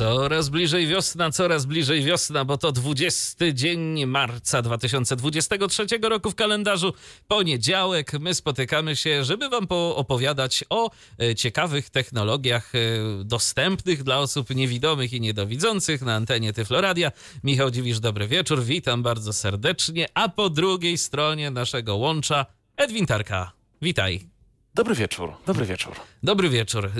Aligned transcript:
Coraz 0.00 0.48
bliżej 0.48 0.86
wiosna, 0.86 1.30
coraz 1.30 1.66
bliżej 1.66 2.04
wiosna, 2.04 2.44
bo 2.44 2.58
to 2.58 2.72
20 2.72 3.52
dzień 3.52 4.06
marca 4.06 4.62
2023 4.62 5.86
roku 6.02 6.30
w 6.30 6.34
kalendarzu. 6.34 6.92
Poniedziałek 7.28 8.12
my 8.20 8.34
spotykamy 8.34 8.96
się, 8.96 9.24
żeby 9.24 9.48
Wam 9.48 9.66
opowiadać 9.70 10.64
o 10.70 10.90
e, 11.18 11.34
ciekawych 11.34 11.90
technologiach 11.90 12.72
e, 12.74 12.78
dostępnych 13.24 14.02
dla 14.02 14.18
osób 14.18 14.50
niewidomych 14.50 15.12
i 15.12 15.20
niedowidzących 15.20 16.02
na 16.02 16.14
antenie 16.14 16.52
Tyfloradia. 16.52 17.12
Michał 17.44 17.70
Dziwisz, 17.70 18.00
dobry 18.00 18.28
wieczór, 18.28 18.62
witam 18.62 19.02
bardzo 19.02 19.32
serdecznie. 19.32 20.06
A 20.14 20.28
po 20.28 20.50
drugiej 20.50 20.98
stronie 20.98 21.50
naszego 21.50 21.96
łącza 21.96 22.46
Edwin 22.76 23.06
Tarka. 23.06 23.52
Witaj. 23.82 24.29
Dobry 24.74 24.94
wieczór, 24.94 25.32
dobry 25.46 25.66
wieczór. 25.66 25.92
Dobry 26.22 26.48
wieczór. 26.48 26.90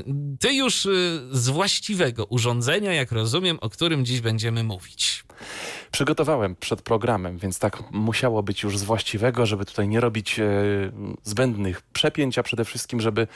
Ty 0.41 0.55
już 0.55 0.87
y, 0.87 1.21
z 1.31 1.49
właściwego 1.49 2.25
urządzenia, 2.25 2.93
jak 2.93 3.13
rozumiem, 3.13 3.59
o 3.61 3.71
którym 3.71 4.05
dziś 4.05 4.21
będziemy 4.21 4.65
mówić. 4.65 5.25
Przygotowałem 5.93 6.57
przed 6.57 6.83
programem, 6.83 7.39
więc 7.39 7.59
tak 7.59 7.83
musiało 7.91 8.43
być 8.43 8.63
już 8.63 8.79
z 8.79 8.83
właściwego, 8.83 9.47
żeby 9.47 9.65
tutaj 9.65 9.89
nie 9.89 10.01
robić 10.01 10.39
e, 10.39 10.45
zbędnych 11.23 11.83
przepięć, 11.83 12.39
a 12.39 12.43
przede 12.43 12.65
wszystkim, 12.65 13.01
żeby 13.01 13.27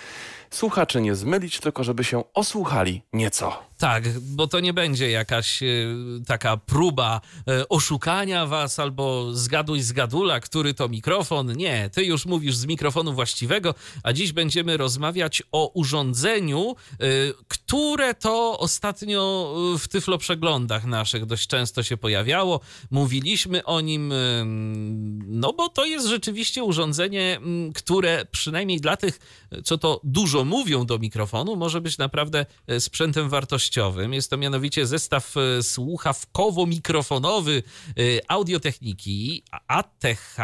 słuchaczy 0.54 1.00
nie 1.00 1.14
zmylić, 1.14 1.60
tylko 1.60 1.84
żeby 1.84 2.04
się 2.04 2.24
osłuchali 2.34 3.02
nieco. 3.12 3.62
Tak, 3.78 4.20
bo 4.20 4.46
to 4.46 4.60
nie 4.60 4.72
będzie 4.72 5.10
jakaś 5.10 5.62
y, 5.62 5.96
taka 6.26 6.56
próba 6.56 7.20
y, 7.60 7.68
oszukania 7.68 8.46
was 8.46 8.78
albo 8.78 9.32
zgaduj 9.32 9.80
zgadula, 9.80 10.40
który 10.40 10.74
to 10.74 10.88
mikrofon. 10.88 11.52
Nie, 11.52 11.90
ty 11.90 12.04
już 12.04 12.26
mówisz 12.26 12.56
z 12.56 12.66
mikrofonu 12.66 13.12
właściwego, 13.12 13.74
a 14.02 14.12
dziś 14.12 14.32
będziemy 14.32 14.76
rozmawiać 14.76 15.42
o 15.52 15.70
urządzeniu, 15.74 16.76
y, 16.92 17.32
które 17.48 18.14
to 18.14 18.58
ostatnio 18.58 19.54
w 19.78 19.88
tyflo 19.88 20.18
przeglądach 20.18 20.84
naszych 20.84 21.26
dość 21.26 21.46
często 21.46 21.82
się 21.82 21.96
pojawiało. 21.96 22.60
Mówiliśmy 22.90 23.64
o 23.64 23.80
nim, 23.80 24.12
no 25.26 25.52
bo 25.52 25.68
to 25.68 25.84
jest 25.84 26.06
rzeczywiście 26.06 26.64
urządzenie, 26.64 27.40
które 27.74 28.26
przynajmniej 28.30 28.80
dla 28.80 28.96
tych, 28.96 29.18
co 29.64 29.78
to 29.78 30.00
dużo 30.04 30.43
mówią 30.44 30.86
do 30.86 30.98
mikrofonu, 30.98 31.56
może 31.56 31.80
być 31.80 31.98
naprawdę 31.98 32.46
sprzętem 32.78 33.28
wartościowym 33.28 34.12
jest 34.12 34.30
to 34.30 34.36
mianowicie 34.36 34.86
zestaw 34.86 35.36
e, 35.36 35.62
słuchawkowo-mikrofonowy 35.62 37.62
e, 37.88 37.92
audiotechniki 38.28 39.42
ATH. 39.68 40.36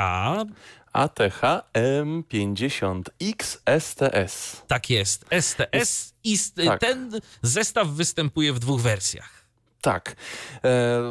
ATH 0.92 1.40
M50X 1.74 3.58
STS. 3.80 4.62
Tak 4.66 4.90
jest, 4.90 5.24
STS 5.40 6.14
i 6.24 6.38
tak. 6.66 6.80
ten 6.80 7.20
zestaw 7.42 7.88
występuje 7.88 8.52
w 8.52 8.58
dwóch 8.58 8.80
wersjach. 8.80 9.39
Tak. 9.80 10.10
E, 10.10 10.62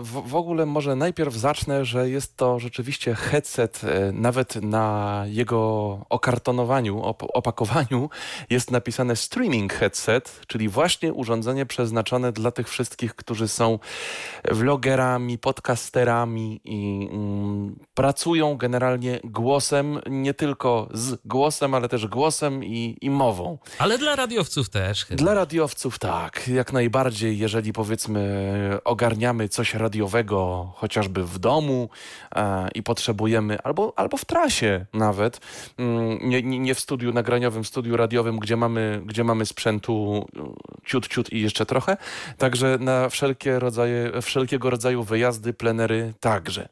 w, 0.03 0.35
ogóle 0.35 0.65
może 0.65 0.95
najpierw 0.95 1.33
zacznę, 1.33 1.85
że 1.85 2.09
jest 2.09 2.37
to 2.37 2.59
rzeczywiście 2.59 3.15
headset, 3.15 3.81
e, 3.83 4.11
nawet 4.11 4.55
na 4.55 5.23
jego 5.27 5.59
okartonowaniu, 6.09 7.03
op 7.03 7.23
opakowaniu 7.33 8.09
jest 8.49 8.71
napisane 8.71 9.15
streaming 9.15 9.73
headset, 9.73 10.41
czyli 10.47 10.69
właśnie 10.69 11.13
urządzenie 11.13 11.65
przeznaczone 11.65 12.31
dla 12.31 12.51
tych 12.51 12.69
wszystkich, 12.69 13.15
którzy 13.15 13.47
są 13.47 13.79
vlogerami, 14.51 15.37
podcasterami 15.37 16.61
i 16.63 17.09
mm, 17.11 17.79
pracują 17.93 18.57
generalnie 18.57 19.19
głosem, 19.23 19.99
nie 20.09 20.33
tylko 20.33 20.89
z 20.93 21.17
głosem, 21.25 21.73
ale 21.73 21.89
też 21.89 22.07
głosem 22.07 22.63
i, 22.63 22.97
i 23.01 23.09
mową. 23.09 23.57
Ale 23.79 23.97
dla 23.97 24.15
radiowców 24.15 24.69
też. 24.69 25.05
Chyba. 25.05 25.23
Dla 25.23 25.33
radiowców 25.33 25.99
tak, 25.99 26.47
jak 26.47 26.73
najbardziej, 26.73 27.37
jeżeli 27.37 27.73
powiedzmy 27.73 28.58
ogarniamy 28.83 29.49
coś 29.49 29.73
radiowego 29.73 30.71
chociażby 30.75 31.23
w 31.23 31.39
domu 31.39 31.89
e, 32.35 32.69
i 32.75 32.83
potrzebujemy, 32.83 33.61
albo, 33.63 33.93
albo 33.95 34.17
w 34.17 34.25
trasie 34.25 34.85
nawet, 34.93 35.39
mm, 35.77 36.29
nie, 36.29 36.43
nie 36.43 36.75
w 36.75 36.79
studiu 36.79 37.13
nagraniowym, 37.13 37.63
w 37.63 37.67
studiu 37.67 37.97
radiowym, 37.97 38.39
gdzie 38.39 38.57
mamy, 38.57 39.01
gdzie 39.05 39.23
mamy 39.23 39.45
sprzętu 39.45 40.25
mm, 40.35 40.53
ciut, 40.85 41.07
ciut 41.07 41.33
i 41.33 41.41
jeszcze 41.41 41.65
trochę, 41.65 41.97
także 42.37 42.77
na 42.79 43.09
wszelkie 43.09 43.59
rodzaje, 43.59 44.21
wszelkiego 44.21 44.69
rodzaju 44.69 45.03
wyjazdy, 45.03 45.53
plenery 45.53 46.13
także. 46.19 46.69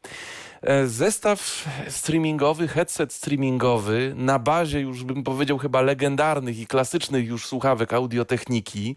E, 0.61 0.87
zestaw 0.87 1.67
streamingowy, 1.89 2.67
headset 2.67 3.13
streamingowy 3.13 4.13
na 4.15 4.39
bazie 4.39 4.79
już 4.79 5.03
bym 5.03 5.23
powiedział 5.23 5.57
chyba 5.57 5.81
legendarnych 5.81 6.59
i 6.59 6.67
klasycznych 6.67 7.27
już 7.27 7.45
słuchawek 7.45 7.93
audiotechniki 7.93 8.95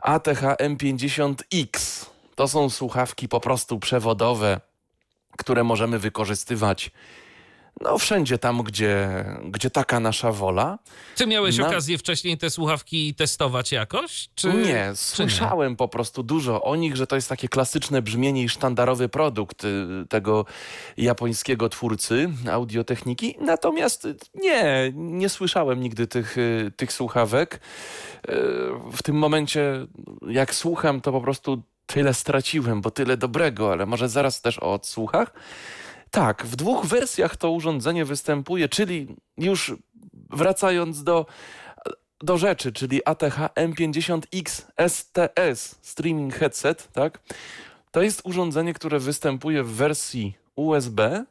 ATH 0.00 0.42
M50X. 0.42 2.06
To 2.36 2.48
są 2.48 2.70
słuchawki 2.70 3.28
po 3.28 3.40
prostu 3.40 3.78
przewodowe, 3.78 4.60
które 5.36 5.64
możemy 5.64 5.98
wykorzystywać 5.98 6.90
no 7.80 7.98
wszędzie 7.98 8.38
tam, 8.38 8.62
gdzie, 8.62 9.24
gdzie 9.44 9.70
taka 9.70 10.00
nasza 10.00 10.32
wola. 10.32 10.78
Ty 11.16 11.26
miałeś 11.26 11.58
Na... 11.58 11.68
okazję 11.68 11.98
wcześniej 11.98 12.38
te 12.38 12.50
słuchawki 12.50 13.14
testować 13.14 13.72
jakoś? 13.72 14.28
Czy... 14.34 14.48
Nie, 14.48 14.90
słyszałem 14.94 15.70
nie? 15.70 15.76
po 15.76 15.88
prostu 15.88 16.22
dużo 16.22 16.62
o 16.62 16.76
nich, 16.76 16.96
że 16.96 17.06
to 17.06 17.16
jest 17.16 17.28
takie 17.28 17.48
klasyczne 17.48 18.02
brzmienie 18.02 18.42
i 18.42 18.48
sztandarowy 18.48 19.08
produkt 19.08 19.64
y, 19.64 19.86
tego 20.08 20.44
japońskiego 20.96 21.68
twórcy 21.68 22.30
audiotechniki. 22.50 23.36
Natomiast 23.40 24.08
nie, 24.34 24.92
nie 24.94 25.28
słyszałem 25.28 25.80
nigdy 25.80 26.06
tych, 26.06 26.38
y, 26.38 26.72
tych 26.76 26.92
słuchawek. 26.92 27.54
Y, 27.54 27.60
w 28.92 29.02
tym 29.02 29.16
momencie, 29.16 29.86
jak 30.28 30.54
słucham, 30.54 31.00
to 31.00 31.12
po 31.12 31.20
prostu 31.20 31.62
tyle 31.86 32.14
straciłem, 32.14 32.80
bo 32.80 32.90
tyle 32.90 33.16
dobrego, 33.16 33.72
ale 33.72 33.86
może 33.86 34.08
zaraz 34.08 34.40
też 34.40 34.58
o 34.58 34.72
odsłuchach. 34.72 35.32
Tak, 36.10 36.46
w 36.46 36.56
dwóch 36.56 36.86
wersjach 36.86 37.36
to 37.36 37.50
urządzenie 37.50 38.04
występuje, 38.04 38.68
czyli 38.68 39.06
już 39.38 39.74
wracając 40.30 41.04
do, 41.04 41.26
do 42.20 42.38
rzeczy, 42.38 42.72
czyli 42.72 43.04
ATH 43.04 43.38
M50X 43.54 44.62
STS 44.88 45.78
Streaming 45.82 46.34
Headset, 46.34 46.92
tak? 46.92 47.20
To 47.90 48.02
jest 48.02 48.20
urządzenie, 48.24 48.74
które 48.74 48.98
występuje 48.98 49.62
w 49.62 49.70
wersji 49.70 50.34
USB, 50.56 51.24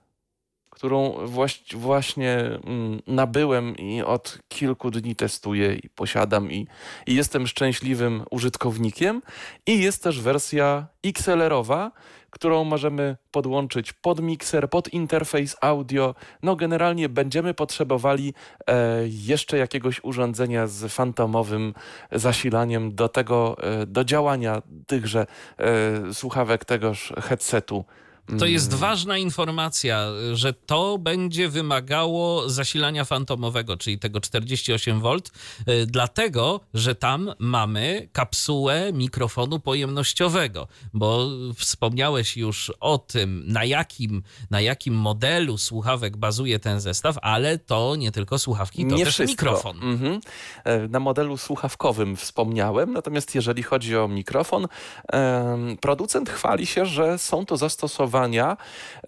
którą 0.75 1.27
właśnie 1.75 2.37
mm, 2.37 3.01
nabyłem 3.07 3.77
i 3.77 4.01
od 4.01 4.39
kilku 4.47 4.91
dni 4.91 5.15
testuję 5.15 5.75
i 5.75 5.89
posiadam 5.89 6.51
i, 6.51 6.67
i 7.07 7.15
jestem 7.15 7.47
szczęśliwym 7.47 8.23
użytkownikiem. 8.31 9.21
I 9.67 9.81
jest 9.81 10.03
też 10.03 10.21
wersja 10.21 10.87
XLR-owa, 11.05 11.91
którą 12.29 12.63
możemy 12.63 13.17
podłączyć 13.31 13.93
pod 13.93 14.21
mikser, 14.21 14.69
pod 14.69 14.93
interfejs 14.93 15.55
audio. 15.61 16.15
No 16.43 16.55
generalnie 16.55 17.09
będziemy 17.09 17.53
potrzebowali 17.53 18.33
e, 18.67 18.97
jeszcze 19.07 19.57
jakiegoś 19.57 20.03
urządzenia 20.03 20.67
z 20.67 20.93
fantomowym 20.93 21.73
zasilaniem 22.11 22.95
do 22.95 23.09
tego, 23.09 23.57
e, 23.63 23.85
do 23.85 24.03
działania 24.03 24.61
tychże 24.87 25.27
e, 25.57 26.13
słuchawek 26.13 26.65
tegoż 26.65 27.13
headsetu. 27.21 27.85
To 28.39 28.45
jest 28.45 28.73
ważna 28.73 29.17
informacja, 29.17 30.07
że 30.33 30.53
to 30.53 30.97
będzie 30.97 31.49
wymagało 31.49 32.49
zasilania 32.49 33.05
fantomowego, 33.05 33.77
czyli 33.77 33.99
tego 33.99 34.19
48V, 34.19 35.19
y, 35.69 35.85
dlatego, 35.85 36.59
że 36.73 36.95
tam 36.95 37.33
mamy 37.39 38.09
kapsułę 38.11 38.93
mikrofonu 38.93 39.59
pojemnościowego, 39.59 40.67
bo 40.93 41.27
wspomniałeś 41.55 42.37
już 42.37 42.71
o 42.79 42.97
tym, 42.97 43.43
na 43.47 43.63
jakim, 43.63 44.23
na 44.51 44.61
jakim 44.61 44.93
modelu 44.93 45.57
słuchawek 45.57 46.17
bazuje 46.17 46.59
ten 46.59 46.79
zestaw, 46.79 47.17
ale 47.21 47.57
to 47.57 47.95
nie 47.95 48.11
tylko 48.11 48.39
słuchawki, 48.39 48.85
to 48.87 48.95
nie 48.95 49.05
też 49.05 49.13
wszystko. 49.13 49.31
mikrofon. 49.31 49.77
Mhm. 49.83 50.19
E, 50.63 50.87
na 50.87 50.99
modelu 50.99 51.37
słuchawkowym 51.37 52.15
wspomniałem, 52.15 52.93
natomiast 52.93 53.35
jeżeli 53.35 53.63
chodzi 53.63 53.97
o 53.97 54.07
mikrofon, 54.07 54.67
producent 55.81 56.29
chwali 56.29 56.65
się, 56.65 56.85
że 56.85 57.17
są 57.17 57.45
to 57.45 57.57
zastosowania 57.57 58.14
zastosowania 58.15 58.57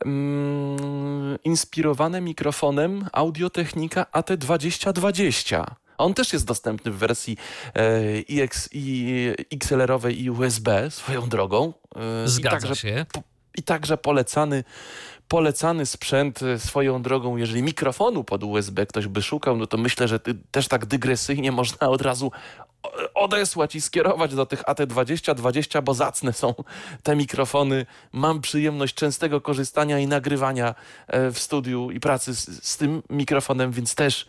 mm, 0.06 1.38
inspirowane 1.44 2.22
mikrofonem 2.22 3.08
Audiotechnika 3.14 4.06
AT2020. 4.14 5.66
On 5.98 6.14
też 6.14 6.34
jest 6.34 6.46
dostępny 6.46 6.92
w 6.92 6.98
wersji 6.98 7.38
e, 7.76 8.20
i, 8.20 9.34
XLR-owej 9.52 10.22
i 10.22 10.30
USB 10.30 10.92
swoją 10.92 11.30
drogą. 11.30 11.74
E, 11.96 12.28
Zgadza 12.28 12.76
się. 12.76 13.06
Po, 13.14 13.22
i 13.58 13.64
także 13.64 13.98
polecany 13.98 14.64
polecany 15.28 15.86
sprzęt 15.86 16.44
e, 16.44 16.60
swoją 16.60 17.02
drogą, 17.02 17.38
jeżeli 17.38 17.64
mikrofonu 17.64 18.24
pod 18.24 18.44
USB 18.44 18.86
ktoś 18.86 19.08
by 19.08 19.22
szukał, 19.22 19.58
no 19.58 19.68
to 19.68 19.78
myślę, 19.78 20.08
że 20.08 20.20
też 20.52 20.68
tak 20.68 20.86
dygresyjnie 20.86 21.52
można 21.52 21.90
od 21.90 22.02
razu 22.02 22.32
odesłać 23.14 23.76
i 23.76 23.82
skierować 23.82 24.36
do 24.36 24.46
tych 24.46 24.64
AT2020, 24.64 25.84
bo 25.84 25.94
zacne 25.94 26.34
są 26.34 26.54
te 27.04 27.16
mikrofony. 27.16 27.86
Mam 28.12 28.42
przyjemność 28.42 28.96
częstego 28.96 29.42
korzystania 29.42 30.00
i 30.00 30.08
nagrywania 30.08 30.76
e, 31.08 31.32
w 31.32 31.40
studiu 31.40 31.92
i 31.92 32.00
pracy 32.00 32.36
z, 32.36 32.64
z 32.66 32.78
tym 32.78 33.04
mikrofonem, 33.10 33.72
więc 33.72 33.96
też 33.96 34.28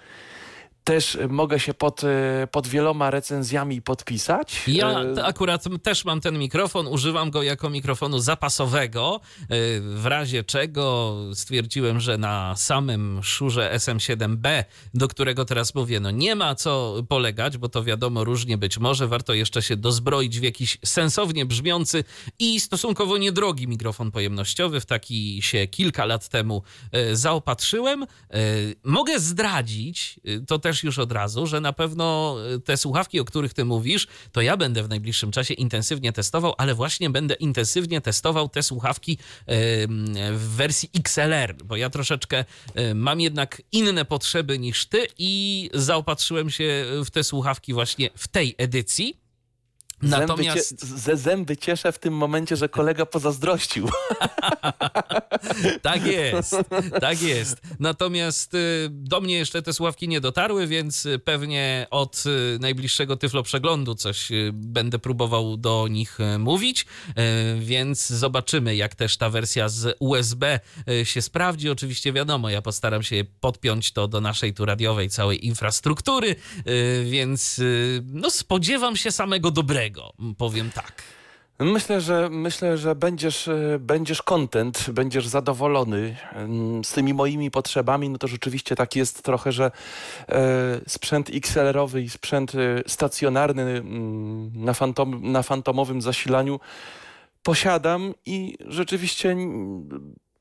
też 0.88 1.19
mogę 1.29 1.61
się 1.61 1.75
pod, 1.75 2.05
e, 2.05 2.49
pod 2.52 2.67
wieloma 2.67 3.11
recenzjami 3.11 3.82
podpisać. 3.82 4.62
Ja 4.67 5.00
e, 5.00 5.25
akurat 5.25 5.64
też 5.82 6.05
mam 6.05 6.20
ten 6.20 6.38
mikrofon, 6.38 6.87
używam 6.87 7.31
go 7.31 7.43
jako 7.43 7.70
mikrofonu 7.70 8.19
zapasowego, 8.19 9.20
e, 9.43 9.46
w 9.81 10.06
razie 10.06 10.44
czego 10.44 11.17
stwierdziłem, 11.35 12.00
że 12.00 12.19
na 12.19 12.56
samym 12.56 13.23
szurze 13.23 13.70
SM7B, 13.75 14.64
do 14.94 15.08
którego 15.08 15.44
teraz 15.44 15.75
mówię, 15.75 16.00
no 16.00 16.11
nie 16.11 16.35
ma 16.35 16.55
co 16.55 16.94
polegać, 17.08 17.58
bo 17.58 17.69
to 17.69 17.84
wiadomo 17.84 18.25
różnie 18.25 18.58
być 18.58 18.79
może, 18.79 19.06
warto 19.08 19.34
jeszcze 19.34 19.62
się 19.62 19.76
dozbroić 19.76 20.41
w 20.41 20.43
jakiś 20.43 20.79
sensownie 20.84 21.46
brzmiący 21.46 22.05
i 22.38 22.61
stosunkowo 22.61 23.19
niedrogi 23.19 23.69
mikrofon 23.69 24.11
pojemnościowy, 24.11 24.81
w 24.81 24.87
taki 24.87 25.43
się 25.43 25.67
kilka 25.67 26.05
lat 26.05 26.29
temu 26.29 26.62
zaopatrzyłem. 27.12 28.06
Mogę 28.84 29.20
zdradzić, 29.20 30.20
to 30.46 30.58
też 30.58 30.78
już 30.83 30.99
od 30.99 31.13
razu, 31.13 31.47
że 31.47 31.61
na 31.61 31.73
pewno 31.73 32.37
y, 32.55 32.61
te 32.61 32.77
słuchawki, 32.77 33.21
o 33.21 33.25
których 33.25 33.55
ty 33.55 33.65
mówisz, 33.65 34.07
to 34.33 34.41
ja 34.41 34.57
będę 34.57 34.83
w 34.83 34.89
najbliższym 34.89 35.31
czasie 35.31 35.55
intensywnie 35.55 36.13
testował, 36.13 36.55
ale 36.59 36.75
właśnie 36.75 37.11
będę 37.11 37.35
intensywnie 37.35 38.01
testował 38.01 38.49
te 38.49 38.63
słuchawki 38.63 39.19
w 40.33 40.55
wersji 40.57 40.91
XLR, 40.99 41.55
bo 41.65 41.77
ja 41.77 41.91
troszeczkę 41.91 42.45
y, 42.79 42.95
mam 42.95 43.21
jednak 43.21 43.63
inne 43.73 44.05
potrzeby 44.05 44.59
niż 44.59 44.87
ty 44.87 45.07
i 45.19 45.71
zaopatrzyłem 45.75 46.51
się 46.51 46.85
w 47.05 47.11
te 47.11 47.25
słuchawki 47.25 47.75
właśnie 47.75 48.11
w 48.15 48.29
tej 48.29 48.55
edycji. 48.59 49.28
Natomiast... 50.03 50.81
Zęby 50.81 50.87
cie, 50.87 50.99
ze 50.99 51.17
zęby 51.17 51.56
cieszę 51.56 51.93
w 51.93 51.99
tym 51.99 52.15
momencie, 52.15 52.56
że 52.56 52.69
kolega 52.69 53.06
pozazdrościł. 53.06 53.89
tak 55.83 56.06
jest, 56.06 56.56
tak 57.00 57.23
jest. 57.23 57.61
Natomiast 57.81 58.55
y, 58.55 58.89
do 58.91 59.21
mnie 59.21 59.35
jeszcze 59.35 59.62
te 59.62 59.73
sławki 59.73 60.09
nie 60.09 60.21
dotarły, 60.21 60.67
więc 60.67 61.06
y, 61.06 61.19
pewnie 61.19 61.87
od 61.91 62.25
y, 62.27 62.59
najbliższego 62.61 63.17
Tyflo 63.17 63.43
Przeglądu 63.43 63.95
coś 63.95 64.29
będę 64.53 64.99
próbował 64.99 65.56
do 65.56 65.87
nich 65.91 66.19
mówić, 66.39 66.87
więc 67.59 68.06
zobaczymy, 68.06 68.77
jak 68.77 68.94
też 68.94 69.17
ta 69.17 69.31
wersja 69.31 69.69
z 69.69 69.97
USB 69.99 70.61
się 71.05 71.23
sprawdzi. 71.23 71.71
Oczywiście 71.71 72.12
wiadomo, 72.12 72.51
ja 72.51 72.62
postaram 72.62 73.03
się 73.03 73.25
podpiąć 73.41 73.93
to 73.93 74.09
do 74.09 74.21
naszej 74.21 74.55
tu 74.55 74.65
radiowej 74.65 75.11
całej 75.11 75.47
infrastruktury, 75.47 76.37
więc 77.05 77.61
no 78.05 78.31
spodziewam 78.31 78.97
się 78.97 79.11
samego 79.11 79.51
dobrego 79.51 79.88
powiem 80.38 80.70
tak. 80.70 81.02
Myślę, 81.61 82.00
że 82.00 82.29
myślę, 82.31 82.79
że 82.79 82.94
będziesz, 82.94 83.49
e, 83.49 83.79
będziesz 83.81 84.23
content, 84.23 84.90
będziesz 84.90 85.26
zadowolony 85.26 86.17
z 86.82 86.93
tymi 86.93 87.14
moimi 87.14 87.50
potrzebami. 87.50 88.08
No 88.08 88.19
to 88.19 88.29
rzeczywiście 88.29 88.76
tak 88.76 88.96
jest 88.96 89.23
trochę, 89.23 89.52
że 89.52 89.70
e, 90.29 90.81
sprzęt 90.87 91.31
XLR-owy 91.31 92.02
i 92.02 92.08
sprzęt 92.08 92.55
e, 92.55 92.82
stacjonarny 92.87 93.82
na, 94.55 94.75
fantom, 94.75 95.32
na 95.32 95.43
fantomowym 95.43 96.02
zasilaniu 96.02 96.61
posiadam 97.43 98.14
i 98.26 98.58
rzeczywiście 98.67 99.37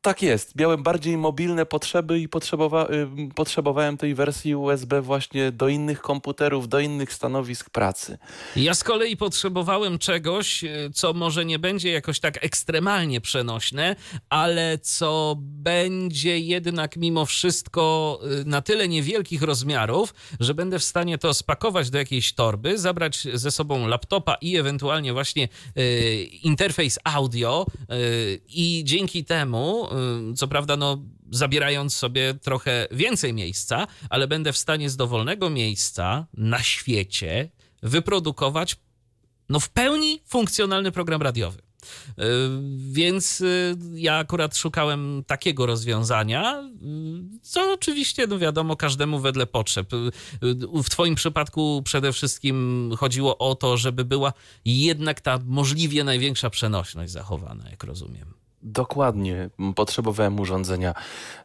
tak 0.07 0.21
jest. 0.21 0.55
Miałem 0.55 0.83
bardziej 0.83 1.17
mobilne 1.17 1.65
potrzeby 1.65 2.19
i 2.19 2.29
potrzebowa 2.29 2.87
potrzebowałem 3.35 3.97
tej 3.97 4.15
wersji 4.15 4.55
USB 4.55 5.01
właśnie 5.01 5.51
do 5.51 5.67
innych 5.67 6.01
komputerów, 6.01 6.67
do 6.67 6.79
innych 6.79 7.13
stanowisk 7.13 7.69
pracy. 7.69 8.17
Ja 8.55 8.73
z 8.73 8.83
kolei 8.83 9.17
potrzebowałem 9.17 9.99
czegoś, 9.99 10.63
y, 10.63 10.89
co 10.93 11.13
może 11.13 11.45
nie 11.45 11.59
będzie 11.59 11.91
jakoś 11.91 12.19
tak 12.19 12.45
ekstremalnie 12.45 13.21
przenośne, 13.21 13.95
ale 14.29 14.77
co 14.77 15.35
będzie 15.39 16.39
jednak 16.39 16.97
mimo 16.97 17.25
wszystko 17.25 18.19
y, 18.41 18.45
na 18.45 18.61
tyle 18.61 18.87
niewielkich 18.87 19.41
rozmiarów, 19.41 20.13
że 20.39 20.53
będę 20.53 20.79
w 20.79 20.83
stanie 20.83 21.17
to 21.17 21.33
spakować 21.33 21.89
do 21.89 21.97
jakiejś 21.97 22.33
torby, 22.33 22.77
zabrać 22.77 23.27
ze 23.33 23.51
sobą 23.51 23.87
laptopa 23.87 24.35
i 24.41 24.57
ewentualnie 24.57 25.13
właśnie 25.13 25.47
interfejs 26.43 26.99
audio 27.03 27.65
i 28.49 28.81
dzięki 28.85 29.25
temu 29.25 29.87
co 30.35 30.47
prawda, 30.47 30.77
no, 30.77 31.03
zabierając 31.31 31.95
sobie 31.95 32.33
trochę 32.33 32.87
więcej 32.91 33.33
miejsca, 33.33 33.87
ale 34.09 34.27
będę 34.27 34.53
w 34.53 34.57
stanie 34.57 34.89
z 34.89 34.95
dowolnego 34.95 35.49
miejsca 35.49 36.27
na 36.33 36.63
świecie 36.63 37.49
wyprodukować 37.83 38.75
no, 39.49 39.59
w 39.59 39.69
pełni 39.69 40.21
funkcjonalny 40.25 40.91
program 40.91 41.21
radiowy. 41.21 41.57
Y, 41.57 42.23
więc 42.91 43.41
y, 43.41 43.75
ja 43.93 44.15
akurat 44.15 44.57
szukałem 44.57 45.23
takiego 45.27 45.65
rozwiązania, 45.65 46.63
y, 47.35 47.39
co 47.41 47.73
oczywiście, 47.73 48.27
no 48.27 48.39
wiadomo, 48.39 48.75
każdemu 48.75 49.19
wedle 49.19 49.45
potrzeb. 49.45 49.89
W 50.83 50.89
Twoim 50.89 51.15
przypadku 51.15 51.81
przede 51.85 52.13
wszystkim 52.13 52.89
chodziło 52.97 53.37
o 53.37 53.55
to, 53.55 53.77
żeby 53.77 54.05
była 54.05 54.33
jednak 54.65 55.21
ta 55.21 55.39
możliwie 55.45 56.03
największa 56.03 56.49
przenośność 56.49 57.11
zachowana, 57.11 57.69
jak 57.69 57.83
rozumiem. 57.83 58.36
Dokładnie. 58.71 59.49
Potrzebowałem 59.75 60.39
urządzenia 60.39 60.93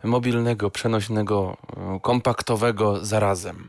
mobilnego, 0.04 0.70
przenośnego, 0.70 1.56
kompaktowego 2.02 3.04
zarazem. 3.04 3.68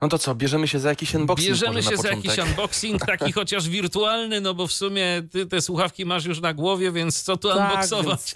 No 0.00 0.08
to 0.08 0.18
co, 0.18 0.34
bierzemy 0.34 0.68
się 0.68 0.78
za 0.78 0.88
jakiś 0.88 1.14
unboxing? 1.14 1.48
Bierzemy 1.48 1.82
się 1.82 1.96
za 1.96 2.08
jakiś 2.08 2.38
unboxing, 2.38 3.06
taki 3.06 3.32
chociaż 3.40 3.68
wirtualny, 3.68 4.40
no 4.40 4.54
bo 4.54 4.66
w 4.66 4.72
sumie 4.72 5.22
ty 5.32 5.46
te 5.46 5.60
słuchawki 5.60 6.06
masz 6.06 6.24
już 6.24 6.40
na 6.40 6.54
głowie, 6.54 6.92
więc 6.92 7.22
co 7.22 7.36
tu 7.36 7.48
tak, 7.48 7.70
unboxować? 7.70 8.34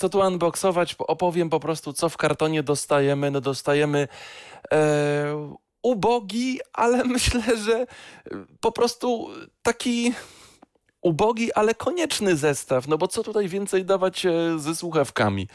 Co 0.00 0.08
tu 0.08 0.18
unboxować? 0.18 0.96
Opowiem 0.98 1.50
po 1.50 1.60
prostu, 1.60 1.92
co 1.92 2.08
w 2.08 2.16
kartonie 2.16 2.62
dostajemy. 2.62 3.30
No 3.30 3.40
dostajemy 3.40 4.08
e, 4.72 5.56
ubogi, 5.82 6.60
ale 6.72 7.04
myślę, 7.14 7.42
że 7.64 7.86
po 8.60 8.72
prostu 8.72 9.28
taki 9.62 10.12
ubogi, 11.02 11.52
ale 11.52 11.74
konieczny 11.74 12.36
zestaw, 12.36 12.88
no 12.88 12.98
bo 12.98 13.08
co 13.08 13.22
tutaj 13.22 13.48
więcej 13.48 13.84
dawać 13.84 14.26
e, 14.26 14.32
ze 14.58 14.76
słuchawkami? 14.76 15.48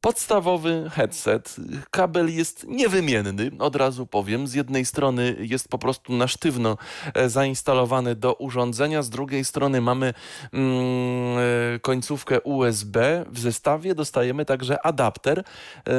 Podstawowy 0.00 0.90
headset. 0.90 1.56
Kabel 1.90 2.34
jest 2.34 2.66
niewymienny, 2.68 3.50
od 3.58 3.76
razu 3.76 4.06
powiem. 4.06 4.46
Z 4.46 4.54
jednej 4.54 4.84
strony 4.84 5.36
jest 5.40 5.68
po 5.68 5.78
prostu 5.78 6.12
na 6.12 6.28
sztywno 6.28 6.76
e, 7.14 7.28
zainstalowany 7.28 8.14
do 8.14 8.34
urządzenia, 8.34 9.02
z 9.02 9.10
drugiej 9.10 9.44
strony 9.44 9.80
mamy 9.80 10.14
mm, 10.52 11.38
e, 11.74 11.78
końcówkę 11.78 12.40
USB. 12.40 13.24
W 13.30 13.38
zestawie 13.38 13.94
dostajemy 13.94 14.44
także 14.44 14.86
adapter, 14.86 15.44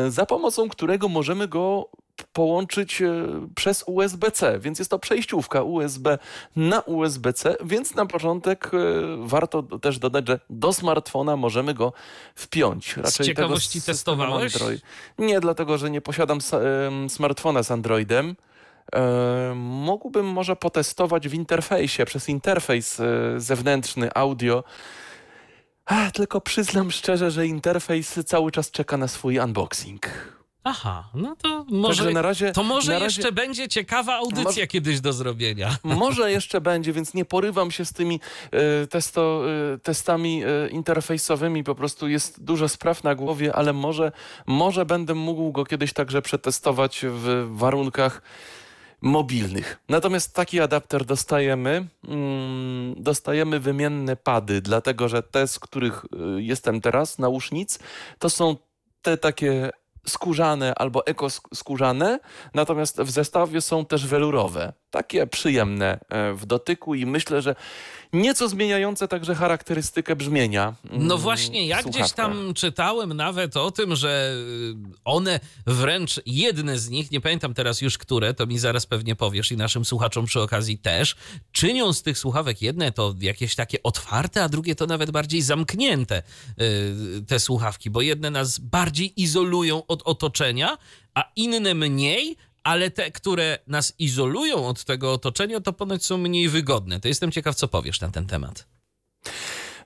za 0.09 0.25
pomocą 0.25 0.69
którego 0.69 1.09
możemy 1.09 1.47
go 1.47 1.89
połączyć 2.33 3.01
e, 3.01 3.27
przez 3.55 3.83
USB-C, 3.87 4.59
więc 4.59 4.79
jest 4.79 4.91
to 4.91 4.99
przejściówka 4.99 5.63
USB 5.63 6.17
na 6.55 6.81
USB-C, 6.81 7.55
więc 7.65 7.95
na 7.95 8.05
początek 8.05 8.71
e, 8.73 8.77
warto 9.27 9.63
też 9.63 9.99
dodać, 9.99 10.27
że 10.27 10.39
do 10.49 10.73
smartfona 10.73 11.37
możemy 11.37 11.73
go 11.73 11.93
wpiąć. 12.35 12.97
Raczej 12.97 13.25
z 13.25 13.27
ciekawości 13.27 13.81
testowałeś? 13.81 14.53
Android. 14.55 14.81
Nie, 15.17 15.39
dlatego, 15.39 15.77
że 15.77 15.89
nie 15.89 16.01
posiadam 16.01 16.39
smartfona 17.09 17.63
z 17.63 17.71
Androidem. 17.71 18.35
E, 18.95 19.53
mógłbym 19.55 20.25
może 20.25 20.55
potestować 20.55 21.27
w 21.27 21.33
interfejsie, 21.33 22.05
przez 22.05 22.29
interfejs 22.29 23.01
zewnętrzny 23.37 24.13
audio, 24.13 24.63
tylko 26.13 26.41
przyznam 26.41 26.91
szczerze, 26.91 27.31
że 27.31 27.47
interfejs 27.47 28.19
cały 28.25 28.51
czas 28.51 28.71
czeka 28.71 28.97
na 28.97 29.07
swój 29.07 29.39
unboxing. 29.39 30.09
Aha, 30.65 31.09
no 31.13 31.35
to 31.35 31.65
może, 31.69 32.11
na 32.11 32.21
razie, 32.21 32.51
to 32.51 32.63
może 32.63 32.91
na 32.91 32.99
razie, 32.99 33.05
jeszcze 33.05 33.31
będzie 33.31 33.67
ciekawa 33.67 34.15
audycja 34.15 34.43
może, 34.43 34.67
kiedyś 34.67 35.01
do 35.01 35.13
zrobienia. 35.13 35.77
Może 35.83 36.31
jeszcze 36.31 36.61
będzie, 36.61 36.93
więc 36.93 37.13
nie 37.13 37.25
porywam 37.25 37.71
się 37.71 37.85
z 37.85 37.93
tymi 37.93 38.19
y, 38.83 38.87
testo, 38.87 39.43
y, 39.75 39.79
testami 39.79 40.43
y, 40.45 40.69
interfejsowymi. 40.69 41.63
Po 41.63 41.75
prostu 41.75 42.07
jest 42.07 42.43
dużo 42.43 42.69
spraw 42.69 43.03
na 43.03 43.15
głowie, 43.15 43.55
ale 43.55 43.73
może, 43.73 44.11
może 44.45 44.85
będę 44.85 45.13
mógł 45.13 45.51
go 45.51 45.65
kiedyś 45.65 45.93
także 45.93 46.21
przetestować 46.21 47.05
w 47.09 47.47
warunkach 47.51 48.21
mobilnych. 49.01 49.79
Natomiast 49.89 50.35
taki 50.35 50.59
adapter 50.59 51.05
dostajemy. 51.05 51.87
Mm, 52.07 52.95
dostajemy 52.97 53.59
wymienne 53.59 54.15
pady, 54.15 54.61
dlatego 54.61 55.09
że 55.09 55.23
te, 55.23 55.47
z 55.47 55.59
których 55.59 56.05
jestem 56.37 56.81
teraz, 56.81 57.19
nausznic, 57.19 57.79
to 58.19 58.29
są 58.29 58.55
te 59.01 59.17
takie 59.17 59.71
skórzane 60.07 60.75
albo 60.75 61.05
ekoskórzane, 61.07 62.19
natomiast 62.53 63.01
w 63.01 63.09
zestawie 63.09 63.61
są 63.61 63.85
też 63.85 64.07
welurowe. 64.07 64.73
takie 64.89 65.27
przyjemne 65.27 65.99
e, 66.09 66.33
w 66.33 66.45
dotyku 66.45 66.95
i 66.95 67.05
myślę, 67.05 67.41
że 67.41 67.55
nieco 68.13 68.49
zmieniające 68.49 69.07
także 69.07 69.35
charakterystykę 69.35 70.15
brzmienia. 70.15 70.75
mm, 70.89 71.07
No 71.07 71.17
właśnie, 71.17 71.67
ja 71.67 71.83
gdzieś 71.83 72.11
tam 72.11 72.53
czytałem 72.53 73.13
nawet 73.13 73.57
o 73.57 73.71
tym, 73.71 73.95
że 73.95 74.35
y, 74.35 74.75
one 75.05 75.39
wręcz 75.67 76.21
jedne 76.25 76.79
z 76.79 76.89
nich, 76.89 77.11
nie 77.11 77.21
pamiętam 77.21 77.53
teraz 77.53 77.81
już 77.81 77.97
które, 77.97 78.33
to 78.33 78.45
mi 78.45 78.59
zaraz 78.59 78.85
pewnie 78.85 79.15
powiesz 79.15 79.51
i 79.51 79.57
naszym 79.57 79.85
słuchaczom 79.85 80.25
przy 80.25 80.41
okazji 80.41 80.77
też, 80.77 81.15
czynią 81.51 81.93
z 81.93 82.01
tych 82.03 82.17
słuchawek 82.17 82.61
jedne 82.61 82.91
to 82.91 83.15
jakieś 83.19 83.55
takie 83.55 83.83
otwarte, 83.83 84.43
a 84.43 84.49
drugie 84.49 84.75
to 84.75 84.87
nawet 84.87 85.11
bardziej 85.11 85.41
zamknięte 85.41 86.23
y, 86.61 87.25
te 87.27 87.39
słuchawki, 87.39 87.89
bo 87.89 88.01
jedne 88.01 88.31
nas 88.31 88.59
bardziej 88.59 89.21
izolują 89.21 89.85
od 89.87 90.01
otoczenia, 90.01 90.77
a 91.13 91.31
inne 91.35 91.73
mniej. 91.73 92.37
Ale 92.63 92.91
te, 92.91 93.11
które 93.11 93.59
nas 93.67 93.93
izolują 93.99 94.67
od 94.67 94.83
tego 94.83 95.13
otoczenia, 95.13 95.59
to 95.59 95.73
ponoć 95.73 96.05
są 96.05 96.17
mniej 96.17 96.49
wygodne. 96.49 96.99
To 96.99 97.07
jestem 97.07 97.31
ciekaw, 97.31 97.55
co 97.55 97.67
powiesz 97.67 98.01
na 98.01 98.11
ten 98.11 98.25
temat. 98.25 98.65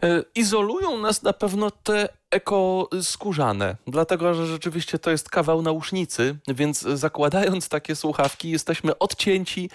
E, 0.04 0.24
Izolują 0.36 0.98
nas 0.98 1.24
na 1.24 1.34
pewno 1.34 1.72
te 1.72 2.10
ekoskórzane, 2.32 3.76
dlatego 3.88 4.34
że 4.34 4.48
rzeczywiście 4.48 5.00
to 5.00 5.12
jest 5.12 5.30
kawał 5.30 5.62
nausznicy, 5.62 6.38
więc 6.48 6.82
zakładając 6.82 7.70
takie 7.70 7.96
słuchawki 7.96 8.50
jesteśmy 8.50 8.98
odcięci 8.98 9.70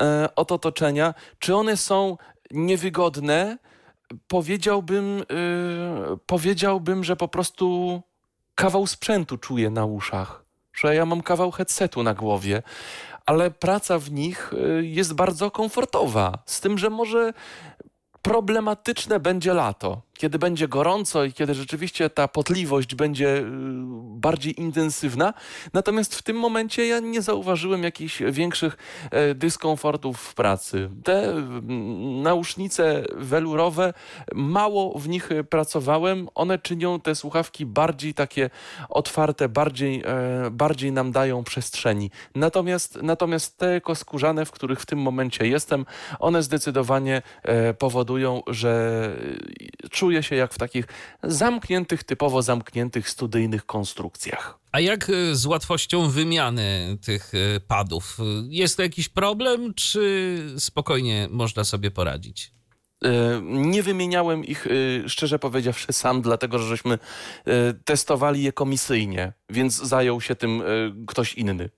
e, 0.00 0.28
od 0.36 0.52
otoczenia. 0.52 1.14
Czy 1.38 1.56
one 1.56 1.76
są 1.76 2.16
niewygodne? 2.50 3.58
Powiedziałbym, 4.28 5.22
e, 5.22 6.16
powiedziałbym, 6.26 7.04
że 7.04 7.16
po 7.16 7.28
prostu 7.28 8.02
kawał 8.54 8.86
sprzętu 8.86 9.38
czuję 9.38 9.70
na 9.70 9.84
uszach, 9.84 10.44
że 10.80 10.94
ja 10.94 11.06
mam 11.06 11.22
kawał 11.22 11.50
headsetu 11.50 12.02
na 12.02 12.14
głowie, 12.14 12.62
ale 13.26 13.50
praca 13.50 13.98
w 13.98 14.12
nich 14.12 14.52
e, 14.52 14.84
jest 14.84 15.14
bardzo 15.14 15.50
komfortowa, 15.50 16.38
z 16.46 16.60
tym, 16.60 16.78
że 16.78 16.90
może 16.90 17.32
problematyczne 18.22 19.20
będzie 19.20 19.54
lato, 19.54 20.00
kiedy 20.18 20.38
będzie 20.38 20.68
gorąco 20.68 21.24
i 21.24 21.32
kiedy 21.32 21.54
rzeczywiście 21.54 22.10
ta 22.10 22.28
potliwość 22.28 22.94
będzie 22.94 23.38
y, 23.38 23.44
bardziej 24.18 24.60
intensywna. 24.60 25.34
Natomiast 25.72 26.16
w 26.16 26.22
tym 26.22 26.36
momencie 26.36 26.86
ja 26.86 27.00
nie 27.00 27.22
zauważyłem 27.22 27.82
jakichś 27.82 28.22
większych 28.22 28.76
e, 29.10 29.34
dyskomfortów 29.34 30.20
w 30.20 30.34
pracy. 30.34 30.90
Te 31.04 31.30
mm, 31.30 32.22
nausznice 32.22 33.04
welurowe, 33.14 33.94
mało 34.34 34.98
w 34.98 35.08
nich 35.08 35.28
pracowałem. 35.50 36.28
One 36.34 36.58
czynią 36.58 37.00
te 37.00 37.14
słuchawki 37.14 37.66
bardziej 37.66 38.14
takie 38.14 38.50
otwarte, 38.88 39.48
bardziej, 39.48 40.02
e, 40.06 40.50
bardziej 40.50 40.92
nam 40.92 41.12
dają 41.12 41.44
przestrzeni. 41.44 42.10
Natomiast, 42.34 42.98
natomiast 43.02 43.58
te 43.58 43.80
koskórzane, 43.80 44.44
w 44.44 44.50
których 44.50 44.80
w 44.80 44.86
tym 44.86 44.98
momencie 44.98 45.46
jestem, 45.46 45.86
one 46.18 46.42
zdecydowanie 46.42 47.22
e, 47.42 47.74
powodują, 47.74 48.42
że 48.46 49.12
e, 49.84 49.88
czuję 50.08 50.22
się 50.22 50.36
jak 50.36 50.54
w 50.54 50.58
takich 50.58 50.84
zamkniętych, 51.22 52.04
typowo 52.04 52.42
zamkniętych 52.42 53.10
studyjnych 53.10 53.66
konstrukcjach. 53.66 54.58
A 54.72 54.80
jak 54.80 55.10
y, 55.10 55.36
z 55.36 55.46
łatwością 55.46 56.08
wymiany 56.10 56.98
tych 57.02 57.34
y, 57.34 57.60
padów? 57.68 58.18
Jest 58.48 58.76
to 58.76 58.82
jakiś 58.82 59.08
problem, 59.08 59.74
czy 59.74 60.38
spokojnie 60.58 61.28
można 61.30 61.64
sobie 61.64 61.90
poradzić? 61.90 62.52
E, 63.04 63.40
Nie 63.42 63.82
wymieniałem 63.82 64.44
ich, 64.44 64.66
e, 64.66 65.08
szczerze 65.08 65.38
powiedziawszy, 65.38 65.92
sam, 65.92 66.22
dlatego 66.22 66.58
że 66.58 66.68
żeśmy 66.68 66.94
e, 66.94 66.98
testowali 67.84 68.42
je 68.42 68.52
komisyjnie, 68.52 69.32
więc 69.50 69.74
zajął 69.76 70.20
się 70.20 70.34
tym 70.34 70.60
e, 70.60 70.64
ktoś 71.06 71.34
inny. 71.34 71.70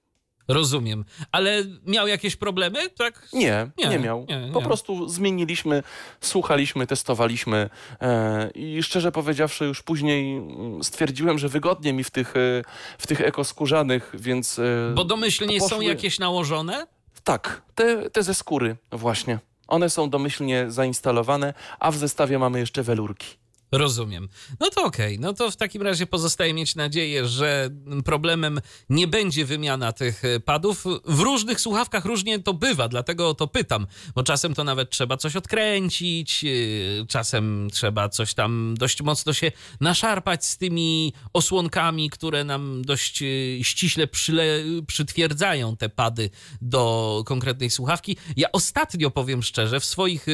Rozumiem. 0.55 1.05
Ale 1.33 1.65
miał 1.87 2.09
jakieś 2.09 2.37
problemy, 2.37 2.91
tak? 2.91 3.29
Nie, 3.33 3.71
nie, 3.79 3.89
Nie, 3.89 3.99
miał. 3.99 4.27
nie, 4.29 4.51
Po 4.53 4.61
nie. 4.61 4.67
prostu 4.67 5.09
zmieniliśmy, 5.09 5.83
słuchaliśmy, 6.21 6.87
testowaliśmy 6.87 7.71
e, 8.01 8.51
i 8.55 8.83
szczerze 8.83 9.13
powiedziawszy, 9.13 9.65
już 9.65 9.83
później 9.83 10.37
mm, 10.37 10.85
stwierdziłem, 10.85 11.39
że 11.39 11.49
wygodnie 11.49 11.93
mi 11.93 12.05
w 12.05 12.11
tych, 12.11 12.37
e, 12.37 12.63
w 12.99 13.07
tych 13.07 13.21
ekoskórzanych, 13.21 14.11
więc. 14.15 14.59
e, 14.59 14.93
Bo 14.95 15.05
domyślnie 15.05 15.61
są 15.61 15.67
poszły- 15.79 15.83
jakieś 15.83 16.19
nałożone? 16.19 16.87
Tak, 17.25 17.63
te, 17.75 18.11
te 18.11 18.23
ze 18.23 18.35
skóry, 18.35 18.77
właśnie. 18.93 19.39
One 19.69 19.91
są 19.91 20.11
domyślnie 20.11 20.65
zainstalowane, 20.69 21.55
a 21.81 21.91
w 21.91 21.97
zestawie 21.97 22.39
mamy 22.39 22.59
jeszcze 22.59 22.83
welurki. 22.83 23.27
Rozumiem. 23.73 24.29
No 24.61 24.71
to 24.71 24.85
okej, 24.85 25.19
no 25.19 25.33
to 25.33 25.51
w 25.51 25.57
takim 25.57 25.83
razie 25.83 26.07
pozostaje 26.07 26.55
mieć 26.55 26.75
nadzieję, 26.75 27.29
że 27.29 27.71
problemem 28.05 28.61
nie 28.89 29.09
będzie 29.09 29.45
wymiana 29.45 29.93
tych 29.93 30.25
e, 30.25 30.41
padów. 30.41 30.85
W 31.05 31.21
różnych 31.21 31.61
słuchawkach 31.61 32.05
różnie 32.05 32.39
to 32.39 32.55
bywa, 32.55 32.89
dlatego 32.89 33.29
o 33.29 33.35
to 33.35 33.47
pytam, 33.47 33.87
bo 34.15 34.23
czasem 34.23 34.55
to 34.55 34.65
nawet 34.65 34.91
trzeba 34.91 35.17
coś 35.17 35.37
odkręcić, 35.37 36.45
e, 36.45 37.07
czasem 37.07 37.69
trzeba 37.73 38.09
coś 38.09 38.35
tam 38.35 38.75
dość 38.79 39.03
mocno 39.03 39.33
się 39.33 39.53
naszarpać 39.81 40.47
z 40.47 40.59
tymi 40.59 41.13
osłonkami, 41.33 42.11
które 42.11 42.45
nam 42.45 42.83
dość 42.85 43.23
e, 43.23 43.27
ściśle 43.65 44.07
przyle, 44.07 44.45
przytwierdzają 44.87 45.77
te 45.77 45.89
pady 45.89 46.31
do 46.63 47.23
konkretnej 47.27 47.71
słuchawki. 47.71 48.17
Ja 48.37 48.53
ostatnio, 48.53 49.11
powiem 49.11 49.43
szczerze, 49.43 49.81
w 49.81 49.85
swoich 49.85 50.27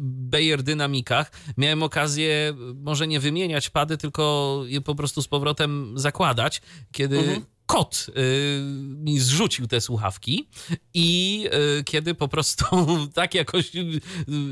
Bayer 0.00 0.62
Dynamikach 0.62 1.32
miałem 1.56 1.82
okazję 1.82 2.54
może 2.74 3.06
nie 3.06 3.20
wymieniać 3.20 3.70
pady, 3.70 3.96
tylko 3.96 4.62
je 4.66 4.80
po 4.80 4.94
prostu 4.94 5.22
z 5.22 5.28
powrotem 5.28 5.92
zakładać, 5.96 6.62
kiedy 6.92 7.42
kot 7.66 8.06
y, 8.08 8.60
mi 8.96 9.18
zrzucił 9.18 9.66
te 9.66 9.80
słuchawki 9.80 10.48
i 10.94 11.48
y, 11.80 11.84
kiedy 11.84 12.14
po 12.14 12.28
prostu 12.28 12.64
tak 13.14 13.34
jakoś 13.34 13.74
y, 13.76 14.00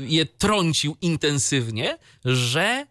je 0.07 0.25
trącił 0.25 0.97
intensywnie, 1.01 1.97
że 2.25 2.87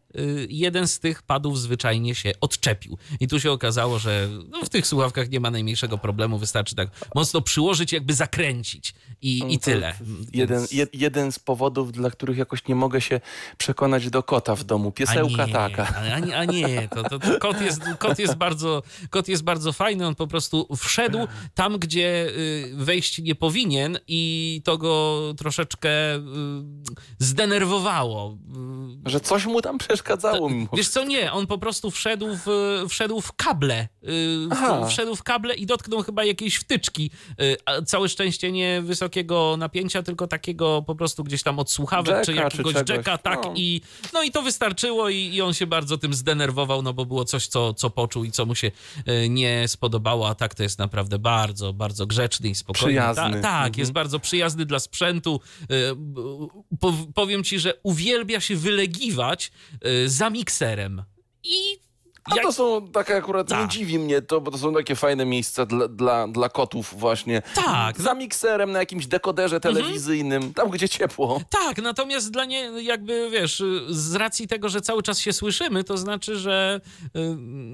jeden 0.48 0.88
z 0.88 0.98
tych 0.98 1.22
padów 1.22 1.60
zwyczajnie 1.60 2.14
się 2.14 2.32
odczepił. 2.40 2.98
I 3.20 3.28
tu 3.28 3.40
się 3.40 3.52
okazało, 3.52 3.98
że 3.98 4.28
no, 4.48 4.64
w 4.64 4.68
tych 4.68 4.86
słuchawkach 4.86 5.30
nie 5.30 5.40
ma 5.40 5.50
najmniejszego 5.50 5.98
problemu, 5.98 6.38
wystarczy 6.38 6.74
tak 6.74 6.88
mocno 7.14 7.40
przyłożyć, 7.40 7.92
jakby 7.92 8.14
zakręcić 8.14 8.94
i, 9.22 9.42
i 9.48 9.58
To 9.58 9.64
tyle. 9.64 9.94
Jeden, 10.32 10.58
Więc- 10.58 10.72
jed, 10.72 10.94
jeden 10.94 11.32
z 11.32 11.38
powodów, 11.38 11.92
dla 11.92 12.10
których 12.10 12.38
jakoś 12.38 12.68
nie 12.68 12.74
mogę 12.74 13.00
się 13.00 13.20
przekonać 13.58 14.10
do 14.10 14.22
kota 14.22 14.54
w 14.56 14.64
domu. 14.64 14.92
Piesełka 14.92 15.42
a 15.42 15.46
nie, 15.46 15.52
taka. 15.52 15.94
A, 16.14 16.18
nie- 16.18 16.36
a 16.38 16.44
nie, 16.44 16.88
to, 16.88 17.02
to, 17.02 17.18
to 17.18 17.38
kot, 17.38 17.60
jest, 17.60 17.80
kot, 17.98 18.18
jest 18.18 18.34
bardzo, 18.34 18.82
kot 19.10 19.28
jest 19.28 19.42
bardzo 19.42 19.72
fajny. 19.72 20.06
On 20.06 20.14
po 20.14 20.26
prostu 20.26 20.68
wszedł 20.76 21.18
tam, 21.54 21.78
gdzie 21.78 22.26
y, 22.28 22.70
wejść 22.76 23.18
nie 23.18 23.34
powinien 23.34 23.98
i 24.08 24.60
to 24.64 24.78
go 24.78 25.20
troszeczkę 25.36 26.16
y, 26.16 26.20
zdenerwowało. 27.18 28.38
Y, 29.06 29.10
Że 29.10 29.20
coś 29.20 29.46
mu 29.46 29.62
tam 29.62 29.78
przeszkadzało 30.06 30.50
mimo 30.50 30.68
Wiesz 30.76 30.88
co, 30.88 31.04
nie, 31.04 31.32
on 31.32 31.46
po 31.46 31.58
prostu 31.58 31.90
wszedł 31.90 32.26
w, 32.46 32.48
wszedł 32.88 33.20
w 33.20 33.32
kable. 33.32 33.88
y, 34.04 34.08
Aha. 34.50 34.86
Wszedł 34.86 35.16
w 35.16 35.22
kable 35.22 35.54
i 35.54 35.66
dotknął 35.66 36.02
chyba 36.02 36.24
jakiejś 36.24 36.56
wtyczki. 36.56 37.10
y, 37.40 37.84
Całe 37.84 38.08
szczęście 38.08 38.52
nie 38.52 38.82
wysokiego 38.84 39.56
napięcia, 39.58 40.02
tylko 40.02 40.26
takiego 40.26 40.82
po 40.86 40.94
prostu 40.94 41.24
gdzieś 41.24 41.42
tam 41.42 41.58
od 41.58 41.70
słuchawek, 41.70 42.24
czy 42.24 42.32
Jacka, 42.34 42.50
czy 42.50 42.56
jakiegoś 42.56 42.74
czegoś. 42.74 42.96
jacka, 42.96 43.18
tak. 43.18 43.40
No. 43.44 43.52
I, 43.56 43.80
no 44.12 44.22
i 44.22 44.30
to 44.30 44.42
wystarczyło 44.42 45.08
i, 45.08 45.16
i 45.34 45.42
on 45.42 45.54
się 45.54 45.66
bardzo 45.66 45.98
tym 45.98 46.14
zdenerwował, 46.14 46.82
no 46.82 46.92
bo 46.94 47.06
było 47.06 47.24
coś, 47.24 47.46
co, 47.46 47.74
co 47.74 47.90
poczuł 47.90 48.24
i 48.24 48.30
co 48.30 48.46
mu 48.46 48.54
się 48.54 48.70
y, 49.08 49.28
nie 49.28 49.68
spodobało, 49.68 50.28
a 50.28 50.34
tak 50.34 50.54
to 50.54 50.62
jest 50.62 50.78
naprawdę 50.78 51.18
bardzo, 51.18 51.72
bardzo 51.72 52.06
grzeczny 52.06 52.48
i 52.48 52.54
spokojny. 52.54 52.86
Przyjazny. 52.88 53.22
Ta, 53.22 53.42
tak, 53.42 53.66
Mhm. 53.66 53.74
jest 53.78 53.92
bardzo 53.92 54.18
przyjazny 54.20 54.66
dla 54.66 54.78
sprzętu. 54.80 55.40
Po, 56.80 56.92
powiem 57.14 57.44
ci, 57.44 57.58
że 57.58 57.74
uwielbia 57.82 58.40
się 58.40 58.56
wylegiwać 58.56 59.52
za 60.06 60.30
mikserem. 60.30 61.02
I 61.44 61.78
A 62.24 62.34
jak- 62.36 62.44
to 62.44 62.52
są 62.52 62.88
takie 62.88 63.16
akurat, 63.16 63.50
nie 63.50 63.56
Tak. 63.56 63.70
dziwi 63.70 63.98
mnie 63.98 64.22
to, 64.22 64.40
bo 64.40 64.50
to 64.50 64.58
są 64.58 64.74
takie 64.74 64.96
fajne 64.96 65.24
miejsca 65.26 65.66
dla, 65.66 65.88
dla, 65.88 66.28
dla 66.28 66.48
kotów 66.48 66.94
właśnie. 66.98 67.42
Tak. 67.54 68.00
Za 68.00 68.14
mikserem, 68.14 68.72
na 68.72 68.78
jakimś 68.78 69.06
dekoderze 69.06 69.60
telewizyjnym, 69.60 70.54
tam 70.54 70.70
gdzie 70.70 70.88
ciepło. 70.88 71.40
Tak, 71.50 71.78
natomiast 71.82 72.30
dla 72.30 72.44
nie, 72.44 72.60
jakby 72.82 73.30
wiesz, 73.30 73.62
z 73.88 74.14
racji 74.14 74.48
tego, 74.48 74.68
że 74.68 74.80
cały 74.80 75.02
czas 75.02 75.18
się 75.18 75.32
słyszymy, 75.32 75.84
to 75.84 75.96
znaczy, 75.98 76.36
że 76.36 76.80
y, 77.04 77.10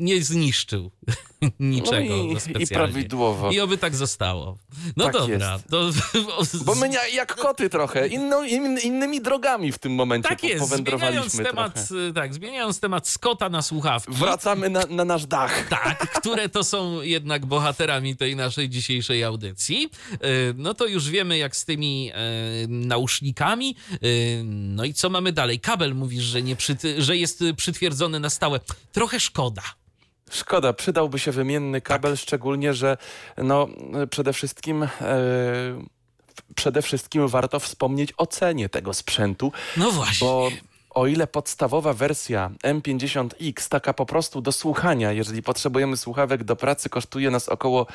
nie 0.00 0.22
zniszczył 0.22 0.90
niczego 1.60 2.16
no 2.16 2.60
i, 2.60 2.62
i 2.62 2.66
prawidłowo. 2.66 3.50
I 3.50 3.60
oby 3.60 3.78
tak 3.78 3.96
zostało. 3.96 4.58
No 4.96 5.04
Tak 5.04 5.12
dobra. 5.12 5.58
To, 5.70 5.90
Bo 6.64 6.74
my 6.74 6.88
nie, 6.88 6.98
jak 7.14 7.34
koty 7.34 7.70
trochę, 7.70 8.08
inną, 8.08 8.42
in, 8.44 8.78
innymi 8.78 9.20
drogami 9.20 9.72
w 9.72 9.78
tym 9.78 9.94
momencie 9.94 10.28
tak 10.28 10.40
po, 10.40 10.46
jest, 10.46 10.68
zmieniając 10.68 10.70
powędrowaliśmy 10.90 11.44
temat, 11.44 11.88
trochę. 11.88 12.04
y, 12.08 12.12
tak, 12.12 12.34
zmieniając 12.34 12.80
temat 12.80 13.08
z 13.08 13.18
kota 13.18 13.48
na 13.48 13.62
słuchawki. 13.62 14.12
Wracamy 14.38 14.70
na, 14.70 14.86
na 14.88 15.04
nasz 15.04 15.26
dach. 15.26 15.68
Tak, 15.68 16.10
które 16.20 16.48
to 16.48 16.64
są 16.64 17.00
jednak 17.02 17.46
bohaterami 17.46 18.16
tej 18.16 18.36
naszej 18.36 18.68
dzisiejszej 18.68 19.24
audycji. 19.24 19.90
Yy, 20.10 20.18
No 20.56 20.74
to 20.74 20.86
już 20.86 21.08
wiemy, 21.10 21.38
jak 21.38 21.56
z 21.56 21.64
tymi 21.64 22.04
yy, 22.06 22.12
nausznikami. 22.68 23.76
Yy, 23.90 23.98
No 24.44 24.84
i 24.84 24.94
co 24.94 25.10
mamy 25.10 25.32
dalej? 25.32 25.60
Kabel 25.60 25.94
mówisz, 25.94 26.24
że, 26.24 26.42
nie 26.42 26.56
przyty- 26.56 26.94
że 27.02 27.16
jest 27.16 27.44
przytwierdzony 27.56 28.20
na 28.20 28.30
stałe. 28.30 28.60
Trochę 28.92 29.20
szkoda. 29.20 29.62
Szkoda, 30.30 30.72
przydałby 30.72 31.18
się 31.18 31.32
wymienny 31.32 31.80
kabel, 31.80 32.12
Tak. 32.12 32.20
szczególnie, 32.20 32.74
że 32.74 32.96
no, 33.38 33.68
przede 34.10 34.32
wszystkim 34.32 34.82
e, 34.82 34.88
przede 36.54 36.82
wszystkim 36.82 37.28
warto 37.28 37.60
wspomnieć 37.60 38.12
o 38.16 38.26
cenie 38.26 38.68
tego 38.68 38.94
sprzętu. 38.94 39.52
No 39.76 39.90
właśnie. 39.90 40.26
Bo 40.26 40.50
o 40.90 41.06
ile 41.06 41.26
podstawowa 41.26 41.92
wersja 41.92 42.50
M50X, 42.64 43.68
taka 43.68 43.94
po 43.94 44.06
prostu 44.06 44.40
do 44.40 44.52
słuchania, 44.52 45.12
jeżeli 45.12 45.42
potrzebujemy 45.42 45.96
słuchawek 45.96 46.44
do 46.44 46.56
pracy, 46.56 46.88
kosztuje 46.88 47.30
nas 47.30 47.48
około 47.48 47.86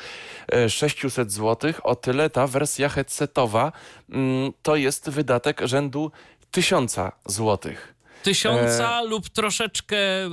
600 0.68 1.32
zł, 1.32 1.72
o 1.82 1.96
tyle 1.96 2.30
ta 2.30 2.46
wersja 2.46 2.88
headsetowa 2.88 3.72
mm, 4.10 4.52
to 4.62 4.76
jest 4.76 5.10
wydatek 5.10 5.60
rzędu 5.64 6.10
1000 6.50 6.96
złotych. 7.26 7.94
Tysiąca 8.22 9.00
e... 9.00 9.04
lub 9.04 9.28
troszeczkę 9.28 9.96
y, 10.26 10.30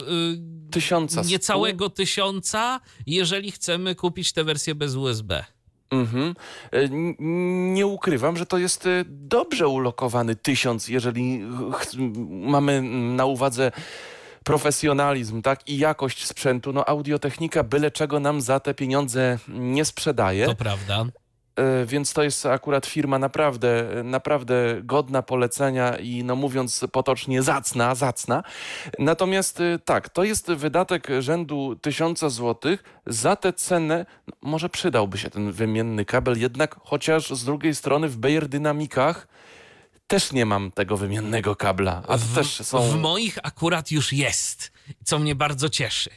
tysiąca 0.72 1.22
niecałego 1.22 1.90
tysiąca, 1.90 2.80
jeżeli 3.08 3.52
chcemy 3.52 3.96
kupić 3.96 4.34
tę 4.34 4.44
wersję 4.44 4.76
bez 4.76 4.96
USB. 4.96 5.46
Mhm. 5.92 6.36
E, 6.72 6.90
nie 7.74 7.88
ukrywam, 7.88 8.38
że 8.38 8.46
to 8.46 8.58
jest 8.58 8.86
e, 8.86 9.04
dobrze 9.08 9.68
ulokowany 9.68 10.36
tysiąc, 10.36 10.88
jeżeli 10.88 11.42
mamy 12.30 12.82
na 13.16 13.26
uwadze 13.26 13.72
profesjonalizm 14.44 15.42
tak, 15.42 15.70
i 15.70 15.78
jakość 15.78 16.26
sprzętu. 16.26 16.74
No 16.74 16.90
audiotechnika 16.90 17.64
byle 17.64 17.92
czego 17.92 18.20
nam 18.20 18.42
za 18.42 18.60
te 18.60 18.74
pieniądze 18.74 19.38
nie 19.48 19.86
sprzedaje. 19.86 20.46
To 20.46 20.56
prawda. 20.56 21.06
E, 21.56 21.86
więc 21.86 22.14
to 22.14 22.24
jest 22.24 22.46
akurat 22.46 22.86
firma 22.86 23.20
naprawdę, 23.20 23.88
naprawdę 24.04 24.82
godna 24.84 25.22
polecenia 25.22 25.98
i 25.98 26.24
no 26.24 26.36
mówiąc 26.36 26.86
potocznie 26.92 27.42
zacna, 27.42 27.96
zacna. 27.96 28.44
Natomiast 29.00 29.60
e, 29.60 29.80
tak, 29.80 30.10
to 30.10 30.24
jest 30.24 30.52
wydatek 30.52 31.08
rzędu 31.20 31.76
1000 31.76 32.20
zł. 32.20 32.78
Za 33.06 33.36
tę 33.36 33.54
cenę 33.54 34.06
no, 34.28 34.34
może 34.42 34.70
przydałby 34.70 35.18
się 35.18 35.30
ten 35.30 35.52
wymienny 35.52 36.06
kabel, 36.06 36.40
jednak 36.40 36.76
chociaż 36.84 37.30
z 37.30 37.46
drugiej 37.46 37.76
strony 37.76 38.10
w 38.10 38.18
Bayer 38.18 38.48
Dynamikach 38.48 39.28
też 40.08 40.32
nie 40.32 40.46
mam 40.46 40.72
tego 40.72 40.98
wymiennego 40.98 41.56
kabla. 41.56 42.04
A 42.08 42.18
w, 42.18 42.36
też 42.36 42.56
są... 42.56 42.82
w 42.82 42.96
moich 42.96 43.38
akurat 43.44 43.92
już 43.92 44.14
jest, 44.14 44.72
co 45.04 45.20
mnie 45.20 45.36
bardzo 45.36 45.70
cieszy. 45.70 46.10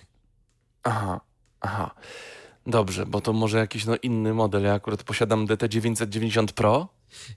Aha, 0.82 1.20
aha. 1.60 1.94
Dobrze, 2.66 3.06
bo 3.06 3.20
to 3.20 3.32
może 3.32 3.58
jakiś 3.58 3.86
no, 3.86 3.96
inny 4.02 4.34
model. 4.34 4.62
Ja 4.62 4.74
akurat 4.74 5.02
posiadam 5.02 5.46
DT990 5.46 6.52
Pro. 6.52 6.88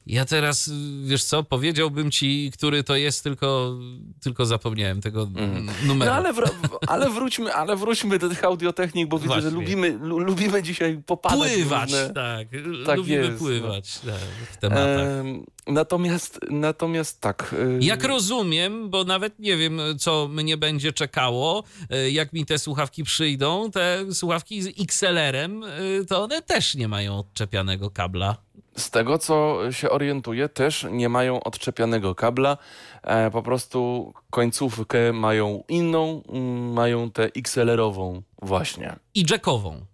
Ja 0.05 0.25
teraz, 0.25 0.72
wiesz 1.03 1.24
co, 1.24 1.43
powiedziałbym 1.43 2.12
ci, 2.12 2.51
który 2.53 2.84
to 2.84 2.96
jest, 2.96 3.24
tylko, 3.24 3.77
tylko 4.22 4.46
zapomniałem 4.46 5.01
tego 5.01 5.29
mm. 5.36 5.69
numeru. 5.86 6.12
No 6.12 6.17
ale, 6.17 6.34
wr 6.34 6.50
ale, 6.88 7.10
wróćmy, 7.10 7.53
ale 7.53 7.75
wróćmy 7.75 8.19
do 8.19 8.29
tych 8.29 8.43
audiotechnik, 8.43 9.07
bo 9.07 9.19
widzę, 9.19 9.41
że 9.41 9.50
lubimy, 9.50 10.00
lubimy 10.01 10.63
dzisiaj 10.63 11.01
popadać. 11.05 11.53
Pływać, 11.53 11.91
tak. 11.91 12.48
tak. 12.86 12.98
Lubimy 12.98 13.17
jest, 13.17 13.31
no. 13.31 13.38
pływać 13.38 14.00
no. 14.03 14.12
tak, 14.12 14.22
w 14.51 14.57
tematach. 14.57 15.07
E, 15.07 15.24
natomiast, 15.67 16.39
natomiast 16.50 17.22
tak. 17.22 17.55
E... 17.79 17.86
Jak 17.86 18.03
rozumiem, 18.03 18.89
bo 18.89 19.03
nawet 19.03 19.39
nie 19.39 19.57
wiem, 19.57 19.81
co 20.00 20.27
mnie 20.27 20.57
będzie 20.57 20.93
czekało, 20.93 21.63
e, 21.89 22.12
jak 22.12 22.34
mi 22.34 22.46
te 22.46 22.60
słuchawki 22.60 23.03
przyjdą, 23.03 23.72
te 23.72 24.05
słuchawki 24.13 24.62
z 24.62 24.67
XLR-em, 24.79 25.63
e, 25.63 25.69
to 26.07 26.24
one 26.24 26.41
też 26.41 26.75
nie 26.75 26.88
mają 26.88 27.19
odczepianego 27.19 27.89
kabla. 27.89 28.47
Z 28.77 28.89
tego, 28.89 29.17
co 29.17 29.57
się 29.72 29.89
orientuję, 29.89 30.50
też 30.50 30.88
nie 30.91 31.10
mają 31.10 31.43
odczepianego 31.43 32.15
kabla. 32.15 32.57
E, 33.03 33.31
po 33.31 33.43
prostu 33.43 34.13
końcówkę 34.29 35.13
mają 35.13 35.63
inną, 35.67 36.24
mm, 36.29 36.74
mają 36.74 37.12
tę 37.12 37.29
XLR-ową 37.36 38.22
właśnie. 38.41 38.96
I 39.15 39.25
jackową. 39.29 39.86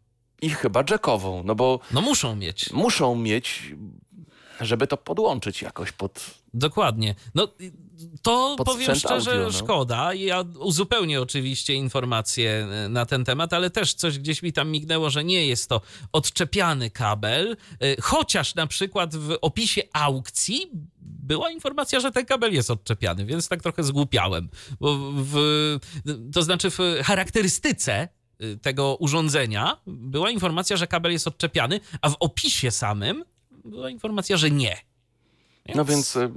I 0.41 0.49
chyba 0.49 0.83
jackową, 0.89 1.43
no 1.45 1.55
bo... 1.55 1.79
No 1.91 2.01
muszą 2.01 2.35
mieć. 2.35 2.73
Muszą 2.73 3.15
mieć, 3.15 3.75
żeby 4.61 4.87
to 4.87 4.97
podłączyć 4.97 5.61
jakoś 5.61 5.91
pod... 5.91 6.31
Dokładnie. 6.53 7.15
No 7.35 7.47
to 8.21 8.55
powiem 8.65 8.95
szczerze, 8.95 9.31
audio, 9.31 9.43
no. 9.43 9.51
szkoda. 9.51 10.13
Ja 10.13 10.43
uzupełnię 10.59 11.21
oczywiście 11.21 11.73
informacje 11.73 12.67
e, 12.85 12.89
na 12.89 13.05
ten 13.05 13.25
temat, 13.25 13.53
ale 13.53 13.69
też 13.69 13.93
coś 13.93 14.19
gdzieś 14.19 14.43
mi 14.43 14.53
tam 14.53 14.69
mignęło, 14.69 15.09
że 15.09 15.23
nie 15.23 15.47
jest 15.47 15.69
to 15.69 15.81
odczepiany 16.11 16.89
kabel, 16.89 17.57
e, 17.79 18.01
chociaż 18.01 18.55
na 18.55 18.67
przykład 18.67 19.15
w 19.15 19.37
opisie 19.41 19.81
aukcji 19.93 20.69
była 21.01 21.51
informacja, 21.51 21.99
że 21.99 22.11
ten 22.11 22.25
kabel 22.25 22.53
jest 22.53 22.71
odczepiany, 22.71 23.25
więc 23.25 23.47
tak 23.47 23.63
trochę 23.63 23.83
zgłupiałem. 23.83 24.49
Bo 24.79 24.97
w, 25.13 25.35
to 26.33 26.43
znaczy 26.43 26.69
w 26.69 26.77
charakterystyce 27.03 27.93
e, 27.93 28.55
tego 28.61 28.95
urządzenia 28.95 29.77
była 29.87 30.31
informacja, 30.31 30.77
że 30.77 30.87
kabel 30.87 31.11
jest 31.11 31.27
odczepiany, 31.27 31.79
a 32.01 32.09
w 32.09 32.15
opisie 32.19 32.71
samym 32.71 33.23
była 33.65 33.89
informacja, 33.89 34.37
że 34.37 34.51
nie. 34.51 34.92
Więc 35.65 35.77
no 35.77 35.85
więc 35.85 36.15
y, 36.15 36.29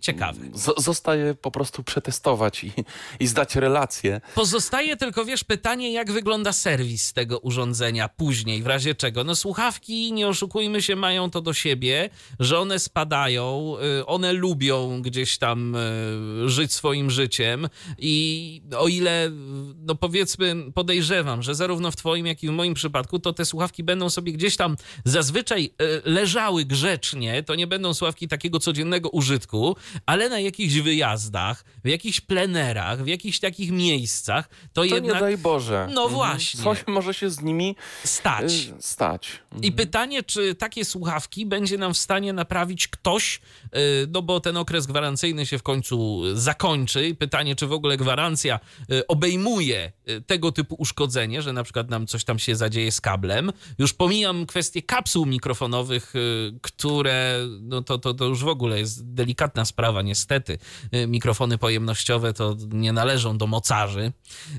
ciekawe. 0.00 0.40
zostaje 0.76 1.34
po 1.34 1.50
prostu 1.50 1.82
przetestować 1.82 2.64
i, 2.64 2.72
i 3.20 3.26
zdać 3.26 3.56
relację. 3.56 4.20
Pozostaje 4.34 4.96
tylko, 4.96 5.24
wiesz, 5.24 5.44
pytanie, 5.44 5.92
jak 5.92 6.12
wygląda 6.12 6.52
serwis 6.52 7.12
tego 7.12 7.38
urządzenia 7.38 8.08
później, 8.08 8.62
w 8.62 8.66
razie 8.66 8.94
czego. 8.94 9.24
No 9.24 9.36
słuchawki, 9.36 10.12
nie 10.12 10.28
oszukujmy 10.28 10.82
się, 10.82 10.96
mają 10.96 11.30
to 11.30 11.40
do 11.40 11.54
siebie, 11.54 12.10
że 12.38 12.58
one 12.58 12.78
spadają, 12.78 13.74
y, 14.00 14.06
one 14.06 14.32
lubią 14.32 15.02
gdzieś 15.02 15.38
tam 15.38 15.76
y, 15.76 16.48
żyć 16.48 16.72
swoim 16.72 17.10
życiem 17.10 17.68
i 17.98 18.62
o 18.78 18.88
ile, 18.88 19.30
no 19.76 19.94
powiedzmy, 19.94 20.56
podejrzewam, 20.74 21.42
że 21.42 21.54
zarówno 21.54 21.90
w 21.90 21.96
twoim, 21.96 22.26
jak 22.26 22.42
i 22.42 22.48
w 22.48 22.50
moim 22.50 22.74
przypadku, 22.74 23.18
to 23.18 23.32
te 23.32 23.44
słuchawki 23.44 23.84
będą 23.84 24.10
sobie 24.10 24.32
gdzieś 24.32 24.56
tam 24.56 24.76
zazwyczaj 25.04 25.70
leżały 26.04 26.64
grzecznie, 26.64 27.42
to 27.42 27.54
nie 27.54 27.66
będą 27.66 27.94
słuchawki 27.94 28.28
takiego, 28.28 28.58
co 28.60 28.69
codziennego 28.70 29.08
użytku, 29.08 29.76
ale 30.06 30.28
na 30.28 30.40
jakichś 30.40 30.74
wyjazdach, 30.74 31.64
w 31.84 31.88
jakichś 31.88 32.20
plenerach, 32.20 33.02
w 33.02 33.06
jakichś 33.06 33.38
takich 33.38 33.70
miejscach, 33.70 34.48
to, 34.48 34.68
to 34.72 34.84
jednak... 34.84 35.14
nie 35.14 35.20
daj 35.20 35.38
Boże. 35.38 35.88
No 35.94 36.02
mhm. 36.02 36.14
właśnie. 36.14 36.64
Coś 36.64 36.78
może 36.86 37.14
się 37.14 37.30
z 37.30 37.40
nimi 37.42 37.76
stać. 38.04 38.52
Y, 38.52 38.82
stać. 38.82 39.28
Mhm. 39.44 39.62
I 39.62 39.72
pytanie, 39.72 40.22
czy 40.22 40.54
takie 40.54 40.84
słuchawki 40.84 41.46
będzie 41.46 41.78
nam 41.78 41.94
w 41.94 41.98
stanie 41.98 42.32
naprawić 42.32 42.88
ktoś, 42.88 43.40
y, 43.64 43.78
no 44.12 44.22
bo 44.22 44.40
ten 44.40 44.56
okres 44.56 44.86
gwarancyjny 44.86 45.46
się 45.46 45.58
w 45.58 45.62
końcu 45.62 46.22
zakończy. 46.34 47.08
I 47.08 47.14
pytanie, 47.14 47.56
czy 47.56 47.66
w 47.66 47.72
ogóle 47.72 47.96
gwarancja 47.96 48.60
y, 48.92 49.06
obejmuje 49.06 49.92
tego 50.26 50.52
typu 50.52 50.74
uszkodzenie, 50.78 51.42
że 51.42 51.52
na 51.52 51.62
przykład 51.62 51.90
nam 51.90 52.06
coś 52.06 52.24
tam 52.24 52.38
się 52.38 52.56
zadzieje 52.56 52.92
z 52.92 53.00
kablem. 53.00 53.52
Już 53.78 53.94
pomijam 53.94 54.46
kwestię 54.46 54.82
kapsuł 54.82 55.26
mikrofonowych, 55.26 56.14
które, 56.62 57.46
no 57.60 57.82
to, 57.82 57.98
to, 57.98 58.14
to 58.14 58.24
już 58.24 58.44
w 58.44 58.48
ogóle 58.48 58.59
ogóle 58.60 58.78
jest 58.78 59.14
delikatna 59.14 59.64
sprawa, 59.64 60.02
niestety. 60.02 60.58
Y, 60.94 61.06
mikrofony 61.06 61.58
pojemnościowe 61.58 62.32
to 62.32 62.56
nie 62.68 62.92
należą 62.92 63.38
do 63.38 63.46
mocarzy, 63.46 64.12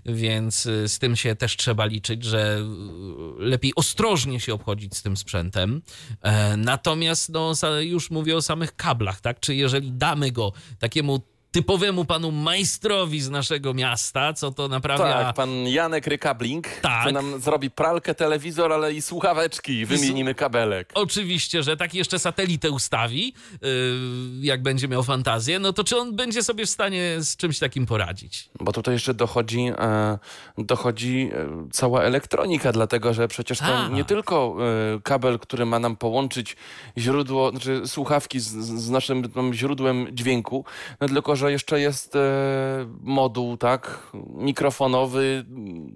więc 0.06 0.66
y, 0.66 0.90
z 0.90 1.00
tym 1.00 1.16
się 1.16 1.36
też 1.36 1.58
trzeba 1.58 1.86
liczyć, 1.86 2.24
że 2.24 2.58
y, 2.60 3.44
lepiej 3.44 3.74
ostrożnie 3.76 4.40
się 4.40 4.54
obchodzić 4.54 4.98
z 4.98 5.02
tym 5.02 5.18
sprzętem. 5.18 5.82
E, 6.22 6.58
natomiast 6.58 7.30
no, 7.30 7.54
już 7.80 8.12
mówię 8.12 8.38
o 8.38 8.42
samych 8.42 8.76
kablach, 8.76 9.22
tak? 9.22 9.40
Czy 9.40 9.56
jeżeli 9.56 9.92
damy 9.92 10.32
go 10.32 10.54
takiemu 10.80 11.31
typowemu 11.52 12.06
panu 12.06 12.32
majstrowi 12.32 13.22
z 13.22 13.30
naszego 13.30 13.74
miasta, 13.74 14.34
co 14.34 14.52
to 14.52 14.68
naprawdę... 14.68 15.04
Tak, 15.04 15.36
pan 15.36 15.50
Janek 15.50 16.08
Rykabling, 16.08 16.68
tak. 16.82 17.06
co 17.06 17.12
nam 17.12 17.42
zrobi 17.42 17.72
pralkę, 17.72 18.16
telewizor, 18.16 18.74
ale 18.74 18.94
i 18.94 19.02
słuchaweczki, 19.02 19.86
wymienimy 19.86 20.36
kabelek. 20.36 20.92
Oczywiście, 20.94 21.64
że 21.64 21.78
tak 21.78 21.94
jeszcze 21.94 22.20
satelitę 22.20 22.72
ustawi, 22.72 23.34
yy, 23.62 23.68
jak 24.42 24.64
będzie 24.64 24.88
miał 24.88 25.04
fantazję, 25.04 25.60
no 25.60 25.74
to 25.74 25.84
czy 25.84 25.98
on 25.98 26.16
będzie 26.16 26.44
sobie 26.44 26.66
w 26.66 26.70
stanie 26.70 27.16
z 27.20 27.38
czymś 27.38 27.60
takim 27.60 27.86
poradzić? 27.86 28.50
Bo 28.60 28.72
tutaj 28.72 28.94
jeszcze 28.94 29.14
dochodzi, 29.14 29.72
e, 29.78 30.18
dochodzi 30.58 31.30
e, 31.34 31.68
cała 31.72 32.04
elektronika, 32.04 32.72
dlatego 32.72 33.14
że 33.14 33.28
przecież 33.28 33.60
to 33.60 33.78
A. 33.78 33.88
nie 33.88 34.06
tylko 34.06 34.58
e, 34.96 35.00
kabel, 35.02 35.40
który 35.40 35.66
ma 35.66 35.80
nam 35.80 35.96
połączyć 35.96 36.56
źródło, 36.98 37.52
znaczy 37.52 37.82
słuchawki 37.86 38.40
z, 38.40 38.50
z 38.84 38.90
naszym 38.90 39.24
źródłem 39.54 40.08
dźwięku, 40.12 40.66
no 41.02 41.08
tylko, 41.08 41.36
że 41.42 41.52
jeszcze 41.52 41.80
jest 41.80 42.16
e, 42.16 42.20
moduł, 43.02 43.58
tak, 43.58 44.12
mikrofonowy, 44.28 45.46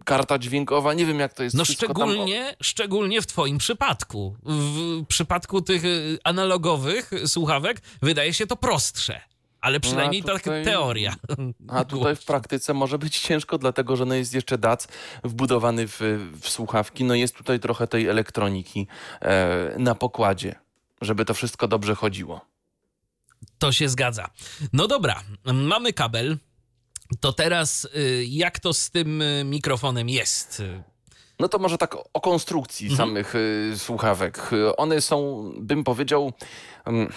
karta 0.06 0.40
dźwiękowa, 0.40 0.94
nie 0.94 1.06
wiem 1.06 1.20
jak 1.20 1.34
to 1.34 1.44
jest. 1.44 1.56
No 1.56 1.66
szczególnie, 1.66 2.46
tam... 2.46 2.56
szczególnie 2.62 3.22
w 3.22 3.28
twoim 3.28 3.58
przypadku. 3.58 4.36
W 4.46 5.06
przypadku 5.08 5.62
tych 5.62 5.86
e, 5.86 5.88
analogowych 6.24 7.12
słuchawek 7.26 7.82
wydaje 8.02 8.34
się 8.34 8.48
to 8.48 8.56
prostsze. 8.56 9.22
Ale 9.62 9.80
przynajmniej 9.80 10.24
no, 10.28 10.38
tutaj, 10.38 10.64
teoria. 10.64 11.16
A 11.68 11.86
tutaj 11.86 12.16
w 12.16 12.26
praktyce 12.26 12.74
może 12.74 12.98
być 12.98 13.20
ciężko, 13.20 13.58
dlatego 13.58 13.96
że 13.96 14.06
no 14.06 14.16
jest 14.16 14.34
jeszcze 14.34 14.58
DAC 14.58 14.88
wbudowany 15.24 15.88
w, 15.88 16.00
w 16.42 16.50
słuchawki. 16.50 17.04
No 17.04 17.16
jest 17.16 17.36
tutaj 17.36 17.60
trochę 17.60 17.88
tej 17.88 18.08
elektroniki 18.08 18.88
e, 19.22 19.76
na 19.78 19.96
pokładzie, 19.96 20.56
żeby 21.02 21.26
to 21.26 21.34
wszystko 21.34 21.68
dobrze 21.68 21.96
chodziło. 21.96 22.55
To 23.58 23.71
się 23.71 23.89
zgadza. 23.89 24.30
No 24.74 24.88
dobra, 24.88 25.24
mamy 25.54 25.93
kabel. 25.93 26.38
To 27.19 27.34
teraz 27.34 27.86
y, 27.86 28.26
jak 28.30 28.60
to 28.60 28.74
z 28.74 28.89
tym 28.91 29.21
y, 29.21 29.43
mikrofonem 29.45 30.10
jest? 30.10 30.62
No 31.39 31.48
to 31.50 31.58
może 31.60 31.78
tak 31.78 31.95
o 32.13 32.21
konstrukcji 32.21 32.88
Mhm. 32.89 33.10
samych 33.10 33.36
y, 33.36 33.74
słuchawek. 33.78 34.50
One 34.78 35.02
są, 35.02 35.52
bym 35.60 35.84
powiedział, 35.84 36.34
mm, 36.86 37.12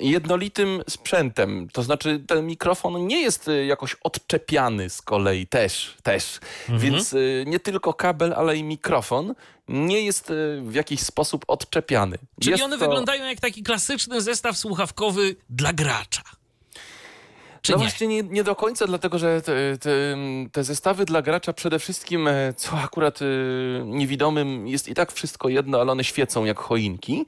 jednolitym 0.00 0.82
sprzętem. 0.88 1.68
To 1.72 1.82
znaczy 1.82 2.24
ten 2.26 2.46
mikrofon 2.46 3.06
nie 3.06 3.20
jest 3.20 3.48
y, 3.48 3.66
jakoś 3.66 3.94
odczepiany 3.94 4.90
z 4.90 5.02
kolei 5.02 5.46
też, 5.46 5.96
też. 6.02 6.40
Mhm. 6.60 6.78
Więc 6.78 7.12
y, 7.12 7.44
nie 7.46 7.60
tylko 7.60 7.94
kabel, 7.94 8.34
ale 8.36 8.56
i 8.56 8.62
mikrofon 8.62 9.34
nie 9.68 10.00
jest 10.00 10.30
y, 10.30 10.62
w 10.62 10.74
jakiś 10.74 11.00
sposób 11.00 11.44
odczepiany. 11.48 12.18
Czyli 12.40 12.50
jest 12.50 12.64
one 12.64 12.78
to- 12.78 12.84
wyglądają 12.84 13.24
jak 13.24 13.40
taki 13.40 13.62
klasyczny 13.62 14.20
zestaw 14.20 14.58
słuchawkowy 14.58 15.36
dla 15.50 15.72
gracza. 15.72 16.22
Czy 17.62 17.72
no 17.72 17.78
nie? 17.78 17.84
właśnie 17.84 18.06
nie, 18.06 18.22
nie 18.22 18.44
do 18.44 18.56
końca, 18.56 18.86
dlatego 18.86 19.18
że 19.18 19.42
te, 19.42 19.78
te, 19.78 20.16
te 20.52 20.64
zestawy 20.64 21.04
dla 21.04 21.22
gracza 21.22 21.52
przede 21.52 21.78
wszystkim, 21.78 22.28
e, 22.28 22.54
co 22.56 22.78
akurat 22.78 23.22
e, 23.22 23.24
niewidomym 23.84 24.68
jest 24.68 24.88
i 24.88 24.94
tak 24.94 25.12
wszystko 25.12 25.48
jedno, 25.48 25.80
ale 25.80 25.92
one 25.92 26.04
świecą 26.04 26.44
jak 26.44 26.58
choinki. 26.58 27.26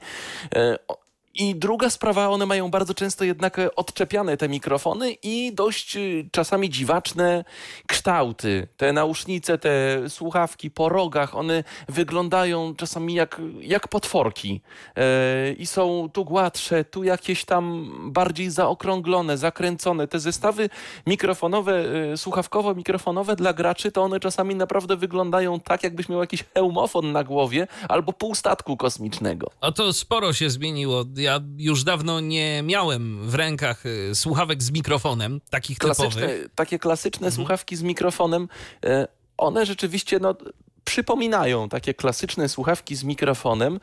I 1.35 1.55
druga 1.55 1.89
sprawa, 1.89 2.29
one 2.29 2.45
mają 2.45 2.71
bardzo 2.71 2.93
często 2.93 3.23
jednak 3.23 3.59
e, 3.59 3.75
odczepiane 3.75 4.37
te 4.37 4.49
mikrofony 4.49 5.11
i 5.23 5.51
dość 5.55 5.97
e, 5.97 5.99
czasami 6.31 6.69
dziwaczne 6.69 7.45
kształty. 7.87 8.67
Te 8.77 8.93
nausznice, 8.93 9.57
te 9.57 9.97
słuchawki 10.09 10.71
po 10.71 10.89
rogach, 10.89 11.35
one 11.35 11.63
wyglądają 11.89 12.75
czasami 12.75 13.13
jak, 13.13 13.41
jak 13.61 13.87
potworki. 13.87 14.61
E, 14.95 15.53
I 15.53 15.65
są 15.65 16.09
tu 16.13 16.25
gładsze, 16.25 16.85
tu 16.85 17.03
jakieś 17.03 17.45
tam 17.45 17.91
bardziej 18.11 18.49
zaokrąglone, 18.49 19.37
zakręcone. 19.37 20.07
Te 20.07 20.19
zestawy 20.19 20.69
mikrofonowe, 21.07 21.83
słuchawkowo-mikrofonowe 22.15 23.35
dla 23.35 23.53
graczy, 23.53 23.91
to 23.91 24.03
one 24.03 24.19
czasami 24.19 24.55
naprawdę 24.55 24.97
wyglądają 24.97 25.59
tak, 25.59 25.83
jakbyś 25.83 26.09
miał 26.09 26.19
jakiś 26.19 26.43
hełmofon 26.53 27.11
na 27.11 27.23
głowie 27.23 27.67
albo 27.89 28.13
pół 28.13 28.35
statku 28.35 28.77
kosmicznego. 28.77 29.51
O 29.61 29.71
to 29.71 29.93
sporo 29.93 30.33
się 30.33 30.49
zmieniło. 30.49 31.03
Ja 31.21 31.39
już 31.57 31.83
dawno 31.83 32.19
nie 32.19 32.63
miałem 32.63 33.29
w 33.29 33.35
rękach 33.35 33.85
y, 33.85 34.15
słuchawek 34.15 34.63
z 34.63 34.71
mikrofonem, 34.71 35.41
takich 35.49 35.77
Klasyczne, 35.77 36.21
typowych. 36.21 36.47
takie 36.55 36.79
klasyczne 36.79 37.31
słuchawki 37.31 37.75
z 37.75 37.83
mikrofonem, 37.83 38.47
e, 38.85 39.07
one 39.37 39.65
rzeczywiście 39.65 40.19
no, 40.19 40.35
przypominają 40.83 41.69
takie 41.69 41.93
klasyczne 41.93 42.49
słuchawki 42.49 42.95
z 42.95 43.03
mikrofonem, 43.03 43.75
e, 43.75 43.79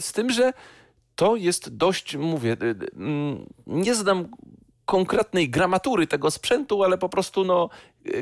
z 0.00 0.12
tym, 0.12 0.30
że 0.30 0.52
to 1.16 1.36
jest 1.36 1.76
dość, 1.76 2.16
mówię, 2.16 2.56
e, 2.60 2.64
e, 2.64 2.74
mm, 2.96 3.46
nie 3.66 3.94
znam 3.94 4.28
konkretnej 4.92 5.50
gramatury 5.50 6.06
tego 6.06 6.30
sprzętu, 6.30 6.84
ale 6.84 6.98
po 6.98 7.08
prostu 7.08 7.44
no, 7.44 7.68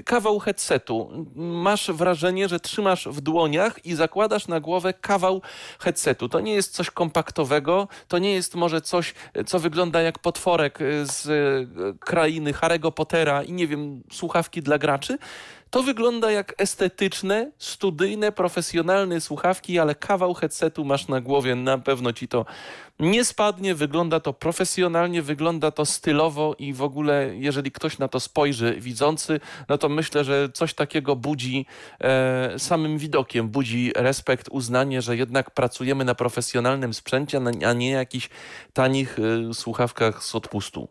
kawał 0.04 0.38
headsetu. 0.38 1.26
Masz 1.36 1.90
wrażenie, 1.90 2.48
że 2.48 2.60
trzymasz 2.60 3.08
w 3.08 3.20
dłoniach 3.20 3.86
i 3.86 3.94
zakładasz 3.94 4.48
na 4.48 4.60
głowę 4.60 4.94
kawał 4.94 5.42
headsetu. 5.78 6.28
To 6.28 6.40
nie 6.40 6.54
jest 6.54 6.74
coś 6.74 6.90
kompaktowego, 6.90 7.88
to 8.08 8.18
nie 8.18 8.34
jest 8.34 8.54
może 8.54 8.80
coś, 8.80 9.14
co 9.46 9.58
wygląda 9.58 10.02
jak 10.02 10.18
potworek 10.18 10.78
z 11.02 11.26
e, 11.28 11.98
krainy 11.98 12.52
Harry'ego 12.52 12.92
Pottera 12.92 13.42
i 13.42 13.52
nie 13.52 13.66
wiem, 13.66 14.02
słuchawki 14.12 14.62
dla 14.62 14.78
graczy. 14.78 15.18
To 15.70 15.82
wygląda 15.82 16.30
jak 16.30 16.54
estetyczne, 16.58 17.50
studyjne, 17.58 18.32
profesjonalne 18.32 19.20
słuchawki, 19.20 19.78
ale 19.78 19.94
kawał 19.94 20.34
headsetu 20.34 20.84
masz 20.84 21.08
na 21.08 21.20
głowie, 21.20 21.54
na 21.54 21.78
pewno 21.78 22.12
ci 22.12 22.28
to 22.28 22.46
nie 22.98 23.24
spadnie, 23.24 23.74
wygląda 23.74 24.20
to 24.20 24.32
profesjonalnie, 24.32 25.22
wygląda 25.22 25.70
to 25.70 25.86
stylowo 25.86 26.54
i 26.58 26.72
w 26.72 26.82
ogóle, 26.82 27.30
jeżeli 27.36 27.70
ktoś 27.72 27.98
na 27.98 28.08
to 28.08 28.20
spojrzy, 28.20 28.76
widzący, 28.80 29.40
no 29.68 29.78
to 29.78 29.88
myślę, 29.88 30.24
że 30.24 30.48
coś 30.54 30.74
takiego 30.74 31.16
budzi 31.16 31.66
e, 32.00 32.58
samym 32.58 32.98
widokiem, 32.98 33.48
budzi 33.48 33.92
respekt, 33.96 34.48
uznanie, 34.50 35.02
że 35.02 35.16
jednak 35.16 35.50
pracujemy 35.50 36.04
na 36.04 36.14
profesjonalnym 36.14 36.94
sprzęcie, 36.94 37.40
a 37.66 37.72
nie 37.72 37.90
jakichś 37.90 38.28
tanich 38.72 39.18
e, 39.18 39.54
słuchawkach 39.54 40.24
z 40.24 40.34
odpustu. 40.34 40.88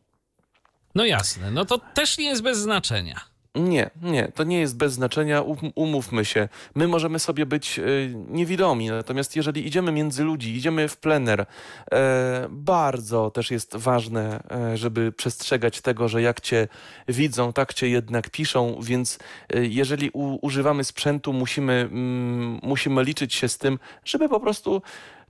No 0.95 1.05
jasne, 1.05 1.51
no 1.51 1.65
to 1.65 1.77
też 1.77 2.17
nie 2.17 2.25
jest 2.25 2.41
bez 2.41 2.57
znaczenia. 2.57 3.38
Nie, 3.55 3.89
nie, 4.01 4.31
to 4.35 4.43
nie 4.43 4.59
jest 4.59 4.77
bez 4.77 4.93
znaczenia, 4.93 5.41
um, 5.41 5.57
umówmy 5.75 6.25
się. 6.25 6.49
My 6.75 6.87
możemy 6.87 7.19
sobie 7.19 7.45
być 7.45 7.79
y, 7.79 8.13
niewidomi, 8.27 8.89
natomiast 8.89 9.35
jeżeli 9.35 9.67
idziemy 9.67 9.91
między 9.91 10.23
ludzi, 10.23 10.55
idziemy 10.55 10.87
w 10.87 10.97
plener, 10.97 11.45
e, 11.91 12.47
bardzo 12.49 13.31
też 13.31 13.51
jest 13.51 13.75
ważne, 13.75 14.43
e, 14.51 14.77
żeby 14.77 15.11
przestrzegać 15.11 15.81
tego, 15.81 16.07
że 16.07 16.21
jak 16.21 16.41
cię 16.41 16.67
widzą, 17.07 17.53
tak 17.53 17.73
cię 17.73 17.89
jednak 17.89 18.29
piszą, 18.29 18.79
więc 18.81 19.19
e, 19.53 19.65
jeżeli 19.65 20.09
używamy 20.41 20.83
sprzętu, 20.83 21.33
musimy, 21.33 21.73
mm, 21.73 22.59
musimy 22.63 23.03
liczyć 23.03 23.33
się 23.33 23.49
z 23.49 23.57
tym, 23.57 23.79
żeby 24.05 24.29
po 24.29 24.39
prostu 24.39 24.81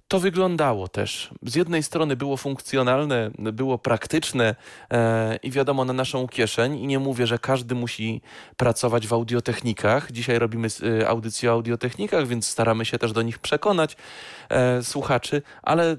to 0.10 0.20
wyglądało 0.20 0.88
też. 0.88 1.30
Z 1.44 1.56
jednej 1.56 1.84
strony 1.84 2.16
było 2.16 2.38
funkcjonalne, 2.38 3.32
było 3.40 3.78
praktyczne 3.78 4.56
e, 4.92 5.36
i 5.44 5.52
wiadomo 5.52 5.86
na 5.86 5.94
naszą 5.94 6.28
kieszeń. 6.28 6.80
I 6.80 6.88
nie 6.88 7.00
mówię, 7.00 7.28
że 7.28 7.40
każdy 7.40 7.76
musi 7.76 8.22
pracować 8.58 9.08
w 9.08 9.14
audiotechnikach. 9.14 10.12
Dzisiaj 10.12 10.40
robimy 10.40 10.68
e, 11.02 11.08
audycję 11.08 11.50
o 11.50 11.54
audiotechnikach, 11.54 12.28
więc 12.28 12.48
staramy 12.48 12.86
się 12.86 13.00
też 13.00 13.12
do 13.12 13.22
nich 13.22 13.40
przekonać 13.40 13.98
e, 14.50 14.84
słuchaczy, 14.84 15.42
ale 15.64 15.92
e, 15.92 15.98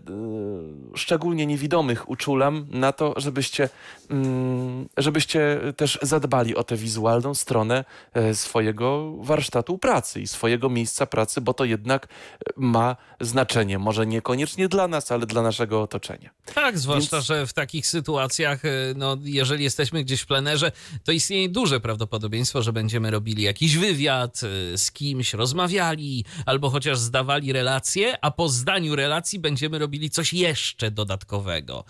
szczególnie 0.94 1.46
niewidomych 1.46 2.10
uczulam 2.10 2.66
na 2.70 2.92
to, 2.92 3.14
żebyście, 3.16 3.68
mm, 4.10 4.88
żebyście 4.96 5.60
też 5.76 5.98
zadbali 6.02 6.56
o 6.56 6.64
tę 6.64 6.76
wizualną 6.76 7.34
stronę 7.34 7.84
e, 8.14 8.34
swojego 8.34 9.12
warsztatu 9.18 9.78
pracy 9.78 10.20
i 10.20 10.26
swojego 10.26 10.70
miejsca 10.70 11.06
pracy, 11.06 11.40
bo 11.40 11.54
to 11.54 11.64
jednak 11.64 12.04
e, 12.06 12.08
ma 12.56 12.96
znaczenie. 13.20 13.78
Może 13.78 13.99
niekoniecznie 14.06 14.68
dla 14.68 14.88
nas, 14.88 15.12
ale 15.12 15.26
dla 15.26 15.42
naszego 15.42 15.82
otoczenia. 15.82 16.30
Tak, 16.54 16.78
zwłaszcza, 16.78 17.16
Więc- 17.16 17.26
że 17.26 17.46
w 17.46 17.52
takich 17.52 17.86
sytuacjach, 17.86 18.64
y, 18.64 18.68
no, 18.96 19.16
jeżeli 19.22 19.64
jesteśmy 19.64 20.04
gdzieś 20.04 20.20
w 20.20 20.26
plenerze, 20.26 20.72
to 21.04 21.12
istnieje 21.12 21.48
duże 21.48 21.80
prawdopodobieństwo, 21.80 22.62
że 22.62 22.72
będziemy 22.72 23.10
robili 23.10 23.42
jakiś 23.42 23.76
wywiad, 23.76 24.40
y, 24.74 24.78
z 24.78 24.92
kimś 24.92 25.34
rozmawiali, 25.34 26.24
albo 26.46 26.70
chociaż 26.70 26.98
zdawali 26.98 27.52
relacje, 27.52 28.24
a 28.24 28.30
po 28.30 28.48
zdaniu 28.48 28.96
relacji 28.96 29.38
będziemy 29.38 29.78
robili 29.78 30.10
coś 30.10 30.32
jeszcze 30.32 30.90
dodatkowego. 30.90 31.84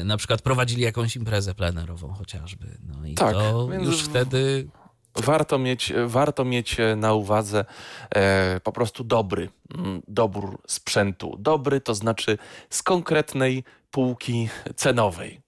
Y, 0.00 0.04
Na 0.04 0.16
przykład 0.16 0.42
prowadzili 0.42 0.82
jakąś 0.82 1.16
imprezę 1.16 1.54
plenerową 1.54 2.12
chociażby. 2.12 2.66
No 2.88 3.06
i 3.06 3.14
Tak, 3.14 3.32
to 3.34 3.68
więc 3.68 3.84
już 3.86 4.02
wtedy 4.02 4.68
Warto 5.16 5.58
mieć, 5.58 5.92
warto 6.06 6.44
mieć 6.44 6.76
na 6.96 7.12
uwadze 7.12 7.64
e, 8.10 8.60
po 8.60 8.72
prostu 8.72 9.04
dobry 9.04 9.48
mm, 9.74 10.02
dobór 10.08 10.58
sprzętu. 10.66 11.36
Dobry 11.38 11.80
to 11.80 11.94
znaczy 11.94 12.38
z 12.70 12.82
konkretnej 12.82 13.64
półki 13.90 14.48
cenowej. 14.76 15.43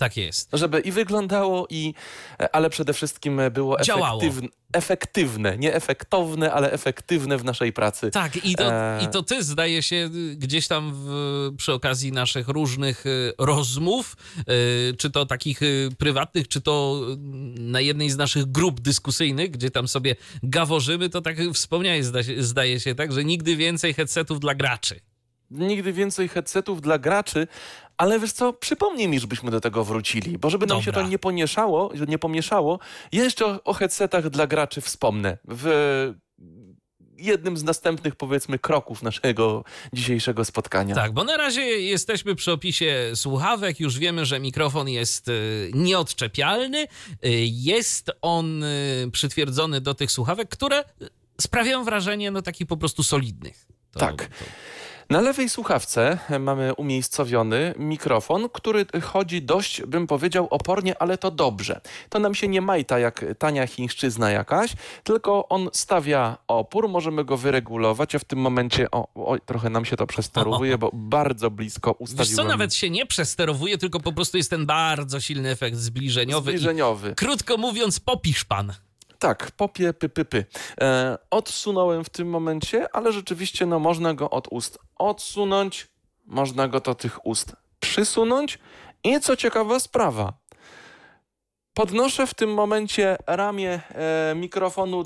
Tak 0.00 0.16
jest. 0.16 0.50
Żeby 0.52 0.80
i 0.80 0.92
wyglądało, 0.92 1.66
i, 1.70 1.94
e, 2.40 2.54
ale 2.54 2.70
przede 2.70 2.92
wszystkim 2.92 3.40
było 3.50 3.80
Działało. 3.80 4.20
efektywne, 4.22 4.48
efektywne, 4.72 5.58
nie 5.58 5.74
efektowne, 5.74 6.52
ale 6.52 6.72
efektywne 6.72 7.38
w 7.38 7.44
naszej 7.44 7.72
pracy. 7.72 8.10
Tak, 8.10 8.44
i 8.44 8.54
to, 8.54 8.72
Eee. 8.72 9.04
i 9.04 9.08
to 9.08 9.22
ty 9.22 9.42
zdaje 9.42 9.82
się 9.82 10.10
gdzieś 10.36 10.68
tam 10.68 10.92
w, 10.94 11.08
przy 11.56 11.72
okazji 11.72 12.12
naszych 12.12 12.48
różnych 12.48 13.06
y, 13.06 13.32
rozmów, 13.38 14.16
czy 14.98 15.10
to 15.10 15.26
takich 15.26 15.60
prywatnych, 15.98 16.48
czy 16.48 16.60
to 16.60 17.00
na 17.58 17.80
jednej 17.80 18.10
z 18.10 18.16
naszych 18.16 18.46
grup 18.46 18.80
dyskusyjnych, 18.80 19.50
gdzie 19.50 19.70
tam 19.70 19.88
sobie 19.88 20.16
gaworzymy, 20.42 21.08
to 21.08 21.20
tak 21.20 21.36
wspomniałeś, 21.54 22.06
zdaje 22.38 22.80
się, 22.80 22.94
tak, 22.94 23.12
że 23.12 23.24
nigdy 23.24 23.56
więcej 23.56 23.94
headsetów 23.94 24.40
dla 24.40 24.54
graczy. 24.54 25.00
Nigdy 25.50 25.92
więcej 25.92 26.28
headsetów 26.28 26.80
dla 26.80 26.98
graczy, 26.98 27.46
ale 28.00 28.20
wiesz 28.20 28.32
co, 28.32 28.52
przypomnij 28.52 29.08
mi, 29.08 29.20
żebyśmy 29.20 29.50
do 29.50 29.60
tego 29.60 29.84
wrócili, 29.84 30.38
bo 30.38 30.50
żeby 30.50 30.66
nam 30.66 30.82
się 30.82 30.92
Dobra. 30.92 31.02
to 31.02 31.08
nie 31.08 31.18
pomieszało, 31.18 31.92
nie 32.08 32.18
pomieszało, 32.18 32.78
ja 33.12 33.24
jeszcze 33.24 33.46
o, 33.46 33.64
o 33.64 33.72
headsetach 33.72 34.30
dla 34.30 34.46
graczy 34.46 34.80
wspomnę 34.80 35.38
w 35.48 36.14
jednym 37.18 37.56
z 37.56 37.64
następnych, 37.64 38.16
powiedzmy, 38.16 38.58
kroków 38.58 39.02
naszego 39.02 39.64
dzisiejszego 39.92 40.44
spotkania. 40.44 40.94
Tak, 40.94 41.12
bo 41.12 41.24
na 41.24 41.36
razie 41.36 41.62
jesteśmy 41.62 42.34
przy 42.34 42.52
opisie 42.52 43.12
słuchawek, 43.14 43.80
już 43.80 43.98
wiemy, 43.98 44.26
że 44.26 44.40
mikrofon 44.40 44.88
jest 44.88 45.28
y, 45.28 45.70
nieodczepialny, 45.74 46.78
y, 46.82 46.88
jest 47.46 48.10
on 48.22 48.62
y, 48.62 49.10
przytwierdzony 49.12 49.80
do 49.80 49.94
tych 49.94 50.12
słuchawek, 50.12 50.48
które 50.48 50.84
sprawiają 51.40 51.84
wrażenie 51.84 52.30
no 52.30 52.42
takich 52.42 52.66
po 52.66 52.76
prostu 52.76 53.02
solidnych. 53.02 53.66
To, 53.92 54.00
Tak. 54.00 54.26
To, 54.26 54.44
Na 55.10 55.20
lewej 55.20 55.48
słuchawce 55.48 56.18
mamy 56.40 56.74
umiejscowiony 56.74 57.74
mikrofon, 57.78 58.48
który 58.52 58.86
chodzi 59.02 59.42
dość, 59.42 59.82
bym 59.82 60.06
powiedział, 60.06 60.48
opornie, 60.50 61.02
ale 61.02 61.18
to 61.18 61.30
dobrze. 61.30 61.80
To 62.08 62.18
nam 62.18 62.34
się 62.34 62.48
nie 62.48 62.60
majta 62.60 62.98
jak 62.98 63.24
tania 63.38 63.66
chińszczyzna 63.66 64.30
jakaś, 64.30 64.72
tylko 65.04 65.48
on 65.48 65.68
stawia 65.72 66.36
opór, 66.48 66.88
możemy 66.88 67.24
go 67.24 67.36
wyregulować, 67.36 68.14
a 68.14 68.18
w 68.18 68.24
tym 68.24 68.38
momencie, 68.38 68.90
o, 68.90 69.08
oj, 69.14 69.38
trochę 69.46 69.70
nam 69.70 69.84
się 69.84 69.96
to 69.96 70.06
przesterowuje, 70.06 70.78
bo 70.78 70.90
bardzo 70.92 71.50
blisko 71.50 71.90
Wiesz 72.00 72.10
ustawiłem. 72.10 72.36
co, 72.36 72.44
nawet 72.44 72.74
się 72.74 72.90
nie 72.90 73.06
przesterowuje, 73.06 73.78
tylko 73.78 74.00
po 74.00 74.12
prostu 74.12 74.36
jest 74.36 74.50
ten 74.50 74.66
bardzo 74.66 75.20
silny 75.20 75.50
efekt 75.50 75.76
zbliżeniowy. 75.76 76.50
zbliżeniowy. 76.50 77.10
I, 77.10 77.14
krótko 77.14 77.56
mówiąc, 77.56 78.00
popisz 78.00 78.44
pan. 78.44 78.72
Tak, 79.20 79.50
popie, 79.50 79.92
py, 79.92 80.08
py, 80.08 80.24
py. 80.24 80.44
E, 80.80 81.18
odsunąłem 81.30 82.04
w 82.04 82.10
tym 82.10 82.30
momencie, 82.30 82.94
ale 82.96 83.12
rzeczywiście 83.12 83.66
no, 83.66 83.78
można 83.78 84.14
go 84.14 84.30
od 84.30 84.48
ust 84.50 84.78
odsunąć, 84.96 85.88
można 86.26 86.68
go 86.68 86.80
do 86.80 86.94
tych 86.94 87.26
ust 87.26 87.56
przysunąć 87.80 88.58
i 89.04 89.20
co 89.20 89.36
ciekawa 89.36 89.80
sprawa, 89.80 90.32
podnoszę 91.74 92.26
w 92.26 92.34
tym 92.34 92.54
momencie 92.54 93.16
ramię 93.26 93.80
e, 93.90 94.34
mikrofonu 94.34 95.04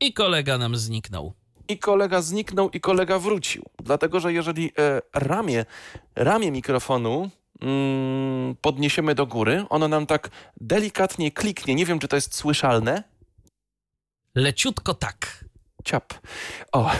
I 0.00 0.12
kolega 0.12 0.58
nam 0.58 0.76
zniknął. 0.76 1.32
i 1.68 1.78
kolega 1.78 2.22
zniknął 2.22 2.70
i 2.70 2.80
kolega 2.80 3.18
wrócił. 3.18 3.64
Dlatego, 3.78 4.20
że 4.20 4.32
jeżeli 4.32 4.72
e, 4.78 5.00
ramię, 5.14 5.64
ramię 6.16 6.50
mikrofonu 6.50 7.30
mm, 7.60 8.56
podniesiemy 8.60 9.14
do 9.14 9.26
góry, 9.26 9.64
ono 9.68 9.88
nam 9.88 10.06
tak 10.06 10.30
delikatnie 10.60 11.32
kliknie. 11.32 11.74
Nie 11.74 11.86
wiem, 11.86 11.98
czy 11.98 12.08
to 12.08 12.16
jest 12.16 12.34
słyszalne. 12.34 13.02
Leciutko 14.34 14.94
tak. 14.94 15.44
Ciap. 15.84 16.14
O. 16.72 16.90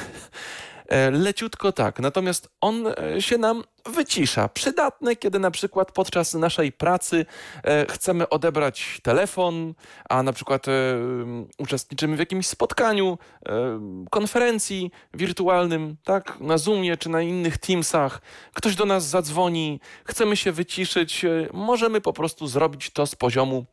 E, 0.89 1.11
Leciutko 1.11 1.73
tak, 1.73 2.01
natomiast 2.01 2.49
on 2.61 2.87
e, 2.87 3.23
się 3.23 3.39
nam 3.39 3.65
wycisza. 3.87 4.49
Przydatne, 4.49 5.17
kiedy 5.17 5.39
na 5.39 5.51
przykład 5.51 5.93
podczas 5.93 6.35
naszej 6.35 6.73
pracy 6.73 7.27
e, 7.65 7.87
chcemy 7.91 8.29
odebrać 8.29 9.01
telefon, 9.03 9.75
a 10.09 10.23
na 10.23 10.33
przykład 10.33 10.67
uczestniczymy 11.59 12.17
w 12.17 12.19
jakimś 12.19 12.47
spotkaniu, 12.47 13.19
konferencji 14.11 14.91
wirtualnym, 15.15 15.97
tak, 16.05 16.41
na 16.41 16.59
Zoomie 16.59 16.97
czy 16.97 17.09
na 17.09 17.23
innych 17.23 17.59
Teamsach. 17.59 18.21
Ktoś 18.55 18.77
do 18.77 18.85
nas 18.85 19.09
zadzwoni, 19.09 19.81
chcemy 20.05 20.37
się 20.37 20.53
wyciszyć, 20.53 21.27
możemy 21.53 22.01
po 22.01 22.13
prostu 22.13 22.47
zrobić 22.47 22.91
to 22.91 23.07
z 23.07 23.15
poziomu 23.15 23.67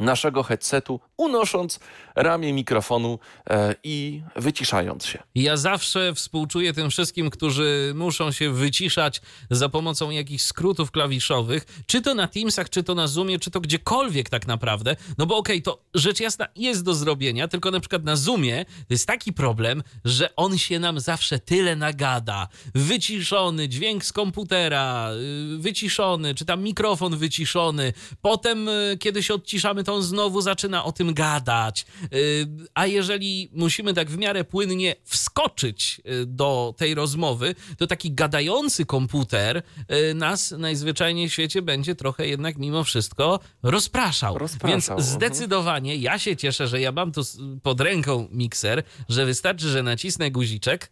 naszego 0.00 0.42
headsetu, 0.42 1.00
unosząc 1.16 1.80
ramię 2.14 2.52
mikrofonu 2.52 3.18
e, 3.50 3.74
i 3.84 4.22
wyciszając 4.36 5.06
się. 5.06 5.22
Ja 5.34 5.56
zawsze 5.56 6.14
współczuję 6.14 6.72
tym 6.72 6.90
wszystkim, 6.90 7.30
którzy 7.30 7.92
muszą 7.94 8.32
się 8.32 8.52
wyciszać 8.52 9.20
za 9.50 9.68
pomocą 9.68 10.10
jakichś 10.10 10.42
skrótów 10.44 10.90
klawiszowych, 10.90 11.64
czy 11.86 12.02
to 12.02 12.14
na 12.14 12.28
Teamsach, 12.28 12.70
czy 12.70 12.82
to 12.82 12.94
na 12.94 13.06
Zoomie, 13.06 13.38
czy 13.38 13.50
to 13.50 13.60
gdziekolwiek 13.60 14.28
tak 14.28 14.46
naprawdę. 14.46 14.96
No 15.18 15.26
bo 15.26 15.36
okej, 15.36 15.62
to 15.62 15.82
rzecz 15.94 16.20
jasna 16.20 16.48
jest 16.56 16.84
do 16.84 16.94
zrobienia, 16.94 17.48
tylko 17.48 17.70
na 17.70 17.80
przykład 17.80 18.04
na 18.04 18.16
Zoomie 18.16 18.64
jest 18.90 19.06
taki 19.06 19.32
problem, 19.32 19.82
że 20.04 20.36
on 20.36 20.58
się 20.58 20.78
nam 20.78 21.00
zawsze 21.00 21.38
tyle 21.38 21.76
nagada. 21.76 22.48
Wyciszony, 22.74 23.68
dźwięk 23.68 24.04
z 24.04 24.12
komputera, 24.12 25.10
yy, 25.50 25.58
wyciszony, 25.58 26.34
czy 26.34 26.44
tam 26.44 26.62
mikrofon 26.62 27.16
wyciszony. 27.16 27.92
Potem, 28.22 28.66
yy, 28.66 28.98
kiedy 28.98 29.22
się 29.22 29.34
odciszamy, 29.34 29.83
to 29.84 29.94
on 29.94 30.02
znowu 30.02 30.40
zaczyna 30.40 30.84
o 30.84 30.92
tym 30.92 31.14
gadać. 31.14 31.86
Yy, 32.02 32.46
A 32.74 32.86
jeżeli 32.86 33.50
musimy 33.52 33.94
tak 33.94 34.10
w 34.10 34.18
miarę 34.18 34.44
płynnie 34.44 34.94
wskoczyć 35.04 36.00
yy, 36.04 36.26
do 36.26 36.74
tej 36.76 36.94
rozmowy, 36.94 37.54
to 37.78 37.86
taki 37.86 38.12
gadający 38.12 38.86
komputer 38.86 39.62
yy, 39.88 40.14
nas 40.14 40.54
najzwyczajniej 40.58 41.28
w 41.28 41.32
świecie 41.32 41.62
będzie 41.62 41.94
trochę 41.94 42.26
jednak 42.26 42.58
mimo 42.58 42.84
wszystko 42.84 43.40
rozpraszał. 43.62 44.38
Rozpraszał, 44.38 44.70
Więc 44.70 44.88
mhm. 44.88 45.08
zdecydowanie 45.08 45.96
ja 45.96 46.18
się 46.18 46.36
cieszę, 46.36 46.68
że 46.68 46.80
ja 46.80 46.92
mam 46.92 47.12
tu 47.12 47.20
pod 47.62 47.80
ręką 47.80 48.28
mikser, 48.30 48.82
że 49.08 49.26
wystarczy, 49.26 49.68
że 49.68 49.82
nacisnę 49.82 50.30
guziczek 50.30 50.90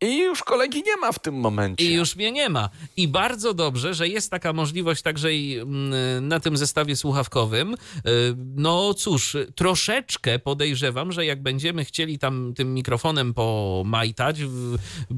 I 0.00 0.18
już 0.18 0.42
kolegi 0.42 0.82
nie 0.86 0.96
ma 0.96 1.12
w 1.12 1.18
tym 1.18 1.34
momencie. 1.34 1.84
i 1.84 1.92
już 1.94 2.16
mnie 2.16 2.32
nie 2.32 2.48
ma. 2.48 2.68
I 2.96 3.08
bardzo 3.08 3.54
dobrze, 3.54 3.94
że 3.94 4.08
jest 4.08 4.30
taka 4.30 4.52
możliwość 4.52 5.02
także 5.02 5.34
i 5.34 5.58
mm, 5.58 6.28
na 6.28 6.40
tym 6.40 6.56
zestawie 6.56 6.96
słuchawkowym. 6.96 7.74
Y, 7.74 7.76
No 8.56 8.94
cóż, 8.94 9.36
troszeczkę 9.54 10.38
podejrzewam, 10.38 11.12
że 11.12 11.24
jak 11.26 11.42
będziemy 11.42 11.84
chcieli 11.84 12.18
tam 12.18 12.52
tym 12.56 12.74
mikrofonem 12.74 13.34
pomajtać, 13.34 14.36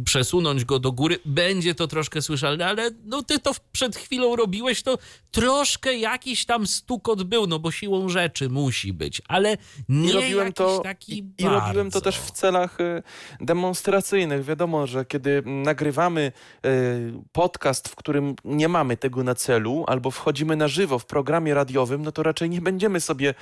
przesunąć 0.05 0.64
go 0.64 0.79
do 0.79 0.93
góry, 0.93 1.19
będzie 1.25 1.75
to 1.75 1.87
troszkę 1.87 2.23
słyszalne, 2.23 2.67
ale 2.67 2.91
no 3.05 3.23
ty 3.23 3.38
to 3.38 3.55
w- 3.55 3.61
przed 3.61 3.97
chwilą 3.97 4.37
robiłeś, 4.37 4.83
to 4.83 4.99
troszkę 5.31 5.97
jakiś 5.99 6.45
tam 6.47 6.67
stukot 6.67 7.23
był, 7.23 7.47
no 7.47 7.59
bo 7.59 7.71
siłą 7.71 8.09
rzeczy 8.09 8.49
musi 8.49 8.93
być, 8.93 9.23
ale 9.29 9.57
nie 9.88 10.09
I 10.11 10.12
robiłem 10.12 10.47
jakiś 10.47 10.57
to, 10.57 10.79
taki 10.79 11.19
i, 11.19 11.43
i 11.43 11.45
robiłem 11.45 11.91
to 11.91 12.01
też 12.01 12.17
w 12.19 12.31
celach 12.31 12.81
y, 12.81 13.03
demonstracyjnych. 13.41 14.45
Wiadomo, 14.45 14.67
że 14.87 15.04
kiedy 15.04 15.42
nagrywamy 15.46 16.33
y, 16.66 17.12
podcast, 17.33 17.88
w 17.88 17.96
którym 17.96 18.35
nie 18.44 18.68
mamy 18.68 18.96
tego 18.96 19.24
na 19.24 19.35
celu, 19.35 19.85
albo 19.87 20.11
wchodzimy 20.11 20.57
na 20.57 20.68
żywo 20.68 20.98
w 20.98 21.07
programie 21.07 21.54
radiowym, 21.54 22.02
no 22.02 22.12
to 22.12 22.22
raczej 22.22 22.50
nie 22.50 22.61
będziemy 22.61 23.00
sobie 23.00 23.35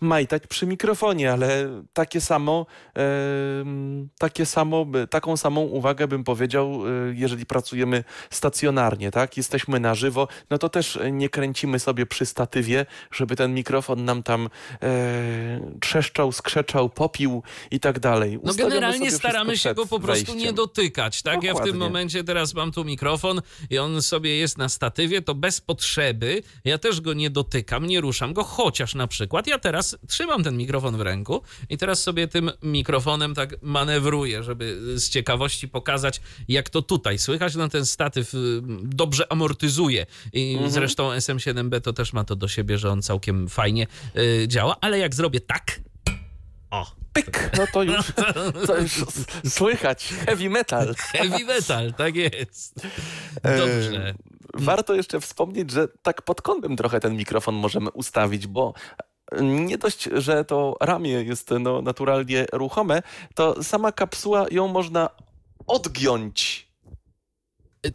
majtać 0.00 0.46
przy 0.46 0.66
mikrofonie, 0.66 1.32
ale 1.32 1.68
takie 1.92 2.20
samo, 2.20 2.66
takie 4.18 4.46
samo, 4.46 4.86
taką 5.10 5.36
samą 5.36 5.60
uwagę 5.60 6.08
bym 6.08 6.24
powiedział, 6.24 6.86
y, 6.86 7.14
jeżeli 7.16 7.46
pracujemy 7.46 8.04
stacjonarnie, 8.30 9.10
tak? 9.10 9.36
Jesteśmy 9.36 9.80
na 9.80 9.94
żywo, 9.94 10.28
no 10.50 10.58
to 10.58 10.68
też 10.68 10.98
nie 11.12 11.28
kręcimy 11.28 11.78
sobie 11.78 12.06
przy 12.06 12.26
statywie, 12.26 12.86
żeby 13.10 13.36
ten 13.36 13.54
mikrofon 13.54 14.04
nam 14.04 14.22
tam 14.22 14.48
e, 14.82 14.90
trzeszczał, 15.80 16.32
skrzeczał, 16.32 16.88
popił 16.88 17.42
i 17.70 17.80
tak 17.80 18.00
dalej. 18.00 18.32
No 18.42 18.50
Ustawiamy 18.50 18.70
generalnie 18.70 19.10
staramy 19.10 19.58
się 19.58 19.74
go 19.74 19.86
po 19.86 20.00
prostu 20.00 20.06
wejściem. 20.06 20.38
nie 20.38 20.52
dotykać, 20.52 20.71
tak? 21.22 21.42
Ja 21.42 21.52
w 21.52 21.56
tym 21.56 21.64
Dokładnie. 21.64 21.72
momencie 21.78 22.24
teraz 22.24 22.54
mam 22.54 22.72
tu 22.72 22.84
mikrofon 22.84 23.42
i 23.70 23.78
on 23.78 24.02
sobie 24.02 24.36
jest 24.36 24.58
na 24.58 24.68
statywie, 24.68 25.22
to 25.22 25.34
bez 25.34 25.60
potrzeby 25.60 26.42
ja 26.64 26.78
też 26.78 27.00
go 27.00 27.12
nie 27.14 27.30
dotykam, 27.30 27.86
nie 27.86 28.00
ruszam 28.00 28.32
go, 28.32 28.44
chociaż 28.44 28.94
na 28.94 29.06
przykład 29.06 29.46
ja 29.46 29.58
teraz 29.58 29.98
trzymam 30.08 30.44
ten 30.44 30.56
mikrofon 30.56 30.96
w 30.96 31.00
ręku 31.00 31.42
i 31.70 31.78
teraz 31.78 32.02
sobie 32.02 32.28
tym 32.28 32.50
mikrofonem 32.62 33.34
tak 33.34 33.62
manewruję, 33.62 34.42
żeby 34.42 34.78
z 35.00 35.08
ciekawości 35.10 35.68
pokazać, 35.68 36.20
jak 36.48 36.70
to 36.70 36.82
tutaj 36.82 37.18
słychać. 37.18 37.54
No 37.54 37.68
ten 37.68 37.86
statyw 37.86 38.34
y, 38.34 38.38
dobrze 38.82 39.32
amortyzuje 39.32 40.06
i 40.32 40.52
Mhm. 40.52 40.70
zresztą 40.70 41.10
SM7B 41.10 41.80
to 41.80 41.92
też 41.92 42.12
ma 42.12 42.24
to 42.24 42.36
do 42.36 42.48
siebie, 42.48 42.78
że 42.78 42.90
on 42.90 43.02
całkiem 43.02 43.48
fajnie 43.48 43.86
y, 44.16 44.48
działa, 44.48 44.76
ale 44.80 44.98
jak 44.98 45.14
zrobię 45.14 45.40
tak, 45.40 45.80
o, 46.72 46.86
Pyk! 47.12 47.50
No 47.58 47.64
to 47.72 47.82
już, 47.82 48.12
to 48.66 48.78
już 48.78 49.04
słychać. 49.48 50.04
Heavy 50.26 50.50
metal. 50.50 50.94
Heavy 50.94 51.44
metal, 51.44 51.94
tak 51.94 52.16
jest. 52.16 52.74
Dobrze. 53.42 54.08
E, 54.08 54.14
Warto 54.54 54.94
jeszcze 54.94 55.20
wspomnieć, 55.20 55.70
że 55.70 55.88
tak 56.02 56.22
pod 56.22 56.42
kątem 56.42 56.76
trochę 56.76 57.00
ten 57.00 57.16
mikrofon 57.16 57.54
możemy 57.54 57.90
ustawić, 57.90 58.46
bo 58.46 58.74
nie 59.40 59.78
dość, 59.78 60.08
że 60.12 60.44
to 60.44 60.76
ramię 60.80 61.10
jest 61.10 61.50
no, 61.60 61.82
naturalnie 61.82 62.46
ruchome, 62.52 63.02
to 63.34 63.62
sama 63.64 63.92
kapsuła 63.92 64.46
ją 64.50 64.68
można 64.68 65.10
odgiąć. 65.66 66.68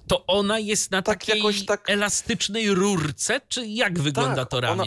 To 0.08 0.26
ona 0.26 0.60
jest 0.60 0.92
na 0.92 1.02
Tak 1.02 1.20
takiej 1.20 1.38
jakoś 1.38 1.66
tak- 1.66 1.90
elastycznej 1.90 2.70
rurce, 2.74 3.42
czy 3.48 3.68
jak 3.68 4.00
wygląda 4.00 4.46
Tak, 4.46 4.50
to 4.62 4.70
ona- 4.72 4.84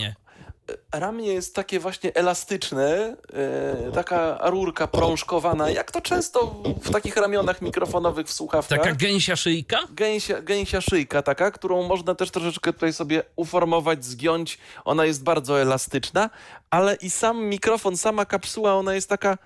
ramię? 0.92 1.26
Jest 1.26 1.54
takie 1.54 1.80
właśnie 1.80 2.14
elastyczne, 2.14 3.16
e, 3.33 3.92
taka 3.92 4.50
rurka 4.50 4.87
prążkowana, 4.87 5.70
jak 5.70 5.90
to 5.90 6.00
często 6.00 6.62
w 6.83 6.90
takich 6.90 7.16
ramionach 7.16 7.62
mikrofonowych 7.62 8.26
w 8.26 8.33
słuchawkach. 8.33 8.78
Taka 8.78 8.94
gęsia 8.94 9.37
szyjka? 9.37 9.78
Gęsia, 9.90 10.42
gęsia 10.42 10.80
szyjka 10.80 11.22
taka, 11.22 11.50
którą 11.50 11.88
można 11.88 12.14
też 12.14 12.30
troszeczkę 12.30 12.72
tutaj 12.72 12.92
sobie 12.92 13.22
uformować, 13.37 14.04
zgiąć. 14.04 14.59
Ona 14.85 15.04
jest 15.04 15.22
bardzo 15.22 15.61
elastyczna, 15.61 16.30
ale 16.70 16.94
i 16.94 17.11
sam 17.11 17.44
mikrofon, 17.44 17.96
sama 17.96 18.24
kapsuła, 18.24 18.74
ona 18.74 18.94
jest 18.94 19.09
taka... 19.09 19.38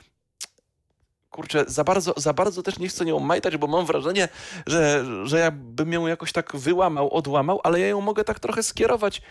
Kurczę, 1.35 1.65
za 1.67 1.85
bardzo, 1.85 2.15
za 2.17 2.33
bardzo 2.33 2.63
też 2.63 2.79
nie 2.79 2.89
chcę 2.89 3.05
nią 3.05 3.21
majtać, 3.21 3.57
bo 3.57 3.67
mam 3.67 3.87
wrażenie, 3.87 4.29
że, 4.67 5.05
że 5.25 5.39
ja 5.39 5.51
bym 5.51 5.93
ją 5.93 6.07
jakoś 6.07 6.33
tak 6.33 6.57
wyłamał, 6.57 7.15
odłamał, 7.15 7.61
ale 7.65 7.81
ja 7.81 7.87
ją 7.87 8.01
mogę 8.01 8.25
tak 8.25 8.41
trochę 8.41 8.63
skierować 8.63 9.23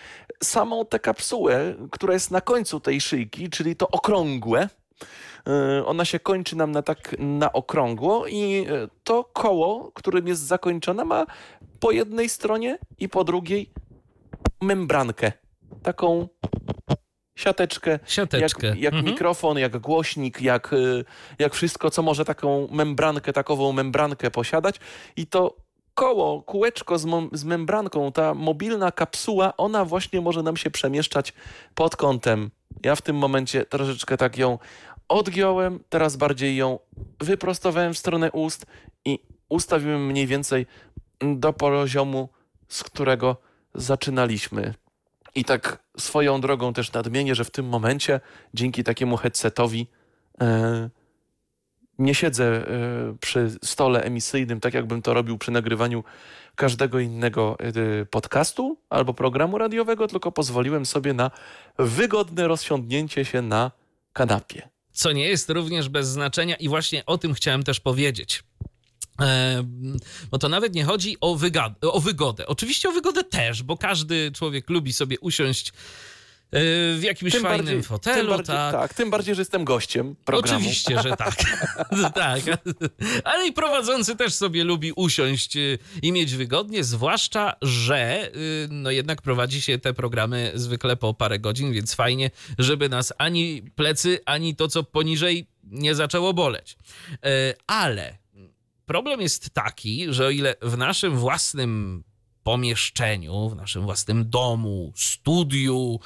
samą 0.44 0.86
tę 0.86 1.00
kapsułę, 1.00 1.76
która 1.92 2.14
jest 2.14 2.32
na 2.32 2.42
końcu 2.42 2.80
tej 2.80 3.02
szyjki, 3.02 3.50
czyli 3.50 3.76
to 3.76 3.88
okrągłe. 3.88 4.70
Yy, 5.48 5.86
Ona 5.86 6.06
się 6.06 6.20
kończy 6.20 6.56
nam 6.56 6.72
na 6.72 6.82
tak 6.82 7.16
na 7.20 7.54
okrągło 7.54 8.28
i 8.28 8.40
yy, 8.40 8.90
to 9.04 9.24
koło, 9.24 9.92
którym 9.92 10.28
jest 10.28 10.42
zakończone, 10.42 11.06
ma 11.06 11.26
po 11.80 11.92
jednej 11.92 12.30
stronie 12.30 12.78
i 13.00 13.10
po 13.10 13.24
drugiej 13.24 13.70
membrankę. 14.62 15.32
Taką 15.84 16.28
siateczkę, 17.36 18.00
Siateczkę. 18.06 18.68
jak, 18.68 18.78
jak 18.78 18.94
Mhm. 18.94 19.14
mikrofon, 19.14 19.58
jak 19.58 19.78
głośnik, 19.78 20.42
jak, 20.42 20.74
y, 20.74 21.06
jak 21.40 21.54
wszystko, 21.54 21.90
co 21.90 22.02
może 22.02 22.26
taką 22.26 22.68
membrankę, 22.72 23.34
takową 23.34 23.72
membrankę 23.72 24.32
posiadać. 24.32 24.80
I 25.16 25.28
to 25.28 25.56
koło, 25.94 26.42
kółeczko 26.42 26.98
z, 27.00 27.08
z 27.34 27.44
membranką, 27.44 28.12
ta 28.12 28.34
mobilna 28.34 28.92
kapsuła, 28.92 29.58
ona 29.58 29.86
właśnie 29.86 30.22
może 30.22 30.44
nam 30.44 30.58
się 30.58 30.72
przemieszczać 30.72 31.34
pod 31.76 31.96
kątem. 31.96 32.52
Ja 32.84 32.96
w 32.96 33.02
tym 33.02 33.16
momencie 33.16 33.66
troszeczkę 33.66 34.18
tak 34.18 34.38
ją 34.38 34.60
odgiąłem, 35.08 35.80
teraz 35.90 36.16
bardziej 36.16 36.56
ją 36.56 36.80
wyprostowałem 37.20 37.94
w 37.94 37.98
stronę 37.98 38.32
ust 38.32 38.66
i 39.06 39.20
ustawiłem 39.50 40.06
mniej 40.06 40.28
więcej 40.28 40.66
do 41.36 41.54
poziomu, 41.54 42.30
z 42.68 42.84
którego 42.84 43.38
zaczynaliśmy. 43.76 44.74
I 45.36 45.46
tak 45.46 45.84
swoją 45.98 46.42
drogą 46.42 46.74
też 46.74 46.94
nadmienię, 46.94 47.36
że 47.36 47.44
w 47.44 47.52
tym 47.52 47.66
momencie 47.66 48.20
dzięki 48.54 48.84
takiemu 48.84 49.18
headsetowi 49.18 49.88
e, 50.42 50.90
nie 52.00 52.16
siedzę 52.16 52.46
e, 52.46 53.16
przy 53.20 53.52
stole 53.64 54.04
emisyjnym, 54.04 54.60
tak 54.60 54.74
jakbym 54.74 55.02
to 55.02 55.14
robił 55.14 55.38
przy 55.38 55.52
nagrywaniu 55.52 56.04
każdego 56.56 57.00
innego 57.00 57.58
e, 57.60 58.06
podcastu 58.06 58.78
albo 58.90 59.14
programu 59.14 59.58
radiowego, 59.58 60.08
tylko 60.08 60.32
pozwoliłem 60.32 60.86
sobie 60.86 61.14
na 61.14 61.32
wygodne 61.78 62.48
rozsiądnięcie 62.48 63.26
się 63.26 63.42
na 63.42 63.72
kanapie. 64.14 64.70
Co 64.92 65.12
nie 65.12 65.28
jest 65.28 65.50
również 65.50 65.90
bez 65.90 66.08
znaczenia 66.08 66.56
i 66.56 66.70
właśnie 66.70 67.06
o 67.06 67.18
tym 67.18 67.34
chciałem 67.34 67.64
też 67.64 67.80
powiedzieć. 67.80 68.44
E, 69.22 69.64
bo 70.32 70.38
to 70.40 70.50
nawet 70.50 70.76
nie 70.76 70.84
chodzi 70.84 71.18
o, 71.22 71.38
o 71.94 72.00
wygodę. 72.00 72.48
Oczywiście 72.48 72.90
o 72.90 72.92
wygodę 72.92 73.24
też, 73.24 73.64
bo 73.64 73.78
każdy 73.78 74.32
człowiek 74.32 74.70
lubi 74.70 74.94
sobie 74.94 75.20
usiąść 75.20 75.70
e, 75.70 75.74
w 76.98 77.00
jakimś 77.04 77.32
Tym 77.32 77.42
fajnym 77.44 77.66
bardziej- 77.66 77.84
fotelu, 77.84 78.18
tym 78.18 78.28
bardziej, 78.28 78.56
tak. 78.56 78.74
tak. 78.74 78.94
Tym 78.94 79.10
bardziej, 79.10 79.36
że 79.36 79.42
jestem 79.42 79.66
gościem 79.66 80.16
programu. 80.26 80.58
Oczywiście, 80.60 81.02
że 81.02 81.18
tak. 81.18 81.36
tak. 82.16 82.42
Ale 83.24 83.48
i 83.48 83.54
prowadzący 83.54 84.16
też 84.16 84.34
sobie 84.34 84.64
lubi 84.64 84.92
usiąść 84.96 85.58
y, 85.58 85.80
i 86.02 86.12
mieć 86.12 86.36
wygodnie, 86.36 86.84
zwłaszcza, 86.84 87.54
że 87.62 88.32
no 88.70 88.92
jednak 88.92 89.22
prowadzi 89.22 89.62
się 89.62 89.80
te 89.80 89.94
programy 89.94 90.52
zwykle 90.56 90.96
po 90.98 91.14
parę 91.14 91.40
godzin, 91.40 91.74
więc 91.74 91.94
fajnie, 91.94 92.32
żeby 92.60 92.90
nas 92.90 93.14
ani 93.18 93.62
plecy, 93.76 94.20
ani 94.26 94.56
to, 94.56 94.68
co 94.68 94.84
poniżej 94.84 95.48
nie 95.64 95.96
zaczęło 95.96 96.34
boleć. 96.34 96.78
Ale 97.68 98.23
problem 98.94 99.22
jest 99.22 99.50
taki, 99.50 100.06
że 100.10 100.26
o 100.26 100.30
ile 100.30 100.56
w 100.62 100.78
naszym 100.78 101.18
własnym 101.18 102.04
pomieszczeniu, 102.44 103.50
w 103.50 103.56
naszym 103.56 103.84
własnym 103.84 104.30
domu, 104.30 104.94
studiu, 104.96 106.00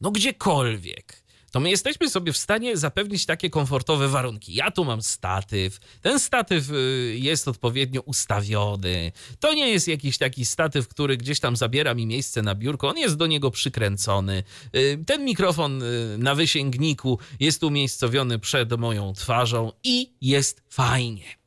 no 0.00 0.10
gdziekolwiek, 0.10 1.22
to 1.50 1.60
my 1.60 1.70
jesteśmy 1.70 2.10
sobie 2.10 2.32
w 2.32 2.36
stanie 2.36 2.76
zapewnić 2.76 3.26
takie 3.26 3.50
komfortowe 3.50 4.08
warunki. 4.08 4.54
Ja 4.54 4.70
tu 4.70 4.84
mam 4.84 5.02
statyw, 5.02 5.78
ten 6.00 6.20
statyw 6.20 6.70
y, 6.70 7.16
jest 7.18 7.48
odpowiednio 7.48 8.00
ustawiony. 8.00 9.12
To 9.40 9.54
nie 9.54 9.68
jest 9.68 9.88
jakiś 9.88 10.18
taki 10.18 10.44
statyw, 10.44 10.88
który 10.88 11.16
gdzieś 11.16 11.40
tam 11.40 11.56
zabiera 11.56 11.94
mi 11.94 12.06
miejsce 12.06 12.42
na 12.42 12.54
biurko, 12.54 12.88
on 12.88 12.98
jest 12.98 13.16
do 13.16 13.26
niego 13.26 13.50
przykręcony. 13.50 14.42
Y, 14.76 15.04
Ten 15.06 15.24
mikrofon 15.24 15.82
y, 15.82 16.18
na 16.18 16.34
wysięgniku 16.34 17.18
jest 17.40 17.64
umiejscowiony 17.64 18.38
przed 18.38 18.78
moją 18.78 19.12
twarzą 19.12 19.72
i 19.84 20.12
jest 20.20 20.62
fajnie. 20.70 21.39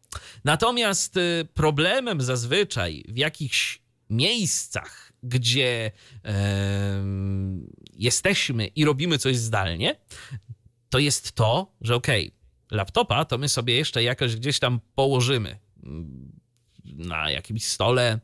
Natomiast 0.43 1.17
y, 1.17 1.47
problemem 1.53 2.21
zazwyczaj 2.21 3.03
w 3.07 3.17
jakichś 3.17 3.81
miejscach, 4.09 5.13
gdzie 5.23 5.91
em, 6.23 7.67
jesteśmy 7.93 8.67
i 8.67 8.85
robimy 8.85 9.17
coś 9.17 9.37
zdalnie, 9.37 9.95
to 10.89 10.99
jest 10.99 11.31
to, 11.31 11.71
że 11.81 11.95
okej, 11.95 12.31
laptopa 12.71 13.25
to 13.25 13.37
my 13.37 13.49
sobie 13.49 13.75
jeszcze 13.75 14.03
jakoś 14.03 14.35
gdzieś 14.35 14.59
tam 14.59 14.79
położymy 14.95 15.59
mm, 15.83 16.31
na 16.85 17.31
jakimś 17.31 17.65
stole. 17.65 18.19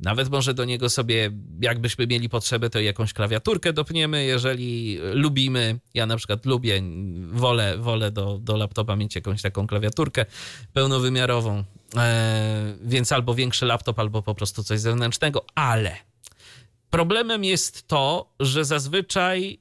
Nawet 0.00 0.30
może 0.30 0.54
do 0.54 0.64
niego 0.64 0.90
sobie, 0.90 1.30
jakbyśmy 1.60 2.06
mieli 2.06 2.28
potrzebę, 2.28 2.70
to 2.70 2.80
jakąś 2.80 3.12
klawiaturkę 3.12 3.72
dopniemy, 3.72 4.24
jeżeli 4.24 4.98
lubimy. 5.12 5.78
Ja 5.94 6.06
na 6.06 6.16
przykład 6.16 6.46
lubię, 6.46 6.82
wolę, 7.30 7.78
wolę 7.78 8.10
do, 8.10 8.38
do 8.38 8.56
laptopa 8.56 8.96
mieć 8.96 9.14
jakąś 9.14 9.42
taką 9.42 9.66
klawiaturkę 9.66 10.26
pełnowymiarową, 10.72 11.64
e, 11.96 12.76
więc 12.82 13.12
albo 13.12 13.34
większy 13.34 13.66
laptop, 13.66 13.98
albo 13.98 14.22
po 14.22 14.34
prostu 14.34 14.64
coś 14.64 14.80
zewnętrznego, 14.80 15.44
ale 15.54 15.96
problemem 16.90 17.44
jest 17.44 17.88
to, 17.88 18.34
że 18.40 18.64
zazwyczaj 18.64 19.58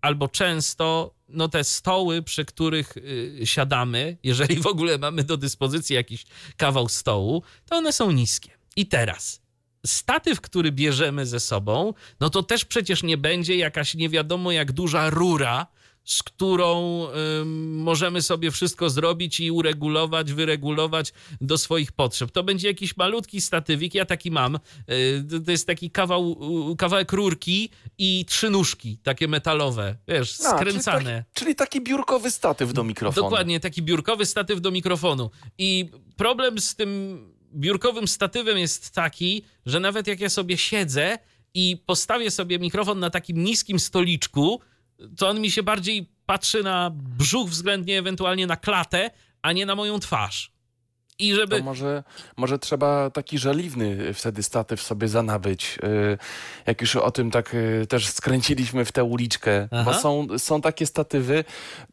albo 0.00 0.28
często 0.28 1.14
no 1.28 1.48
te 1.48 1.64
stoły, 1.64 2.22
przy 2.22 2.44
których 2.44 2.96
y, 2.96 3.40
siadamy, 3.44 4.16
jeżeli 4.22 4.56
w 4.56 4.66
ogóle 4.66 4.98
mamy 4.98 5.24
do 5.24 5.36
dyspozycji 5.36 5.94
jakiś 5.96 6.26
kawał 6.56 6.88
stołu, 6.88 7.42
to 7.66 7.76
one 7.76 7.92
są 7.92 8.10
niskie. 8.10 8.50
I 8.76 8.86
teraz 8.86 9.47
statyw, 9.86 10.40
który 10.40 10.72
bierzemy 10.72 11.26
ze 11.26 11.40
sobą, 11.40 11.94
no 12.20 12.30
to 12.30 12.42
też 12.42 12.64
przecież 12.64 13.02
nie 13.02 13.16
będzie 13.16 13.56
jakaś 13.56 13.94
nie 13.94 14.08
wiadomo 14.08 14.52
jak 14.52 14.72
duża 14.72 15.10
rura, 15.10 15.66
z 16.08 16.22
którą 16.22 17.02
ym, 17.40 17.76
możemy 17.82 18.22
sobie 18.22 18.50
wszystko 18.50 18.90
zrobić 18.90 19.40
i 19.40 19.50
uregulować, 19.50 20.32
wyregulować 20.32 21.12
do 21.40 21.58
swoich 21.58 21.92
potrzeb. 21.92 22.30
To 22.30 22.42
będzie 22.42 22.68
jakiś 22.68 22.96
malutki 22.96 23.40
statywik, 23.40 23.94
ja 23.94 24.04
taki 24.04 24.30
mam. 24.30 24.58
Y, 24.90 25.40
to 25.44 25.50
jest 25.50 25.66
taki 25.66 25.90
kawał, 25.90 26.36
y, 26.72 26.76
kawałek 26.76 27.12
rurki 27.12 27.70
i 27.98 28.24
trzy 28.28 28.50
nóżki, 28.50 28.98
takie 29.02 29.28
metalowe, 29.28 29.96
wiesz, 30.08 30.40
A, 30.40 30.56
skręcane. 30.56 31.02
Czyli 31.02 31.14
taki, 31.14 31.34
czyli 31.34 31.54
taki 31.54 31.80
biurkowy 31.80 32.30
statyw 32.30 32.72
do 32.72 32.84
mikrofonu. 32.84 33.26
Dokładnie, 33.26 33.60
taki 33.60 33.82
biurkowy 33.82 34.26
statyw 34.26 34.60
do 34.60 34.70
mikrofonu. 34.70 35.30
I 35.58 35.90
problem 36.16 36.60
z 36.60 36.74
tym 36.74 37.37
biurkowym 37.58 38.08
statywem 38.08 38.58
jest 38.58 38.90
taki, 38.90 39.44
że 39.66 39.80
nawet 39.80 40.06
jak 40.06 40.20
ja 40.20 40.28
sobie 40.28 40.58
siedzę 40.58 41.18
i 41.54 41.76
postawię 41.86 42.30
sobie 42.30 42.58
mikrofon 42.58 42.98
na 42.98 43.10
takim 43.10 43.44
niskim 43.44 43.78
stoliczku, 43.78 44.60
to 45.16 45.28
on 45.28 45.40
mi 45.40 45.50
się 45.50 45.62
bardziej 45.62 46.08
patrzy 46.26 46.62
na 46.62 46.90
brzuch 46.94 47.50
względnie 47.50 47.98
ewentualnie 47.98 48.46
na 48.46 48.56
klatę, 48.56 49.10
a 49.42 49.52
nie 49.52 49.66
na 49.66 49.74
moją 49.74 50.00
twarz. 50.00 50.52
I 51.18 51.34
żeby... 51.34 51.58
To 51.58 51.64
może, 51.64 52.04
może 52.36 52.58
trzeba 52.58 53.10
taki 53.10 53.38
żeliwny 53.38 54.14
wtedy 54.14 54.42
statyw 54.42 54.82
sobie 54.82 55.08
zanabyć. 55.08 55.78
Y, 55.84 56.18
Jak 56.66 56.80
już 56.80 56.96
o 56.96 57.10
tym 57.10 57.30
tak 57.30 57.54
y, 57.54 57.86
też 57.88 58.08
skręciliśmy 58.08 58.84
w 58.84 58.92
tę 58.92 59.04
uliczkę, 59.04 59.68
Aha. 59.70 59.84
bo 59.84 59.94
są, 59.98 60.26
są 60.38 60.60
takie 60.60 60.86
statywy, 60.86 61.44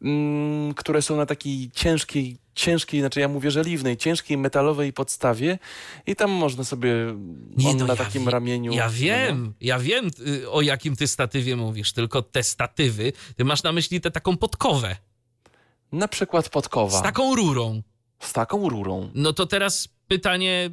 mm, 0.02 0.74
które 0.74 1.02
są 1.02 1.16
na 1.16 1.26
takiej 1.26 1.70
ciężkiej, 1.74 2.38
ciężkiej, 2.56 3.00
znaczy 3.00 3.20
ja 3.20 3.28
mówię 3.28 3.50
żeliwnej, 3.50 3.96
ciężkiej 3.96 4.36
metalowej 4.38 4.92
podstawie 4.92 5.58
i 6.06 6.16
tam 6.16 6.30
można 6.30 6.64
sobie 6.64 6.94
Nie, 7.56 7.74
no 7.74 7.86
na 7.86 7.92
ja 7.92 7.96
takim 8.04 8.24
wie- 8.24 8.30
ramieniu. 8.30 8.72
Ja 8.72 8.84
no, 8.86 8.92
wiem, 8.92 9.54
ja 9.60 9.78
wiem 9.78 10.10
y, 10.26 10.50
o 10.50 10.62
jakim 10.62 10.96
ty 10.96 11.06
statywie 11.06 11.56
mówisz, 11.56 11.92
tylko 11.92 12.22
te 12.22 12.42
statywy, 12.42 13.12
ty 13.36 13.44
masz 13.44 13.62
na 13.62 13.72
myśli 13.72 14.00
tę 14.00 14.10
taką 14.10 14.36
podkowę 14.36 14.96
Na 15.92 16.08
przykład 16.08 16.48
podkowa. 16.48 16.98
z 16.98 17.02
taką 17.02 17.34
rurą. 17.36 17.82
z 18.20 18.32
taką 18.32 18.68
rurą. 18.68 19.10
No 19.14 19.32
to 19.32 19.46
teraz 19.46 19.88
pytanie 20.08 20.70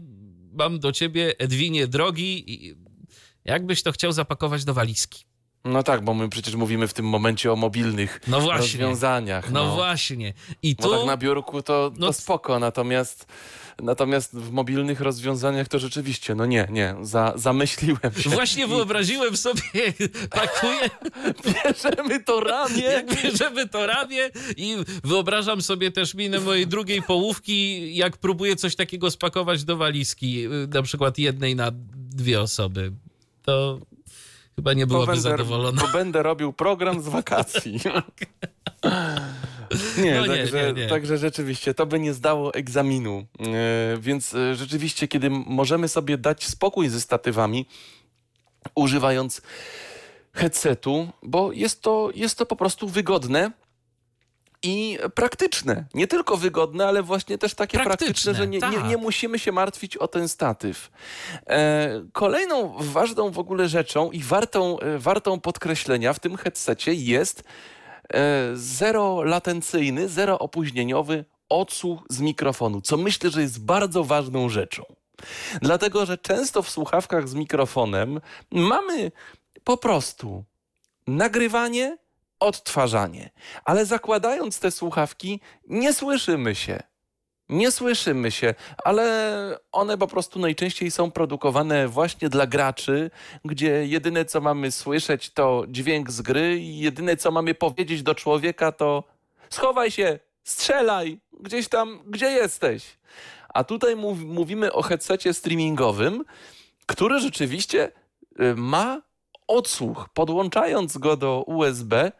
mam 0.53 0.79
do 0.79 0.91
ciebie, 0.91 1.33
Edwinie 1.39 1.87
drogi. 1.87 2.75
Jakbyś 3.45 3.83
to 3.83 3.91
chciał 3.91 4.11
zapakować 4.11 4.65
do 4.65 4.73
walizki? 4.73 5.25
No 5.65 5.83
tak, 5.83 6.03
bo 6.03 6.13
my 6.13 6.29
przecież 6.29 6.55
mówimy 6.55 6.87
w 6.87 6.93
tym 6.93 7.05
momencie 7.05 7.51
o 7.51 7.55
mobilnych 7.55 8.19
No 8.27 8.51
rozwiązaniach. 8.51 9.51
No, 9.51 9.75
właśnie. 9.75 10.33
I 10.61 10.75
Bo 10.75 10.83
tu 10.83 10.97
tak 10.97 11.05
na 11.07 11.17
biurku 11.17 11.61
to, 11.61 11.91
No 11.97 12.07
to 12.07 12.13
c- 12.13 12.21
spoko, 12.21 12.59
natomiast, 12.59 13.25
natomiast 13.81 14.35
w 14.37 14.51
mobilnych 14.51 15.01
rozwiązaniach 15.01 15.67
to 15.67 15.79
rzeczywiście, 15.79 16.35
no 16.35 16.45
nie, 16.45 16.67
nie, 16.69 16.95
za, 17.01 17.33
zamyśliłem 17.35 18.13
się. 18.17 18.29
właśnie 18.29 18.63
I 18.63 18.67
wyobraziłem 18.67 19.37
sobie, 19.37 19.61
pakuję, 20.41 20.89
Bierzemy 21.45 22.23
to 22.23 22.39
ramię. 22.39 23.03
bierzemy 23.23 23.69
to 23.69 23.85
ramię 23.87 24.29
i 24.57 24.75
wyobrażam 25.03 25.61
sobie 25.61 25.91
też 25.91 26.13
minę 26.13 26.39
mojej 26.39 26.67
drugiej 26.67 27.01
połówki, 27.01 27.95
jak 27.95 28.17
próbuję 28.17 28.55
coś 28.55 28.75
takiego 28.75 29.11
spakować 29.11 29.63
do 29.63 29.77
walizki, 29.77 30.45
y, 30.45 30.49
na 30.73 30.81
przykład 30.81 31.17
jednej 31.17 31.55
na 31.55 31.71
dwie 31.95 32.41
osoby. 32.41 32.91
To 33.43 33.79
chyba 34.55 34.73
nie 34.73 34.87
Bo 34.87 34.93
byłaby 34.93 35.11
będę, 35.11 35.21
zadowolona. 35.21 35.81
bo 35.81 35.87
będę 35.87 36.23
robił 36.23 36.53
program 36.53 37.01
z 37.01 37.07
wakacji. 37.07 37.79
Nie, 40.03 40.15
No 40.15 40.21
nie, 40.21 40.37
także, 40.37 40.73
nie, 40.73 40.81
nie. 40.81 40.87
także 40.89 41.17
rzeczywiście 41.17 41.73
to 41.73 41.85
by 41.85 41.99
nie 41.99 42.13
zdało 42.13 42.53
egzaminu. 42.53 43.25
E, 43.39 43.97
Więc 43.99 44.35
e, 44.35 44.55
rzeczywiście, 44.55 45.07
kiedy 45.07 45.29
możemy 45.29 45.87
sobie 45.87 46.17
dać 46.17 46.43
spokój 46.47 46.89
ze 46.89 47.01
statywami, 47.01 47.65
używając 48.75 49.41
headsetu, 50.33 51.07
bo 51.23 51.51
jest 51.51 51.81
to, 51.81 52.09
jest 52.15 52.37
to 52.37 52.45
po 52.45 52.55
prostu 52.55 52.87
wygodne 52.87 53.51
i 54.63 54.97
praktyczne. 55.15 55.85
Nie 55.93 56.07
tylko 56.07 56.37
wygodne, 56.37 56.87
ale 56.87 57.03
właśnie 57.03 57.37
też 57.37 57.53
takie 57.53 57.77
Praktyczne, 57.77 58.05
praktyczne, 58.05 58.33
że 58.33 58.47
nie, 58.47 58.57
nie, 58.57 58.77
tak. 58.77 58.89
nie 58.89 58.97
musimy 58.97 59.39
się 59.39 59.51
martwić 59.51 59.97
o 59.97 60.07
ten 60.07 60.27
statyw. 60.27 60.91
E, 61.47 62.05
kolejną 62.11 62.73
ważną 62.79 63.31
w 63.31 63.39
ogóle 63.39 63.67
rzeczą 63.67 64.11
i 64.11 64.23
wartą, 64.23 64.79
e, 64.79 64.97
wartą 64.99 65.39
podkreślenia 65.39 66.13
w 66.13 66.19
tym 66.19 66.37
headsetie 66.37 66.93
jest 66.93 67.43
e, 68.13 68.49
zero 68.53 69.23
latencyjny, 69.23 70.09
zero 70.09 70.39
opóźnieniowy 70.39 71.25
odsłuch 71.49 72.03
z 72.09 72.19
mikrofonu, 72.19 72.81
co 72.81 72.97
myślę, 72.97 73.29
że 73.29 73.41
jest 73.41 73.65
bardzo 73.65 74.03
ważną 74.03 74.49
rzeczą. 74.49 74.83
Dlatego, 75.61 76.05
że 76.05 76.17
często 76.17 76.61
w 76.61 76.69
słuchawkach 76.69 77.29
z 77.29 77.33
mikrofonem 77.33 78.21
mamy 78.51 79.11
po 79.63 79.77
prostu 79.77 80.43
nagrywanie, 81.07 81.97
odtwarzanie, 82.43 83.29
ale 83.65 83.85
zakładając 83.85 84.59
te 84.59 84.71
słuchawki, 84.71 85.39
nie 85.67 85.93
słyszymy 85.93 86.55
się. 86.55 86.83
nie 87.49 87.71
słyszymy 87.71 88.31
się, 88.31 88.55
ale 88.83 89.57
one 89.71 89.97
po 89.97 90.07
prostu 90.07 90.39
najczęściej 90.39 90.91
są 90.91 91.11
produkowane 91.11 91.87
właśnie 91.87 92.29
dla 92.29 92.47
graczy, 92.47 93.11
gdzie 93.45 93.85
jedyne 93.87 94.25
co 94.25 94.41
mamy 94.41 94.71
słyszeć 94.71 95.29
to 95.29 95.63
dźwięk 95.67 96.11
z 96.11 96.21
gry 96.21 96.59
i 96.59 96.79
jedyne 96.79 97.17
co 97.17 97.31
mamy 97.31 97.53
powiedzieć 97.53 98.03
do 98.03 98.15
człowieka 98.15 98.71
to 98.71 99.03
schowaj 99.49 99.91
się, 99.91 100.19
strzelaj, 100.43 101.19
gdzieś 101.39 101.67
tam, 101.67 101.99
gdzie 102.07 102.25
jesteś. 102.31 102.97
A 103.49 103.63
tutaj 103.63 103.95
mów, 103.95 104.19
mówimy 104.19 104.73
o 104.73 104.81
headsetie 104.81 105.33
streamingowym, 105.33 106.23
który 106.85 107.19
rzeczywiście 107.19 107.91
y, 108.39 108.55
ma 108.55 109.01
odsłuch. 109.47 110.09
Podłączając 110.13 110.97
go 110.97 111.17
do 111.17 111.43
USB, 111.47 112.11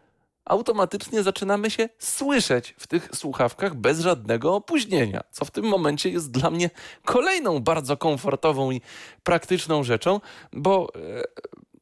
automatycznie 0.46 1.24
zaczynamy 1.24 1.72
się 1.72 1.90
słyszeć 2.00 2.76
w 2.78 2.88
tych 2.88 3.10
słuchawkach 3.14 3.76
bez 3.76 4.00
żadnego 4.00 4.56
opóźnienia, 4.56 5.22
co 5.32 5.46
w 5.46 5.52
tym 5.52 5.66
momencie 5.66 6.10
jest 6.10 6.32
dla 6.32 6.50
mnie 6.50 6.70
kolejną 7.06 7.60
bardzo 7.60 7.98
komfortową 7.98 8.72
i 8.72 8.82
praktyczną 9.24 9.84
rzeczą, 9.84 10.22
bo, 10.54 10.88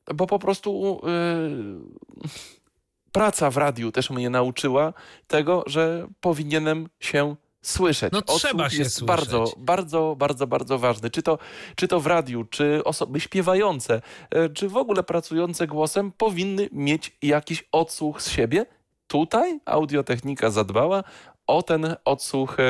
e, 0.08 0.14
bo 0.14 0.28
po 0.28 0.40
prostu 0.40 1.02
yy, 1.04 2.30
praca 3.12 3.50
w 3.52 3.58
radiu 3.58 3.92
też 3.92 4.10
mnie 4.10 4.30
nauczyła 4.30 4.94
tego, 5.28 5.64
że 5.68 6.08
powinienem 6.22 6.90
się 7.00 7.36
słyszeć. 7.62 8.14
No 8.14 8.20
Odsłuch 8.20 8.40
trzeba 8.40 8.70
się 8.70 8.78
jest 8.78 8.96
słyszeć. 8.96 9.08
bardzo, 9.08 9.54
bardzo, 9.58 10.16
bardzo, 10.18 10.48
bardzo 10.48 10.80
ważny. 10.80 11.10
Czy 11.10 11.22
to, 11.22 11.38
czy 11.76 11.88
to 11.88 12.00
w 12.00 12.08
radiu, 12.08 12.44
czy 12.44 12.84
osoby 12.84 13.20
śpiewające, 13.20 14.02
e, 14.30 14.50
czy 14.50 14.70
w 14.70 14.78
ogóle 14.78 15.04
pracujące 15.04 15.68
głosem 15.68 16.12
powinny 16.12 16.70
mieć 16.72 17.18
jakiś 17.22 17.64
odsłuch 17.72 18.22
z 18.22 18.30
siebie. 18.30 18.66
Tutaj 19.08 19.60
audiotechnika 19.66 20.50
zadbała 20.50 21.04
o 21.48 21.64
ten 21.64 21.96
odsłuch 22.06 22.60
e, 22.60 22.64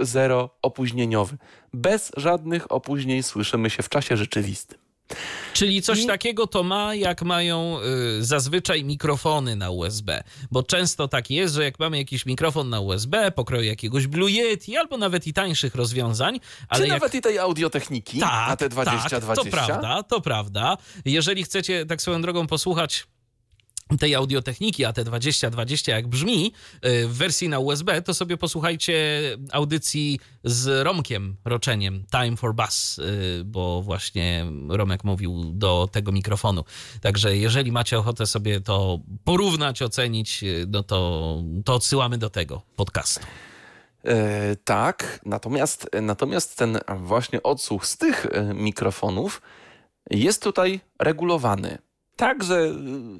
zero 0.00 0.50
opóźnieniowy. 0.62 1.36
Bez 1.74 2.12
żadnych 2.16 2.72
opóźnień 2.72 3.22
słyszymy 3.22 3.70
się 3.70 3.82
w 3.82 3.88
czasie 3.88 4.16
rzeczywistym. 4.16 4.89
Czyli 5.52 5.82
coś 5.82 6.06
takiego 6.06 6.46
to 6.46 6.62
ma, 6.62 6.94
jak 6.94 7.22
mają 7.22 7.78
y, 8.18 8.24
zazwyczaj 8.24 8.84
mikrofony 8.84 9.56
na 9.56 9.70
USB. 9.70 10.22
Bo 10.50 10.62
często 10.62 11.08
tak 11.08 11.30
jest, 11.30 11.54
że 11.54 11.64
jak 11.64 11.78
mamy 11.78 11.98
jakiś 11.98 12.26
mikrofon 12.26 12.68
na 12.68 12.80
USB, 12.80 13.30
pokroju 13.30 13.62
jakiegoś 13.62 14.06
Blue 14.06 14.30
Yeti, 14.30 14.76
albo 14.76 14.96
nawet 14.96 15.26
i 15.26 15.32
tańszych 15.32 15.74
rozwiązań, 15.74 16.40
ale 16.68 16.82
czy 16.82 16.88
jak 16.88 17.00
nawet 17.00 17.14
i 17.14 17.20
tej 17.20 17.38
audiotechniki 17.38 18.18
tak, 18.18 18.48
na 18.48 18.56
te 18.56 18.68
20 18.68 19.08
tak, 19.10 19.20
20? 19.20 19.44
to 19.44 19.50
prawda, 19.50 20.02
to 20.02 20.20
prawda. 20.20 20.76
Jeżeli 21.04 21.44
chcecie 21.44 21.86
tak 21.86 22.02
swoją 22.02 22.22
drogą 22.22 22.46
posłuchać 22.46 23.06
tej 23.98 24.14
audiotechniki 24.14 24.84
AT2020 24.84 25.90
jak 25.90 26.08
brzmi 26.08 26.52
y, 26.86 27.08
w 27.08 27.16
wersji 27.16 27.48
na 27.48 27.58
USB, 27.58 28.02
to 28.02 28.14
sobie 28.14 28.36
posłuchajcie 28.36 29.22
audycji 29.52 30.20
z 30.44 30.84
Romkiem 30.86 31.36
Roczeniem 31.44 32.04
Time 32.10 32.36
for 32.36 32.54
Bass, 32.54 32.98
y, 32.98 33.42
bo 33.44 33.82
właśnie 33.82 34.46
Romek 34.68 35.04
mówił 35.04 35.44
do 35.54 35.88
tego 35.92 36.12
mikrofonu. 36.12 36.64
Także 37.00 37.36
jeżeli 37.36 37.72
macie 37.72 37.98
ochotę 37.98 38.26
sobie 38.26 38.60
to 38.60 39.00
porównać, 39.24 39.82
ocenić, 39.82 40.42
y, 40.42 40.66
no 40.68 40.82
to, 40.82 41.42
to 41.64 41.74
odsyłamy 41.74 42.18
do 42.18 42.30
tego 42.30 42.62
podcastu. 42.76 43.26
E, 44.04 44.56
tak, 44.64 45.20
natomiast, 45.26 45.90
natomiast 46.02 46.56
ten 46.56 46.78
właśnie 46.96 47.42
odsłuch 47.42 47.86
z 47.86 47.96
tych 47.96 48.26
e, 48.26 48.54
mikrofonów 48.54 49.42
jest 50.10 50.42
tutaj 50.42 50.80
regulowany. 50.98 51.78
Także 52.20 52.54
e, 52.54 52.74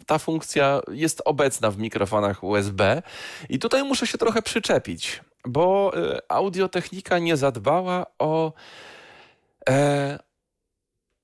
ta 0.07 0.19
funkcja 0.19 0.81
jest 0.93 1.23
obecna 1.25 1.71
w 1.71 1.79
mikrofonach 1.79 2.45
USB 2.45 3.03
i 3.49 3.59
tutaj 3.59 3.85
muszę 3.85 4.07
się 4.07 4.19
trochę 4.19 4.43
przyczepić, 4.43 5.21
bo 5.45 5.93
e, 5.97 6.21
audiotechnika 6.29 7.19
nie 7.19 7.37
zadbała 7.37 8.07
o, 8.19 8.53
e, 9.69 10.19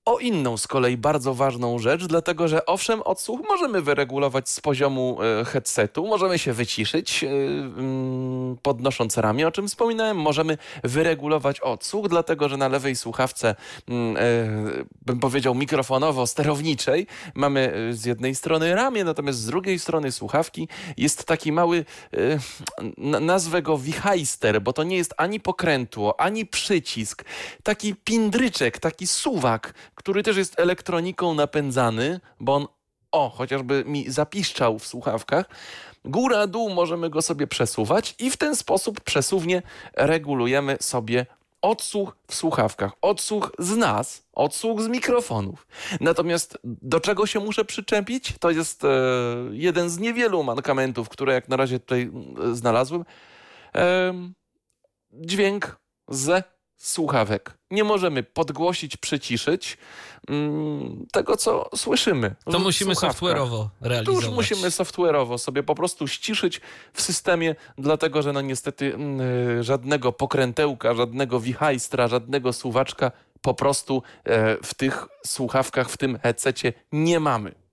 o 0.06 0.18
inną 0.18 0.56
z 0.56 0.66
kolei 0.66 0.96
bardzo 0.96 1.34
ważną 1.34 1.78
rzecz, 1.78 2.04
dlatego 2.04 2.48
że 2.48 2.66
owszem, 2.66 3.02
odsłuch 3.02 3.40
możemy 3.48 3.82
wyregulować 3.82 4.48
z 4.48 4.60
poziomu 4.60 5.18
e, 5.22 5.44
headsetu, 5.44 6.06
możemy 6.06 6.38
się 6.38 6.52
wyciszyć, 6.52 7.24
e, 7.24 7.28
mm, 7.28 8.56
podnosząc 8.62 9.18
ramię, 9.18 9.48
o 9.48 9.50
czym 9.50 9.68
wspominałem, 9.68 10.16
możemy 10.16 10.58
wyregulować 10.84 11.60
odsłuch, 11.60 12.08
dlatego 12.08 12.48
że 12.48 12.56
na 12.56 12.68
lewej 12.68 12.96
słuchawce, 12.96 13.54
mm, 13.88 14.16
e, 14.16 14.20
bym 15.06 15.20
powiedział 15.20 15.54
mikrofonowo-sterowniczej, 15.54 17.06
mamy 17.34 17.88
z 17.90 18.04
jednej 18.04 18.34
strony 18.34 18.74
ramię, 18.74 19.04
natomiast 19.04 19.38
z 19.38 19.46
drugiej 19.46 19.78
strony 19.78 20.12
słuchawki 20.12 20.68
jest 20.96 21.24
taki 21.24 21.52
mały, 21.52 21.84
nazwę 23.20 23.62
go 23.62 23.78
wichajster, 23.78 24.62
bo 24.62 24.72
to 24.72 24.82
nie 24.82 24.96
jest 24.96 25.14
ani 25.16 25.40
pokrętło, 25.40 26.20
ani 26.20 26.46
przycisk, 26.46 27.24
taki 27.62 27.94
pindryczek, 27.94 28.78
taki 28.78 29.06
suwak, 29.06 29.74
który 29.96 30.22
też 30.22 30.36
jest 30.36 30.60
elektroniką 30.60 31.34
napędzany, 31.34 32.20
bo 32.40 32.54
on, 32.54 32.66
o, 33.12 33.28
chociażby 33.28 33.84
mi 33.86 34.10
zapiszczał 34.10 34.78
w 34.78 34.86
słuchawkach. 34.86 35.46
Góra, 36.04 36.46
dół 36.46 36.70
możemy 36.70 37.10
go 37.10 37.22
sobie 37.22 37.46
przesuwać 37.46 38.14
i 38.18 38.30
w 38.30 38.36
ten 38.36 38.56
sposób 38.56 39.00
przesuwnie 39.00 39.62
regulujemy 39.94 40.76
sobie 40.80 41.26
odsłuch 41.62 42.16
w 42.26 42.34
słuchawkach, 42.34 42.92
odsłuch 43.02 43.52
z 43.58 43.76
nas, 43.76 44.26
odsłuch 44.32 44.82
z 44.82 44.88
mikrofonów. 44.88 45.66
Natomiast 46.00 46.58
do 46.64 47.00
czego 47.00 47.26
się 47.26 47.40
muszę 47.40 47.64
przyczepić? 47.64 48.34
To 48.40 48.50
jest 48.50 48.84
e, 48.84 48.88
jeden 49.50 49.90
z 49.90 49.98
niewielu 49.98 50.42
mankamentów, 50.42 51.08
które 51.08 51.34
jak 51.34 51.48
na 51.48 51.56
razie 51.56 51.80
tutaj 51.80 52.10
e, 52.50 52.54
znalazłem. 52.54 53.04
Em, 53.72 54.34
dźwięk 55.12 55.76
z 56.08 56.55
słuchawek. 56.76 57.58
Nie 57.70 57.84
możemy 57.84 58.22
podgłosić, 58.22 58.96
przyciszyć 58.96 59.78
mm, 60.28 61.06
tego, 61.12 61.36
co 61.36 61.70
słyszymy. 61.76 62.34
To 62.44 62.58
musimy 62.58 62.94
słuchawkach. 62.94 63.22
software'owo 63.22 63.68
realizować. 63.80 64.24
już 64.24 64.34
musimy 64.34 64.68
software'owo 64.68 65.38
sobie 65.38 65.62
po 65.62 65.74
prostu 65.74 66.08
ściszyć 66.08 66.60
w 66.92 67.02
systemie, 67.02 67.54
dlatego 67.78 68.22
że 68.22 68.32
no 68.32 68.40
niestety 68.40 68.94
mm, 68.94 69.62
żadnego 69.62 70.12
pokrętełka, 70.12 70.94
żadnego 70.94 71.40
wichajstra, 71.40 72.08
żadnego 72.08 72.52
suwaczka 72.52 73.12
po 73.42 73.54
prostu 73.54 74.02
e, 74.24 74.56
w 74.62 74.74
tych 74.74 75.06
słuchawkach, 75.26 75.90
w 75.90 75.96
tym 75.96 76.18
headsetie 76.18 76.72
nie 76.92 77.20
mamy. 77.20 77.65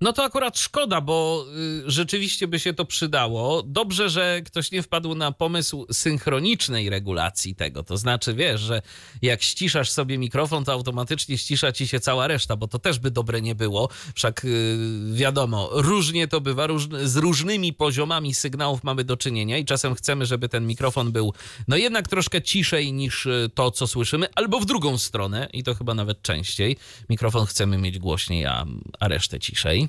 No 0.00 0.12
to 0.12 0.24
akurat 0.24 0.58
szkoda, 0.58 1.00
bo 1.00 1.46
y, 1.86 1.90
rzeczywiście 1.90 2.48
by 2.48 2.60
się 2.60 2.74
to 2.74 2.84
przydało. 2.84 3.62
Dobrze, 3.62 4.10
że 4.10 4.42
ktoś 4.44 4.70
nie 4.70 4.82
wpadł 4.82 5.14
na 5.14 5.32
pomysł 5.32 5.86
synchronicznej 5.92 6.90
regulacji 6.90 7.54
tego. 7.54 7.82
To 7.82 7.96
znaczy, 7.96 8.34
wiesz, 8.34 8.60
że 8.60 8.82
jak 9.22 9.42
ściszasz 9.42 9.90
sobie 9.90 10.18
mikrofon, 10.18 10.64
to 10.64 10.72
automatycznie 10.72 11.38
ścisza 11.38 11.72
ci 11.72 11.88
się 11.88 12.00
cała 12.00 12.26
reszta, 12.26 12.56
bo 12.56 12.68
to 12.68 12.78
też 12.78 12.98
by 12.98 13.10
dobre 13.10 13.42
nie 13.42 13.54
było. 13.54 13.88
Wszak 14.14 14.44
y, 14.44 14.78
wiadomo, 15.12 15.68
różnie 15.72 16.28
to 16.28 16.40
bywa, 16.40 16.66
z 17.02 17.16
różnymi 17.16 17.72
poziomami 17.72 18.34
sygnałów 18.34 18.84
mamy 18.84 19.04
do 19.04 19.16
czynienia 19.16 19.58
i 19.58 19.64
czasem 19.64 19.94
chcemy, 19.94 20.26
żeby 20.26 20.48
ten 20.48 20.66
mikrofon 20.66 21.12
był 21.12 21.34
no 21.68 21.76
jednak 21.76 22.08
troszkę 22.08 22.42
ciszej 22.42 22.92
niż 22.92 23.26
y, 23.26 23.50
to, 23.54 23.70
co 23.70 23.86
słyszymy, 23.86 24.26
albo 24.34 24.60
w 24.60 24.66
drugą 24.66 24.98
stronę 24.98 25.48
i 25.52 25.62
to 25.64 25.74
chyba 25.74 25.94
nawet 25.94 26.22
częściej. 26.22 26.76
Mikrofon 27.08 27.46
chcemy 27.46 27.78
mieć 27.78 27.98
głośniej, 27.98 28.46
a, 28.46 28.64
a 29.00 29.08
resztę 29.08 29.38
ciszej. 29.40 29.87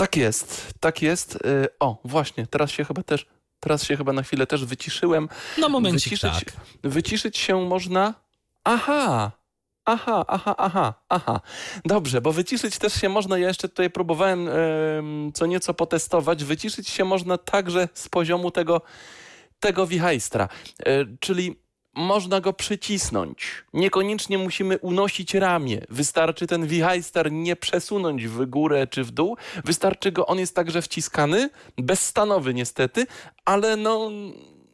Tak 0.00 0.16
jest, 0.16 0.74
tak 0.80 1.02
jest. 1.02 1.34
Y, 1.34 1.68
O, 1.80 2.00
właśnie, 2.04 2.46
teraz 2.46 2.70
się 2.70 2.84
chyba 2.84 3.02
też, 3.02 3.26
teraz 3.60 3.84
się 3.84 3.96
chyba 3.96 4.12
na 4.12 4.22
chwilę 4.22 4.46
też 4.46 4.64
wyciszyłem. 4.64 5.28
No 5.58 5.68
momencik, 5.68 6.12
wyciszyć, 6.12 6.44
tak. 6.44 6.52
wyciszyć 6.82 7.38
się 7.38 7.60
można. 7.66 8.14
Aha! 8.64 9.32
Aha, 9.84 10.24
aha, 10.28 10.54
aha, 10.58 10.94
aha. 11.08 11.40
Dobrze, 11.84 12.20
bo 12.20 12.32
wyciszyć 12.32 12.78
też 12.78 12.94
się 12.94 13.08
można, 13.08 13.38
ja 13.38 13.48
jeszcze 13.48 13.68
tutaj 13.68 13.90
próbowałem 13.90 14.48
em, 14.48 15.32
co 15.34 15.46
nieco 15.46 15.74
potestować, 15.74 16.44
wyciszyć 16.44 16.88
się 16.88 17.04
można 17.04 17.38
także 17.38 17.88
z 17.94 18.08
poziomu 18.08 18.50
tego, 18.50 18.82
tego 19.60 19.86
wichajstra, 19.86 20.48
e, 20.78 21.04
czyli 21.20 21.56
można 21.94 22.40
go 22.40 22.52
przycisnąć. 22.52 23.64
Niekoniecznie 23.72 24.38
musimy 24.38 24.78
unosić 24.78 25.34
ramię. 25.34 25.80
Wystarczy 25.88 26.46
ten 26.46 26.66
wichajster 26.66 27.32
nie 27.32 27.56
przesunąć 27.56 28.26
w 28.26 28.46
górę 28.46 28.86
czy 28.86 29.04
w 29.04 29.10
dół. 29.10 29.36
Wystarczy 29.64 30.12
go, 30.12 30.26
on 30.26 30.38
jest 30.38 30.54
także 30.54 30.82
wciskany, 30.82 31.50
bezstanowy 31.78 32.54
niestety, 32.54 33.06
ale 33.44 33.76
no... 33.76 34.10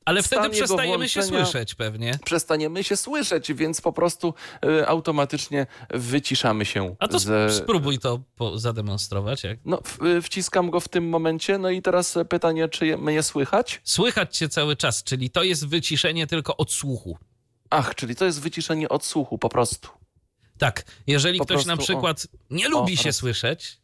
Ale 0.06 0.22
wtedy 0.22 0.50
przestajemy 0.50 1.08
się 1.08 1.22
słyszeć 1.22 1.74
pewnie. 1.74 2.18
przestaniemy 2.24 2.84
się 2.84 2.96
słyszeć, 2.96 3.52
więc 3.52 3.80
po 3.80 3.92
prostu 3.92 4.34
e, 4.66 4.86
automatycznie 4.88 5.66
wyciszamy 5.90 6.64
się. 6.64 6.96
A 6.98 7.08
to 7.08 7.18
ze- 7.18 7.46
sp- 7.56 7.62
spróbuj 7.64 7.98
to 7.98 8.20
zademonstrować. 8.54 9.44
Jak... 9.44 9.58
No, 9.64 9.80
w, 9.84 10.02
e, 10.02 10.22
wciskam 10.22 10.70
go 10.70 10.80
w 10.80 10.88
tym 10.88 11.08
momencie, 11.08 11.58
no 11.58 11.70
i 11.70 11.82
teraz 11.82 12.18
pytanie, 12.28 12.68
czy 12.68 12.86
je, 12.86 12.96
mnie 12.96 13.22
słychać? 13.22 13.80
Słychać 13.84 14.36
cię 14.36 14.48
cały 14.48 14.76
czas, 14.76 15.02
czyli 15.04 15.30
to 15.30 15.42
jest 15.42 15.66
wyciszenie 15.68 16.26
tylko 16.26 16.56
odsłuchu. 16.56 17.18
Ach, 17.70 17.94
czyli 17.94 18.16
to 18.16 18.24
jest 18.24 18.40
wyciszenie 18.40 18.88
odsłuchu 18.88 19.38
po 19.38 19.48
prostu. 19.48 19.88
Tak, 20.58 20.84
jeżeli 21.06 21.38
Po 21.38 21.44
ktoś 21.44 21.66
na 21.66 21.76
prostu, 21.76 21.92
o. 21.92 21.96
przykład 21.96 22.26
nie 22.50 22.68
lubi 22.68 22.92
O, 22.94 22.96
się 22.96 23.08
raz. 23.08 23.16
słyszeć, 23.16 23.78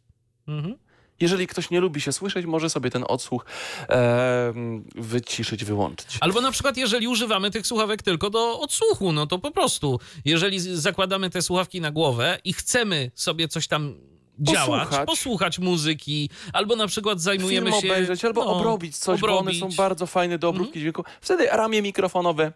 mhm. 0.47 0.77
Jeżeli 1.23 1.47
ktoś 1.47 1.69
nie 1.69 1.79
lubi 1.79 2.01
się 2.01 2.11
słyszeć, 2.11 2.45
może 2.45 2.69
sobie 2.69 2.89
ten 2.89 3.03
odsłuch 3.07 3.45
e, 3.89 4.53
wyciszyć, 4.95 5.65
wyłączyć. 5.65 6.17
Albo 6.21 6.41
na 6.41 6.51
przykład, 6.51 6.77
jeżeli 6.77 7.07
używamy 7.07 7.51
tych 7.51 7.67
słuchawek 7.67 8.01
tylko 8.01 8.29
do 8.29 8.59
odsłuchu, 8.59 9.11
no 9.11 9.27
to 9.27 9.39
po 9.39 9.51
prostu, 9.51 9.99
jeżeli 10.25 10.59
zakładamy 10.59 11.29
te 11.29 11.41
słuchawki 11.41 11.81
na 11.81 11.91
głowę 11.91 12.37
i 12.43 12.53
chcemy 12.53 13.11
sobie 13.15 13.47
coś 13.47 13.67
tam 13.67 13.95
działać, 14.39 14.81
Posłuchać. 14.81 15.07
posłuchać 15.07 15.59
muzyki, 15.59 16.29
albo 16.53 16.75
na 16.75 16.87
przykład 16.87 17.21
zajmujemy 17.21 17.71
Film 17.71 17.81
się... 17.81 17.87
obejrzeć 17.87 18.25
albo 18.25 18.45
no, 18.45 18.51
obrobić 18.51 18.97
coś, 18.97 19.21
bo 19.21 19.27
one 19.27 19.37
obrobić. 19.37 19.59
są 19.59 19.69
bardzo 19.77 20.07
fajne 20.07 20.37
do 20.39 20.49
obróbki 20.49 20.79
dźwięku. 20.79 21.03
Wtedy 21.21 21.45
ramię 21.51 21.81
mikrofonowe 21.81 22.53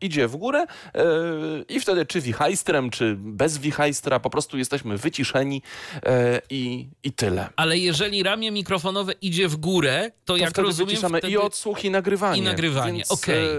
idzie 0.00 0.28
w 0.28 0.36
górę 0.36 0.66
e, 0.94 1.04
i 1.68 1.80
wtedy 1.80 2.06
czy 2.06 2.20
wichajstrem, 2.20 2.90
czy 2.90 3.16
bez 3.18 3.58
wichajstra 3.58 4.20
po 4.20 4.30
prostu 4.30 4.58
jesteśmy 4.58 4.98
wyciszeni 4.98 5.62
e, 6.06 6.42
i, 6.50 6.88
i 7.02 7.12
tyle. 7.12 7.48
Ale 7.56 7.78
jeżeli 7.78 8.22
ramię 8.22 8.50
mikrofonowe 8.50 9.12
idzie 9.12 9.48
w 9.48 9.56
górę, 9.56 10.10
to, 10.24 10.32
To 10.32 10.36
jak 10.36 10.50
wtedy 10.50 10.66
rozumiem, 10.66 10.88
wyciszamy 10.88 11.18
wtedy... 11.18 11.32
i 11.32 11.36
odsłuch, 11.36 11.84
i 11.84 11.90
nagrywanie. 11.90 12.42
I 12.42 12.44
nagrywanie, 12.44 12.98
Więc, 12.98 13.10
okej. 13.10 13.44
e, 13.46 13.50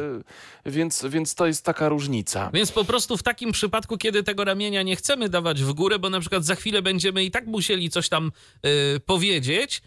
więc, 0.66 1.06
więc 1.10 1.36
to 1.36 1.48
jest 1.48 1.66
taka 1.66 1.90
różnica. 1.90 2.50
Więc 2.54 2.72
po 2.72 2.86
prostu 2.86 3.18
w 3.18 3.24
takim 3.24 3.52
przypadku, 3.52 3.98
kiedy 3.98 4.24
tego 4.24 4.44
ramienia 4.44 4.84
nie 4.84 4.96
chcemy 4.96 5.30
dawać 5.30 5.64
w 5.64 5.74
górę, 5.74 6.00
bo 6.00 6.10
na 6.10 6.20
przykład 6.20 6.46
za 6.46 6.56
chwilę 6.56 6.82
będziemy 6.82 7.24
i 7.24 7.32
tak 7.32 7.46
musieli 7.48 7.90
coś 7.90 8.10
tam 8.10 8.32
powiedzieć, 9.06 9.82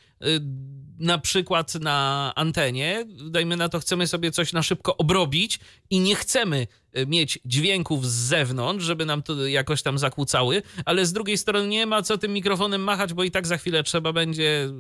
na 1.05 1.19
przykład 1.19 1.75
na 1.75 2.33
antenie, 2.37 3.07
dajmy 3.31 3.57
na 3.57 3.69
to, 3.69 3.81
chcemy 3.81 4.07
sobie 4.07 4.31
coś 4.31 4.53
na 4.53 4.63
szybko 4.63 4.97
obrobić 4.97 5.61
i 5.91 6.01
nie 6.01 6.15
chcemy 6.15 6.67
y, 6.99 7.07
mieć 7.07 7.39
dźwięków 7.45 8.07
z 8.07 8.15
zewnątrz, 8.15 8.85
żeby 8.85 9.07
nam 9.07 9.23
to 9.23 9.47
jakoś 9.47 9.83
tam 9.83 9.99
zakłócały, 9.99 10.63
ale 10.85 11.07
z 11.07 11.13
drugiej 11.13 11.39
strony 11.39 11.69
nie 11.69 11.87
ma 11.87 12.03
co 12.03 12.19
tym 12.19 12.33
mikrofonem 12.33 12.81
machać, 12.81 13.15
bo 13.15 13.25
i 13.25 13.31
tak 13.31 13.47
za 13.47 13.57
chwilę 13.57 13.83
trzeba 13.83 14.13
będzie 14.13 14.65
y, 14.65 14.71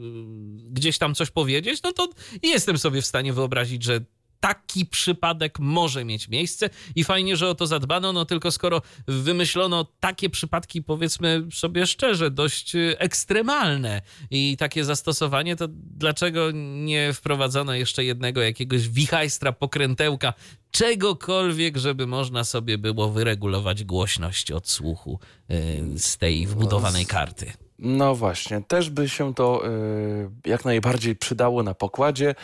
gdzieś 0.71 0.99
tam 0.99 1.15
coś 1.15 1.31
powiedzieć, 1.31 1.83
no 1.83 1.93
to 1.93 2.09
jestem 2.43 2.79
sobie 2.79 3.03
w 3.03 3.07
stanie 3.07 3.33
wyobrazić, 3.33 3.83
że 3.83 4.01
taki 4.45 4.87
przypadek 4.87 5.59
może 5.59 6.05
mieć 6.05 6.29
miejsce 6.29 6.71
i 6.95 7.05
fajnie, 7.05 7.37
że 7.37 7.49
o 7.49 7.55
to 7.55 7.67
zadbano, 7.67 8.13
no 8.13 8.25
tylko 8.25 8.51
skoro 8.51 8.83
wymyślono 9.09 9.87
takie 10.01 10.31
przypadki, 10.31 10.83
powiedzmy 10.83 11.47
sobie 11.53 11.87
szczerze, 11.87 12.31
dość 12.31 12.75
y, 12.75 12.97
ekstremalne 12.99 14.03
i 14.31 14.57
takie 14.57 14.85
zastosowanie, 14.85 15.57
to 15.57 15.69
dlaczego 15.71 16.51
nie 16.55 17.13
wprowadzono 17.13 17.75
jeszcze 17.75 18.05
jednego 18.05 18.43
jakiegoś 18.43 18.89
wichajstra, 18.89 19.53
pokrętełka, 19.53 20.33
czegokolwiek, 20.71 21.77
żeby 21.77 22.07
można 22.07 22.45
sobie 22.45 22.79
było 22.79 23.11
wyregulować 23.11 23.85
głośność 23.85 24.53
odsłuchu 24.53 25.19
y, 25.51 25.99
z 25.99 26.19
tej 26.19 26.47
wbudowanej 26.47 27.07
karty? 27.07 27.53
No 27.87 28.15
właśnie, 28.15 28.63
też 28.69 28.91
by 28.91 29.09
się 29.09 29.35
to 29.35 29.69
y, 29.69 30.31
jak 30.45 30.65
najbardziej 30.65 31.17
przydało 31.17 31.63
na 31.63 31.75
pokładzie, 31.75 32.35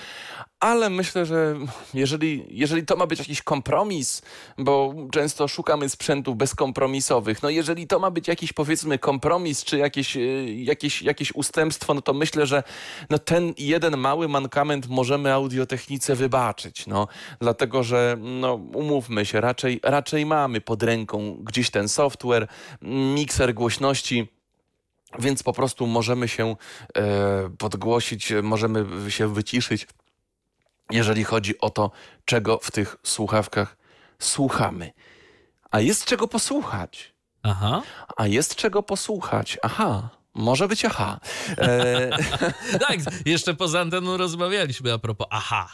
ale 0.61 0.91
myślę, 0.91 1.26
że 1.26 1.57
jeżeli, 1.95 2.45
jeżeli 2.51 2.86
to 2.86 2.97
ma 2.97 3.07
być 3.07 3.18
jakiś 3.18 3.43
kompromis, 3.43 4.22
bo 4.59 4.95
często 5.12 5.49
szukamy 5.49 5.88
sprzętów 5.88 6.36
bezkompromisowych, 6.36 7.43
no 7.43 7.51
jeżeli 7.51 7.86
to 7.86 7.99
ma 7.99 8.11
być 8.11 8.28
jakiś 8.28 8.53
powiedzmy 8.53 8.99
kompromis, 8.99 9.64
czy 9.64 9.78
jakieś, 9.78 10.16
y, 10.16 10.55
jakieś, 10.57 11.03
jakieś 11.03 11.34
ustępstwo, 11.34 11.95
no 11.95 12.03
to 12.03 12.14
myślę, 12.14 12.47
że 12.47 12.62
no 13.11 13.18
ten 13.18 13.55
jeden 13.59 13.97
mały 13.97 14.28
mankament 14.28 14.88
możemy 14.88 15.32
audiotechnice 15.32 16.16
wybaczyć, 16.16 16.86
no, 16.86 17.09
dlatego, 17.41 17.82
że 17.82 18.16
no, 18.18 18.55
umówmy 18.55 19.26
się, 19.26 19.41
raczej, 19.41 19.80
raczej 19.82 20.26
mamy 20.26 20.61
pod 20.61 20.82
ręką 20.82 21.36
gdzieś 21.43 21.70
ten 21.70 21.88
software, 21.88 22.49
mikser 23.14 23.55
głośności, 23.55 24.39
więc 25.19 25.43
po 25.43 25.53
prostu 25.53 25.87
możemy 25.87 26.29
się 26.29 26.57
e, 26.97 27.51
podgłosić, 27.59 28.33
możemy 28.43 29.11
się 29.11 29.35
wyciszyć, 29.35 29.87
jeżeli 30.91 31.25
chodzi 31.25 31.59
o 31.59 31.71
to, 31.71 31.91
czego 32.25 32.59
w 32.63 32.71
tych 32.71 32.97
słuchawkach 33.03 33.77
słuchamy. 34.19 34.93
A 35.71 35.81
jest 35.81 36.05
czego 36.05 36.29
posłuchać. 36.29 37.15
Aha. 37.43 37.83
A 38.17 38.27
jest 38.27 38.55
czego 38.55 38.83
posłuchać. 38.83 39.59
Aha. 39.63 40.09
Może 40.35 40.69
być 40.69 40.85
aha. 40.85 41.21
E, 41.59 42.11
Tak, 42.89 42.99
jeszcze 43.27 43.55
poza 43.55 43.81
anteną 43.81 44.17
rozmawialiśmy 44.17 44.93
a 44.93 44.99
propos 44.99 45.27
aha. 45.31 45.69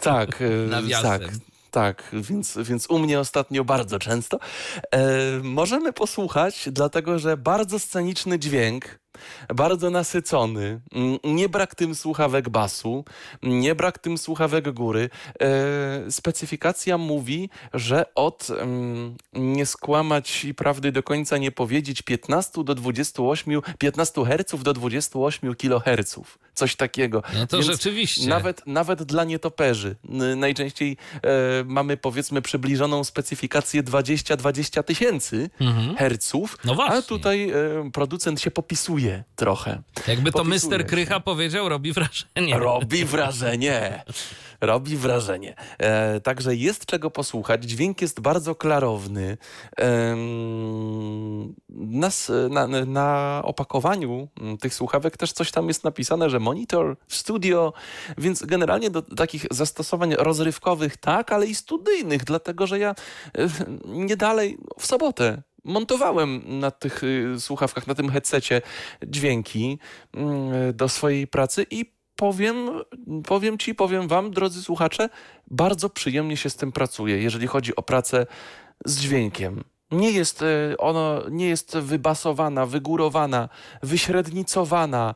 tak, 0.00 0.42
e, 0.42 0.48
Nawiasem. 0.70 1.20
tak. 1.20 1.51
Tak, 1.72 2.10
więc, 2.12 2.58
więc 2.64 2.86
u 2.90 2.98
mnie 2.98 3.20
ostatnio 3.20 3.64
bardzo 3.64 3.98
często. 3.98 4.38
E, 4.90 5.00
możemy 5.42 5.92
posłuchać, 5.92 6.68
dlatego 6.72 7.18
że 7.18 7.36
bardzo 7.36 7.78
sceniczny 7.78 8.38
dźwięk, 8.38 8.98
bardzo 9.54 9.90
nasycony, 9.90 10.80
mm, 10.94 11.18
nie 11.24 11.48
brak 11.48 11.74
tym 11.74 11.94
słuchawek 11.94 12.48
basu, 12.48 13.04
nie 13.42 13.74
brak 13.74 13.98
tym 13.98 14.18
słuchawek 14.18 14.72
góry. 14.72 15.10
E, 15.40 16.10
specyfikacja 16.10 16.98
mówi, 16.98 17.50
że 17.74 18.14
od 18.14 18.48
mm, 18.50 19.16
nie 19.32 19.66
skłamać 19.66 20.44
i 20.44 20.54
prawdy 20.54 20.92
do 20.92 21.02
końca 21.02 21.38
nie 21.38 21.50
powiedzieć 21.52 22.02
15 22.02 22.64
do 22.64 22.74
28, 22.74 23.60
15 23.78 24.24
Hz 24.24 24.62
do 24.62 24.72
28 24.72 25.54
kHz. 25.54 26.16
Coś 26.54 26.76
takiego. 26.76 27.22
No 27.34 27.46
to 27.46 27.56
Więc 27.56 27.70
rzeczywiście. 27.70 28.28
Nawet, 28.28 28.62
nawet 28.66 29.02
dla 29.02 29.24
nietoperzy. 29.24 29.96
Najczęściej 30.36 30.96
e, 31.14 31.28
mamy 31.64 31.96
powiedzmy 31.96 32.42
przybliżoną 32.42 33.04
specyfikację 33.04 33.82
20-20 33.82 34.82
tysięcy 34.82 35.50
Mhm. 35.60 35.96
herców, 35.96 36.58
No 36.64 36.74
właśnie. 36.74 36.96
a 36.96 37.02
tutaj 37.02 37.50
e, 37.50 37.54
producent 37.92 38.40
się 38.40 38.50
popisuje 38.50 39.01
trochę. 39.36 39.82
Jakby 40.08 40.32
to 40.32 40.44
Mister. 40.44 40.86
Krycha 40.86 41.20
powiedział, 41.20 41.68
robi 41.68 41.92
wrażenie. 41.92 42.58
Robi 42.58 43.04
wrażenie. 43.04 44.04
Robi 44.60 44.96
wrażenie. 44.96 45.54
E, 45.78 46.20
także 46.20 46.54
jest 46.56 46.86
czego 46.86 47.10
posłuchać. 47.10 47.64
Dźwięk 47.64 48.02
jest 48.02 48.20
bardzo 48.20 48.54
klarowny. 48.54 49.36
S- 52.02 52.32
na, 52.50 52.66
na 52.68 53.40
opakowaniu 53.44 54.28
mm, 54.40 54.58
tych 54.58 54.74
słuchawek 54.74 55.16
też 55.16 55.32
coś 55.32 55.50
tam 55.50 55.68
jest 55.68 55.84
napisane, 55.84 56.30
że 56.30 56.40
monitor, 56.40 56.96
studio, 57.08 57.72
więc 58.18 58.42
generalnie 58.42 58.90
do 58.90 59.02
takich 59.02 59.46
zastosowań 59.50 60.14
rozrywkowych 60.18 60.96
tak, 60.96 61.32
ale 61.32 61.46
i 61.46 61.54
studyjnych, 61.54 62.24
dlatego 62.24 62.66
że 62.66 62.78
ja 62.78 62.90
e, 62.90 63.48
nie 63.86 64.16
dalej 64.16 64.58
w 64.78 64.86
sobotę 64.86 65.42
montowałem 65.64 66.42
na 66.46 66.70
tych 66.70 67.02
y, 67.04 67.40
słuchawkach, 67.40 67.86
na 67.86 67.94
tym 67.94 68.10
headsetie 68.10 68.62
dźwięki 69.06 69.78
mm, 70.14 70.76
do 70.76 70.88
swojej 70.88 71.26
pracy 71.26 71.66
i 71.70 71.92
powiem, 72.16 72.70
powiem 73.24 73.58
ci, 73.58 73.74
powiem 73.74 74.08
wam, 74.08 74.30
drodzy 74.30 74.62
słuchacze, 74.62 75.08
bardzo 75.50 75.90
przyjemnie 75.90 76.36
się 76.36 76.50
z 76.50 76.56
tym 76.56 76.72
pracuje, 76.72 77.22
jeżeli 77.22 77.46
chodzi 77.46 77.76
o 77.76 77.82
pracę 77.82 78.26
z 78.84 79.00
dźwiękiem. 79.00 79.64
Nie 79.90 80.10
jest 80.10 80.42
y, 80.42 80.74
ono, 80.78 81.22
nie 81.30 81.48
jest 81.48 81.78
wybasowana, 81.78 82.66
wygórowana, 82.66 83.48
wyśrednicowana 83.82 85.14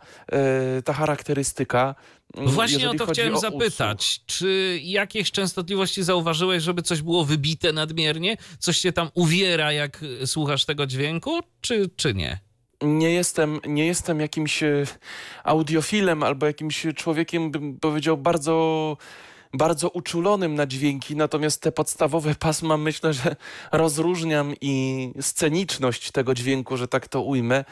y, 0.79 0.83
ta 0.83 0.93
charakterystyka. 0.93 1.95
Mm, 2.35 2.51
Właśnie 2.51 2.91
o 2.91 2.95
to 2.95 3.07
chciałem 3.07 3.39
zapytać. 3.39 4.21
Czy 4.27 4.81
jakieś 4.83 5.31
częstotliwości 5.31 6.03
zauważyłeś, 6.03 6.63
żeby 6.63 6.83
coś 6.83 7.03
było 7.03 7.25
wybite 7.25 7.73
nadmiernie? 7.73 8.37
Coś 8.59 8.81
cię 8.81 8.93
tam 8.93 9.11
uwiera, 9.15 9.73
jak 9.73 10.05
słuchasz 10.27 10.65
tego 10.65 10.87
dźwięku, 10.87 11.41
czy, 11.61 11.91
czy 11.97 12.15
nie? 12.15 12.47
nie 12.83 13.11
jestem, 13.11 13.61
nie 13.67 13.87
jestem 13.87 14.21
jakimś 14.21 14.63
e, 14.63 14.85
audiofilem 15.45 16.23
albo 16.23 16.47
jakimś 16.47 16.87
człowiekiem, 16.97 17.51
bym 17.51 17.79
powiedział, 17.81 18.17
bardzo, 18.17 18.97
bardzo 19.53 19.91
uczulonym 19.91 20.55
na 20.55 20.67
dźwięki, 20.67 21.17
natomiast 21.17 21.63
te 21.63 21.73
podstawowe 21.73 22.35
pasma 22.35 22.77
myślę, 22.77 23.13
że 23.13 23.37
rozróżniam 23.73 24.55
i 24.61 25.13
sceniczność 25.21 26.11
tego 26.11 26.35
dźwięku, 26.35 26.77
że 26.77 26.89
tak 26.89 27.09
to 27.09 27.23
ujmę. 27.23 27.65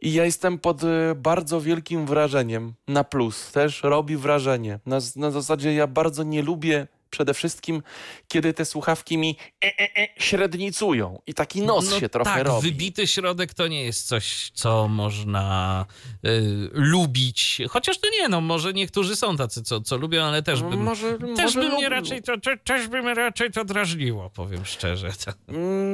I 0.00 0.12
ja 0.12 0.24
jestem 0.24 0.58
pod 0.58 0.84
e, 0.84 1.14
bardzo 1.16 1.60
wielkim 1.60 2.06
wrażeniem. 2.06 2.74
Na 2.88 3.04
plus 3.04 3.52
też 3.52 3.82
robi 3.82 4.16
wrażenie. 4.16 4.80
Na, 4.86 4.98
na 5.16 5.30
zasadzie 5.30 5.74
ja 5.74 5.86
bardzo 5.86 6.22
nie 6.22 6.42
lubię 6.42 6.86
przede 7.10 7.34
wszystkim, 7.34 7.82
kiedy 8.28 8.54
te 8.54 8.64
słuchawki 8.64 9.18
mi 9.18 9.36
e, 9.64 9.66
e, 9.66 9.96
e, 9.96 10.08
średnicują 10.18 11.22
i 11.26 11.34
taki 11.34 11.62
nos 11.62 11.94
się 11.94 12.08
trochę 12.08 12.30
tak, 12.30 12.46
robi. 12.46 12.70
wybity 12.70 13.06
środek 13.06 13.54
to 13.54 13.68
nie 13.68 13.84
jest 13.84 14.08
coś, 14.08 14.50
co 14.54 14.88
można 14.88 15.86
y, 16.26 16.70
lubić. 16.72 17.58
Chociaż 17.68 17.98
to 17.98 18.08
nie, 18.10 18.28
no 18.28 18.40
może 18.40 18.72
niektórzy 18.72 19.16
są 19.16 19.36
tacy, 19.36 19.62
co, 19.62 19.80
co 19.80 19.96
lubią, 19.96 20.24
ale 20.24 20.42
też 20.42 20.62
bym, 20.62 20.82
może, 20.82 21.18
też 21.18 21.54
może 21.54 21.68
by 21.68 21.74
mnie 21.74 21.88
raczej 21.88 22.22
to, 22.22 22.40
te, 22.40 22.56
też 22.56 22.88
by 22.88 23.02
mnie 23.02 23.14
raczej 23.14 23.50
to 23.50 23.64
drażniło, 23.64 24.30
powiem 24.30 24.64
szczerze. 24.64 25.10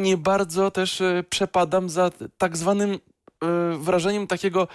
Nie 0.02 0.16
bardzo 0.16 0.70
też 0.70 1.00
e, 1.00 1.24
przepadam 1.30 1.88
za 1.88 2.11
tak 2.38 2.57
zwanym 2.57 2.98
wrażeniem 3.78 4.26
takiego 4.26 4.68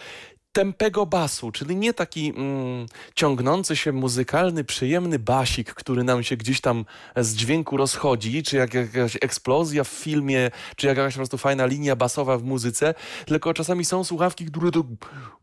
tempego 0.54 1.06
basu, 1.06 1.52
czyli 1.52 1.76
nie 1.76 1.94
taki 1.94 2.34
mm, 2.36 2.86
ciągnący 3.16 3.76
się 3.76 3.92
muzykalny, 3.92 4.64
przyjemny 4.64 5.20
basik, 5.20 5.74
który 5.74 6.04
nam 6.04 6.24
się 6.24 6.38
gdzieś 6.38 6.62
tam 6.62 6.86
z 7.18 7.36
dźwięku 7.36 7.78
rozchodzi, 7.78 8.44
czy 8.44 8.58
jak 8.58 8.74
jakaś 8.74 9.18
eksplozja 9.22 9.84
w 9.84 9.88
filmie, 9.88 10.52
czy 10.76 10.88
jakaś 10.88 11.14
po 11.14 11.18
prostu 11.18 11.38
fajna 11.38 11.66
linia 11.66 11.96
basowa 11.96 12.38
w 12.38 12.44
muzyce, 12.44 12.94
tylko 13.26 13.54
czasami 13.54 13.86
są 13.86 14.04
słuchawki, 14.04 14.46
które 14.46 14.72
to 14.72 14.84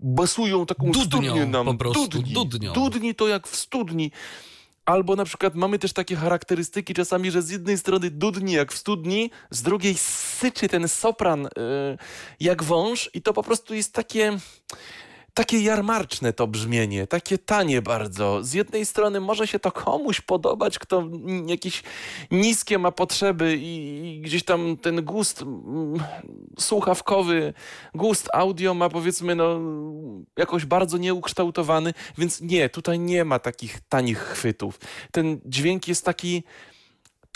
basują 0.01 0.67
taką 0.67 0.87
Dudnią 0.87 1.05
studnię 1.05 1.47
nam. 1.47 1.67
po 1.67 1.75
prostu, 1.75 2.09
dudni. 2.09 2.33
dudnią. 2.33 2.73
Dudni 2.73 3.15
to 3.15 3.29
jak 3.29 3.49
w 3.49 3.57
studni. 3.57 4.13
Albo 4.89 5.17
na 5.17 5.25
przykład 5.25 5.55
mamy 5.55 5.79
też 5.79 5.93
takie 5.93 6.17
charakterystyki 6.17 6.95
czasami, 6.95 7.31
że 7.31 7.43
z 7.43 7.51
jednej 7.51 7.79
strony 7.79 8.11
dudni 8.11 8.53
jak 8.53 8.73
w 8.73 8.79
studni, 8.79 9.31
z 9.51 9.63
drugiej 9.63 9.95
syczy 10.39 10.69
ten 10.69 10.89
sopran 10.89 11.47
y, 11.47 11.51
jak 12.41 12.63
wąż 12.63 13.11
i 13.15 13.23
to 13.23 13.33
po 13.33 13.43
prostu 13.43 13.75
jest 13.75 13.93
takie 13.93 14.39
takie 15.39 15.61
jarmarczne 15.61 16.33
to 16.33 16.47
brzmienie, 16.47 17.07
takie 17.07 17.39
tanie 17.39 17.83
bardzo. 17.83 18.43
Z 18.43 18.53
jednej 18.53 18.87
strony 18.87 19.21
może 19.21 19.47
się 19.47 19.59
to 19.59 19.73
komuś 19.73 20.21
podobać, 20.21 20.79
kto 20.79 21.09
jakieś 21.47 21.83
niskie 22.31 22.79
ma 22.79 22.93
potrzeby 22.93 23.57
i, 23.57 24.07
i 24.17 24.21
gdzieś 24.21 24.45
tam 24.45 24.77
ten 24.77 25.05
gust 25.05 25.43
mm, 25.43 25.95
słuchawkowy, 26.59 27.55
gust 27.95 28.29
audio 28.33 28.75
ma 28.75 28.89
powiedzmy 28.89 29.35
no 29.35 29.61
jakoś 30.37 30.65
bardzo 30.65 30.99
nieukształtowany, 30.99 31.95
więc 32.19 32.41
nie, 32.41 32.69
tutaj 32.69 32.99
nie 32.99 33.25
ma 33.25 33.39
takich 33.39 33.81
tanich 33.89 34.19
chwytów. 34.19 34.79
Ten 35.13 35.41
dźwięk 35.45 35.89
jest 35.89 36.05
taki 36.05 36.43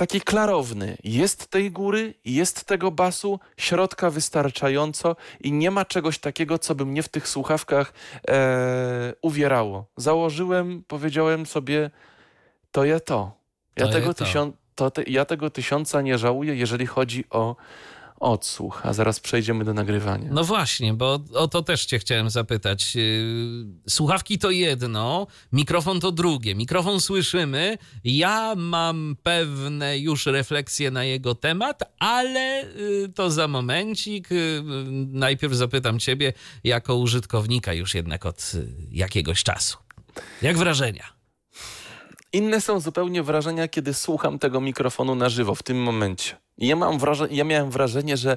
taki 0.03 0.21
klarowny. 0.21 0.97
Jest 1.05 1.47
tej 1.47 1.71
góry, 1.71 2.15
jest 2.25 2.65
tego 2.65 2.91
basu, 2.91 3.41
środka 3.57 4.11
wystarczająco 4.11 5.17
i 5.41 5.53
nie 5.53 5.71
ma 5.71 5.85
czegoś 5.85 6.19
takiego, 6.19 6.59
co 6.59 6.75
by 6.75 6.87
mnie 6.87 7.03
w 7.03 7.09
tych 7.09 7.29
słuchawkach 7.29 7.93
e, 8.29 9.15
uwierało. 9.23 9.87
Założyłem, 9.97 10.85
powiedziałem 10.89 11.47
sobie, 11.47 11.91
to 12.73 12.85
ja 12.85 13.01
to. 13.01 13.33
Ja, 13.77 13.87
To 13.87 13.93
tego, 13.93 14.09
je 14.09 14.15
to. 14.15 14.25
tysią- 14.25 14.53
to 14.75 14.91
te, 14.91 15.03
ja 15.03 15.25
tego 15.25 15.51
tysiąca 15.51 16.01
nie 16.01 16.19
żałuję, 16.19 16.55
jeżeli 16.55 16.87
chodzi 16.87 17.25
o 17.31 17.57
odsłuch, 18.23 18.87
a 18.87 18.93
zaraz 18.93 19.21
przejdziemy 19.21 19.65
do 19.65 19.75
nagrywania. 19.75 20.29
No 20.31 20.45
właśnie, 20.45 20.95
bo 20.95 21.21
o 21.35 21.49
to 21.49 21.63
też 21.63 21.87
cię 21.87 21.99
chciałem 21.99 22.31
zapytać. 22.31 22.95
Yy, 22.95 23.03
Słuchawki 23.89 24.39
to 24.39 24.51
jedno, 24.51 25.27
mikrofon 25.53 26.01
to 26.01 26.13
drugie. 26.13 26.55
Mikrofon 26.55 27.01
słyszymy, 27.01 27.79
ja 28.05 28.55
mam 28.57 29.17
pewne 29.23 29.99
już 29.99 30.27
refleksje 30.27 30.91
na 30.91 31.05
jego 31.05 31.35
temat, 31.35 31.83
ale 31.99 32.65
yy, 32.77 33.09
to 33.09 33.31
za 33.31 33.49
momencik. 33.49 34.31
Yy, 34.31 34.63
Najpierw 35.13 35.55
zapytam 35.55 35.99
ciebie 35.99 36.33
jako 36.65 36.97
użytkownika 36.97 37.73
już 37.73 37.95
jednak 37.95 38.27
od 38.27 38.53
jakiegoś 38.91 39.43
czasu. 39.43 39.79
Jak 40.43 40.59
wrażenia? 40.59 41.05
Inne 42.33 42.61
są 42.61 42.81
zupełnie 42.81 43.23
wrażenia, 43.23 43.69
kiedy 43.69 43.95
słucham 43.95 44.39
tego 44.39 44.61
mikrofonu 44.61 45.15
na 45.15 45.29
żywo 45.29 45.55
w 45.55 45.63
tym 45.63 45.83
momencie. 45.83 46.42
I 46.59 46.67
ja, 46.67 46.77
mam 46.77 46.99
ja 47.31 47.45
miałem 47.45 47.71
wrażenie, 47.71 48.17
że 48.17 48.37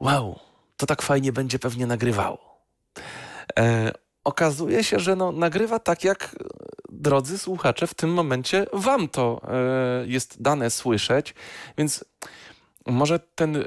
wow, 0.00 0.38
to 0.76 0.86
tak 0.86 1.02
fajnie 1.02 1.32
będzie 1.32 1.58
pewnie 1.58 1.86
nagrywało. 1.86 2.62
E, 3.58 3.92
okazuje 4.24 4.84
się, 4.84 4.98
że 4.98 5.16
no, 5.16 5.32
nagrywa 5.32 5.78
tak, 5.78 6.04
jak 6.04 6.24
e, 6.24 6.46
drodzy 6.90 7.38
słuchacze, 7.38 7.86
w 7.86 7.94
tym 7.94 8.12
momencie 8.12 8.66
wam 8.72 9.08
to 9.08 9.40
e, 9.48 10.06
jest 10.06 10.42
dane 10.42 10.70
słyszeć, 10.70 11.34
więc 11.78 12.04
może 12.86 13.18
ten, 13.18 13.56
e, 13.56 13.62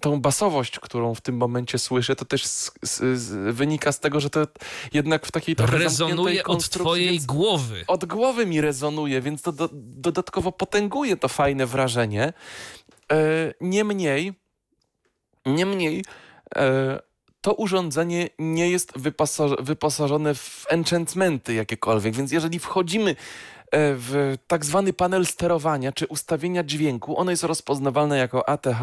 tą 0.00 0.20
basowość, 0.20 0.78
którą 0.78 1.14
w 1.14 1.20
tym 1.20 1.36
momencie 1.36 1.78
słyszę, 1.78 2.16
to 2.16 2.24
też 2.24 2.46
z, 2.46 2.70
z, 2.82 3.18
z, 3.20 3.56
wynika 3.56 3.92
z 3.92 4.00
tego, 4.00 4.20
że 4.20 4.30
to 4.30 4.46
jednak 4.92 5.26
w 5.26 5.32
takiej 5.32 5.56
trochę 5.56 5.78
Rezonuje 5.78 6.44
od 6.44 6.68
twojej 6.68 7.20
głowy. 7.20 7.84
od 7.86 8.04
głowy 8.04 8.46
mi 8.46 8.60
rezonuje, 8.60 9.20
więc 9.20 9.42
to 9.42 9.52
do, 9.52 9.68
dodatkowo 9.72 10.52
potęguje 10.52 11.16
to 11.16 11.28
fajne 11.28 11.66
wrażenie. 11.66 12.32
E, 13.12 13.54
niemniej, 13.60 14.32
niemniej 15.46 16.04
e, 16.56 16.98
to 17.40 17.54
urządzenie 17.54 18.28
nie 18.38 18.70
jest 18.70 18.92
wyposa- 18.92 19.62
wyposażone 19.62 20.34
w 20.34 20.66
enchantmenty 20.68 21.54
jakiekolwiek, 21.54 22.14
więc 22.14 22.32
jeżeli 22.32 22.58
wchodzimy 22.58 23.10
e, 23.10 23.14
w 23.72 24.36
tak 24.46 24.64
zwany 24.64 24.92
panel 24.92 25.26
sterowania 25.26 25.92
czy 25.92 26.06
ustawienia 26.06 26.64
dźwięku, 26.64 27.18
ono 27.18 27.30
jest 27.30 27.44
rozpoznawalne 27.44 28.18
jako 28.18 28.48
ATH 28.48 28.82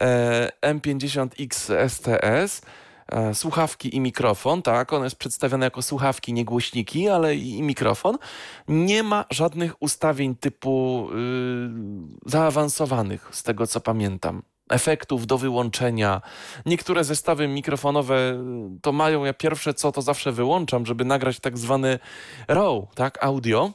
e, 0.00 0.50
M50X 0.62 1.74
STS 1.88 2.62
słuchawki 3.34 3.96
i 3.96 4.00
mikrofon, 4.00 4.62
tak, 4.62 4.92
one 4.92 5.06
jest 5.06 5.16
przedstawione 5.16 5.66
jako 5.66 5.82
słuchawki, 5.82 6.32
nie 6.32 6.44
głośniki, 6.44 7.08
ale 7.08 7.36
i, 7.36 7.62
mikrofon. 7.62 8.18
Nie 8.68 9.02
ma 9.02 9.24
żadnych 9.30 9.82
ustawień 9.82 10.34
typu 10.36 11.08
y, 12.26 12.30
zaawansowanych, 12.30 13.28
z 13.32 13.42
tego 13.42 13.66
co 13.66 13.80
pamiętam. 13.80 14.42
Efektów 14.70 15.26
do 15.26 15.38
wyłączenia. 15.38 16.22
Niektóre 16.66 17.04
zestawy 17.04 17.48
mikrofonowe 17.48 18.32
y, 18.76 18.80
to 18.82 18.92
mają, 18.92 19.24
ja 19.24 19.34
pierwsze 19.34 19.74
co 19.74 19.92
to 19.92 20.02
zawsze 20.02 20.32
wyłączam, 20.32 20.86
żeby 20.86 21.04
nagrać 21.04 21.40
tak 21.40 21.58
zwany 21.58 21.98
RAW, 22.48 22.86
tak, 22.94 23.24
audio 23.24 23.72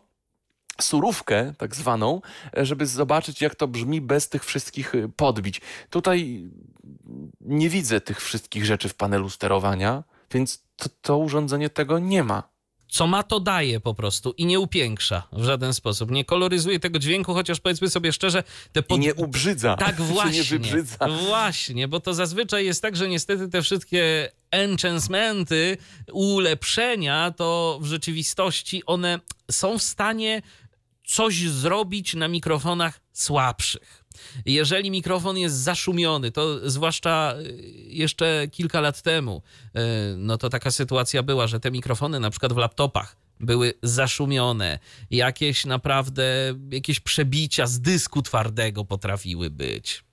surówkę, 0.82 1.54
tak 1.58 1.76
zwaną, 1.76 2.22
e, 2.58 2.66
żeby 2.66 2.88
zobaczyć, 2.88 3.42
jak 3.42 3.56
to 3.56 3.68
brzmi 3.68 4.02
bez 4.02 4.30
tych 4.30 4.46
wszystkich 4.46 4.96
y, 4.96 5.10
podbić. 5.16 5.62
Tutaj 5.90 6.50
nie 7.42 7.70
widzę 7.70 8.02
tych 8.02 8.22
wszystkich 8.22 8.66
rzeczy 8.66 8.90
w 8.90 8.96
panelu 8.96 9.30
sterowania, 9.30 10.04
więc 10.32 10.64
to, 10.76 10.90
to 11.02 11.18
urządzenie 11.18 11.70
tego 11.70 12.00
nie 12.00 12.24
ma. 12.24 12.44
co 12.90 13.08
ma, 13.08 13.24
to 13.24 13.40
daje 13.40 13.80
po 13.80 13.94
prostu 13.94 14.32
i 14.38 14.46
nie 14.46 14.60
upiększa 14.60 15.28
w 15.32 15.44
żaden 15.44 15.74
sposób. 15.74 16.12
Nie 16.12 16.26
koloryzuje 16.26 16.80
tego 16.80 17.00
dźwięku, 17.00 17.34
chociaż 17.34 17.60
powiedzmy 17.60 17.90
sobie 17.90 18.14
szczerze, 18.14 18.44
te 18.72 18.80
I 18.80 18.84
pod... 18.84 19.00
nie 19.00 19.14
ubrzydza. 19.16 19.76
Tak 19.80 19.96
właśnie. 20.14 20.38
nie 20.38 20.44
wybrzydza. 20.44 20.98
Właśnie, 21.28 21.88
bo 21.88 22.00
to 22.00 22.14
zazwyczaj 22.14 22.66
jest 22.66 22.82
tak, 22.82 22.96
że 22.96 23.10
niestety 23.10 23.50
te 23.50 23.62
wszystkie 23.62 24.32
enchantmenty, 24.52 25.78
ulepszenia, 26.12 27.32
to 27.32 27.80
w 27.82 27.86
rzeczywistości 27.86 28.86
one 28.86 29.20
są 29.52 29.78
w 29.78 29.84
stanie 29.84 30.42
coś 31.04 31.50
zrobić 31.50 32.14
na 32.14 32.28
mikrofonach 32.28 33.00
słabszych. 33.14 34.04
Jeżeli 34.46 34.92
mikrofon 34.92 35.38
jest 35.38 35.56
zaszumiony, 35.56 36.32
to 36.32 36.70
zwłaszcza 36.70 37.36
y, 37.40 37.64
jeszcze 37.88 38.48
kilka 38.52 38.82
lat 38.82 39.02
temu, 39.02 39.42
y, 39.68 39.80
no 40.18 40.38
to 40.38 40.50
taka 40.50 40.72
sytuacja 40.72 41.24
była, 41.24 41.48
że 41.48 41.60
te 41.60 41.72
mikrofony 41.72 42.20
na 42.20 42.30
przykład 42.30 42.54
w 42.54 42.58
laptopach 42.58 43.18
były 43.40 43.74
zaszumione, 43.84 44.80
jakieś 45.12 45.66
naprawdę, 45.66 46.24
jakieś 46.72 47.00
przebicia 47.00 47.68
z 47.68 47.80
dysku 47.80 48.22
twardego 48.22 48.86
potrafiły 48.86 49.50
być 49.50 50.04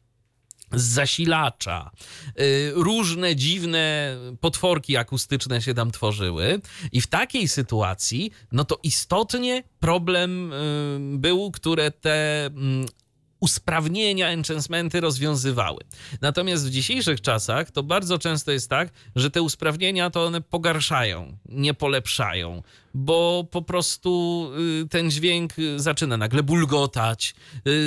z 0.72 1.00
zasilacza. 1.00 1.90
Y, 2.40 2.72
Różne 2.74 3.36
dziwne 3.36 4.16
potworki 4.40 4.96
akustyczne 4.96 5.62
się 5.62 5.74
tam 5.74 5.90
tworzyły. 5.90 6.60
I 6.92 7.00
w 7.00 7.06
takiej 7.06 7.48
sytuacji, 7.48 8.30
no 8.52 8.64
to 8.64 8.78
istotnie 8.82 9.62
problem 9.80 10.52
y, 10.52 11.18
był, 11.18 11.50
które 11.50 11.90
te 11.90 12.46
mm, 12.46 12.86
usprawnienia, 13.40 14.28
enchantmenty 14.28 15.00
rozwiązywały. 15.00 15.78
Natomiast 16.20 16.66
w 16.66 16.70
dzisiejszych 16.70 17.20
czasach 17.20 17.70
to 17.70 17.82
bardzo 17.82 18.18
często 18.18 18.52
jest 18.52 18.70
tak, 18.70 18.88
że 19.16 19.30
te 19.30 19.42
usprawnienia 19.42 20.10
to 20.10 20.24
one 20.24 20.40
pogarszają, 20.40 21.36
nie 21.48 21.74
polepszają, 21.74 22.62
bo 22.94 23.46
po 23.50 23.62
prostu 23.62 24.50
y, 24.84 24.88
ten 24.88 25.10
dźwięk 25.10 25.52
zaczyna 25.76 26.16
nagle 26.16 26.42
bulgotać, 26.42 27.34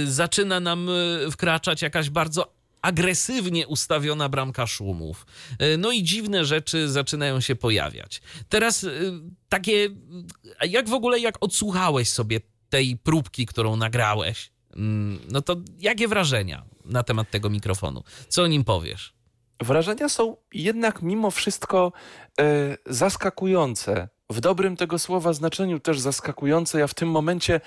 zaczyna 0.06 0.60
nam 0.60 0.88
wkraczać 1.32 1.82
jakaś 1.82 2.10
bardzo 2.10 2.63
agresywnie 2.84 3.68
ustawiona 3.68 4.30
bramka 4.30 4.68
szumów. 4.68 5.26
Y, 5.62 5.78
No 5.78 5.92
i 5.92 6.04
dziwne 6.04 6.46
rzeczy 6.46 6.90
zaczynają 6.90 7.42
się 7.42 7.56
pojawiać. 7.56 8.22
Teraz 8.50 8.84
y, 8.84 9.12
takie, 9.50 9.90
jak 10.70 10.90
w 10.90 10.94
ogóle, 10.94 11.20
jak 11.20 11.36
odsłuchałeś 11.42 12.10
sobie 12.10 12.40
tej 12.70 12.98
próbki, 12.98 13.46
którą 13.46 13.76
nagrałeś, 13.76 14.52
mm, 14.76 15.20
no 15.32 15.42
to 15.42 15.56
jakie 15.80 16.08
wrażenia 16.08 16.64
na 16.86 17.04
temat 17.04 17.30
tego 17.30 17.50
mikrofonu? 17.50 18.04
Co 18.28 18.44
o 18.44 18.48
nim 18.48 18.64
powiesz? 18.64 19.14
Wrażenia 19.62 20.10
są 20.10 20.38
jednak 20.54 21.02
mimo 21.02 21.32
wszystko 21.32 21.92
e, 22.40 22.78
zaskakujące. 22.86 24.10
W 24.30 24.40
dobrym 24.40 24.78
tego 24.78 25.00
słowa 25.00 25.34
znaczeniu 25.34 25.80
też 25.80 26.00
zaskakujące. 26.00 26.80
Ja 26.80 26.88
w 26.88 26.94
tym 26.94 27.12
momencie, 27.12 27.62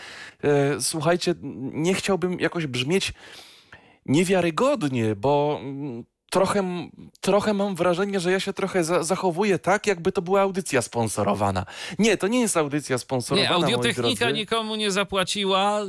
e, 0.45 0.81
słuchajcie, 0.81 1.35
nie 1.73 1.95
chciałbym 1.95 2.41
jakoś 2.41 2.67
brzmieć 2.67 3.13
niewiarygodnie, 4.07 5.17
bo 5.17 5.59
mm, 5.63 6.05
trochę, 6.31 6.89
trochę 7.21 7.55
mam 7.55 7.75
wrażenie, 7.75 8.21
że 8.21 8.33
ja 8.33 8.41
się 8.41 8.53
trochę 8.53 8.85
za, 8.85 9.03
zachowuję 9.05 9.59
tak, 9.59 9.87
jakby 9.87 10.13
to 10.13 10.23
była 10.23 10.41
audycja 10.41 10.83
sponsorowana. 10.83 11.67
Nie, 11.99 12.17
to 12.17 12.27
nie 12.29 12.41
jest 12.41 12.57
audycja 12.57 12.95
Nie, 12.95 12.99
sponsorowana, 12.99 13.59
moi 13.59 13.75
audiotechnika 13.75 14.31
nikomu 14.31 14.77
nie 14.77 14.91
zapłaciła, 14.91 15.81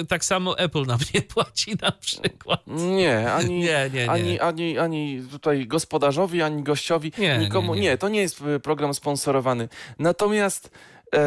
y, 0.00 0.06
tak 0.06 0.24
samo 0.24 0.58
Apple 0.58 0.86
nam 0.86 0.98
nie 1.14 1.22
płaci 1.22 1.72
na 1.82 1.92
przykład. 1.92 2.60
Nie, 2.66 3.32
ani, 3.32 3.58
Nie, 3.70 3.90
nie, 3.92 4.00
nie. 4.00 4.10
Ani, 4.10 4.40
ani, 4.40 4.78
ani 4.78 5.22
tutaj 5.30 5.66
gospodarzowi, 5.66 6.42
ani 6.42 6.62
gościowi, 6.62 7.12
Nie, 7.18 7.38
nikomu. 7.38 7.74
nie, 7.74 7.80
Nie, 7.80 7.88
nie. 7.88 7.98
to 7.98 8.08
nie 8.08 8.20
jest 8.20 8.42
e, 8.42 8.60
program 8.60 8.94
sponsorowany. 8.94 9.68
Natomiast 9.98 10.70
e, 11.14 11.20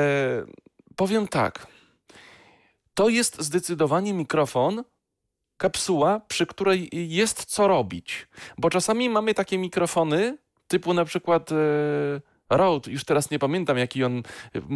powiem 0.95 1.27
tak. 1.27 1.67
To 2.93 3.09
jest 3.09 3.41
zdecydowanie 3.41 4.13
mikrofon, 4.13 4.83
kapsuła, 5.57 6.19
przy 6.27 6.45
której 6.45 6.89
jest 6.91 7.45
co 7.45 7.67
robić. 7.67 8.27
Bo 8.57 8.69
czasami 8.69 9.09
mamy 9.09 9.33
takie 9.33 9.57
mikrofony, 9.57 10.37
typu 10.67 10.93
na 10.93 11.05
przykład 11.05 11.51
e, 11.51 11.55
Rode, 12.49 12.91
już 12.91 13.03
teraz 13.03 13.31
nie 13.31 13.39
pamiętam 13.39 13.77
jaki 13.77 14.03
on. 14.03 14.23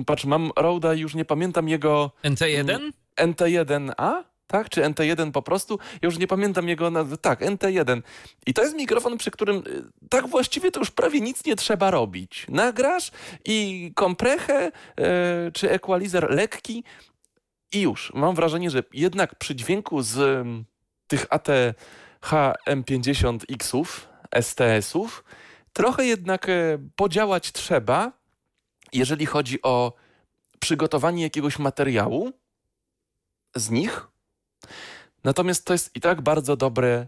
Patrz, 0.06 0.26
mam 0.26 0.50
Rode'a 0.50 0.98
i 0.98 1.00
już 1.00 1.16
nie 1.16 1.26
pamiętam 1.26 1.70
jego. 1.70 2.12
NT1? 2.24 2.92
NT1A, 3.18 4.24
tak? 4.48 4.70
Czy 4.70 4.82
NT1 4.82 5.32
po 5.32 5.42
prostu? 5.42 5.80
Ja 5.94 6.00
już 6.06 6.18
nie 6.18 6.28
pamiętam 6.28 6.70
jego 6.70 6.92
nazwy. 6.92 7.18
Tak, 7.18 7.42
NT1. 7.42 8.02
I 8.46 8.54
to 8.54 8.64
jest 8.64 8.76
mikrofon, 8.76 9.18
przy 9.18 9.32
którym 9.32 9.58
y, 9.58 10.08
tak 10.10 10.28
właściwie 10.28 10.72
to 10.72 10.80
już 10.80 10.92
prawie 10.92 11.22
nic 11.22 11.46
nie 11.46 11.56
trzeba 11.56 11.92
robić. 11.92 12.46
Nagrasz 12.50 13.12
i 13.46 13.92
komprechę 13.96 14.72
e, 14.98 15.52
czy 15.54 15.72
equalizer 15.72 16.30
lekki 16.32 16.84
i 17.72 17.82
już. 17.82 18.14
Mam 18.14 18.36
wrażenie, 18.36 18.70
że 18.70 18.84
jednak 18.94 19.36
przy 19.36 19.56
dźwięku 19.56 20.02
z 20.02 20.18
mm, 20.18 20.66
tych 21.08 21.26
ATH 21.30 21.52
M50X-ów, 22.68 24.10
STS-ów, 24.42 25.24
trochę 25.74 26.06
jednak 26.06 26.50
e, 26.50 26.78
podziałać 26.96 27.52
trzeba, 27.52 28.12
jeżeli 28.94 29.26
chodzi 29.26 29.62
o 29.62 29.94
przygotowanie 30.60 31.24
jakiegoś 31.24 31.60
materiału, 31.60 32.34
z 33.56 33.70
nich. 33.70 34.08
Natomiast 35.24 35.66
to 35.66 35.74
jest 35.74 35.96
i 35.96 36.02
tak 36.02 36.22
bardzo 36.22 36.58
dobry, 36.58 36.88
e, 36.88 37.08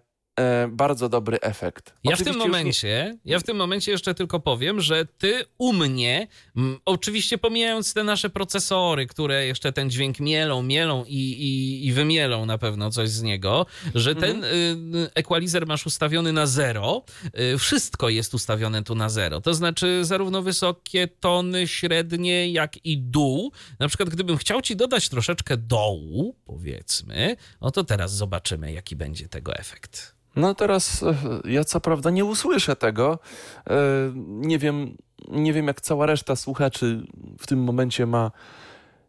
bardzo 0.72 1.10
dobry 1.10 1.40
efekt. 1.42 1.94
Ja 2.04 2.16
w 2.16 2.18
tym 2.20 2.28
Oczywiście 2.28 2.48
momencie, 2.48 3.18
ja 3.26 3.40
w 3.40 3.44
tym 3.44 3.58
momencie 3.58 3.92
jeszcze 3.92 4.14
tylko 4.14 4.40
powiem, 4.40 4.82
że 4.82 5.06
ty 5.06 5.46
u 5.58 5.74
mnie, 5.74 6.28
m, 6.58 6.80
oczywiście 6.86 7.38
pomijając 7.38 7.94
te 7.94 8.04
nasze 8.04 8.30
procesory, 8.30 9.08
które 9.08 9.46
jeszcze 9.46 9.72
ten 9.72 9.90
dźwięk 9.90 10.20
mielą, 10.20 10.64
mielą 10.64 11.06
i, 11.06 11.16
i, 11.16 11.88
i 11.88 11.94
wymielą 11.94 12.46
na 12.46 12.58
pewno 12.58 12.92
coś 12.92 13.10
z 13.10 13.22
niego, 13.22 13.66
że 13.96 14.16
ten 14.16 14.30
Mhm. 14.44 14.96
y, 14.96 15.10
equalizer 15.16 15.68
masz 15.68 15.86
ustawiony 15.86 16.34
na 16.34 16.46
zero, 16.46 17.04
y, 17.54 17.58
wszystko 17.58 18.10
jest 18.10 18.34
ustawione 18.34 18.84
tu 18.84 18.96
na 18.96 19.10
zero. 19.10 19.42
To 19.42 19.54
znaczy 19.54 20.06
zarówno 20.06 20.42
wysokie 20.42 21.08
tony, 21.08 21.68
średnie, 21.68 22.52
jak 22.52 22.86
i 22.86 22.98
dół. 22.98 23.52
Na 23.80 23.88
przykład 23.88 24.10
gdybym 24.10 24.38
chciał 24.38 24.62
ci 24.62 24.76
dodać 24.76 25.10
troszeczkę 25.10 25.58
dołu, 25.58 26.36
powiedzmy, 26.46 27.36
no 27.62 27.72
to 27.72 27.84
teraz 27.84 28.16
zobaczymy, 28.16 28.72
jaki 28.72 28.96
będzie 28.96 29.28
tego 29.28 29.56
efekt. 29.56 30.16
No 30.36 30.56
teraz 30.56 31.04
e, 31.04 31.16
ja 31.46 31.64
co 31.64 31.80
prawda 31.80 32.10
nie 32.10 32.26
usłyszę 32.26 32.76
tego. 32.76 33.20
E, 33.70 33.76
Nie 34.16 34.60
wiem, 34.60 34.98
nie 35.28 35.54
wiem 35.54 35.68
jak 35.68 35.82
cała 35.82 36.06
reszta 36.06 36.36
słuchaczy 36.36 37.08
w 37.40 37.48
tym 37.48 37.64
momencie 37.64 38.06
ma, 38.06 38.32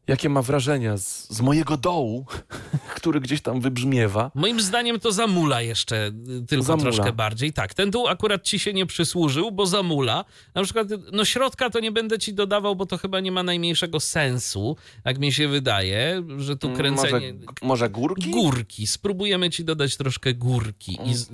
jakie 0.06 0.28
ma 0.28 0.42
wrażenia 0.42 0.96
z, 0.96 1.30
z 1.30 1.40
mojego 1.40 1.76
dołu, 1.76 2.26
który 2.96 3.20
gdzieś 3.20 3.40
tam 3.40 3.60
wybrzmiewa. 3.60 4.30
Moim 4.34 4.60
zdaniem 4.60 5.00
to 5.00 5.12
zamula 5.12 5.62
jeszcze 5.62 6.06
y, 6.08 6.46
tylko 6.46 6.64
Zamula. 6.64 6.92
troszkę 6.92 7.12
bardziej. 7.12 7.52
Tak, 7.52 7.74
ten 7.74 7.90
dół 7.90 8.08
akurat 8.08 8.42
ci 8.42 8.58
się 8.58 8.72
nie 8.72 8.86
przysłużył, 8.86 9.52
bo 9.52 9.66
zamula. 9.66 10.24
Na 10.54 10.62
przykład, 10.64 10.88
no 11.12 11.24
środka 11.24 11.70
to 11.70 11.80
nie 11.80 11.92
będę 11.92 12.18
ci 12.18 12.34
dodawał, 12.34 12.76
bo 12.76 12.86
to 12.86 12.98
chyba 12.98 13.20
nie 13.20 13.32
ma 13.32 13.42
najmniejszego 13.42 14.00
sensu, 14.00 14.76
jak 15.04 15.18
mi 15.18 15.32
się 15.32 15.48
wydaje, 15.48 16.22
że 16.36 16.56
tu 16.56 16.72
kręcenie... 16.72 17.28
Mm, 17.28 17.40
Może, 17.40 17.54
może 17.62 17.90
górki? 17.90 18.30
Górki. 18.30 18.86
Spróbujemy 18.86 19.50
ci 19.50 19.64
dodać 19.64 19.96
troszkę 19.96 20.34
górki. 20.34 20.98
I 21.04 21.14
z... 21.14 21.28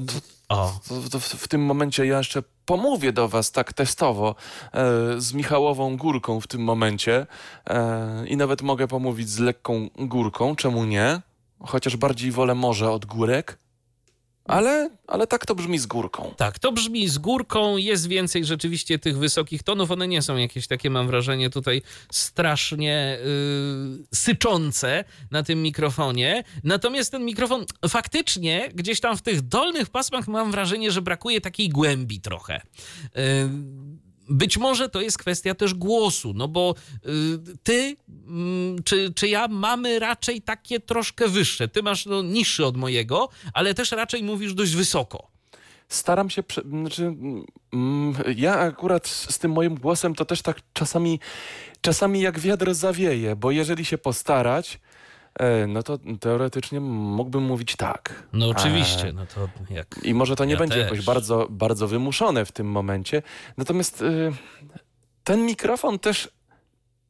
O, 0.48 0.80
to 1.10 1.20
w, 1.20 1.24
w 1.24 1.48
tym 1.48 1.64
momencie 1.64 2.06
ja 2.06 2.18
jeszcze 2.18 2.42
pomówię 2.66 3.12
do 3.12 3.28
Was 3.28 3.52
tak 3.52 3.72
testowo 3.72 4.34
e, 4.72 4.84
z 5.20 5.32
Michałową 5.32 5.96
Górką 5.96 6.40
w 6.40 6.46
tym 6.46 6.60
momencie 6.60 7.26
e, 7.66 8.26
i 8.26 8.36
nawet 8.36 8.62
mogę 8.62 8.88
pomówić 8.88 9.28
z 9.28 9.38
lekką 9.38 9.88
górką, 9.96 10.56
czemu 10.56 10.84
nie? 10.84 11.20
Chociaż 11.60 11.96
bardziej 11.96 12.30
wolę 12.30 12.54
morze 12.54 12.90
od 12.90 13.06
górek, 13.06 13.58
ale, 14.48 14.90
ale 15.06 15.26
tak 15.26 15.46
to 15.46 15.54
brzmi 15.54 15.78
z 15.78 15.86
górką. 15.86 16.34
tak, 16.36 16.58
to 16.58 16.72
brzmi 16.72 17.08
z 17.08 17.18
górką, 17.18 17.76
jest 17.76 18.08
więcej 18.08 18.44
rzeczywiście 18.44 18.98
tych 18.98 19.18
wysokich 19.18 19.62
tonów, 19.62 19.90
one 19.90 20.08
nie 20.08 20.22
są 20.22 20.36
jakieś 20.36 20.66
takie, 20.66 20.90
mam 20.90 21.06
wrażenie, 21.06 21.50
tutaj 21.50 21.82
strasznie 22.12 23.18
yy, 23.98 24.06
syczące 24.14 25.04
na 25.30 25.42
tym 25.42 25.62
mikrofonie, 25.62 26.44
natomiast 26.64 27.10
ten 27.10 27.24
mikrofon 27.24 27.64
faktycznie 27.88 28.70
gdzieś 28.74 29.00
tam 29.00 29.16
w 29.16 29.22
tych 29.22 29.42
dolnych 29.42 29.90
pasmach 29.90 30.28
mam 30.28 30.50
wrażenie, 30.50 30.90
że 30.90 31.02
brakuje 31.02 31.40
takiej 31.40 31.68
głębi 31.68 32.20
trochę. 32.20 32.60
Yy, 33.14 33.22
być 34.28 34.58
może 34.58 34.88
to 34.88 35.00
jest 35.00 35.18
kwestia 35.18 35.54
też 35.54 35.74
głosu, 35.74 36.32
no 36.34 36.48
bo 36.48 36.74
y, 37.06 37.08
ty 37.62 37.96
mm, 38.28 38.82
czy, 38.82 39.12
czy 39.14 39.28
ja 39.28 39.48
mamy 39.48 39.98
raczej 39.98 40.42
takie 40.42 40.80
troszkę 40.80 41.28
wyższe. 41.28 41.68
Ty 41.68 41.82
masz 41.82 42.06
no, 42.06 42.22
niższy 42.22 42.66
od 42.66 42.76
mojego, 42.76 43.28
ale 43.52 43.74
też 43.74 43.92
raczej 43.92 44.22
mówisz 44.22 44.54
dość 44.54 44.74
wysoko. 44.74 45.30
Staram 45.88 46.30
się, 46.30 46.42
znaczy, 46.68 47.14
mm, 47.72 48.14
ja 48.36 48.58
akurat 48.58 49.06
z 49.08 49.38
tym 49.38 49.52
moim 49.52 49.74
głosem 49.74 50.14
to 50.14 50.24
też 50.24 50.42
tak 50.42 50.60
czasami, 50.72 51.20
czasami 51.80 52.20
jak 52.20 52.40
wiatr 52.40 52.74
zawieje, 52.74 53.36
bo 53.36 53.50
jeżeli 53.50 53.84
się 53.84 53.98
postarać, 53.98 54.80
no 55.68 55.82
to 55.82 55.98
teoretycznie 56.20 56.80
mógłbym 56.80 57.42
mówić 57.42 57.76
tak. 57.76 58.22
No 58.32 58.48
oczywiście, 58.48 59.08
E, 59.08 59.12
no 59.12 59.26
to 59.26 59.48
jak... 59.70 60.00
I 60.02 60.14
może 60.14 60.36
to 60.36 60.44
nie 60.44 60.52
Ja 60.52 60.58
będzie 60.58 60.74
też. 60.74 60.84
jakoś 60.84 61.04
bardzo, 61.04 61.46
bardzo 61.50 61.88
wymuszone 61.88 62.44
w 62.44 62.52
tym 62.52 62.66
momencie. 62.70 63.22
Natomiast 63.56 64.02
y, 64.02 64.32
ten 65.24 65.46
mikrofon 65.46 65.98
też 65.98 66.28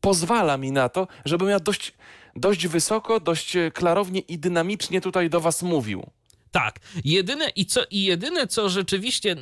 pozwala 0.00 0.56
mi 0.56 0.72
na 0.72 0.88
to, 0.88 1.08
żebym 1.24 1.48
ja 1.48 1.60
dość, 1.60 1.92
dość 2.36 2.66
wysoko, 2.66 3.20
dość 3.20 3.56
e, 3.56 3.70
klarownie 3.70 4.20
i 4.20 4.38
dynamicznie 4.38 5.00
tutaj 5.00 5.30
do 5.30 5.40
was 5.40 5.62
mówił. 5.62 6.06
Tak, 6.50 6.78
jedyne 7.04 7.48
i 7.48 7.66
co 7.66 7.80
i 7.90 8.02
jedyne 8.02 8.46
co 8.46 8.68
rzeczywiście 8.68 9.32
y, 9.32 9.36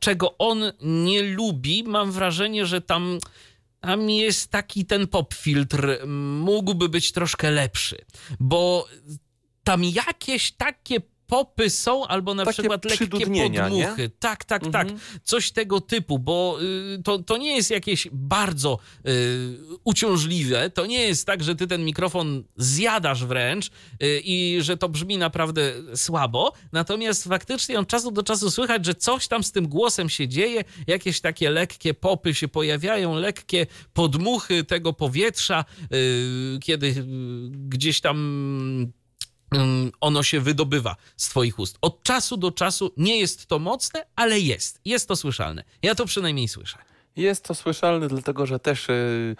czego 0.00 0.38
on 0.38 0.62
nie 0.82 1.22
lubi, 1.22 1.84
mam 1.84 2.12
wrażenie, 2.12 2.66
że 2.66 2.80
tam 2.80 3.18
tam 3.80 4.10
jest 4.10 4.50
taki 4.50 4.86
ten 4.86 5.06
pop 5.06 5.34
filtr 5.34 5.98
mógłby 6.40 6.88
być 6.88 7.12
troszkę 7.12 7.50
lepszy, 7.50 8.04
bo 8.40 8.88
tam 9.64 9.84
jakieś 9.84 10.52
takie 10.52 11.00
popy 11.30 11.70
są, 11.70 12.06
albo 12.06 12.34
na 12.34 12.44
Takie 12.44 12.52
przykład 12.62 12.84
lekkie 12.84 12.98
przydudnienia, 13.06 13.68
nie? 13.68 13.84
podmuchy. 13.84 14.10
Tak, 14.18 14.44
tak, 14.44 14.64
Mhm. 14.66 14.88
tak. 14.88 14.96
Coś 15.24 15.50
tego 15.52 15.80
typu, 15.80 16.18
bo 16.18 16.58
y, 16.98 17.02
to, 17.02 17.18
to 17.18 17.36
nie 17.36 17.56
jest 17.56 17.70
jakieś 17.70 18.08
bardzo 18.12 18.78
y, 19.08 19.58
uciążliwe. 19.84 20.70
To 20.70 20.86
nie 20.86 21.02
jest 21.02 21.26
tak, 21.26 21.42
że 21.42 21.54
ty 21.54 21.66
ten 21.66 21.84
mikrofon 21.84 22.44
zjadasz 22.56 23.24
wręcz 23.24 23.66
y, 23.66 23.70
i 24.24 24.58
że 24.60 24.76
to 24.76 24.88
brzmi 24.88 25.18
naprawdę 25.18 25.72
słabo. 25.94 26.52
Natomiast 26.72 27.24
faktycznie 27.24 27.78
od 27.78 27.88
czasu 27.88 28.10
do 28.10 28.22
czasu 28.22 28.50
słychać, 28.50 28.86
że 28.86 28.94
coś 28.94 29.28
tam 29.28 29.44
z 29.44 29.52
tym 29.52 29.68
głosem 29.68 30.08
się 30.08 30.28
dzieje, 30.28 30.64
jakieś 30.86 31.20
takie 31.20 31.50
lekkie 31.50 31.94
popy 31.94 32.34
się 32.34 32.48
pojawiają, 32.48 33.14
lekkie 33.14 33.66
podmuchy 33.92 34.64
tego 34.64 34.92
powietrza, 34.92 35.64
y, 35.94 36.58
kiedy 36.62 36.86
y, 36.86 36.94
gdzieś 37.50 38.00
tam 38.00 38.92
ono 40.00 40.22
się 40.22 40.40
wydobywa 40.40 40.96
z 41.16 41.28
twoich 41.28 41.58
ust. 41.58 41.78
Od 41.80 42.02
czasu 42.02 42.36
do 42.36 42.52
czasu 42.52 42.92
nie 42.96 43.20
jest 43.20 43.46
to 43.46 43.58
mocne, 43.58 44.06
ale 44.16 44.40
jest. 44.40 44.80
Jest 44.84 45.08
to 45.08 45.16
słyszalne. 45.16 45.64
Ja 45.82 45.94
to 45.94 46.06
przynajmniej 46.06 46.48
słyszę. 46.48 46.78
Jest 47.16 47.44
to 47.44 47.54
słyszalne, 47.54 48.08
dlatego 48.08 48.46
że 48.46 48.58
też 48.58 48.88
y, 48.88 49.36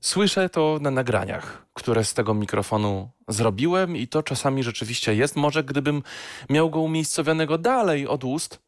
słyszę 0.00 0.48
to 0.48 0.78
na 0.80 0.90
nagraniach, 0.90 1.66
które 1.74 2.04
z 2.04 2.14
tego 2.14 2.34
mikrofonu 2.34 3.10
zrobiłem 3.28 3.96
i 3.96 4.08
to 4.08 4.22
czasami 4.22 4.62
rzeczywiście 4.62 5.14
jest. 5.14 5.36
Może 5.36 5.64
gdybym 5.64 6.02
miał 6.50 6.70
go 6.70 6.80
umiejscowionego 6.80 7.58
dalej 7.58 8.06
od 8.08 8.24
ust, 8.24 8.60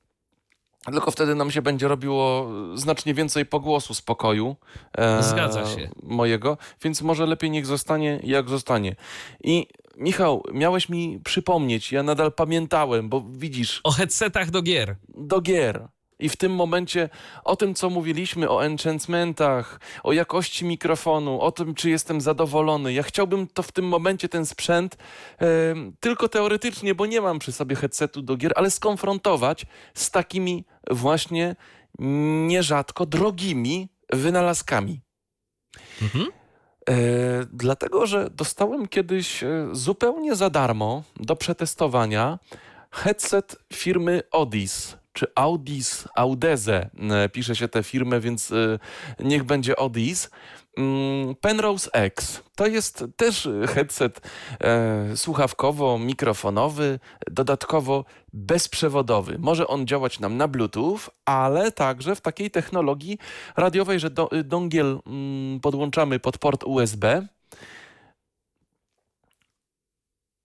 tylko 0.93 1.11
wtedy 1.11 1.34
nam 1.34 1.51
się 1.51 1.62
będzie 1.62 1.89
robiło 1.89 2.51
znacznie 2.74 3.14
więcej 3.14 3.47
pogłosu 3.47 3.95
z 3.95 4.03
pokoju 4.03 4.57
e, 4.99 5.22
Zgadza 5.22 5.66
się. 5.66 5.89
mojego, 6.03 6.59
więc 6.82 7.03
może 7.03 7.26
lepiej 7.26 7.51
niech 7.51 7.66
zostanie 7.66 8.20
jak 8.22 8.49
zostanie. 8.49 8.97
I 9.45 9.66
Michał, 9.99 10.43
miałeś 10.53 10.89
mi 10.89 11.20
przypomnieć, 11.24 11.93
ja 11.93 12.03
nadal 12.03 12.32
pamiętałem, 12.32 13.09
bo 13.09 13.24
widzisz, 13.30 13.80
O 13.84 13.91
headsetach 13.93 14.51
do 14.51 14.62
gier. 14.62 14.97
do 15.09 15.41
gier. 15.41 15.89
I 16.19 16.29
w 16.29 16.37
tym 16.37 16.55
momencie 16.55 17.09
o 17.45 17.57
tym, 17.57 17.75
co 17.75 17.91
mówiliśmy, 17.91 18.51
o 18.51 18.64
enchantmentach, 18.64 19.81
o 20.03 20.12
jakości 20.12 20.64
mikrofonu, 20.64 21.41
o 21.41 21.53
tym, 21.53 21.75
czy 21.75 21.91
jestem 21.91 22.21
zadowolony. 22.21 22.93
Ja 22.93 23.03
chciałbym 23.03 23.47
to 23.47 23.62
w 23.62 23.73
tym 23.73 23.89
momencie, 23.89 24.29
ten 24.29 24.47
sprzęt, 24.47 24.97
tylko 26.01 26.29
teoretycznie, 26.29 26.95
bo 26.95 27.07
nie 27.07 27.21
mam 27.21 27.39
przy 27.39 27.53
sobie 27.53 27.77
headsetu 27.77 28.23
do 28.23 28.37
gier, 28.37 28.53
ale 28.57 28.71
skonfrontować 28.71 29.67
z 29.95 30.11
takimi 30.11 30.64
właśnie 30.91 31.57
nierzadko 32.47 33.07
drogimi 33.07 33.89
wynalazkami. 34.12 35.01
Mhm. 36.03 36.27
E, 36.89 36.95
dlatego, 37.53 38.07
że 38.07 38.31
dostałem 38.31 38.89
kiedyś 38.89 39.43
e, 39.43 39.69
zupełnie 39.73 40.37
za 40.37 40.51
darmo 40.51 41.03
do 41.21 41.37
przetestowania 41.37 42.39
headset 42.91 43.57
firmy 43.73 44.23
Odis 44.31 44.97
czy 45.17 45.27
Audis, 45.35 46.09
Audeze 46.17 46.91
pisze 47.33 47.57
się 47.57 47.69
tę 47.69 47.83
firmę, 47.83 48.21
więc 48.21 48.53
e, 48.53 48.79
niech 49.21 49.45
będzie 49.45 49.77
Odis. 49.77 50.31
Mm, 50.77 51.35
Penrose 51.35 51.91
X 51.93 52.43
to 52.57 52.67
jest 52.67 53.05
też 53.17 53.49
headset 53.69 54.21
e, 54.61 55.17
słuchawkowo-mikrofonowy, 55.17 56.99
dodatkowo 57.31 58.05
bezprzewodowy. 58.33 59.39
Może 59.39 59.67
on 59.67 59.87
działać 59.87 60.21
nam 60.21 60.37
na 60.37 60.49
Bluetooth, 60.49 60.99
ale 61.25 61.73
także 61.73 62.17
w 62.17 62.21
takiej 62.21 62.51
technologii 62.51 63.19
radiowej, 63.57 64.01
że 64.01 64.11
do, 64.11 64.31
dongiel 64.45 65.01
mm, 65.07 65.61
podłączamy 65.61 66.21
pod 66.21 66.39
port 66.39 66.64
USB, 66.64 67.27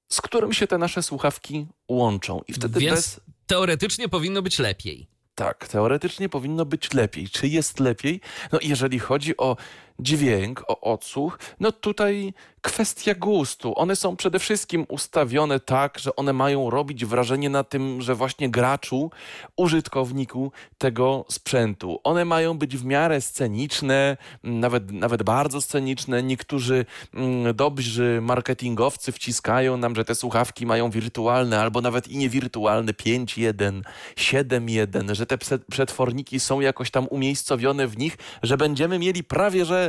z 0.09 0.21
którym 0.21 0.53
się 0.53 0.67
te 0.67 0.77
nasze 0.77 1.03
słuchawki 1.03 1.67
łączą. 1.89 2.41
I 2.47 2.53
wtedy 2.53 2.79
Więc 2.79 2.95
bez... 2.95 3.21
teoretycznie 3.47 4.09
powinno 4.09 4.41
być 4.41 4.59
lepiej. 4.59 5.07
Tak, 5.35 5.67
teoretycznie 5.67 6.29
powinno 6.29 6.65
być 6.65 6.93
lepiej. 6.93 7.29
Czy 7.29 7.47
jest 7.47 7.79
lepiej? 7.79 8.21
No, 8.51 8.59
jeżeli 8.61 8.99
chodzi 8.99 9.37
o 9.37 9.57
dźwięk, 9.99 10.63
o 10.67 10.81
odsłuch, 10.81 11.39
no 11.59 11.71
tutaj 11.71 12.33
kwestia 12.61 13.15
gustu. 13.15 13.73
One 13.79 13.95
są 13.95 14.15
przede 14.15 14.39
wszystkim 14.39 14.85
ustawione 14.89 15.59
tak, 15.59 15.99
że 15.99 16.15
one 16.15 16.33
mają 16.33 16.69
robić 16.69 17.05
wrażenie 17.05 17.49
na 17.49 17.63
tym, 17.63 18.01
że 18.01 18.15
właśnie 18.15 18.49
graczu, 18.49 19.11
użytkowniku 19.55 20.51
tego 20.77 21.25
sprzętu. 21.29 21.99
One 22.03 22.25
mają 22.25 22.57
być 22.57 22.77
w 22.77 22.85
miarę 22.85 23.21
sceniczne, 23.21 24.17
nawet, 24.43 24.91
nawet 24.91 25.23
bardzo 25.23 25.61
sceniczne. 25.61 26.23
Niektórzy 26.23 26.85
mm, 27.13 27.55
dobrzy 27.55 28.19
marketingowcy 28.21 29.11
wciskają 29.11 29.77
nam, 29.77 29.95
że 29.95 30.05
te 30.05 30.15
słuchawki 30.15 30.65
mają 30.65 30.89
wirtualne 30.89 31.59
albo 31.59 31.81
nawet 31.81 32.07
i 32.07 32.17
niewirtualne 32.17 32.91
5.1, 32.91 33.81
7.1, 34.15 35.15
że 35.15 35.25
te 35.25 35.37
przetworniki 35.71 36.39
są 36.39 36.59
jakoś 36.59 36.91
tam 36.91 37.07
umiejscowione 37.07 37.87
w 37.87 37.97
nich, 37.97 38.17
że 38.43 38.57
będziemy 38.57 38.99
mieli 38.99 39.23
prawie, 39.23 39.65
że 39.65 39.80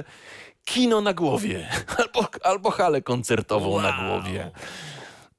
kino 0.64 1.01
na 1.01 1.14
głowie 1.14 1.68
albo, 1.99 2.28
albo 2.43 2.70
halę 2.70 3.03
koncertową 3.03 3.68
wow. 3.68 3.82
na 3.82 3.93
głowie. 3.93 4.51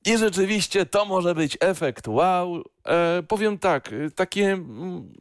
I 0.05 0.17
rzeczywiście 0.17 0.85
to 0.85 1.05
może 1.05 1.35
być 1.35 1.57
efekt 1.59 2.07
wow. 2.07 2.63
E, 2.87 3.23
powiem 3.27 3.57
tak, 3.57 3.89
takie 4.15 4.51
mm, 4.51 5.13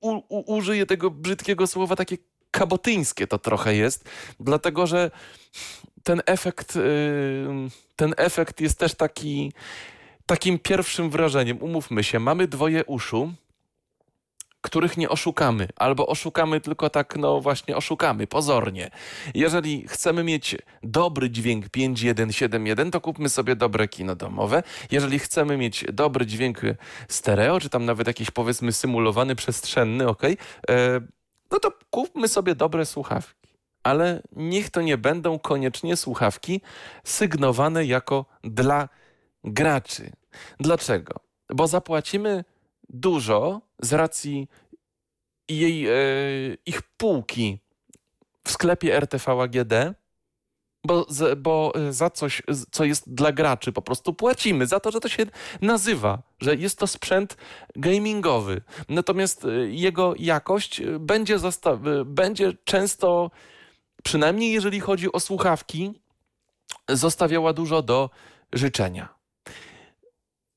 u, 0.00 0.10
u, 0.28 0.54
użyję 0.56 0.86
tego 0.86 1.10
brzydkiego 1.10 1.66
słowa, 1.66 1.96
takie 1.96 2.16
kabotyńskie 2.50 3.26
to 3.26 3.38
trochę 3.38 3.74
jest, 3.74 4.08
dlatego 4.40 4.86
że 4.86 5.10
ten 6.02 6.22
efekt, 6.26 6.76
y, 6.76 7.46
ten 7.96 8.14
efekt 8.16 8.60
jest 8.60 8.78
też 8.78 8.94
taki, 8.94 9.52
takim 10.26 10.58
pierwszym 10.58 11.10
wrażeniem. 11.10 11.62
Umówmy 11.62 12.04
się, 12.04 12.18
mamy 12.18 12.48
dwoje 12.48 12.84
uszu, 12.84 13.32
których 14.62 14.96
nie 14.96 15.08
oszukamy, 15.08 15.68
albo 15.76 16.06
oszukamy 16.06 16.60
tylko 16.60 16.90
tak, 16.90 17.16
no 17.16 17.40
właśnie 17.40 17.76
oszukamy, 17.76 18.26
pozornie. 18.26 18.90
Jeżeli 19.34 19.88
chcemy 19.88 20.24
mieć 20.24 20.56
dobry 20.82 21.30
dźwięk 21.30 21.68
5171, 21.68 22.90
to 22.90 23.00
kupmy 23.00 23.28
sobie 23.28 23.56
dobre 23.56 23.88
kino 23.88 24.16
domowe. 24.16 24.62
Jeżeli 24.90 25.18
chcemy 25.18 25.56
mieć 25.56 25.84
dobry 25.92 26.26
dźwięk 26.26 26.60
stereo, 27.08 27.60
czy 27.60 27.68
tam 27.68 27.84
nawet 27.84 28.06
jakiś 28.06 28.30
powiedzmy 28.30 28.72
symulowany, 28.72 29.36
przestrzenny, 29.36 30.08
ok, 30.08 30.22
e, 30.24 30.36
no 31.50 31.58
to 31.58 31.72
kupmy 31.90 32.28
sobie 32.28 32.54
dobre 32.54 32.86
słuchawki. 32.86 33.48
Ale 33.82 34.22
niech 34.32 34.70
to 34.70 34.82
nie 34.82 34.98
będą 34.98 35.38
koniecznie 35.38 35.96
słuchawki 35.96 36.60
sygnowane 37.04 37.84
jako 37.84 38.24
dla 38.44 38.88
graczy. 39.44 40.12
Dlaczego? 40.60 41.20
Bo 41.48 41.66
zapłacimy 41.66 42.44
dużo 42.88 43.60
z 43.82 43.92
racji 43.92 44.48
jej, 45.48 45.86
e, 45.86 45.92
ich 46.66 46.82
półki 46.82 47.58
w 48.44 48.50
sklepie 48.50 48.96
RTV 48.96 49.42
AGD, 49.42 49.74
bo, 50.84 51.06
bo 51.36 51.72
e, 51.74 51.92
za 51.92 52.10
coś, 52.10 52.42
co 52.70 52.84
jest 52.84 53.14
dla 53.14 53.32
graczy, 53.32 53.72
po 53.72 53.82
prostu 53.82 54.14
płacimy 54.14 54.66
za 54.66 54.80
to, 54.80 54.90
że 54.90 55.00
to 55.00 55.08
się 55.08 55.26
nazywa, 55.60 56.22
że 56.40 56.54
jest 56.54 56.78
to 56.78 56.86
sprzęt 56.86 57.36
gamingowy. 57.76 58.62
Natomiast 58.88 59.44
e, 59.44 59.48
jego 59.68 60.14
jakość 60.18 60.82
będzie, 60.98 61.38
będzie 62.04 62.52
często, 62.64 63.30
przynajmniej 64.02 64.52
jeżeli 64.52 64.80
chodzi 64.80 65.12
o 65.12 65.20
słuchawki, 65.20 66.00
zostawiała 66.88 67.52
dużo 67.52 67.82
do 67.82 68.10
życzenia. 68.52 69.08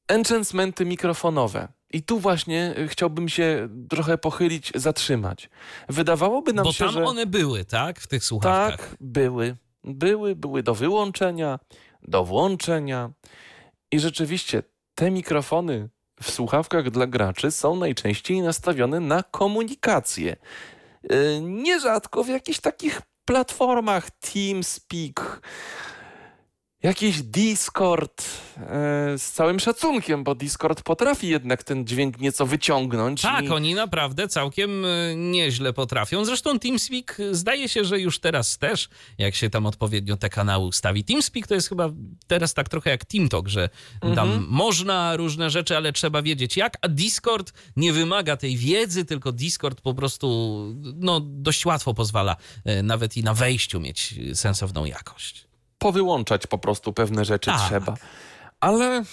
Enchantmenty 0.07 0.85
mikrofonowe. 0.85 1.74
I 1.93 2.03
tu 2.03 2.19
właśnie 2.19 2.73
y, 2.77 2.87
chciałbym 2.87 3.29
się 3.29 3.69
trochę 3.89 4.17
pochylić, 4.17 4.71
zatrzymać. 4.75 5.49
Wydawałoby 5.89 6.53
nam 6.53 6.65
Bo 6.65 6.71
się, 6.73 6.85
tam 6.85 6.93
że... 6.93 7.03
one 7.05 7.25
były, 7.25 7.65
tak? 7.65 7.99
W 7.99 8.07
tych 8.07 8.23
słuchawkach. 8.23 8.89
Tak, 8.89 8.97
były. 8.99 9.55
Były, 9.83 10.35
były 10.35 10.63
do 10.63 10.75
wyłączenia, 10.75 11.59
do 12.01 12.25
włączenia. 12.25 13.11
I 13.91 13.99
rzeczywiście 13.99 14.63
te 14.95 15.11
mikrofony 15.11 15.89
w 16.21 16.31
słuchawkach 16.31 16.91
dla 16.91 17.07
graczy 17.07 17.51
są 17.51 17.75
najczęściej 17.75 18.41
nastawione 18.41 18.99
na 18.99 19.23
komunikację. 19.23 20.35
Y, 21.11 21.41
nierzadko 21.41 22.23
w 22.23 22.27
jakichś 22.27 22.59
takich 22.59 23.01
platformach 23.25 24.09
TeamSpeak, 24.11 25.41
jakiś 26.85 27.21
Discord 27.21 28.21
e, 28.57 29.17
z 29.17 29.31
całym 29.31 29.59
szacunkiem, 29.59 30.23
bo 30.23 30.35
Discord 30.35 30.81
potrafi 30.81 31.27
jednak 31.27 31.63
ten 31.63 31.87
dźwięk 31.87 32.19
nieco 32.19 32.45
wyciągnąć. 32.45 33.21
Tak, 33.21 33.45
i... 33.45 33.49
oni 33.49 33.75
naprawdę 33.75 34.27
całkiem 34.27 34.85
e, 34.85 35.15
nieźle 35.15 35.73
potrafią. 35.73 36.25
Zresztą 36.25 36.59
TeamSpeak 36.59 37.19
e, 37.19 37.35
zdaje 37.35 37.69
się, 37.69 37.85
że 37.85 37.99
już 37.99 38.19
teraz 38.19 38.57
też, 38.57 38.89
jak 39.17 39.35
się 39.35 39.49
tam 39.49 39.65
odpowiednio 39.65 40.17
te 40.17 40.29
kanały 40.29 40.65
ustawi. 40.65 41.03
TeamSpeak 41.03 41.47
to 41.47 41.53
jest 41.53 41.69
chyba 41.69 41.89
teraz 42.27 42.53
tak 42.53 42.69
trochę 42.69 42.89
jak 42.89 43.05
TeamTalk, 43.05 43.47
że 43.47 43.69
mhm. 43.93 44.15
tam 44.15 44.45
można 44.49 45.15
różne 45.15 45.49
rzeczy, 45.49 45.77
ale 45.77 45.93
trzeba 45.93 46.21
wiedzieć 46.21 46.57
jak, 46.57 46.77
a 46.81 46.87
Discord 46.87 47.53
nie 47.75 47.93
wymaga 47.93 48.37
tej 48.37 48.57
wiedzy, 48.57 49.05
tylko 49.05 49.31
Discord 49.31 49.81
po 49.81 49.93
prostu 49.93 50.57
no, 50.95 51.19
dość 51.23 51.65
łatwo 51.65 51.93
pozwala 51.93 52.35
e, 52.65 52.83
nawet 52.83 53.17
i 53.17 53.23
na 53.23 53.33
wejściu 53.33 53.79
mieć 53.79 54.15
sensowną 54.33 54.85
jakość 54.85 55.44
powyłączać 55.85 56.47
po 56.47 56.57
prostu 56.57 56.93
pewne 56.93 57.25
rzeczy 57.25 57.51
tak. 57.51 57.59
trzeba. 57.59 57.93
Ale 58.59 59.03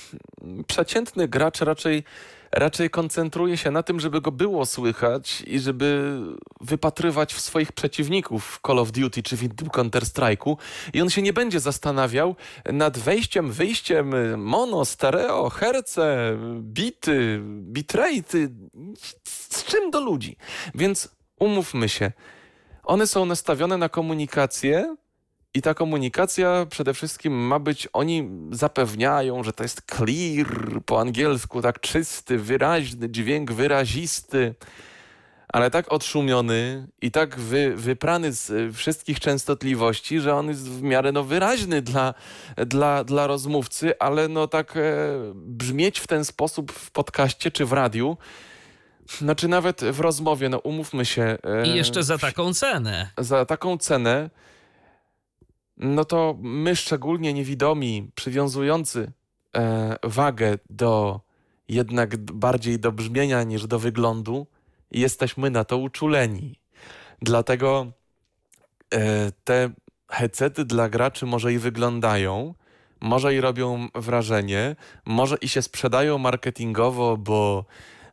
przeciętny 0.67 1.29
gracz 1.29 1.61
raczej, 1.61 2.05
raczej 2.53 2.91
koncentruje 2.91 3.57
się 3.57 3.71
na 3.71 3.83
tym, 3.83 4.01
żeby 4.01 4.21
go 4.21 4.33
było 4.33 4.67
słychać 4.67 5.43
i 5.47 5.61
żeby 5.61 6.19
wypatrywać 6.61 7.35
w 7.35 7.41
swoich 7.41 7.73
przeciwników 7.73 8.47
w 8.47 8.67
Call 8.67 8.79
of 8.79 8.93
Duty 8.93 9.23
czy 9.23 9.37
w 9.37 9.43
innym 9.43 9.69
Counter-Strike'u 9.69 10.57
i 10.93 11.03
on 11.03 11.11
się 11.11 11.23
nie 11.23 11.33
będzie 11.33 11.61
zastanawiał 11.61 12.37
nad 12.65 12.99
wejściem, 12.99 13.53
wyjściem, 13.53 14.41
mono, 14.41 14.85
stereo, 14.85 15.51
herce, 15.51 16.37
bity, 16.61 17.41
bitrate, 17.45 18.39
z 19.25 19.65
czym 19.65 19.91
do 19.91 20.01
ludzi. 20.01 20.37
Więc 20.75 21.09
umówmy 21.39 21.89
się, 21.89 22.13
one 22.85 23.07
są 23.07 23.25
nastawione 23.27 23.77
na 23.79 23.89
komunikację, 23.89 24.97
i 25.55 25.63
ta 25.63 25.75
komunikacja 25.75 26.67
przede 26.71 26.95
wszystkim 26.95 27.33
ma 27.33 27.59
być, 27.59 27.89
oni 27.93 28.31
zapewniają, 28.51 29.45
że 29.45 29.53
to 29.53 29.63
jest 29.63 29.83
clear 29.97 30.83
po 30.87 31.01
angielsku, 31.01 31.63
tak 31.63 31.81
czysty, 31.81 32.39
wyraźny 32.39 33.11
dźwięk, 33.11 33.53
wyrazisty, 33.53 34.55
ale 35.49 35.71
tak 35.71 35.93
odszumiony 35.93 36.89
i 37.03 37.11
tak 37.11 37.39
wy, 37.39 37.77
wyprany 37.77 38.33
z 38.33 38.77
wszystkich 38.77 39.21
częstotliwości, 39.21 40.21
że 40.21 40.35
on 40.35 40.49
jest 40.49 40.69
w 40.69 40.83
miarę 40.83 41.13
no, 41.13 41.25
wyraźny 41.25 41.83
dla, 41.83 42.15
dla, 42.57 43.05
dla 43.05 43.27
rozmówcy, 43.27 43.99
ale 43.99 44.29
no 44.29 44.49
tak 44.49 44.77
e, 44.77 44.81
brzmieć 45.35 46.01
w 46.01 46.07
ten 46.07 46.25
sposób 46.25 46.73
w 46.73 46.91
podcaście 46.91 47.51
czy 47.51 47.67
w 47.67 47.73
radiu, 47.73 48.17
znaczy 49.19 49.49
nawet 49.49 49.85
w 49.85 50.01
rozmowie, 50.01 50.49
no 50.49 50.59
umówmy 50.59 51.05
się. 51.05 51.39
E, 51.45 51.67
I 51.67 51.75
jeszcze 51.75 52.03
za 52.03 52.19
taką 52.19 52.55
cenę. 52.55 53.11
Za 53.19 53.45
taką 53.45 53.79
cenę 53.79 54.31
no 55.83 56.05
to 56.05 56.37
my 56.41 56.77
szczególnie 56.77 57.33
niewidomi, 57.33 58.11
przywiązujący 58.15 59.13
e, 59.57 59.97
wagę 60.03 60.59
do 60.71 61.21
jednak 61.69 62.17
bardziej 62.17 62.79
do 62.79 62.93
brzmienia 62.93 63.43
niż 63.43 63.67
do 63.67 63.79
wyglądu, 63.79 64.47
jesteśmy 64.91 65.51
na 65.51 65.65
to 65.65 65.79
uczuleni. 65.79 66.59
Dlatego 67.23 67.87
e, 68.95 69.33
te 69.45 69.71
headsety 70.09 70.65
dla 70.65 70.89
graczy 70.89 71.27
może 71.27 71.53
i 71.53 71.59
wyglądają, 71.59 72.55
może 73.01 73.35
i 73.35 73.41
robią 73.41 73.89
wrażenie, 73.95 74.77
może 75.07 75.37
i 75.37 75.49
się 75.49 75.63
sprzedają 75.63 76.19
marketingowo, 76.19 77.17
bo, 77.17 77.65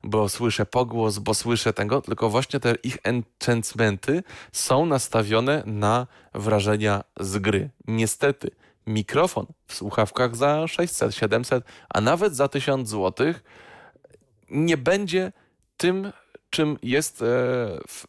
bo 0.04 0.30
słyszę 0.30 0.66
pogłos, 0.66 1.20
bo 1.20 1.34
słyszę 1.34 1.74
tego, 1.74 2.02
tylko 2.02 2.30
właśnie 2.30 2.60
te 2.60 2.76
ich 2.84 2.98
enchantmenty 3.04 4.24
są 4.52 4.86
nastawione 4.86 5.64
na 5.66 6.08
wrażenia 6.34 7.04
z 7.20 7.38
gry. 7.38 7.70
Niestety, 7.88 8.52
mikrofon 8.88 9.46
w 9.68 9.74
słuchawkach 9.74 10.36
za 10.36 10.68
600, 10.68 11.16
700, 11.16 11.64
a 11.90 12.02
nawet 12.02 12.36
za 12.36 12.48
1000 12.48 12.90
zł 12.90 13.34
nie 14.50 14.78
będzie 14.78 15.32
tym, 15.78 16.12
czym 16.50 16.78
jest 16.84 17.22
e, 17.22 17.26
w 17.88 18.06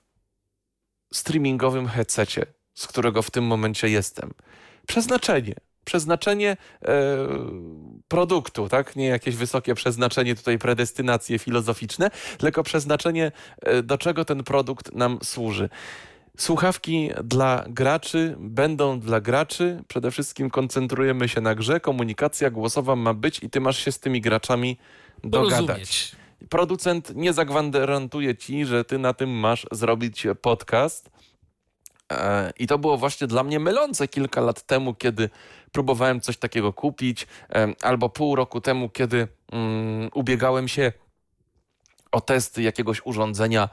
streamingowym 1.12 1.88
headsetie, 1.88 2.47
z 2.74 2.86
którego 2.86 3.22
w 3.22 3.30
tym 3.30 3.45
momencie 3.45 3.88
jestem. 3.88 4.30
Przeznaczenie. 4.86 5.55
Przeznaczenie 5.91 6.57
e, 6.82 6.88
produktu, 8.09 8.68
tak? 8.68 8.97
Nie 8.97 9.07
jakieś 9.07 9.36
wysokie 9.36 9.74
przeznaczenie, 9.74 10.34
tutaj 10.34 10.59
predestynacje 10.59 11.38
filozoficzne, 11.38 12.11
tylko 12.38 12.62
przeznaczenie, 12.62 13.32
e, 13.62 13.82
do 13.82 13.99
czego 13.99 14.24
ten 14.24 14.45
produkt 14.45 14.95
nam 14.95 15.18
służy. 15.22 15.68
Słuchawki 16.36 17.11
dla 17.24 17.64
graczy 17.68 18.36
będą 18.38 19.01
dla 19.01 19.20
graczy. 19.20 19.82
Przede 19.88 20.11
wszystkim 20.11 20.51
koncentrujemy 20.51 21.28
się 21.28 21.41
na 21.41 21.55
grze. 21.55 21.80
Komunikacja 21.80 22.51
głosowa 22.51 22.97
ma 22.97 23.14
być 23.14 23.43
i 23.43 23.51
ty 23.51 23.61
masz 23.61 23.84
się 23.84 23.93
z 23.93 24.01
tymi 24.01 24.20
graczami 24.20 24.76
dogadać. 25.24 25.61
Rozumieć. 25.61 26.12
Producent 26.49 27.12
nie 27.16 27.32
zagwarantuje 27.32 28.36
ci, 28.36 28.66
że 28.66 28.84
ty 28.84 28.99
na 28.99 29.14
tym 29.14 29.30
masz 29.30 29.66
zrobić 29.72 30.26
podcast. 30.43 31.11
E, 32.11 32.53
I 32.59 32.67
to 32.67 32.79
było 32.79 32.97
właśnie 32.97 33.27
dla 33.27 33.43
mnie 33.43 33.61
mylące 33.61 34.09
kilka 34.09 34.41
lat 34.41 34.63
temu, 34.63 34.95
kiedy 34.95 35.31
próbowałem 35.73 36.21
coś 36.21 36.37
takiego 36.37 36.73
kupić, 36.73 37.27
albo 37.83 38.09
pół 38.09 38.37
roku 38.37 38.61
temu, 38.61 38.89
kiedy 38.89 39.29
um, 39.53 40.09
ubiegałem 40.15 40.69
się 40.69 40.93
o 42.13 42.21
test 42.21 42.59
jakiegoś 42.59 43.01
urządzenia, 43.05 43.69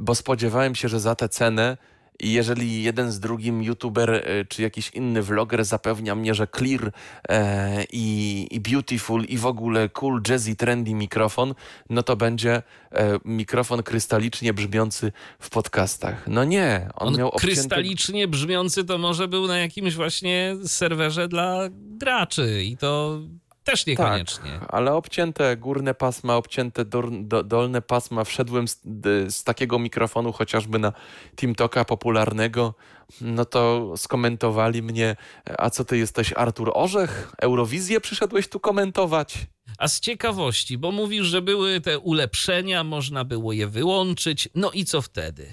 bo 0.00 0.14
spodziewałem 0.14 0.74
się, 0.74 0.88
że 0.88 1.00
za 1.00 1.14
tę 1.14 1.28
cenę 1.28 1.76
i 2.20 2.32
jeżeli 2.32 2.82
jeden 2.82 3.12
z 3.12 3.20
drugim 3.20 3.62
youtuber 3.62 4.10
e, 4.10 4.44
czy 4.44 4.62
jakiś 4.62 4.90
inny 4.90 5.22
vloger 5.22 5.64
zapewnia 5.64 6.14
mnie, 6.14 6.34
że 6.34 6.46
clear 6.46 6.92
e, 7.28 7.84
i, 7.92 8.46
i, 8.50 8.60
beautiful 8.60 9.24
i 9.24 9.38
w 9.38 9.46
ogóle 9.46 9.88
cool, 9.88 10.22
jazzy, 10.28 10.56
trendy 10.56 10.94
mikrofon, 10.94 11.54
no 11.90 12.02
to 12.02 12.16
będzie 12.16 12.62
e, 12.92 13.18
mikrofon 13.24 13.82
krystalicznie 13.82 14.54
brzmiący 14.54 15.12
w 15.38 15.50
podcastach. 15.50 16.28
No 16.28 16.44
nie, 16.44 16.88
on, 16.94 17.08
on 17.08 17.16
miał 17.16 17.28
obcięte... 17.28 17.54
krystalicznie 17.54 18.28
brzmiący 18.28 18.84
to 18.84 18.98
może 18.98 19.28
był 19.28 19.46
na 19.46 19.58
jakimś 19.58 19.94
właśnie 19.94 20.56
serwerze 20.66 21.28
dla 21.28 21.68
graczy 21.72 22.64
i 22.64 22.76
to 22.76 23.20
też 23.64 23.86
niekoniecznie. 23.86 24.50
Tak, 24.60 24.74
ale 24.74 24.94
obcięte 24.94 25.56
górne 25.56 25.94
pasma, 25.94 26.36
obcięte 26.36 26.84
do, 26.84 27.02
do, 27.02 27.42
dolne 27.42 27.82
pasma. 27.82 28.24
Wszedłem 28.24 28.68
z, 28.68 28.80
z, 29.28 29.44
takiego 29.44 29.78
mikrofonu 29.78 30.32
chociażby 30.32 30.78
na 30.78 30.92
TeamToka 31.36 31.84
popularnego, 31.84 32.74
no 33.20 33.44
to 33.44 33.92
skomentowali 33.96 34.82
mnie, 34.82 35.16
a 35.58 35.70
co 35.70 35.84
ty 35.84 35.98
jesteś 35.98 36.32
Artur 36.36 36.70
Orzech? 36.74 37.32
Eurowizję 37.42 38.00
przyszedłeś 38.00 38.48
tu 38.48 38.60
komentować? 38.60 39.38
A 39.78 39.88
z 39.88 40.00
ciekawości, 40.00 40.78
bo 40.78 40.92
mówisz, 40.92 41.26
że 41.26 41.42
były 41.42 41.80
te 41.80 41.98
ulepszenia, 41.98 42.84
można 42.84 43.24
było 43.24 43.52
je 43.52 43.66
wyłączyć, 43.66 44.48
no 44.54 44.70
i 44.70 44.84
co 44.84 45.02
wtedy? 45.02 45.52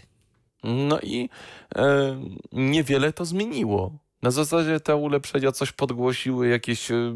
No 0.63 0.99
i 0.99 1.29
e, 1.75 2.21
niewiele 2.51 3.13
to 3.13 3.25
zmieniło. 3.25 3.99
Na 4.21 4.31
zasadzie 4.31 4.79
te 4.79 4.95
ulepszenia 4.95 5.51
coś 5.51 5.71
podgłosiły, 5.71 6.47
jakieś 6.47 6.91
e, 6.91 7.15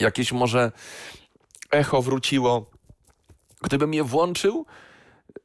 jakieś 0.00 0.32
może 0.32 0.72
echo 1.70 2.02
wróciło. 2.02 2.70
Gdybym 3.62 3.94
je 3.94 4.04
włączył, 4.04 4.66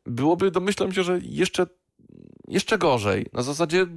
byłoby, 0.05 0.51
domyślam 0.51 0.93
się, 0.93 1.03
że 1.03 1.19
jeszcze, 1.23 1.67
jeszcze 2.47 2.77
gorzej. 2.77 3.25
Na 3.33 3.43
zasadzie 3.43 3.87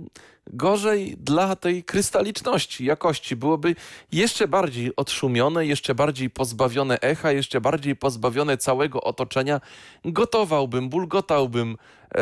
gorzej 0.52 1.16
dla 1.20 1.56
tej 1.56 1.84
krystaliczności, 1.84 2.84
jakości. 2.84 3.36
Byłoby 3.36 3.74
jeszcze 4.12 4.48
bardziej 4.48 4.96
odszumione, 4.96 5.66
jeszcze 5.66 5.94
bardziej 5.94 6.30
pozbawione 6.30 7.00
echa, 7.00 7.32
jeszcze 7.32 7.60
bardziej 7.60 7.96
pozbawione 7.96 8.56
całego 8.56 9.00
otoczenia. 9.00 9.60
Gotowałbym, 10.04 10.88
bulgotałbym 10.88 11.72
e, 11.72 12.18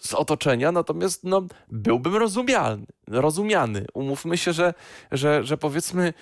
z 0.00 0.14
otoczenia, 0.14 0.72
natomiast 0.72 1.24
no, 1.24 1.42
byłbym 1.68 2.16
rozumialny, 2.16 2.86
rozumiany. 3.06 3.86
Umówmy 3.94 4.38
się, 4.38 4.52
że, 4.52 4.74
że, 5.12 5.44
że 5.44 5.56
powiedzmy 5.56 6.12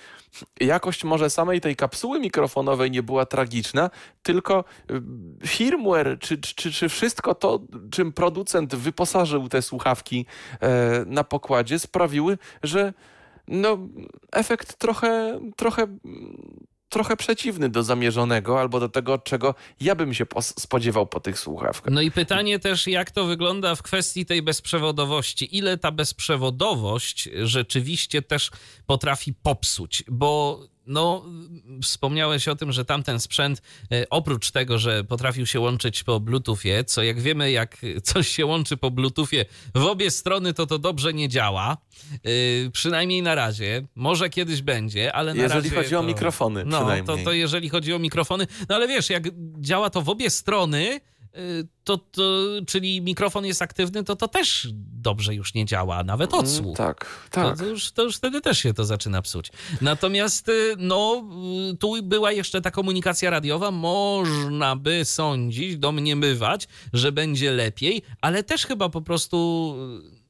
jakość 0.59 1.03
może 1.03 1.29
samej 1.29 1.61
tej 1.61 1.75
kapsuły 1.75 2.19
mikrofonowej 2.19 2.91
nie 2.91 3.03
była 3.03 3.25
tragiczna, 3.25 3.89
tylko 4.23 4.63
y, 4.91 5.47
firmware, 5.47 6.17
czy, 6.19 6.37
czy, 6.37 6.71
czy 6.71 6.89
wszystko 6.89 7.35
to, 7.35 7.59
czym 7.91 8.11
producent 8.13 8.75
wyposażył 8.75 9.49
te 9.49 9.61
słuchawki 9.61 10.25
e, 10.61 10.67
na 11.05 11.23
pokładzie, 11.23 11.79
sprawiły, 11.79 12.37
że 12.63 12.93
no, 13.47 13.77
efekt 14.31 14.77
trochę, 14.77 15.39
trochę 15.55 15.87
trochę 16.89 17.17
przeciwny 17.17 17.69
do 17.69 17.83
zamierzonego 17.83 18.59
albo 18.59 18.79
do 18.79 18.89
tego, 18.89 19.17
czego 19.17 19.55
ja 19.79 19.95
bym 19.95 20.13
się 20.13 20.25
spodziewał 20.41 21.07
po 21.07 21.19
tych 21.19 21.39
słuchawkach. 21.39 21.93
No 21.93 22.01
i 22.01 22.11
pytanie 22.11 22.59
też, 22.59 22.87
jak 22.87 23.11
to 23.11 23.25
wygląda 23.25 23.75
w 23.75 23.83
kwestii 23.83 24.25
tej 24.25 24.41
bezprzewodowości? 24.41 25.57
Ile 25.57 25.77
ta 25.77 25.91
bezprzewodowość 25.91 27.29
rzeczywiście 27.43 28.21
też 28.21 28.51
potrafi 28.85 29.33
popsuć? 29.33 30.03
Bo 30.07 30.59
no, 30.87 31.25
wspomniałeś 31.83 32.47
o 32.47 32.55
tym, 32.55 32.71
że 32.71 32.85
tamten 32.85 33.19
sprzęt, 33.19 33.61
e, 33.91 34.09
oprócz 34.09 34.51
tego, 34.51 34.77
że 34.77 35.03
potrafił 35.03 35.45
się 35.45 35.59
łączyć 35.59 36.03
po 36.03 36.19
Bluetoothie, 36.19 36.83
co 36.83 37.03
jak 37.03 37.21
wiemy, 37.21 37.51
jak 37.51 37.77
coś 38.03 38.27
się 38.27 38.45
łączy 38.45 38.77
po 38.77 38.91
Bluetoothie 38.91 39.45
w 39.75 39.85
obie 39.85 40.11
strony, 40.11 40.53
to 40.53 40.67
to 40.67 40.79
dobrze 40.79 41.13
nie 41.13 41.29
działa. 41.29 41.77
Yy, 42.23 42.71
przynajmniej 42.71 43.21
na 43.21 43.35
razie. 43.35 43.87
Może 43.95 44.29
kiedyś 44.29 44.61
będzie, 44.61 45.13
ale 45.13 45.33
na 45.33 45.43
jeżeli 45.43 45.57
razie. 45.57 45.67
Jeżeli 45.67 45.83
chodzi 45.83 45.95
to, 45.95 45.99
o 45.99 46.03
mikrofony, 46.03 46.65
no, 46.65 46.77
przynajmniej. 46.77 47.17
To, 47.17 47.23
to 47.23 47.33
jeżeli 47.33 47.69
chodzi 47.69 47.93
o 47.93 47.99
mikrofony. 47.99 48.47
No 48.69 48.75
ale 48.75 48.87
wiesz, 48.87 49.09
jak 49.09 49.23
działa 49.59 49.89
to 49.89 50.01
w 50.01 50.09
obie 50.09 50.29
strony, 50.29 50.99
to, 51.83 51.97
to, 51.97 52.21
czyli 52.67 53.01
mikrofon 53.01 53.45
jest 53.45 53.61
aktywny, 53.61 54.03
to 54.03 54.15
to 54.15 54.27
też 54.27 54.67
dobrze 55.01 55.35
już 55.35 55.53
nie 55.53 55.65
działa, 55.65 56.03
nawet 56.03 56.33
mm, 56.33 56.45
odsłuch. 56.45 56.77
tak, 56.77 57.27
tak. 57.31 57.57
To, 57.57 57.65
już, 57.65 57.91
to 57.91 58.03
już 58.03 58.15
wtedy 58.15 58.41
też 58.41 58.59
się 58.59 58.73
to 58.73 58.85
zaczyna 58.85 59.21
psuć. 59.21 59.51
Natomiast 59.81 60.49
y, 60.49 60.75
no, 60.77 61.23
y, 61.73 61.77
tu 61.77 62.03
była 62.03 62.31
jeszcze 62.31 62.61
ta 62.61 62.71
komunikacja 62.71 63.29
radiowa, 63.29 63.71
można 63.71 64.75
by 64.75 65.05
sądzić, 65.05 65.77
domniemywać, 65.77 66.67
że 66.93 67.11
będzie 67.11 67.51
lepiej, 67.51 68.01
ale 68.21 68.43
też 68.43 68.65
chyba 68.65 68.89
po 68.89 69.01
prostu 69.01 69.75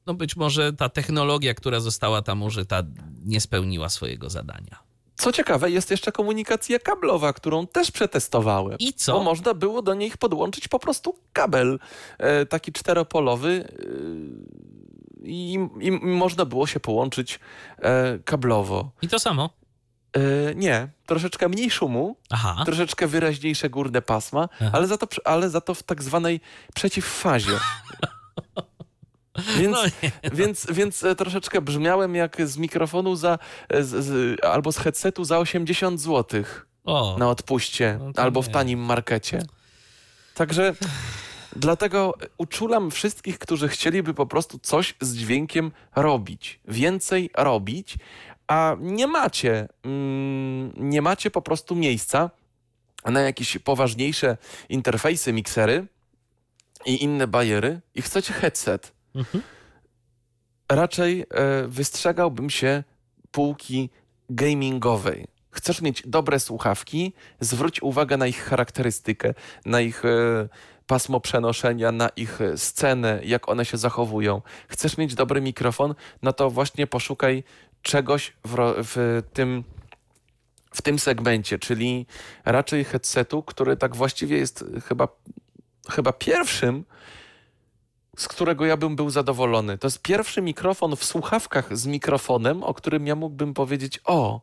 no 0.05 0.13
być 0.13 0.35
może 0.35 0.73
ta 0.73 0.89
technologia, 0.89 1.53
która 1.53 1.79
została 1.79 2.21
tam 2.21 2.43
użyta, 2.43 2.83
nie 3.25 3.41
spełniła 3.41 3.89
swojego 3.89 4.29
zadania. 4.29 4.84
Co 5.15 5.31
ciekawe, 5.31 5.71
jest 5.71 5.91
jeszcze 5.91 6.11
komunikacja 6.11 6.79
kablowa, 6.79 7.33
którą 7.33 7.67
też 7.67 7.91
przetestowałem. 7.91 8.77
I 8.79 8.93
co? 8.93 9.13
Bo 9.13 9.23
można 9.23 9.53
było 9.53 9.81
do 9.81 9.93
nich 9.93 10.17
podłączyć 10.17 10.67
po 10.67 10.79
prostu 10.79 11.15
kabel, 11.33 11.79
e, 12.17 12.45
taki 12.45 12.71
czteropolowy 12.71 13.67
e, 13.69 15.27
i, 15.27 15.53
i, 15.79 15.91
można 15.91 16.45
było 16.45 16.67
się 16.67 16.79
połączyć 16.79 17.39
e, 17.81 18.19
kablowo. 18.19 18.91
I 19.01 19.07
to 19.07 19.19
samo? 19.19 19.49
E, 20.13 20.55
nie, 20.55 20.87
troszeczkę 21.05 21.49
mniej 21.49 21.71
szumu, 21.71 22.15
Aha. 22.29 22.63
troszeczkę 22.65 23.07
wyraźniejsze 23.07 23.69
górne 23.69 24.01
pasma, 24.01 24.49
ale 24.71 24.87
za, 24.87 24.97
to, 24.97 25.07
ale 25.25 25.49
za 25.49 25.61
to 25.61 25.73
w 25.73 25.83
tak 25.83 26.03
zwanej 26.03 26.41
przeciwfazie. 26.73 27.51
Więc, 29.59 29.77
no 29.77 30.09
więc, 30.33 30.67
więc 30.71 31.03
e, 31.03 31.15
troszeczkę 31.15 31.61
brzmiałem 31.61 32.15
jak 32.15 32.47
z 32.47 32.57
mikrofonu 32.57 33.15
za, 33.15 33.39
e, 33.69 33.83
z, 33.83 34.05
z, 34.05 34.39
albo 34.45 34.71
z 34.71 34.77
headsetu 34.77 35.23
za 35.23 35.39
80 35.39 36.01
zł 36.01 36.43
o, 36.85 37.15
na 37.19 37.29
odpuście 37.29 37.99
no 38.01 38.23
albo 38.23 38.41
w 38.41 38.49
tanim 38.49 38.79
markecie. 38.79 39.41
Także 40.35 40.75
dlatego 41.55 42.13
uczulam 42.37 42.91
wszystkich, 42.91 43.39
którzy 43.39 43.69
chcieliby 43.69 44.13
po 44.13 44.25
prostu 44.25 44.59
coś 44.59 44.95
z 45.01 45.15
dźwiękiem 45.15 45.71
robić, 45.95 46.59
więcej 46.67 47.29
robić, 47.37 47.97
a 48.47 48.75
nie 48.79 49.07
macie, 49.07 49.67
mm, 49.83 50.73
nie 50.77 51.01
macie 51.01 51.31
po 51.31 51.41
prostu 51.41 51.75
miejsca 51.75 52.29
na 53.05 53.21
jakieś 53.21 53.57
poważniejsze 53.57 54.37
interfejsy, 54.69 55.33
miksery 55.33 55.87
i 56.85 57.03
inne 57.03 57.27
bajery 57.27 57.81
i 57.95 58.01
chcecie 58.01 58.33
headset 58.33 58.94
Mhm. 59.15 59.43
Raczej 60.71 61.21
e, 61.21 61.67
wystrzegałbym 61.67 62.49
się 62.49 62.83
półki 63.31 63.89
gamingowej. 64.29 65.27
Chcesz 65.51 65.81
mieć 65.81 66.03
dobre 66.05 66.39
słuchawki, 66.39 67.13
zwróć 67.39 67.81
uwagę 67.81 68.17
na 68.17 68.27
ich 68.27 68.43
charakterystykę, 68.43 69.33
na 69.65 69.81
ich 69.81 70.05
e, 70.05 70.09
pasmo 70.87 71.19
przenoszenia, 71.19 71.91
na 71.91 72.09
ich 72.09 72.39
scenę, 72.55 73.19
jak 73.23 73.49
one 73.49 73.65
się 73.65 73.77
zachowują. 73.77 74.41
Chcesz 74.67 74.97
mieć 74.97 75.15
dobry 75.15 75.41
mikrofon, 75.41 75.95
no 76.21 76.33
to 76.33 76.49
właśnie 76.49 76.87
poszukaj 76.87 77.43
czegoś 77.81 78.33
w, 78.45 78.55
w 78.83 79.23
tym 79.33 79.63
w 80.75 80.81
tym 80.81 80.99
segmencie, 80.99 81.59
czyli 81.59 82.05
raczej 82.45 82.83
headsetu, 82.83 83.43
który 83.43 83.77
tak 83.77 83.95
właściwie 83.95 84.37
jest 84.37 84.65
chyba, 84.87 85.07
chyba 85.89 86.13
pierwszym, 86.13 86.85
z 88.17 88.27
którego 88.27 88.65
ja 88.65 88.77
bym 88.77 88.95
był 88.95 89.09
zadowolony. 89.09 89.77
To 89.77 89.87
jest 89.87 90.01
pierwszy 90.01 90.41
mikrofon 90.41 90.95
w 90.95 91.03
słuchawkach 91.03 91.77
z 91.77 91.85
mikrofonem, 91.85 92.63
o 92.63 92.73
którym 92.73 93.07
ja 93.07 93.15
mógłbym 93.15 93.53
powiedzieć: 93.53 93.99
O, 94.05 94.41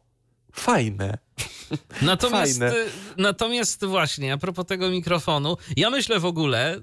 fajne. 0.52 1.18
Natomiast, 2.02 2.58
Fajne. 2.58 2.76
Y, 2.76 2.86
natomiast 3.16 3.84
właśnie, 3.84 4.32
a 4.32 4.38
propos 4.38 4.66
tego 4.66 4.90
mikrofonu, 4.90 5.56
ja 5.76 5.90
myślę 5.90 6.20
w 6.20 6.24
ogóle, 6.24 6.76
y, 6.76 6.80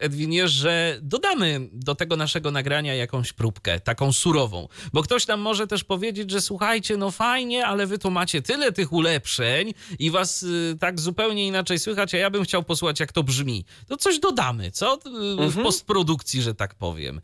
Edwinie, 0.00 0.48
że 0.48 0.98
dodamy 1.02 1.68
do 1.72 1.94
tego 1.94 2.16
naszego 2.16 2.50
nagrania 2.50 2.94
jakąś 2.94 3.32
próbkę, 3.32 3.80
taką 3.80 4.12
surową, 4.12 4.68
bo 4.92 5.02
ktoś 5.02 5.26
nam 5.26 5.40
może 5.40 5.66
też 5.66 5.84
powiedzieć, 5.84 6.30
że 6.30 6.40
słuchajcie, 6.40 6.96
no 6.96 7.10
fajnie, 7.10 7.66
ale 7.66 7.86
wy 7.86 7.98
tu 7.98 8.10
macie 8.10 8.42
tyle 8.42 8.72
tych 8.72 8.92
ulepszeń 8.92 9.74
i 9.98 10.10
was 10.10 10.42
y, 10.42 10.76
tak 10.80 11.00
zupełnie 11.00 11.46
inaczej 11.46 11.78
słychać, 11.78 12.14
a 12.14 12.18
ja 12.18 12.30
bym 12.30 12.44
chciał 12.44 12.62
posłuchać, 12.62 13.00
jak 13.00 13.12
to 13.12 13.22
brzmi. 13.22 13.64
To 13.88 13.96
coś 13.96 14.18
dodamy, 14.18 14.70
co? 14.70 14.98
W 15.36 15.40
mhm. 15.40 15.64
postprodukcji, 15.64 16.42
że 16.42 16.54
tak 16.54 16.74
powiem. 16.74 17.20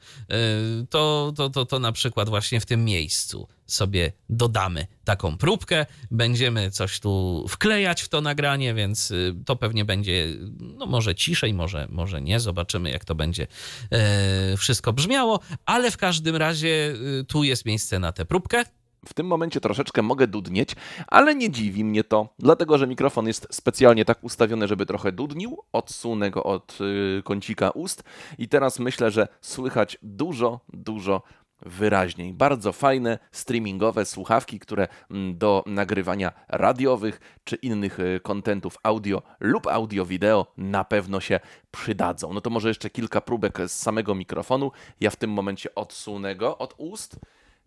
To, 0.91 1.33
to, 1.37 1.51
to, 1.51 1.67
to 1.67 1.79
na 1.79 1.93
przykład 1.93 2.29
właśnie 2.29 2.61
w 2.61 2.67
tym 2.67 2.85
miejscu 2.85 3.49
sobie 3.73 4.13
dodamy 4.29 4.87
taką 5.05 5.37
próbkę, 5.39 5.87
będziemy 6.11 6.71
coś 6.71 7.01
tu 7.01 7.45
wklejać 7.49 8.03
w 8.03 8.09
to 8.09 8.21
nagranie, 8.21 8.75
więc 8.75 9.11
y, 9.11 9.35
to 9.47 9.57
pewnie 9.57 9.85
będzie, 9.85 10.27
no 10.61 10.87
może 10.87 11.15
ciszej, 11.15 11.55
może, 11.55 11.87
może 11.91 12.23
nie, 12.23 12.41
zobaczymy 12.41 12.91
jak 12.91 13.05
to 13.05 13.15
będzie 13.15 13.47
e, 13.91 14.57
wszystko 14.57 14.93
brzmiało, 14.93 15.41
ale 15.67 15.91
w 15.91 15.97
każdym 15.97 16.37
razie 16.37 16.95
y, 17.21 17.25
tu 17.25 17.45
jest 17.45 17.65
miejsce 17.65 17.99
na 17.99 18.13
tę 18.13 18.25
próbkę. 18.25 18.65
W 19.07 19.15
tym 19.15 19.27
momencie 19.27 19.61
troszeczkę 19.61 20.03
mogę 20.03 20.27
dudnieć, 20.27 20.77
ale 21.07 21.35
nie 21.35 21.51
dziwi 21.51 21.85
mnie 21.85 22.05
to, 22.05 22.35
dlatego 22.39 22.79
że 22.79 22.87
mikrofon 22.87 23.27
jest 23.27 23.47
specjalnie 23.51 24.05
tak 24.05 24.25
ustawiony, 24.25 24.69
żeby 24.69 24.87
trochę 24.87 25.13
dudnił. 25.13 25.59
Odsunę 25.73 26.31
go 26.31 26.45
od 26.45 26.79
y, 26.81 27.23
kącika 27.23 27.71
ust 27.71 28.03
i 28.39 28.49
teraz 28.49 28.79
myślę, 28.79 29.11
że 29.11 29.29
słychać 29.41 29.99
dużo, 30.03 30.61
dużo 30.73 31.23
wyraźniej. 31.63 32.35
Bardzo 32.35 32.73
fajne 32.73 33.19
streamingowe 33.33 34.05
słuchawki, 34.05 34.59
które 34.59 34.89
mm, 35.11 35.39
do 35.39 35.65
nagrywania 35.67 36.33
radiowych 36.49 37.21
czy 37.45 37.57
innych 37.57 38.01
y, 38.01 38.21
kontentów 38.23 38.79
audio 38.83 39.23
lub 39.41 39.67
audio-wideo 39.67 40.47
na 40.57 40.85
pewno 40.85 41.21
się 41.21 41.41
przydadzą. 41.71 42.33
No 42.33 42.41
to 42.41 42.51
może 42.51 42.69
jeszcze 42.69 42.91
kilka 42.91 43.21
próbek 43.21 43.59
z 43.67 43.73
samego 43.73 44.15
mikrofonu. 44.15 44.73
Ja 45.01 45.11
w 45.11 45.17
tym 45.17 45.31
momencie 45.31 45.75
odsunę 45.75 46.37
go 46.37 46.59
od 46.59 46.75
ust. 46.79 47.17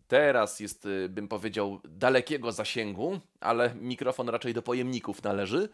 Teraz 0.08 0.60
jest, 0.60 0.86
y, 0.86 1.10
bym 1.10 1.28
powiedział, 1.28 1.80
dalekiego 1.84 2.52
zasięgu, 2.52 3.20
ale 3.40 3.76
mikrofon 3.76 4.30
raczej 4.30 4.54
do 4.54 4.62
pojemników 4.62 5.24
należy. 5.24 5.70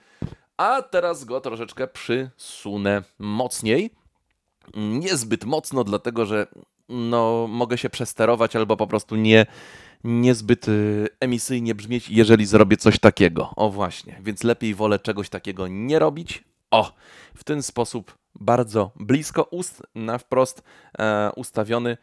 A 0.58 0.82
teraz 0.82 1.26
go 1.26 1.42
troszeczkę 1.42 1.88
przysunę 1.88 3.04
mocniej. 3.20 3.90
Niezbyt 4.76 5.46
mocno, 5.46 5.84
dlatego 5.84 6.26
że 6.26 6.48
no, 6.90 7.48
mogę 7.50 7.78
się 7.78 7.90
przesterować 7.90 8.56
albo 8.56 8.78
po 8.78 8.88
prostu 8.88 9.16
nie, 9.16 9.46
niezbyt 10.04 10.68
y, 10.68 11.08
emisyjnie 11.20 11.76
brzmieć, 11.76 12.10
jeżeli 12.10 12.46
zrobię 12.46 12.78
coś 12.78 13.00
takiego. 13.00 13.54
O 13.56 13.70
właśnie, 13.70 14.20
więc 14.24 14.44
lepiej 14.44 14.76
wolę 14.76 15.00
czegoś 15.00 15.30
takiego 15.30 15.68
nie 15.68 16.00
robić. 16.00 16.44
O, 16.72 16.94
w 17.36 17.44
ten 17.44 17.64
sposób 17.64 18.18
bardzo 18.36 18.92
blisko 18.96 19.44
ust, 19.44 19.84
na 19.96 20.18
wprost 20.18 20.64
e, 21.00 21.32
ustawiony, 21.36 21.98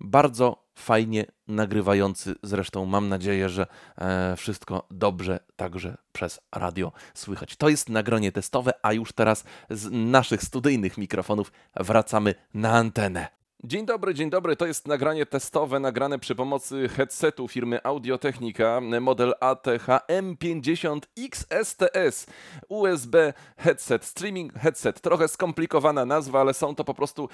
bardzo 0.00 0.64
fajnie 0.74 1.26
nagrywający. 1.48 2.34
Zresztą 2.42 2.86
mam 2.86 3.08
nadzieję, 3.08 3.48
że 3.48 3.66
e, 3.98 4.36
wszystko 4.36 4.86
dobrze 4.90 5.40
także 5.56 5.96
przez 6.12 6.40
radio 6.54 6.92
słychać. 7.14 7.56
To 7.56 7.68
jest 7.68 7.88
nagranie 7.88 8.32
testowe, 8.32 8.72
a 8.82 8.92
już 8.92 9.12
teraz 9.12 9.44
z 9.70 9.90
naszych 9.90 10.42
studyjnych 10.42 10.98
mikrofonów 10.98 11.52
wracamy 11.76 12.34
na 12.54 12.72
antenę. 12.72 13.41
Dzień 13.64 13.86
dobry, 13.86 14.14
dzień 14.14 14.30
dobry. 14.30 14.56
To 14.56 14.66
jest 14.66 14.88
nagranie 14.88 15.26
testowe, 15.26 15.80
nagrane 15.80 16.18
przy 16.18 16.34
pomocy 16.34 16.88
headsetu 16.88 17.48
firmy 17.48 17.80
Audiotechnika, 17.84 18.80
model 19.00 19.34
ATH 19.40 19.86
M50 20.08 21.00
XSTS, 21.18 22.26
USB 22.68 23.32
headset, 23.56 24.04
streaming 24.04 24.54
headset. 24.54 25.00
Trochę 25.00 25.28
skomplikowana 25.28 26.06
nazwa, 26.06 26.40
ale 26.40 26.54
są 26.54 26.74
to 26.74 26.84
po 26.84 26.94
prostu 26.94 27.28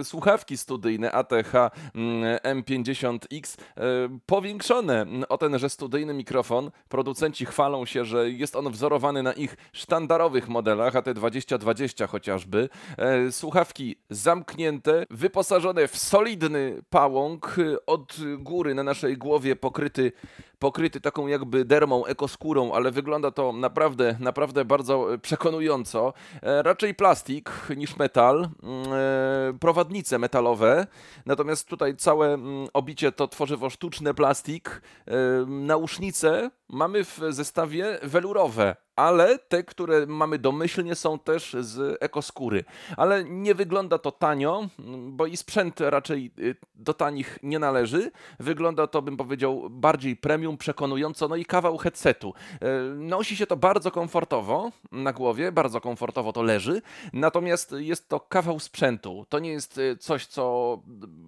e, 0.00 0.04
słuchawki 0.04 0.56
studyjne 0.56 1.12
ATH 1.12 1.52
M50X, 2.44 3.60
e, 3.76 3.82
powiększone 4.26 5.06
o 5.28 5.38
tenże 5.38 5.70
studyjny 5.70 6.14
mikrofon. 6.14 6.70
Producenci 6.88 7.46
chwalą 7.46 7.86
się, 7.86 8.04
że 8.04 8.30
jest 8.30 8.56
on 8.56 8.72
wzorowany 8.72 9.22
na 9.22 9.32
ich 9.32 9.56
sztandarowych 9.72 10.48
modelach, 10.48 10.94
AT2020 10.94 12.08
chociażby. 12.08 12.68
E, 12.98 13.32
słuchawki 13.32 13.96
zamknięte, 14.10 15.06
wyposażone 15.10 15.61
wyposażone 15.62 15.88
w 15.88 15.98
solidny 15.98 16.82
pałąk, 16.90 17.58
y, 17.58 17.86
od 17.86 18.16
góry 18.38 18.74
na 18.74 18.82
naszej 18.82 19.16
głowie 19.16 19.56
pokryty, 19.56 20.12
pokryty 20.58 21.00
taką 21.00 21.26
jakby 21.26 21.64
dermą, 21.64 22.06
ekoskórą, 22.06 22.72
ale 22.72 22.90
wygląda 22.90 23.30
to 23.30 23.52
naprawdę, 23.52 24.16
naprawdę 24.20 24.64
bardzo 24.64 25.06
przekonująco. 25.22 26.12
E, 26.42 26.62
raczej 26.62 26.94
plastik 26.94 27.50
niż 27.76 27.96
metal, 27.96 28.48
mm, 28.62 28.84
e, 28.92 29.58
prowadnice 29.60 30.18
metalowe, 30.18 30.86
natomiast 31.26 31.68
tutaj 31.68 31.96
całe 31.96 32.34
mm, 32.34 32.68
obicie 32.72 33.12
to 33.12 33.28
tworzywo 33.28 33.70
sztuczne 33.70 34.14
plastik, 34.14 34.82
e, 35.06 35.12
nausznice 35.46 36.50
mamy 36.68 37.04
w 37.04 37.20
zestawie 37.30 37.98
welurowe 38.02 38.76
ale 38.96 39.38
te, 39.38 39.62
które 39.62 40.06
mamy 40.06 40.38
domyślnie, 40.38 40.94
są 40.94 41.18
też 41.18 41.56
z 41.60 42.02
ekoskóry. 42.02 42.64
Ale 42.96 43.24
nie 43.24 43.54
wygląda 43.54 43.98
to 43.98 44.12
tanio, 44.12 44.68
bo 45.08 45.26
i 45.26 45.36
sprzęt 45.36 45.80
raczej 45.80 46.30
y, 46.38 46.56
do 46.74 46.94
tanich 46.94 47.38
nie 47.42 47.58
należy. 47.58 48.10
Wygląda 48.40 48.86
to, 48.86 49.02
bym 49.02 49.16
powiedział, 49.16 49.70
bardziej 49.70 50.16
premium, 50.16 50.58
przekonująco, 50.58 51.28
no 51.28 51.36
i 51.36 51.44
kawał 51.44 51.78
headsetu. 51.78 52.34
Y, 52.54 52.58
nosi 52.94 53.36
się 53.36 53.46
to 53.46 53.56
bardzo 53.56 53.90
komfortowo 53.90 54.72
na 54.92 55.12
głowie, 55.12 55.52
bardzo 55.52 55.80
komfortowo 55.80 56.32
to 56.32 56.42
leży, 56.42 56.82
natomiast 57.12 57.74
jest 57.78 58.08
to 58.08 58.20
kawał 58.20 58.60
sprzętu. 58.60 59.26
To 59.28 59.38
nie 59.38 59.50
jest 59.50 59.78
y, 59.78 59.96
coś, 59.96 60.26
co 60.26 60.78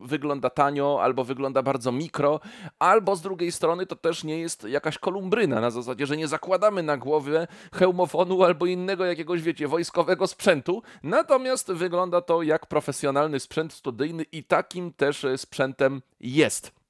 wygląda 0.02 0.50
tanio, 0.50 0.98
albo 1.02 1.24
wygląda 1.24 1.62
bardzo 1.62 1.92
mikro, 1.92 2.40
albo 2.78 3.16
z 3.16 3.22
drugiej 3.22 3.52
strony 3.52 3.86
to 3.86 3.96
też 3.96 4.24
nie 4.24 4.38
jest 4.38 4.64
jakaś 4.64 4.98
kolumbryna, 4.98 5.60
na 5.60 5.70
zasadzie, 5.70 6.06
że 6.06 6.16
nie 6.16 6.28
zakładamy 6.28 6.82
na 6.82 6.96
głowę 6.96 7.46
hełmofonu 7.72 8.44
albo 8.44 8.66
innego 8.66 9.04
jakiegoś, 9.04 9.42
wiecie, 9.42 9.68
wojskowego 9.68 10.26
sprzętu. 10.26 10.82
Natomiast 11.02 11.72
wygląda 11.72 12.20
to 12.20 12.42
jak 12.42 12.66
profesjonalny 12.66 13.40
sprzęt 13.40 13.72
studyjny 13.72 14.22
i 14.22 14.44
takim 14.44 14.92
też 14.92 15.26
sprzętem 15.36 16.02
jest. 16.20 16.84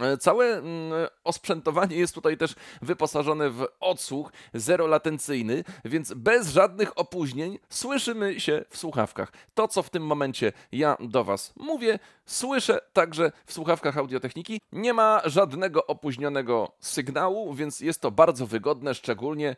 E, 0.00 0.16
całe 0.16 0.46
mm, 0.46 1.08
osprzętowanie 1.24 1.96
jest 1.96 2.14
tutaj 2.14 2.36
też 2.36 2.54
wyposażone 2.82 3.50
w 3.50 3.66
odsłuch 3.80 4.32
zerolatencyjny, 4.54 5.64
więc 5.84 6.14
bez 6.14 6.48
żadnych 6.48 6.98
opóźnień 6.98 7.58
słyszymy 7.68 8.40
się 8.40 8.64
w 8.70 8.76
słuchawkach. 8.76 9.32
To, 9.54 9.68
co 9.68 9.82
w 9.82 9.90
tym 9.90 10.06
momencie 10.06 10.52
ja 10.72 10.96
do 11.00 11.24
Was 11.24 11.52
mówię, 11.56 11.98
słyszę 12.26 12.80
także 12.92 13.32
w 13.46 13.52
słuchawkach 13.52 13.98
audiotechniki. 13.98 14.60
Nie 14.72 14.94
ma 14.94 15.22
żadnego 15.24 15.86
opóźnionego 15.86 16.72
sygnału, 16.80 17.54
więc 17.54 17.80
jest 17.80 18.00
to 18.00 18.10
bardzo 18.10 18.46
wygodne, 18.46 18.94
szczególnie, 18.94 19.56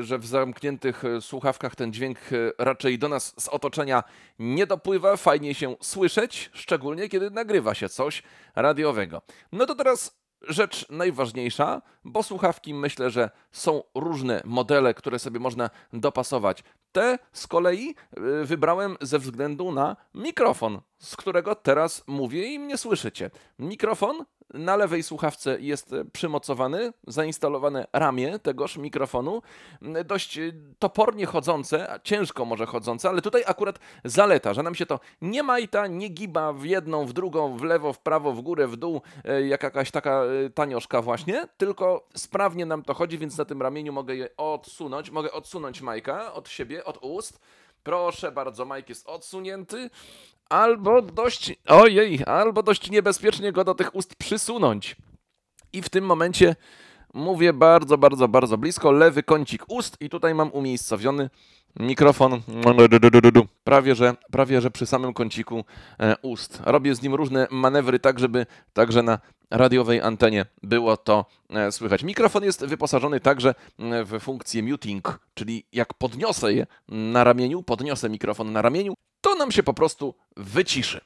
że 0.00 0.18
w 0.18 0.26
zamkniętych 0.26 1.02
słuchawkach 1.20 1.76
ten 1.76 1.92
dźwięk 1.92 2.18
raczej 2.58 2.98
do 2.98 3.08
nas 3.08 3.34
z 3.38 3.48
otoczenia 3.48 4.04
nie 4.38 4.66
dopływa. 4.66 5.16
Fajnie 5.16 5.54
się 5.54 5.76
słyszeć, 5.80 6.50
szczególnie 6.52 7.08
kiedy 7.08 7.30
nagrywa 7.30 7.74
się 7.74 7.88
coś 7.88 8.22
radiowego. 8.54 9.22
No 9.52 9.66
to 9.66 9.74
teraz 9.74 10.16
rzecz 10.48 10.86
najważniejsza, 10.90 11.82
bo 12.06 12.22
słuchawki 12.22 12.74
myślę, 12.74 13.10
że 13.10 13.30
są 13.52 13.82
różne 13.94 14.42
modele, 14.44 14.94
które 14.94 15.18
sobie 15.18 15.40
można 15.40 15.70
dopasować. 15.92 16.64
Te 16.92 17.18
z 17.32 17.46
kolei 17.46 17.94
y, 18.18 18.44
wybrałem 18.44 18.96
ze 19.00 19.18
względu 19.18 19.72
na 19.72 19.96
mikrofon, 20.14 20.80
z 20.98 21.16
którego 21.16 21.54
teraz 21.54 22.04
mówię 22.06 22.54
i 22.54 22.58
mnie 22.58 22.78
słyszycie. 22.78 23.30
Mikrofon 23.58 24.24
na 24.54 24.76
lewej 24.76 25.02
słuchawce 25.02 25.60
jest 25.60 25.94
przymocowany, 26.12 26.92
zainstalowane 27.06 27.86
ramię 27.92 28.38
tegoż 28.38 28.76
mikrofonu, 28.76 29.42
dość 30.04 30.40
topornie 30.78 31.26
chodzące, 31.26 32.00
ciężko 32.02 32.44
może 32.44 32.66
chodzące, 32.66 33.08
ale 33.08 33.22
tutaj 33.22 33.42
akurat 33.46 33.78
zaleta, 34.04 34.54
że 34.54 34.62
nam 34.62 34.74
się 34.74 34.86
to 34.86 35.00
nie 35.20 35.42
majta, 35.42 35.86
nie 35.86 36.08
giba 36.08 36.52
w 36.52 36.64
jedną, 36.64 37.06
w 37.06 37.12
drugą, 37.12 37.56
w 37.56 37.62
lewo, 37.62 37.92
w 37.92 37.98
prawo, 37.98 38.32
w 38.32 38.40
górę, 38.40 38.66
w 38.66 38.76
dół, 38.76 39.02
jak 39.48 39.62
jakaś 39.62 39.90
taka 39.90 40.22
tanioszka 40.54 41.02
właśnie, 41.02 41.48
tylko 41.56 41.95
sprawnie 42.16 42.66
nam 42.66 42.82
to 42.82 42.94
chodzi, 42.94 43.18
więc 43.18 43.38
na 43.38 43.44
tym 43.44 43.62
ramieniu 43.62 43.92
mogę 43.92 44.16
je 44.16 44.36
odsunąć, 44.36 45.10
mogę 45.10 45.32
odsunąć 45.32 45.80
Majka 45.80 46.32
od 46.32 46.48
siebie, 46.48 46.84
od 46.84 46.98
ust, 47.00 47.40
Proszę 47.86 48.32
bardzo, 48.32 48.64
Mike 48.64 48.84
jest 48.88 49.08
odsunięty. 49.08 49.90
Albo 50.48 51.02
dość, 51.02 51.54
ojej, 51.66 52.24
albo 52.24 52.62
dość 52.62 52.90
niebezpiecznie 52.90 53.52
go 53.52 53.64
do 53.64 53.74
tych 53.74 53.94
ust 53.94 54.14
przysunąć. 54.14 54.96
I 55.72 55.82
w 55.82 55.88
tym 55.88 56.04
momencie 56.04 56.56
mówię 57.14 57.52
bardzo, 57.52 57.98
bardzo, 57.98 58.28
bardzo 58.28 58.58
blisko, 58.58 58.92
lewy 58.92 59.22
kącik 59.22 59.64
ust 59.68 59.96
i 60.00 60.08
tutaj 60.08 60.34
mam 60.34 60.50
umiejscowiony 60.50 61.30
mikrofon 61.80 62.42
prawie 63.64 63.94
że, 63.94 64.14
prawie 64.30 64.60
że 64.60 64.70
przy 64.70 64.86
samym 64.86 65.14
kąciku 65.14 65.64
e, 66.00 66.16
ust. 66.22 66.62
Robię 66.64 66.94
z 66.94 67.02
nim 67.02 67.14
różne 67.14 67.46
manewry 67.50 67.98
tak, 67.98 68.18
żeby 68.18 68.46
także 68.72 69.02
na 69.02 69.18
radiowej 69.50 70.00
antenie 70.00 70.46
było 70.62 70.96
to 70.96 71.26
e, 71.50 71.72
słychać. 71.72 72.02
Mikrofon 72.02 72.44
jest 72.44 72.64
wyposażony 72.64 73.20
także 73.20 73.54
w 73.78 74.20
funkcję 74.20 74.62
muting, 74.62 75.20
czyli 75.34 75.66
jak 75.72 75.94
podniosę 75.94 76.52
je 76.52 76.66
na 76.88 77.24
ramieniu, 77.24 77.62
podniosę 77.62 78.08
mikrofon 78.08 78.52
na 78.52 78.62
ramieniu, 78.62 78.94
to 79.20 79.34
nam 79.34 79.52
się 79.52 79.62
po 79.62 79.74
prostu 79.74 80.14
wyciszy. 80.36 81.00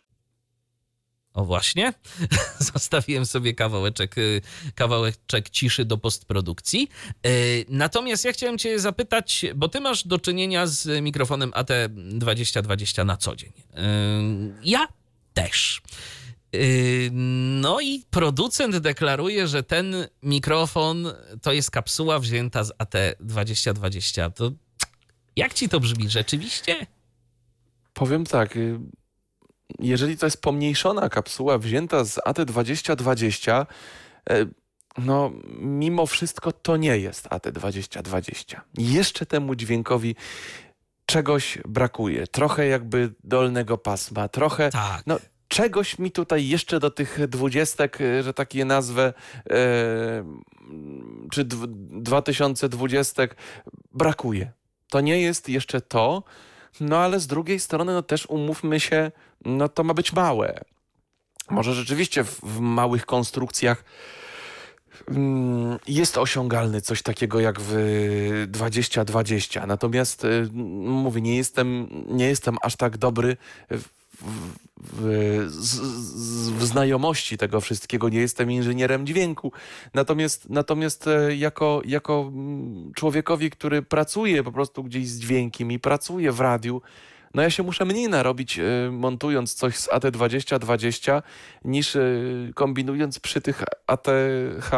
O 1.34 1.44
właśnie, 1.44 1.92
zostawiłem 2.74 3.26
sobie 3.26 3.54
kawałeczek, 3.54 4.18
y, 4.18 4.40
kawałeczek 4.74 5.50
ciszy 5.50 5.84
do 5.84 5.98
postprodukcji. 5.98 6.88
Y, 7.26 7.64
natomiast 7.68 8.24
ja 8.24 8.32
chciałem 8.32 8.58
cię 8.58 8.78
zapytać, 8.78 9.46
bo 9.54 9.68
ty 9.68 9.80
masz 9.80 10.06
do 10.06 10.18
czynienia 10.18 10.66
z 10.66 11.02
mikrofonem 11.02 11.50
AT2020 11.50 13.06
na 13.06 13.16
co 13.16 13.36
dzień. 13.36 13.52
Y, 13.52 13.82
ja 14.62 14.88
też. 15.34 15.82
No 17.50 17.80
i 17.80 18.04
producent 18.10 18.76
deklaruje, 18.76 19.46
że 19.48 19.62
ten 19.62 19.94
mikrofon 20.22 21.12
to 21.42 21.52
jest 21.52 21.70
kapsuła 21.70 22.18
wzięta 22.18 22.64
z 22.64 22.72
AT2020. 22.72 24.32
To 24.32 24.50
jak 25.36 25.54
ci 25.54 25.68
to 25.68 25.80
brzmi 25.80 26.08
rzeczywiście? 26.08 26.86
Powiem 27.92 28.26
tak, 28.26 28.58
jeżeli 29.78 30.16
to 30.16 30.26
jest 30.26 30.42
pomniejszona 30.42 31.08
kapsuła 31.08 31.58
wzięta 31.58 32.04
z 32.04 32.16
AT2020, 32.18 33.66
e, 34.30 34.46
no 34.98 35.32
mimo 35.58 36.06
wszystko 36.06 36.52
to 36.52 36.76
nie 36.76 36.98
jest 36.98 37.28
AT2020. 37.28 38.60
Jeszcze 38.78 39.26
temu 39.26 39.54
dźwiękowi 39.54 40.16
czegoś 41.06 41.58
brakuje. 41.68 42.26
Trochę 42.26 42.66
jakby 42.66 43.12
dolnego 43.24 43.78
pasma, 43.78 44.28
trochę... 44.28 44.70
Tak. 44.70 45.02
No, 45.06 45.18
czegoś 45.50 45.98
mi 45.98 46.10
tutaj 46.10 46.48
jeszcze 46.48 46.80
do 46.80 46.90
tych 46.90 47.28
dwudziestek, 47.28 48.00
e, 48.00 48.22
że 48.22 48.34
tak 48.34 48.54
je 48.54 48.64
nazwę, 48.64 49.12
e, 49.50 49.54
czy 51.32 51.44
dwa 51.90 52.22
tysiące 52.22 52.68
dwudziestek 52.68 53.36
brakuje. 53.92 54.52
To 54.88 55.00
nie 55.00 55.20
jest 55.20 55.48
jeszcze 55.48 55.80
to, 55.80 56.22
no 56.80 56.98
ale 56.98 57.20
z 57.20 57.26
drugiej 57.26 57.60
strony 57.60 57.92
no 57.92 58.02
też 58.02 58.26
umówmy 58.26 58.80
się, 58.80 59.12
no 59.44 59.68
to 59.68 59.84
ma 59.84 59.94
być 59.94 60.12
małe. 60.12 60.60
Może 61.50 61.74
rzeczywiście 61.74 62.24
w, 62.24 62.40
w 62.40 62.60
małych 62.60 63.06
konstrukcjach 63.06 63.84
mm, 65.08 65.78
jest 65.88 66.18
osiągalny 66.18 66.80
coś 66.80 67.02
takiego 67.02 67.40
jak 67.40 67.60
w 67.60 68.44
2020. 68.48 69.66
Natomiast 69.66 70.24
y, 70.24 70.48
mówię, 70.52 71.20
nie 71.20 71.36
jestem, 71.36 71.88
nie 72.06 72.26
jestem 72.26 72.56
aż 72.62 72.76
tak 72.76 72.98
dobry 72.98 73.36
w, 74.22 74.60
w, 74.76 75.50
w, 76.58 76.64
znajomości 76.64 77.38
tego 77.38 77.60
wszystkiego, 77.60 78.08
nie 78.08 78.20
jestem 78.20 78.50
inżynierem 78.50 79.06
dźwięku. 79.06 79.52
Natomiast, 79.94 80.50
natomiast 80.50 81.06
e, 81.06 81.36
jako, 81.36 81.82
jako 81.84 82.30
mm, 82.32 82.92
człowiekowi, 82.94 83.50
który 83.50 83.82
pracuje 83.82 84.42
po 84.42 84.52
prostu 84.52 84.84
gdzieś 84.84 85.08
z 85.08 85.18
dźwiękiem 85.18 85.72
i 85.72 85.78
pracuje 85.78 86.32
w 86.32 86.40
radiu, 86.40 86.82
no 87.34 87.42
ja 87.42 87.50
się 87.50 87.62
muszę 87.62 87.84
mniej 87.84 88.08
narobić 88.08 88.58
e, 88.58 88.62
montując 88.92 89.54
coś 89.54 89.76
z 89.76 89.88
AT2020 89.88 91.22
niż 91.64 91.96
e, 91.96 92.00
kombinując 92.54 93.18
przy 93.18 93.40
tych 93.40 93.64
ATH 93.86 94.70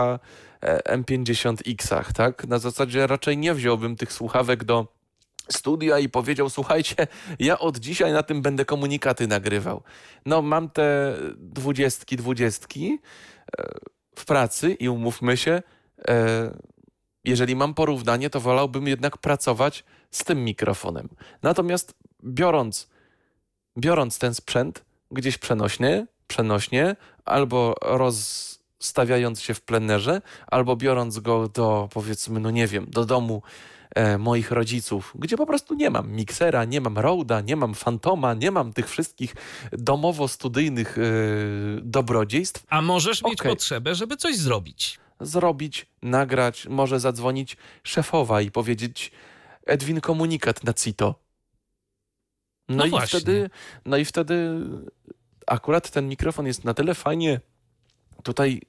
M50X-ach, 0.89 2.13
tak? 2.13 2.47
Na 2.47 2.59
zasadzie 2.59 3.07
raczej 3.07 3.39
nie 3.39 3.55
wziąłbym 3.55 3.97
tych 3.97 4.13
słuchawek 4.13 4.65
do 4.65 5.02
studia 5.49 5.99
i 5.99 6.09
powiedział: 6.09 6.51
Słuchajcie, 6.51 7.07
ja 7.39 7.59
od 7.59 7.79
dzisiaj 7.79 8.13
na 8.13 8.23
tym 8.23 8.43
będę 8.43 8.65
komunikaty 8.65 9.27
nagrywał. 9.27 9.83
No, 10.27 10.43
mam 10.43 10.71
te 10.71 11.17
dwudziestki, 11.37 12.17
dwudziestki 12.17 12.99
e, 13.59 13.65
w 14.17 14.25
pracy 14.25 14.73
i 14.73 14.89
umówmy 14.89 15.37
się, 15.37 15.63
e, 16.09 16.55
jeżeli 17.25 17.57
mam 17.57 17.75
porównanie, 17.75 18.31
to 18.31 18.41
wolałbym 18.41 18.89
jednak 18.89 19.19
pracować 19.19 19.85
z 20.11 20.25
tym 20.25 20.45
mikrofonem. 20.45 21.09
Natomiast 21.43 21.95
biorąc, 22.25 22.89
biorąc 23.79 24.19
ten 24.19 24.35
sprzęt 24.35 24.85
gdzieś 25.11 25.39
przenośnie, 25.39 26.07
przenośnie 26.27 26.97
albo 27.25 27.75
rozstawiając 27.83 29.41
się 29.41 29.55
w 29.55 29.61
plenerze, 29.61 30.23
albo 30.47 30.77
biorąc 30.77 31.19
go 31.19 31.49
do, 31.49 31.89
powiedzmy, 31.93 32.41
no 32.41 32.51
nie 32.51 32.67
wiem, 32.67 32.87
do 32.89 33.05
domu 33.05 33.43
e, 33.95 34.19
moich 34.19 34.51
rodziców, 34.51 35.13
gdzie 35.19 35.37
po 35.37 35.47
prostu 35.47 35.75
nie 35.75 35.91
mam 35.91 36.13
miksera, 36.13 36.65
nie 36.65 36.81
mam 36.81 36.99
Roda, 36.99 37.41
nie 37.41 37.57
mam 37.57 37.75
Fantoma, 37.75 38.35
nie 38.35 38.51
mam 38.51 38.73
tych 38.73 38.89
wszystkich 38.89 39.35
domowo-studyjnych 39.73 40.99
e, 40.99 41.03
dobrodziejstw. 41.83 42.65
A 42.69 42.83
możesz 42.83 43.23
mieć 43.23 43.41
okay. 43.41 43.53
potrzebę, 43.53 43.95
żeby 43.95 44.17
coś 44.17 44.37
zrobić. 44.37 45.01
Zrobić, 45.21 45.87
nagrać, 46.03 46.67
może 46.67 47.01
zadzwonić 47.01 47.57
szefowa 47.83 48.41
i 48.41 48.51
powiedzieć 48.51 49.13
Edwin 49.67 50.01
komunikat 50.01 50.65
na 50.65 50.73
CITO. 50.73 51.15
No, 52.69 52.77
no 52.77 52.87
i 52.87 52.91
właśnie. 52.91 53.21
wtedy, 53.21 53.51
no 53.85 53.97
i 53.97 54.05
wtedy 54.05 54.61
akurat 55.47 55.91
ten 55.91 56.09
mikrofon 56.09 56.47
jest 56.47 56.65
na 56.65 56.75
tyle 56.75 56.95
fajnie 56.95 57.41
tutaj 58.23 58.61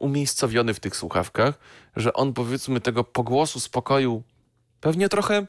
umiejscowiony 0.00 0.74
w 0.74 0.80
tych 0.80 0.96
słuchawkach, 0.96 1.58
że 1.96 2.12
on 2.12 2.32
powiedzmy 2.32 2.80
tego 2.80 3.04
pogłosu 3.04 3.60
spokoju 3.60 4.22
pewnie 4.80 5.08
trochę 5.08 5.46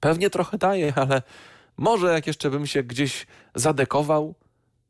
pewnie 0.00 0.30
trochę 0.30 0.58
daje, 0.58 0.92
ale 1.02 1.22
może 1.76 2.12
jak 2.12 2.26
jeszcze 2.26 2.50
bym 2.50 2.66
się 2.66 2.82
gdzieś 2.82 3.26
zadekował 3.54 4.34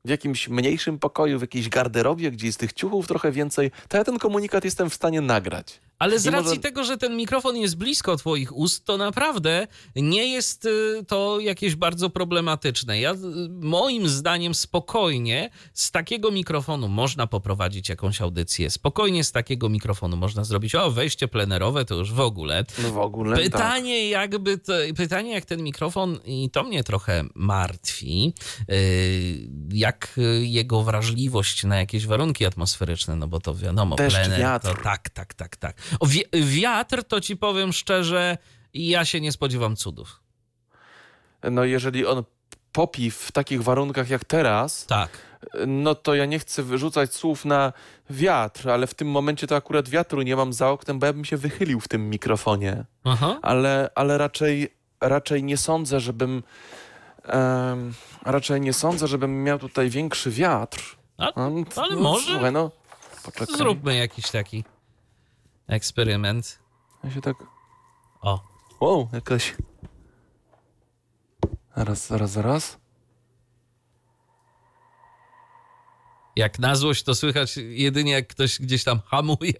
w 0.04 0.08
jakimś 0.08 0.48
mniejszym 0.48 0.98
pokoju, 0.98 1.38
w 1.38 1.40
jakiejś 1.40 1.68
garderobie, 1.68 2.30
gdzie 2.30 2.46
jest 2.46 2.60
tych 2.60 2.72
ciuchów 2.72 3.06
trochę 3.06 3.32
więcej, 3.32 3.70
to 3.88 3.96
ja 3.96 4.04
ten 4.04 4.18
komunikat 4.18 4.64
jestem 4.64 4.90
w 4.90 4.94
stanie 4.94 5.20
nagrać. 5.20 5.80
Ale 5.98 6.18
z 6.18 6.26
racji 6.26 6.48
może... 6.48 6.60
tego, 6.60 6.84
że 6.84 6.96
ten 6.96 7.16
mikrofon 7.16 7.56
jest 7.56 7.76
blisko 7.76 8.16
Twoich 8.16 8.56
ust, 8.56 8.84
to 8.84 8.96
naprawdę 8.96 9.66
nie 9.96 10.26
jest 10.26 10.64
y, 10.64 11.04
to 11.08 11.40
jakieś 11.40 11.76
bardzo 11.76 12.10
problematyczne. 12.10 13.00
Ja, 13.00 13.12
y, 13.12 13.16
moim 13.48 14.08
zdaniem, 14.08 14.54
spokojnie 14.54 15.50
z 15.74 15.90
takiego 15.90 16.30
mikrofonu 16.30 16.88
można 16.88 17.26
poprowadzić 17.26 17.88
jakąś 17.88 18.20
audycję. 18.20 18.70
Spokojnie 18.70 19.24
z 19.24 19.32
takiego 19.32 19.68
mikrofonu 19.68 20.16
można 20.16 20.44
zrobić. 20.44 20.74
O, 20.74 20.90
wejście 20.90 21.28
plenerowe 21.28 21.84
to 21.84 21.94
już 21.94 22.12
w 22.12 22.20
ogóle. 22.20 22.64
No 22.82 22.90
w 22.90 22.98
ogóle. 22.98 23.36
Pytanie, 23.36 24.02
tak. 24.02 24.10
jakby 24.10 24.58
to, 24.58 24.72
pytanie, 24.96 25.32
jak 25.32 25.44
ten 25.44 25.62
mikrofon, 25.62 26.18
i 26.24 26.50
to 26.50 26.62
mnie 26.62 26.84
trochę 26.84 27.24
martwi, 27.34 28.34
y, 28.70 29.48
jak 29.72 30.20
jego 30.40 30.82
wrażliwość 30.82 31.64
na 31.64 31.76
jakieś 31.76 32.06
warunki 32.06 32.46
atmosferyczne, 32.46 33.16
no 33.16 33.28
bo 33.28 33.40
to 33.40 33.54
wiadomo, 33.54 33.96
Deszcz, 33.96 34.16
plener, 34.16 34.40
wiatr. 34.40 34.68
to 34.68 34.82
tak, 34.82 35.10
tak, 35.10 35.34
tak, 35.34 35.56
tak. 35.56 35.83
O, 36.00 36.06
wiatr 36.32 37.04
to 37.04 37.20
ci 37.20 37.36
powiem 37.36 37.72
szczerze, 37.72 38.38
ja 38.74 39.04
się 39.04 39.20
nie 39.20 39.32
spodziewam 39.32 39.76
cudów. 39.76 40.20
No 41.50 41.64
jeżeli 41.64 42.06
on 42.06 42.24
popi 42.72 43.10
w 43.10 43.32
takich 43.32 43.62
warunkach 43.62 44.10
jak 44.10 44.24
teraz, 44.24 44.86
tak. 44.86 45.10
no 45.66 45.94
to 45.94 46.14
ja 46.14 46.26
nie 46.26 46.38
chcę 46.38 46.62
wyrzucać 46.62 47.14
słów 47.14 47.44
na 47.44 47.72
wiatr, 48.10 48.70
ale 48.70 48.86
w 48.86 48.94
tym 48.94 49.10
momencie 49.10 49.46
to 49.46 49.56
akurat 49.56 49.88
wiatru 49.88 50.22
nie 50.22 50.36
mam 50.36 50.52
za 50.52 50.70
oknem, 50.70 50.98
bo 50.98 51.06
ja 51.06 51.12
bym 51.12 51.24
się 51.24 51.36
wychylił 51.36 51.80
w 51.80 51.88
tym 51.88 52.10
mikrofonie. 52.10 52.84
Aha. 53.04 53.38
Ale, 53.42 53.90
ale 53.94 54.18
raczej, 54.18 54.68
raczej 55.00 55.44
nie 55.44 55.56
sądzę, 55.56 56.00
żebym 56.00 56.42
um, 57.32 57.94
raczej 58.22 58.60
nie 58.60 58.72
sądzę, 58.72 59.06
żebym 59.06 59.44
miał 59.44 59.58
tutaj 59.58 59.90
większy 59.90 60.30
wiatr. 60.30 60.96
A, 61.18 61.32
ale 61.34 61.96
no, 61.96 62.00
może. 62.00 62.32
Słuchaj, 62.32 62.52
no, 62.52 62.70
Zróbmy 63.56 63.96
jakiś 63.96 64.30
taki 64.30 64.64
eksperyment. 65.66 66.58
Ja 67.04 67.10
się 67.10 67.20
tak... 67.20 67.36
O. 68.20 68.40
Wow, 68.80 69.08
jakaś... 69.12 69.56
Zaraz, 71.76 72.06
zaraz, 72.06 72.30
zaraz. 72.30 72.78
Jak 76.36 76.58
na 76.58 76.74
złość 76.74 77.02
to 77.02 77.14
słychać 77.14 77.56
jedynie 77.56 78.12
jak 78.12 78.28
ktoś 78.28 78.60
gdzieś 78.60 78.84
tam 78.84 79.00
hamuje. 79.06 79.54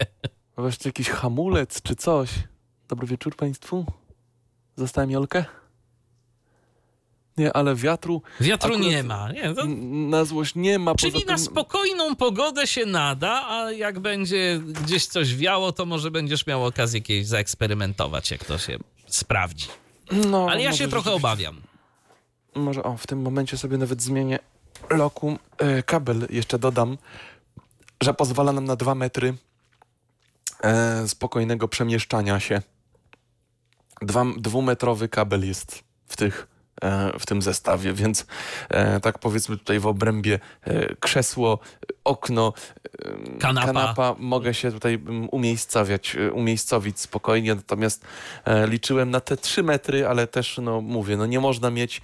Wreszcie 0.56 0.88
jakiś 0.88 1.08
hamulec 1.10 1.82
czy 1.82 1.96
coś. 1.96 2.30
Dobry 2.88 3.06
wieczór 3.06 3.36
Państwu. 3.36 3.86
Zostałem 4.76 5.10
Jolkę. 5.10 5.44
Nie, 7.38 7.52
ale 7.52 7.74
wiatru. 7.74 8.22
Wiatru 8.40 8.78
nie 8.78 9.02
ma. 9.02 9.32
Nie, 9.32 9.54
to... 9.54 9.64
Na 10.10 10.24
złość 10.24 10.54
nie 10.54 10.78
ma. 10.78 10.94
Czyli 10.94 11.12
tym... 11.12 11.26
na 11.26 11.38
spokojną 11.38 12.16
pogodę 12.16 12.66
się 12.66 12.86
nada, 12.86 13.48
a 13.48 13.72
jak 13.72 13.98
będzie 14.00 14.60
gdzieś 14.82 15.06
coś 15.06 15.36
wiało, 15.36 15.72
to 15.72 15.86
może 15.86 16.10
będziesz 16.10 16.46
miał 16.46 16.66
okazję 16.66 17.00
kiedyś 17.00 17.26
zaeksperymentować, 17.26 18.30
jak 18.30 18.44
to 18.44 18.58
się 18.58 18.78
sprawdzi. 19.06 19.66
No, 20.12 20.46
Ale 20.50 20.62
ja 20.62 20.72
się 20.72 20.88
trochę 20.88 21.12
obawiam. 21.12 21.60
Może 22.54 22.82
o, 22.82 22.96
w 22.96 23.06
tym 23.06 23.22
momencie 23.22 23.56
sobie 23.56 23.78
nawet 23.78 24.02
zmienię 24.02 24.38
lokum. 24.90 25.38
E, 25.58 25.82
kabel 25.82 26.26
jeszcze 26.30 26.58
dodam, 26.58 26.98
że 28.00 28.14
pozwala 28.14 28.52
nam 28.52 28.64
na 28.64 28.76
dwa 28.76 28.94
metry 28.94 29.34
e, 30.62 31.08
spokojnego 31.08 31.68
przemieszczania 31.68 32.40
się. 32.40 32.62
Dwa, 34.02 34.24
dwumetrowy 34.36 35.08
kabel 35.08 35.46
jest 35.46 35.84
w 36.08 36.16
tych 36.16 36.53
w 37.18 37.26
tym 37.26 37.42
zestawie, 37.42 37.92
więc 37.92 38.26
e, 38.68 39.00
tak 39.00 39.18
powiedzmy 39.18 39.56
tutaj 39.56 39.80
w 39.80 39.86
obrębie 39.86 40.40
e, 40.62 40.94
krzesło, 40.94 41.58
okno, 42.04 42.52
e, 43.04 43.38
Kanapa. 43.38 44.16
mogę 44.18 44.54
się 44.54 44.72
tutaj 44.72 44.94
mm, 44.94 45.28
umiejscawiać, 45.28 46.16
e, 46.16 46.32
umiejscowić 46.32 47.00
spokojnie, 47.00 47.54
natomiast 47.54 48.04
e, 48.44 48.66
liczyłem 48.66 49.10
na 49.10 49.20
te 49.20 49.36
trzy 49.36 49.62
metry, 49.62 50.06
ale 50.06 50.26
też, 50.26 50.58
no 50.62 50.80
mówię, 50.80 51.16
no 51.16 51.26
nie 51.26 51.40
można 51.40 51.70
mieć 51.70 52.02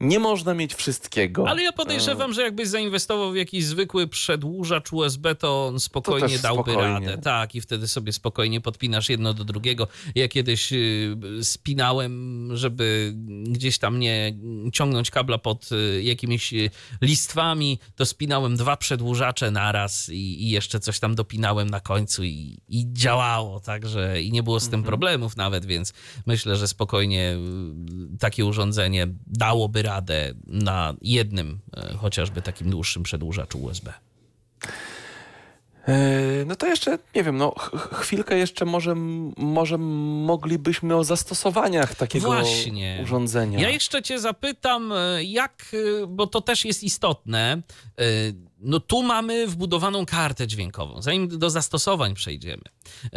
nie 0.00 0.18
można 0.18 0.54
mieć 0.54 0.74
wszystkiego. 0.74 1.48
Ale 1.48 1.62
ja 1.62 1.72
podejrzewam, 1.72 2.32
że 2.32 2.42
jakbyś 2.42 2.68
zainwestował 2.68 3.32
w 3.32 3.36
jakiś 3.36 3.64
zwykły 3.64 4.08
przedłużacz 4.08 4.92
USB, 4.92 5.34
to 5.34 5.66
on 5.66 5.80
spokojnie 5.80 6.28
też 6.28 6.40
dałby 6.40 6.72
spokojnie. 6.72 7.10
radę. 7.10 7.22
Tak, 7.22 7.54
i 7.54 7.60
wtedy 7.60 7.88
sobie 7.88 8.12
spokojnie 8.12 8.60
podpinasz 8.60 9.08
jedno 9.08 9.34
do 9.34 9.44
drugiego. 9.44 9.88
Ja 10.14 10.28
kiedyś 10.28 10.72
y, 10.72 11.16
spinałem, 11.42 12.48
żeby 12.56 13.14
gdzieś 13.46 13.78
tam 13.78 13.98
nie 13.98 14.34
ciągnąć 14.72 15.10
kabla 15.10 15.38
pod 15.38 15.72
y, 15.72 16.02
jakimiś 16.02 16.52
y, 16.52 16.70
listwami, 17.00 17.78
to 17.96 18.06
spinałem 18.06 18.56
dwa 18.56 18.76
przedłużacze 18.76 19.50
naraz 19.50 20.08
i, 20.08 20.44
i 20.44 20.50
jeszcze 20.50 20.80
coś 20.80 21.00
tam 21.00 21.14
dopinałem 21.14 21.70
na 21.70 21.80
końcu 21.80 22.24
i, 22.24 22.58
i 22.68 22.86
działało, 22.92 23.60
także 23.60 24.22
i 24.22 24.32
nie 24.32 24.42
było 24.42 24.60
z 24.60 24.68
tym 24.68 24.82
problemów 24.82 25.36
nawet, 25.36 25.66
więc 25.66 25.92
myślę, 26.26 26.56
że 26.56 26.68
spokojnie 26.68 27.36
takie 28.18 28.44
urządzenie 28.44 29.06
dałoby 29.26 29.82
radę 29.82 29.89
na 30.46 30.94
jednym 31.02 31.58
e, 31.76 31.94
chociażby 31.96 32.42
takim 32.42 32.70
dłuższym 32.70 33.02
przedłużaczu 33.02 33.58
USB. 33.62 33.92
E, 35.88 36.44
No 36.46 36.56
to 36.56 36.66
jeszcze, 36.66 36.98
nie 37.14 37.22
wiem, 37.24 37.36
no 37.36 37.50
ch- 37.58 37.70
ch- 37.80 37.94
chwilkę 38.00 38.38
jeszcze 38.38 38.64
może, 38.64 38.94
może 39.36 39.78
moglibyśmy 39.78 40.96
o 40.96 41.04
zastosowaniach 41.04 41.94
takiego 41.94 42.26
Właśnie. 42.26 43.00
urządzenia. 43.02 43.60
Ja 43.60 43.68
jeszcze 43.70 44.02
cię 44.02 44.18
zapytam, 44.20 44.92
e, 44.92 45.24
jak, 45.24 45.72
bo 46.08 46.26
to 46.26 46.40
też 46.40 46.64
jest 46.64 46.82
istotne. 46.84 47.62
No 48.62 48.80
tu 48.80 49.02
mamy 49.02 49.46
wbudowaną 49.46 50.06
kartę 50.06 50.46
dźwiękową. 50.46 51.02
Zanim 51.02 51.38
do 51.38 51.50
zastosowań 51.50 52.14
przejdziemy, 52.14 52.62
e, 53.04 53.08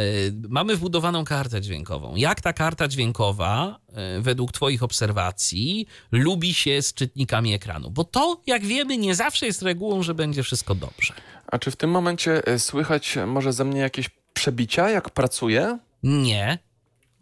mamy 0.50 0.76
wbudowaną 0.76 1.24
kartę 1.24 1.62
dźwiękową. 1.62 2.16
Jak 2.16 2.42
ta 2.42 2.54
karta 2.54 2.88
dźwiękowa, 2.88 3.80
e, 3.94 4.22
według 4.22 4.52
Twoich 4.52 4.84
obserwacji, 4.84 5.88
lubi 6.12 6.54
się 6.54 6.82
z 6.82 6.94
czytnikami 6.94 7.54
ekranu? 7.54 7.92
Bo 7.92 8.04
to, 8.04 8.42
jak 8.48 8.66
wiemy, 8.66 8.98
nie 8.98 9.16
zawsze 9.16 9.46
jest 9.46 9.62
regułą, 9.62 10.04
że 10.04 10.14
będzie 10.14 10.44
wszystko 10.44 10.76
dobrze. 10.76 11.14
A 11.48 11.60
czy 11.60 11.72
w 11.72 11.76
tym 11.76 11.90
momencie 11.90 12.48
e, 12.48 12.60
słychać 12.60 13.18
może 13.28 13.54
ze 13.54 13.66
mnie 13.66 13.80
jakieś 13.80 14.10
przebicia, 14.34 14.90
jak 14.90 15.10
pracuję? 15.10 15.80
Nie. 16.04 16.60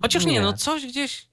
Chociaż 0.01 0.25
nie, 0.25 0.31
Nie. 0.33 0.41
no 0.41 0.53
coś 0.53 0.85
gdzieś, 0.85 1.27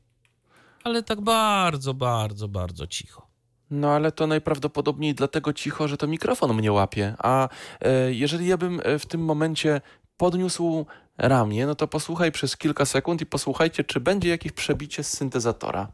ale 0.84 1.02
tak 1.02 1.20
bardzo, 1.20 1.94
bardzo, 1.94 2.48
bardzo 2.48 2.86
cicho. 2.86 3.27
No 3.70 3.90
ale 3.90 4.12
to 4.12 4.26
najprawdopodobniej 4.26 5.14
dlatego 5.14 5.52
cicho, 5.52 5.88
że 5.88 5.96
to 5.96 6.06
mikrofon 6.06 6.54
mnie 6.54 6.72
łapie. 6.72 7.14
A 7.18 7.48
e, 7.80 8.12
jeżeli 8.12 8.46
ja 8.46 8.56
bym 8.56 8.80
e, 8.84 8.98
w 8.98 9.06
tym 9.06 9.24
momencie 9.24 9.80
podniósł 10.16 10.86
ramię, 11.18 11.66
no 11.66 11.74
to 11.74 11.88
posłuchaj 11.88 12.32
przez 12.32 12.56
kilka 12.56 12.84
sekund 12.84 13.20
i 13.20 13.26
posłuchajcie, 13.26 13.84
czy 13.84 14.00
będzie 14.00 14.28
jakieś 14.28 14.52
przebicie 14.52 15.04
z 15.04 15.12
syntezatora. 15.12 15.88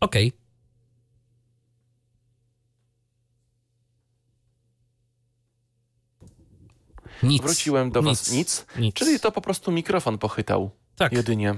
Okej. 0.00 0.32
Nic. 7.22 7.42
Wróciłem 7.42 7.90
do 7.90 8.02
was 8.02 8.32
nic, 8.32 8.66
Nic. 8.78 8.94
czyli 8.94 9.20
to 9.20 9.32
po 9.32 9.40
prostu 9.40 9.72
mikrofon 9.72 10.18
pochytał. 10.18 10.70
tak. 10.96 11.12
Jedynie. 11.12 11.54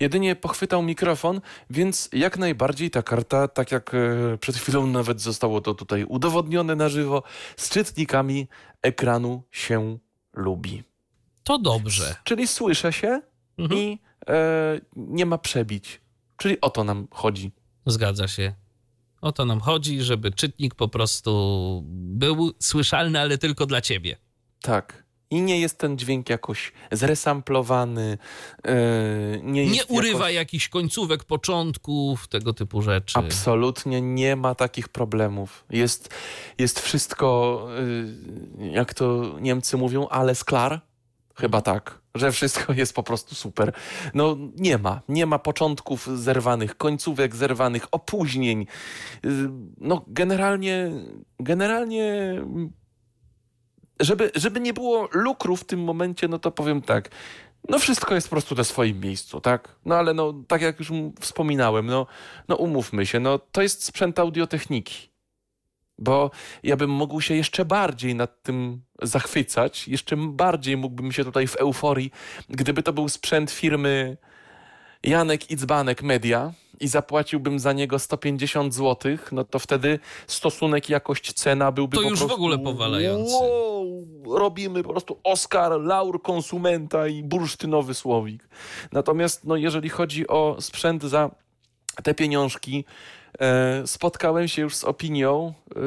Jedynie 0.00 0.36
pochwytał 0.36 0.82
mikrofon, 0.82 1.40
więc 1.70 2.08
jak 2.12 2.38
najbardziej 2.38 2.90
ta 2.90 3.02
karta, 3.02 3.48
tak 3.48 3.72
jak 3.72 3.94
e, 3.94 3.98
przed 4.38 4.56
chwilą 4.56 4.86
nawet 4.86 5.20
zostało 5.20 5.60
to 5.60 5.74
tutaj 5.74 6.04
udowodnione 6.04 6.76
na 6.76 6.88
żywo, 6.88 7.22
z 7.56 7.70
czytnikami 7.70 8.48
ekranu 8.82 9.42
się 9.50 9.98
lubi. 10.32 10.82
To 11.44 11.58
dobrze. 11.58 12.16
Czyli 12.24 12.46
słyszę 12.48 12.92
się 12.92 13.20
Mhm. 13.58 13.80
i 13.80 13.98
e, 14.28 14.80
nie 14.96 15.26
ma 15.26 15.38
przebić. 15.38 16.00
Czyli 16.36 16.60
o 16.60 16.70
to 16.70 16.84
nam 16.84 17.08
chodzi. 17.10 17.52
Zgadza 17.86 18.28
się. 18.28 18.54
O 19.20 19.32
to 19.32 19.44
nam 19.44 19.60
chodzi, 19.60 20.02
żeby 20.02 20.30
czytnik 20.30 20.74
po 20.74 20.88
prostu 20.88 21.82
był 21.86 22.52
słyszalny, 22.60 23.20
ale 23.20 23.38
tylko 23.38 23.66
dla 23.66 23.80
ciebie. 23.80 24.16
Tak. 24.62 25.03
I 25.34 25.42
nie 25.42 25.60
jest 25.60 25.78
ten 25.78 25.98
dźwięk 25.98 26.28
jakoś 26.30 26.72
zresamplowany. 26.92 28.18
E, 28.64 28.74
nie 29.42 29.66
Nie 29.66 29.84
urywa 29.86 30.18
jakoś... 30.18 30.34
jakichś 30.34 30.68
końcówek, 30.68 31.24
początków, 31.24 32.28
tego 32.28 32.52
typu 32.52 32.82
rzeczy. 32.82 33.18
Absolutnie 33.18 34.00
nie 34.00 34.36
ma 34.36 34.54
takich 34.54 34.88
problemów. 34.88 35.64
Jest, 35.70 36.14
jest 36.58 36.80
wszystko, 36.80 37.60
y, 38.60 38.68
jak 38.70 38.94
to 38.94 39.22
Niemcy 39.40 39.76
mówią, 39.76 40.08
alles 40.08 40.44
klar. 40.44 40.80
Chyba 41.36 41.60
tak, 41.62 41.98
że 42.14 42.32
wszystko 42.32 42.72
jest 42.72 42.94
po 42.94 43.02
prostu 43.02 43.34
super. 43.34 43.72
No 44.14 44.36
nie 44.56 44.78
ma, 44.78 45.00
nie 45.08 45.26
ma 45.26 45.38
początków 45.38 46.06
zerwanych, 46.20 46.76
końcówek 46.76 47.36
zerwanych, 47.36 47.86
opóźnień. 47.92 48.66
Y, 49.24 49.28
No 49.78 50.04
generalnie, 50.06 50.90
generalnie, 51.40 52.34
żeby, 54.00 54.30
żeby 54.34 54.60
nie 54.60 54.72
było 54.72 55.08
lukru 55.12 55.56
w 55.56 55.64
tym 55.64 55.84
momencie, 55.84 56.28
no 56.28 56.38
to 56.38 56.50
powiem 56.50 56.82
tak, 56.82 57.10
no 57.68 57.78
wszystko 57.78 58.14
jest 58.14 58.28
po 58.28 58.30
prostu 58.30 58.54
na 58.54 58.64
swoim 58.64 59.00
miejscu, 59.00 59.40
tak? 59.40 59.76
No 59.84 59.94
ale 59.94 60.14
no, 60.14 60.34
tak 60.48 60.62
jak 60.62 60.78
już 60.78 60.92
wspominałem, 61.20 61.86
no, 61.86 62.06
no 62.48 62.56
umówmy 62.56 63.06
się, 63.06 63.20
no 63.20 63.38
to 63.38 63.62
jest 63.62 63.84
sprzęt 63.84 64.18
audiotechniki. 64.18 65.14
Bo 65.98 66.30
ja 66.62 66.76
bym 66.76 66.90
mógł 66.90 67.20
się 67.20 67.34
jeszcze 67.34 67.64
bardziej 67.64 68.14
nad 68.14 68.42
tym 68.42 68.82
zachwycać, 69.02 69.88
jeszcze 69.88 70.16
bardziej 70.16 70.76
mógłbym 70.76 71.12
się 71.12 71.24
tutaj 71.24 71.46
w 71.46 71.56
euforii, 71.56 72.10
gdyby 72.48 72.82
to 72.82 72.92
był 72.92 73.08
sprzęt 73.08 73.50
firmy 73.50 74.16
Janek 75.04 75.50
Idzbanek 75.50 76.02
Media 76.02 76.52
i 76.80 76.88
zapłaciłbym 76.88 77.58
za 77.58 77.72
niego 77.72 77.98
150 77.98 78.74
zł, 78.74 79.16
no 79.32 79.44
to 79.44 79.58
wtedy 79.58 79.98
stosunek 80.26 80.88
jakość-cena 80.88 81.72
byłby 81.72 81.96
To 81.96 82.02
po 82.02 82.08
już 82.08 82.18
w 82.18 82.22
prostu... 82.22 82.34
ogóle 82.34 82.58
powalający. 82.58 83.34
Wow, 83.34 84.06
robimy 84.26 84.82
po 84.82 84.88
prostu 84.90 85.18
Oscar, 85.24 85.80
laur 85.80 86.22
konsumenta 86.22 87.08
i 87.08 87.22
bursztynowy 87.22 87.94
słowik. 87.94 88.48
Natomiast 88.92 89.44
no, 89.44 89.56
jeżeli 89.56 89.88
chodzi 89.88 90.28
o 90.28 90.56
sprzęt 90.60 91.02
za 91.02 91.30
te 92.02 92.14
pieniążki, 92.14 92.84
e, 93.40 93.86
spotkałem 93.86 94.48
się 94.48 94.62
już 94.62 94.74
z 94.74 94.84
opinią 94.84 95.54
e, 95.70 95.80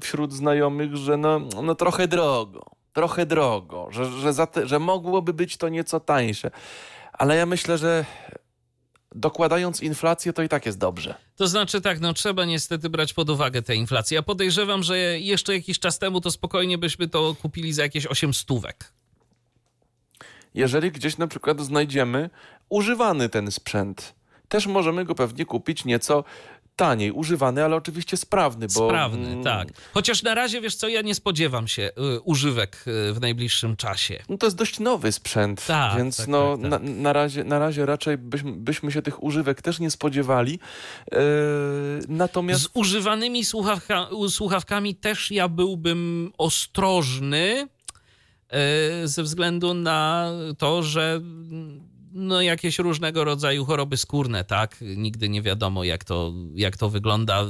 wśród 0.00 0.32
znajomych, 0.32 0.96
że 0.96 1.16
no, 1.16 1.40
no 1.62 1.74
trochę 1.74 2.08
drogo, 2.08 2.66
trochę 2.92 3.26
drogo, 3.26 3.88
że, 3.90 4.04
że, 4.04 4.32
za 4.32 4.46
te, 4.46 4.66
że 4.66 4.78
mogłoby 4.78 5.32
być 5.34 5.56
to 5.56 5.68
nieco 5.68 6.00
tańsze. 6.00 6.50
Ale 7.12 7.36
ja 7.36 7.46
myślę, 7.46 7.78
że 7.78 8.04
dokładając 9.14 9.80
inflację, 9.80 10.32
to 10.32 10.42
i 10.42 10.48
tak 10.48 10.66
jest 10.66 10.78
dobrze. 10.78 11.14
To 11.36 11.48
znaczy 11.48 11.80
tak, 11.80 12.00
no 12.00 12.12
trzeba 12.12 12.44
niestety 12.44 12.90
brać 12.90 13.12
pod 13.12 13.30
uwagę 13.30 13.62
tę 13.62 13.74
inflację. 13.74 14.14
Ja 14.14 14.22
podejrzewam, 14.22 14.82
że 14.82 14.98
jeszcze 15.20 15.54
jakiś 15.54 15.78
czas 15.78 15.98
temu 15.98 16.20
to 16.20 16.30
spokojnie 16.30 16.78
byśmy 16.78 17.08
to 17.08 17.36
kupili 17.42 17.72
za 17.72 17.82
jakieś 17.82 18.06
8 18.06 18.34
stówek. 18.34 18.92
Jeżeli 20.54 20.92
gdzieś 20.92 21.18
na 21.18 21.26
przykład 21.26 21.60
znajdziemy 21.60 22.30
używany 22.68 23.28
ten 23.28 23.50
sprzęt, 23.50 24.14
też 24.48 24.66
możemy 24.66 25.04
go 25.04 25.14
pewnie 25.14 25.46
kupić 25.46 25.84
nieco 25.84 26.24
taniej, 26.76 27.12
używany, 27.12 27.64
ale 27.64 27.76
oczywiście 27.76 28.16
sprawny, 28.16 28.66
bo 28.74 28.88
Sprawny, 28.88 29.28
mm, 29.28 29.44
tak. 29.44 29.68
Chociaż 29.94 30.22
na 30.22 30.34
razie, 30.34 30.60
wiesz 30.60 30.74
co, 30.74 30.88
ja 30.88 31.02
nie 31.02 31.14
spodziewam 31.14 31.68
się 31.68 31.82
y, 32.16 32.20
używek 32.20 32.84
y, 32.86 33.12
w 33.12 33.20
najbliższym 33.20 33.76
czasie. 33.76 34.22
No 34.28 34.38
to 34.38 34.46
jest 34.46 34.56
dość 34.56 34.80
nowy 34.80 35.12
sprzęt, 35.12 35.66
Tak, 35.66 35.96
więc 35.96 36.16
tak, 36.16 36.28
no, 36.28 36.58
tak, 36.58 36.70
tak. 36.70 36.82
Na, 36.82 36.90
na, 36.92 37.12
razie, 37.12 37.44
na 37.44 37.58
razie 37.58 37.86
raczej 37.86 38.18
byśmy, 38.18 38.52
byśmy 38.52 38.92
się 38.92 39.02
tych 39.02 39.22
używek 39.22 39.62
też 39.62 39.78
nie 39.80 39.90
spodziewali. 39.90 40.52
Yy, 41.12 41.18
natomiast 42.08 42.62
Z 42.62 42.68
używanymi 42.74 43.44
słuchawka, 43.44 44.08
słuchawkami 44.28 44.94
też 44.94 45.30
ja 45.30 45.48
byłbym 45.48 46.32
ostrożny 46.38 47.68
y, 49.02 49.08
ze 49.08 49.22
względu 49.22 49.74
na 49.74 50.30
to, 50.58 50.82
że 50.82 51.12
mm, 51.12 51.91
no 52.14 52.42
jakieś 52.42 52.78
różnego 52.78 53.24
rodzaju 53.24 53.64
choroby 53.64 53.96
skórne, 53.96 54.44
tak? 54.44 54.76
Nigdy 54.96 55.28
nie 55.28 55.42
wiadomo, 55.42 55.84
jak 55.84 56.04
to, 56.04 56.32
jak 56.54 56.76
to 56.76 56.90
wygląda. 56.90 57.46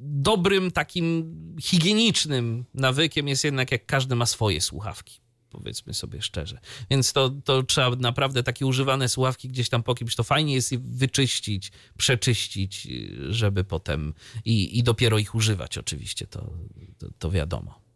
Dobrym 0.00 0.70
takim 0.70 1.34
higienicznym 1.60 2.64
nawykiem 2.74 3.28
jest 3.28 3.44
jednak, 3.44 3.72
jak 3.72 3.86
każdy 3.86 4.14
ma 4.14 4.26
swoje 4.26 4.60
słuchawki. 4.60 5.20
powiedzmy 5.50 5.94
sobie 5.94 6.22
szczerze. 6.22 6.58
Więc 6.90 7.12
to, 7.12 7.30
to 7.44 7.62
trzeba 7.62 7.96
naprawdę 7.96 8.42
takie 8.42 8.66
używane 8.66 9.08
słuchawki 9.08 9.48
gdzieś 9.48 9.68
tam 9.68 9.82
po 9.82 9.94
kimś, 9.94 10.14
to 10.14 10.24
fajnie 10.24 10.54
jest 10.54 10.72
je 10.72 10.78
wyczyścić, 10.78 11.72
przeczyścić, 11.96 12.88
żeby 13.28 13.64
potem 13.64 14.14
i, 14.44 14.78
i 14.78 14.82
dopiero 14.82 15.18
ich 15.18 15.34
używać 15.34 15.78
oczywiście, 15.78 16.26
to, 16.26 16.52
to, 16.98 17.06
to 17.18 17.30
wiadomo. 17.30 17.89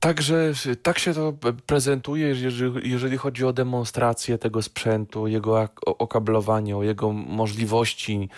Także 0.00 0.52
tak 0.82 0.98
się 0.98 1.14
to 1.14 1.32
prezentuje, 1.66 2.26
jeżeli, 2.26 2.90
jeżeli 2.90 3.16
chodzi 3.16 3.44
o 3.44 3.52
demonstrację 3.52 4.38
tego 4.38 4.62
sprzętu, 4.62 5.26
jego 5.26 5.68
okablowanie, 5.86 6.76
o 6.76 6.82
jego 6.82 7.12
możliwości. 7.12 8.28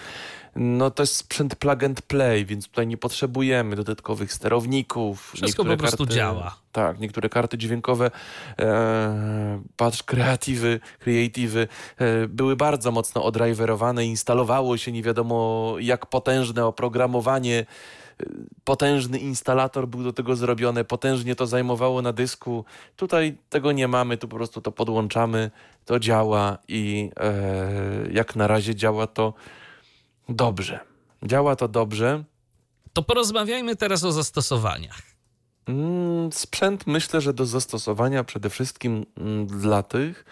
No 0.56 0.90
to 0.90 1.02
jest 1.02 1.16
sprzęt 1.16 1.56
plug 1.56 1.84
and 1.84 2.02
play, 2.02 2.46
więc 2.46 2.68
tutaj 2.68 2.86
nie 2.86 2.96
potrzebujemy 2.96 3.76
dodatkowych 3.76 4.32
sterowników. 4.32 5.32
Wszystko 5.34 5.64
po 5.64 5.76
prostu 5.76 6.04
karty, 6.04 6.14
działa. 6.14 6.56
Tak, 6.72 7.00
niektóre 7.00 7.28
karty 7.28 7.58
dźwiękowe, 7.58 8.10
e, 8.58 9.62
patrz, 9.76 10.02
kreatywy, 10.02 10.80
creative, 10.98 11.56
e, 11.56 11.66
były 12.28 12.56
bardzo 12.56 12.92
mocno 12.92 13.24
odrajwerowane, 13.24 14.06
instalowało 14.06 14.76
się 14.76 14.92
nie 14.92 15.02
wiadomo 15.02 15.74
jak 15.80 16.06
potężne 16.06 16.66
oprogramowanie 16.66 17.66
potężny 18.64 19.18
instalator 19.18 19.88
był 19.88 20.02
do 20.02 20.12
tego 20.12 20.36
zrobiony, 20.36 20.84
potężnie 20.84 21.36
to 21.36 21.46
zajmowało 21.46 22.02
na 22.02 22.12
dysku. 22.12 22.64
Tutaj 22.96 23.38
tego 23.48 23.72
nie 23.72 23.88
mamy, 23.88 24.16
tu 24.16 24.28
po 24.28 24.36
prostu 24.36 24.60
to 24.60 24.72
podłączamy, 24.72 25.50
to 25.84 25.98
działa 25.98 26.58
i 26.68 27.10
e, 27.20 28.12
jak 28.12 28.36
na 28.36 28.46
razie 28.46 28.74
działa 28.74 29.06
to 29.06 29.34
dobrze. 30.28 30.80
Działa 31.22 31.56
to 31.56 31.68
dobrze. 31.68 32.24
To 32.92 33.02
porozmawiajmy 33.02 33.76
teraz 33.76 34.04
o 34.04 34.12
zastosowaniach. 34.12 35.02
Mm, 35.66 36.32
sprzęt 36.32 36.86
myślę, 36.86 37.20
że 37.20 37.32
do 37.32 37.46
zastosowania 37.46 38.24
przede 38.24 38.50
wszystkim 38.50 39.06
mm, 39.16 39.46
dla 39.46 39.82
tych, 39.82 40.24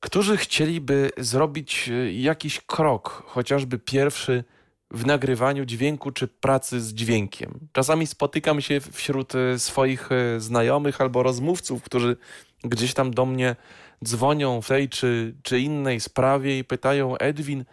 którzy 0.00 0.36
chcieliby 0.36 1.10
zrobić 1.18 1.88
e, 1.88 2.12
jakiś 2.12 2.60
krok, 2.60 3.22
chociażby 3.26 3.78
pierwszy 3.78 4.44
w 4.92 5.06
nagrywaniu 5.06 5.64
dźwięku 5.64 6.12
czy 6.12 6.28
pracy 6.28 6.80
z 6.80 6.94
dźwiękiem. 6.94 7.68
Czasami 7.72 8.06
spotykam 8.06 8.60
się 8.60 8.80
wśród 8.80 9.34
e, 9.34 9.58
swoich 9.58 10.12
e, 10.12 10.40
znajomych 10.40 11.00
albo 11.00 11.22
rozmówców, 11.22 11.82
którzy 11.82 12.16
gdzieś 12.64 12.94
tam 12.94 13.10
do 13.10 13.26
mnie 13.26 13.56
dzwonią 14.04 14.62
w 14.62 14.68
tej 14.68 14.88
czy, 14.88 15.34
czy 15.42 15.60
innej 15.60 16.00
sprawie 16.00 16.58
i 16.58 16.64
pytają: 16.64 17.16
Edwin, 17.16 17.64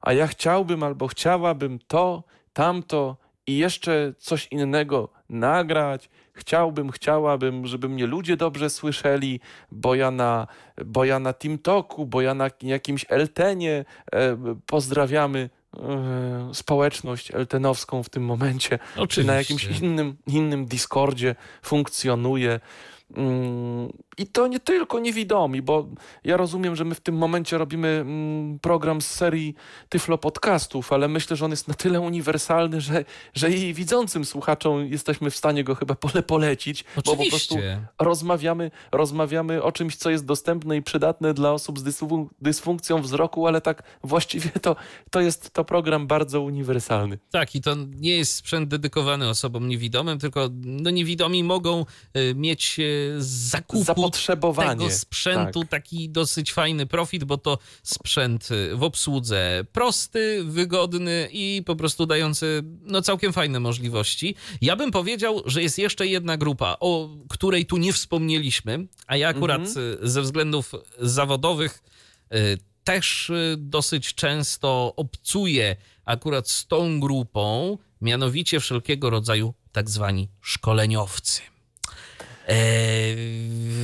a 0.00 0.12
ja 0.12 0.26
chciałbym 0.26 0.82
albo 0.82 1.08
chciałabym 1.08 1.78
to, 1.86 2.24
tamto 2.52 3.16
i 3.46 3.56
jeszcze 3.56 4.14
coś 4.18 4.48
innego 4.50 5.08
nagrać. 5.28 6.10
Chciałbym, 6.32 6.90
chciałabym, 6.90 7.66
żeby 7.66 7.88
mnie 7.88 8.06
ludzie 8.06 8.36
dobrze 8.36 8.70
słyszeli, 8.70 9.40
bo 9.72 9.94
ja 9.94 10.10
na, 10.10 10.46
bo 10.84 11.04
ja 11.04 11.18
na 11.18 11.32
TeamTalku, 11.32 12.06
bo 12.06 12.20
ja 12.20 12.34
na 12.34 12.50
jakimś 12.62 13.06
Eltenie 13.08 13.84
e, 14.12 14.36
pozdrawiamy 14.66 15.50
E, 15.82 16.54
społeczność 16.54 17.30
eltenowską 17.30 18.02
w 18.02 18.08
tym 18.08 18.24
momencie, 18.24 18.78
Oczywiście. 18.96 19.22
czy 19.22 19.26
na 19.26 19.34
jakimś 19.34 19.64
innym, 19.64 20.16
innym 20.26 20.66
Discordzie 20.66 21.34
funkcjonuje. 21.62 22.60
Mm, 23.10 23.92
I 24.18 24.26
to 24.26 24.46
nie 24.46 24.60
tylko 24.60 25.00
niewidomi, 25.00 25.62
bo 25.62 25.88
ja 26.24 26.36
rozumiem, 26.36 26.76
że 26.76 26.84
my 26.84 26.94
w 26.94 27.00
tym 27.00 27.14
momencie 27.16 27.58
robimy 27.58 27.88
mm, 27.88 28.58
program 28.58 29.00
z 29.00 29.06
serii 29.06 29.54
Tyflo 29.88 30.18
Podcastów, 30.18 30.92
ale 30.92 31.08
myślę, 31.08 31.36
że 31.36 31.44
on 31.44 31.50
jest 31.50 31.68
na 31.68 31.74
tyle 31.74 32.00
uniwersalny, 32.00 32.80
że, 32.80 33.04
że 33.34 33.50
i 33.50 33.74
widzącym 33.74 34.24
słuchaczom 34.24 34.86
jesteśmy 34.86 35.30
w 35.30 35.36
stanie 35.36 35.64
go 35.64 35.74
chyba 35.74 35.94
pole 35.94 36.22
polecić, 36.22 36.84
Oczywiście. 36.96 37.04
bo 37.16 37.24
po 37.24 37.30
prostu 37.30 37.56
rozmawiamy, 37.98 38.70
rozmawiamy 38.92 39.62
o 39.62 39.72
czymś, 39.72 39.96
co 39.96 40.10
jest 40.10 40.26
dostępne 40.26 40.76
i 40.76 40.82
przydatne 40.82 41.34
dla 41.34 41.52
osób 41.52 41.78
z 41.78 41.82
dysfunkcją 42.40 43.02
wzroku, 43.02 43.46
ale 43.46 43.60
tak 43.60 43.82
właściwie 44.04 44.50
to, 44.50 44.76
to 45.10 45.20
jest 45.20 45.50
to 45.50 45.64
program 45.64 46.06
bardzo 46.06 46.40
uniwersalny. 46.40 47.18
Tak, 47.30 47.54
i 47.54 47.60
to 47.60 47.74
nie 47.96 48.16
jest 48.16 48.34
sprzęt 48.34 48.68
dedykowany 48.68 49.28
osobom 49.28 49.68
niewidomym, 49.68 50.18
tylko 50.18 50.48
no, 50.64 50.90
niewidomi 50.90 51.44
mogą 51.44 51.84
y, 52.16 52.34
mieć 52.34 52.76
y, 52.78 52.93
zakupu 53.18 54.10
tego 54.56 54.90
sprzętu 54.90 55.60
tak. 55.60 55.70
taki 55.70 56.10
dosyć 56.10 56.52
fajny 56.52 56.86
profit, 56.86 57.24
bo 57.24 57.38
to 57.38 57.58
sprzęt 57.82 58.48
w 58.74 58.82
obsłudze 58.82 59.64
prosty, 59.72 60.44
wygodny 60.44 61.28
i 61.32 61.62
po 61.66 61.76
prostu 61.76 62.06
dający 62.06 62.62
no, 62.82 63.02
całkiem 63.02 63.32
fajne 63.32 63.60
możliwości. 63.60 64.34
Ja 64.60 64.76
bym 64.76 64.90
powiedział, 64.90 65.42
że 65.46 65.62
jest 65.62 65.78
jeszcze 65.78 66.06
jedna 66.06 66.36
grupa, 66.36 66.76
o 66.80 67.08
której 67.28 67.66
tu 67.66 67.76
nie 67.76 67.92
wspomnieliśmy, 67.92 68.86
a 69.06 69.16
ja 69.16 69.28
akurat 69.28 69.60
mhm. 69.60 69.96
ze 70.02 70.22
względów 70.22 70.72
zawodowych 70.98 71.82
y, 72.34 72.58
też 72.84 73.30
y, 73.30 73.56
dosyć 73.58 74.14
często 74.14 74.92
obcuję 74.96 75.76
akurat 76.04 76.48
z 76.50 76.66
tą 76.66 77.00
grupą, 77.00 77.78
mianowicie 78.00 78.60
wszelkiego 78.60 79.10
rodzaju 79.10 79.54
tak 79.72 79.90
zwani 79.90 80.28
szkoleniowcy. 80.40 81.53
E, 82.48 82.56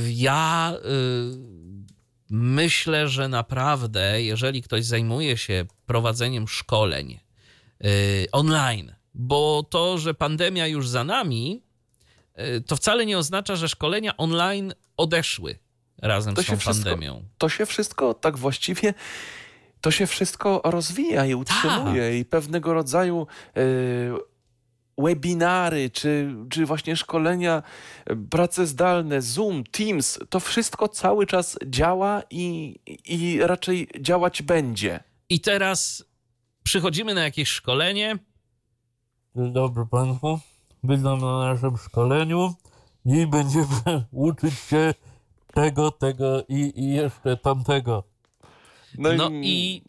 ja 0.07 0.73
y, 0.75 1.51
myślę, 2.29 3.07
że 3.07 3.27
naprawdę, 3.27 4.23
jeżeli 4.23 4.61
ktoś 4.61 4.85
zajmuje 4.85 5.37
się 5.37 5.65
prowadzeniem 5.85 6.47
szkoleń 6.47 7.19
y, 7.85 8.27
online, 8.31 8.93
bo 9.13 9.63
to, 9.69 9.97
że 9.97 10.13
pandemia 10.13 10.67
już 10.67 10.89
za 10.89 11.03
nami, 11.03 11.63
y, 12.39 12.61
to 12.61 12.75
wcale 12.75 13.05
nie 13.05 13.17
oznacza, 13.17 13.55
że 13.55 13.69
szkolenia 13.69 14.17
online 14.17 14.73
odeszły 14.97 15.59
razem 16.01 16.35
to 16.35 16.43
z 16.43 16.45
tą 16.45 16.57
pandemią. 16.57 17.13
Wszystko, 17.13 17.35
to 17.37 17.49
się 17.49 17.65
wszystko 17.65 18.13
tak 18.13 18.37
właściwie 18.37 18.93
to 19.81 19.91
się 19.91 20.07
wszystko 20.07 20.61
rozwija 20.63 21.25
i 21.25 21.35
utrzymuje 21.35 22.09
tak. 22.09 22.19
i 22.19 22.25
pewnego 22.25 22.73
rodzaju 22.73 23.27
webinary, 24.97 25.89
czy, 25.89 26.35
czy 26.49 26.65
właśnie 26.65 26.95
szkolenia, 26.95 27.63
prace 28.29 28.67
zdalne, 28.67 29.21
Zoom, 29.21 29.63
Teams, 29.63 30.19
to 30.29 30.39
wszystko 30.39 30.87
cały 30.87 31.25
czas 31.25 31.57
działa 31.65 32.21
i, 32.29 32.75
i 33.05 33.39
raczej 33.41 33.87
działać 33.99 34.41
będzie. 34.41 35.03
I 35.29 35.39
teraz 35.39 36.05
przychodzimy 36.63 37.13
na 37.13 37.21
jakieś 37.21 37.49
szkolenie. 37.49 38.17
Dzień 39.35 39.53
dobry 39.53 39.85
Państwu. 39.85 40.39
Witam 40.83 41.21
na 41.21 41.39
naszym 41.39 41.77
szkoleniu 41.77 42.53
i 43.05 43.27
będziemy 43.27 44.05
uczyć 44.11 44.53
się 44.53 44.93
tego, 45.53 45.91
tego 45.91 46.43
i, 46.49 46.73
i 46.75 46.93
jeszcze 46.93 47.37
tamtego. 47.37 48.03
No, 48.97 49.13
no 49.13 49.29
i, 49.29 49.83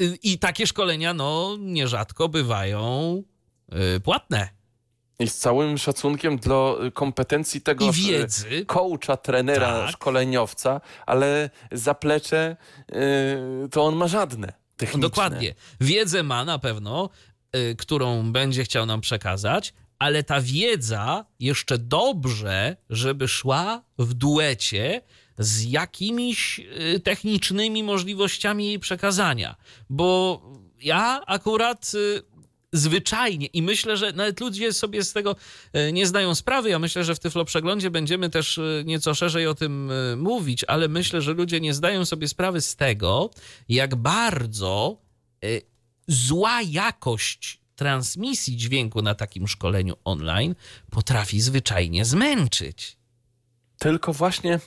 i, 0.00 0.32
i 0.32 0.38
takie 0.38 0.66
szkolenia, 0.66 1.14
no, 1.14 1.56
nierzadko 1.60 2.28
bywają 2.28 3.22
płatne. 4.04 4.48
I 5.20 5.28
z 5.28 5.36
całym 5.36 5.78
szacunkiem 5.78 6.38
dla 6.38 6.74
kompetencji 6.94 7.60
tego 7.60 7.88
I 7.88 7.92
wiedzy. 7.92 8.64
coacha, 8.66 9.16
trenera, 9.16 9.80
tak. 9.80 9.90
szkoleniowca, 9.90 10.80
ale 11.06 11.50
zaplecze 11.72 12.56
yy, 12.88 13.68
to 13.70 13.84
on 13.84 13.96
ma 13.96 14.08
żadne 14.08 14.52
techniczne. 14.76 15.00
Dokładnie. 15.00 15.54
Wiedzę 15.80 16.22
ma 16.22 16.44
na 16.44 16.58
pewno, 16.58 17.10
yy, 17.52 17.76
którą 17.76 18.32
będzie 18.32 18.64
chciał 18.64 18.86
nam 18.86 19.00
przekazać, 19.00 19.74
ale 19.98 20.22
ta 20.22 20.40
wiedza 20.40 21.24
jeszcze 21.40 21.78
dobrze, 21.78 22.76
żeby 22.90 23.28
szła 23.28 23.82
w 23.98 24.14
duecie 24.14 25.02
z 25.38 25.64
jakimiś 25.64 26.58
yy, 26.58 27.00
technicznymi 27.00 27.82
możliwościami 27.82 28.66
jej 28.66 28.78
przekazania. 28.78 29.56
Bo 29.90 30.42
ja 30.80 31.20
akurat 31.26 31.92
y, 31.94 32.22
zwyczajnie 32.72 33.46
i 33.46 33.62
myślę, 33.62 33.96
że 33.96 34.12
nawet 34.12 34.40
ludzie 34.40 34.72
sobie 34.72 35.04
z 35.04 35.12
tego 35.12 35.36
e, 35.72 35.92
nie 35.92 36.06
zdają 36.06 36.34
sprawy. 36.34 36.70
Ja 36.70 36.78
myślę, 36.78 37.04
że 37.04 37.14
w 37.14 37.18
Tyflo 37.18 37.44
Przeglądzie 37.44 37.90
będziemy 37.90 38.30
też 38.30 38.58
e, 38.58 38.82
nieco 38.84 39.14
szerzej 39.14 39.46
o 39.46 39.54
tym 39.54 39.90
e, 39.90 40.16
mówić, 40.16 40.64
ale 40.64 40.88
myślę, 40.88 41.22
że 41.22 41.32
ludzie 41.32 41.60
nie 41.60 41.74
zdają 41.74 42.04
sobie 42.04 42.28
sprawy 42.28 42.60
z 42.60 42.76
tego, 42.76 43.30
jak 43.68 43.94
bardzo 43.96 44.98
zła 46.08 46.62
jakość 46.62 47.60
transmisji 47.76 48.56
dźwięku 48.56 49.02
na 49.02 49.14
takim 49.14 49.48
szkoleniu 49.48 49.96
online 50.04 50.54
potrafi 50.90 51.40
zwyczajnie 51.40 52.04
zmęczyć. 52.04 52.96
Tylko 53.78 54.12
właśnie 54.12 54.60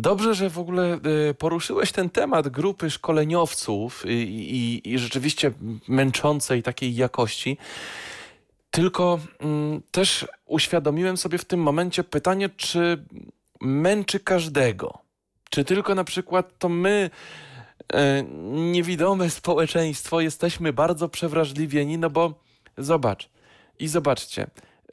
Dobrze, 0.00 0.34
że 0.34 0.50
w 0.50 0.58
ogóle 0.58 0.98
y, 1.30 1.34
poruszyłeś 1.34 1.92
ten 1.92 2.10
temat 2.10 2.48
grupy 2.48 2.90
szkoleniowców 2.90 4.04
i, 4.06 4.10
i, 4.10 4.92
i 4.92 4.98
rzeczywiście 4.98 5.52
męczącej 5.88 6.62
takiej 6.62 6.94
jakości. 6.94 7.58
Tylko 8.70 9.20
mm, 9.40 9.82
też 9.90 10.26
uświadomiłem 10.46 11.16
sobie 11.16 11.38
w 11.38 11.44
tym 11.44 11.60
momencie 11.60 12.04
pytanie, 12.04 12.48
czy 12.48 13.04
męczy 13.60 14.20
każdego? 14.20 14.98
Czy 15.50 15.64
tylko 15.64 15.94
na 15.94 16.04
przykład 16.04 16.58
to 16.58 16.68
my, 16.68 17.10
e, 17.92 18.22
niewidome 18.72 19.30
społeczeństwo, 19.30 20.20
jesteśmy 20.20 20.72
bardzo 20.72 21.08
przewrażliwieni? 21.08 21.98
No 21.98 22.10
bo 22.10 22.34
zobacz 22.78 23.30
i 23.78 23.88
zobaczcie, 23.88 24.46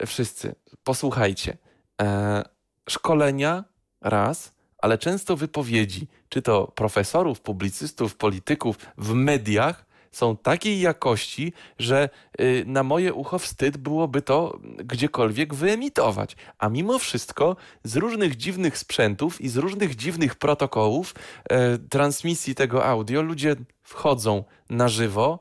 wszyscy, 0.06 0.54
posłuchajcie 0.84 1.56
e, 2.02 2.44
szkolenia 2.88 3.64
raz, 4.00 4.57
ale 4.78 4.98
często 4.98 5.36
wypowiedzi, 5.36 6.06
czy 6.28 6.42
to 6.42 6.72
profesorów, 6.74 7.40
publicystów, 7.40 8.16
polityków 8.16 8.78
w 8.98 9.12
mediach, 9.14 9.88
są 10.12 10.36
takiej 10.36 10.80
jakości, 10.80 11.52
że 11.78 12.08
y, 12.40 12.64
na 12.66 12.82
moje 12.82 13.14
ucho 13.14 13.38
wstyd 13.38 13.76
byłoby 13.76 14.22
to 14.22 14.58
gdziekolwiek 14.78 15.54
wyemitować. 15.54 16.36
A 16.58 16.68
mimo 16.68 16.98
wszystko 16.98 17.56
z 17.84 17.96
różnych 17.96 18.36
dziwnych 18.36 18.78
sprzętów 18.78 19.40
i 19.40 19.48
z 19.48 19.56
różnych 19.56 19.96
dziwnych 19.96 20.34
protokołów 20.34 21.14
e, 21.50 21.78
transmisji 21.78 22.54
tego 22.54 22.84
audio 22.84 23.22
ludzie 23.22 23.56
wchodzą 23.82 24.44
na 24.70 24.88
żywo 24.88 25.38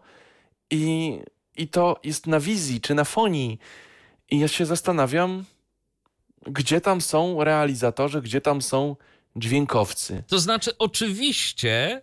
i, 0.72 1.20
i 1.58 1.68
to 1.68 2.00
jest 2.04 2.28
na 2.28 2.40
wizji 2.40 2.82
czy 2.82 2.96
na 2.96 3.04
fonii. 3.04 3.60
I 4.32 4.40
ja 4.40 4.48
się 4.48 4.66
zastanawiam, 4.66 5.44
gdzie 6.48 6.82
tam 6.82 7.02
są 7.02 7.44
realizatorzy, 7.44 8.22
gdzie 8.22 8.42
tam 8.42 8.62
są 8.62 8.96
dźwiękowcy. 9.38 10.24
To 10.28 10.40
znaczy, 10.40 10.78
oczywiście, 10.78 12.02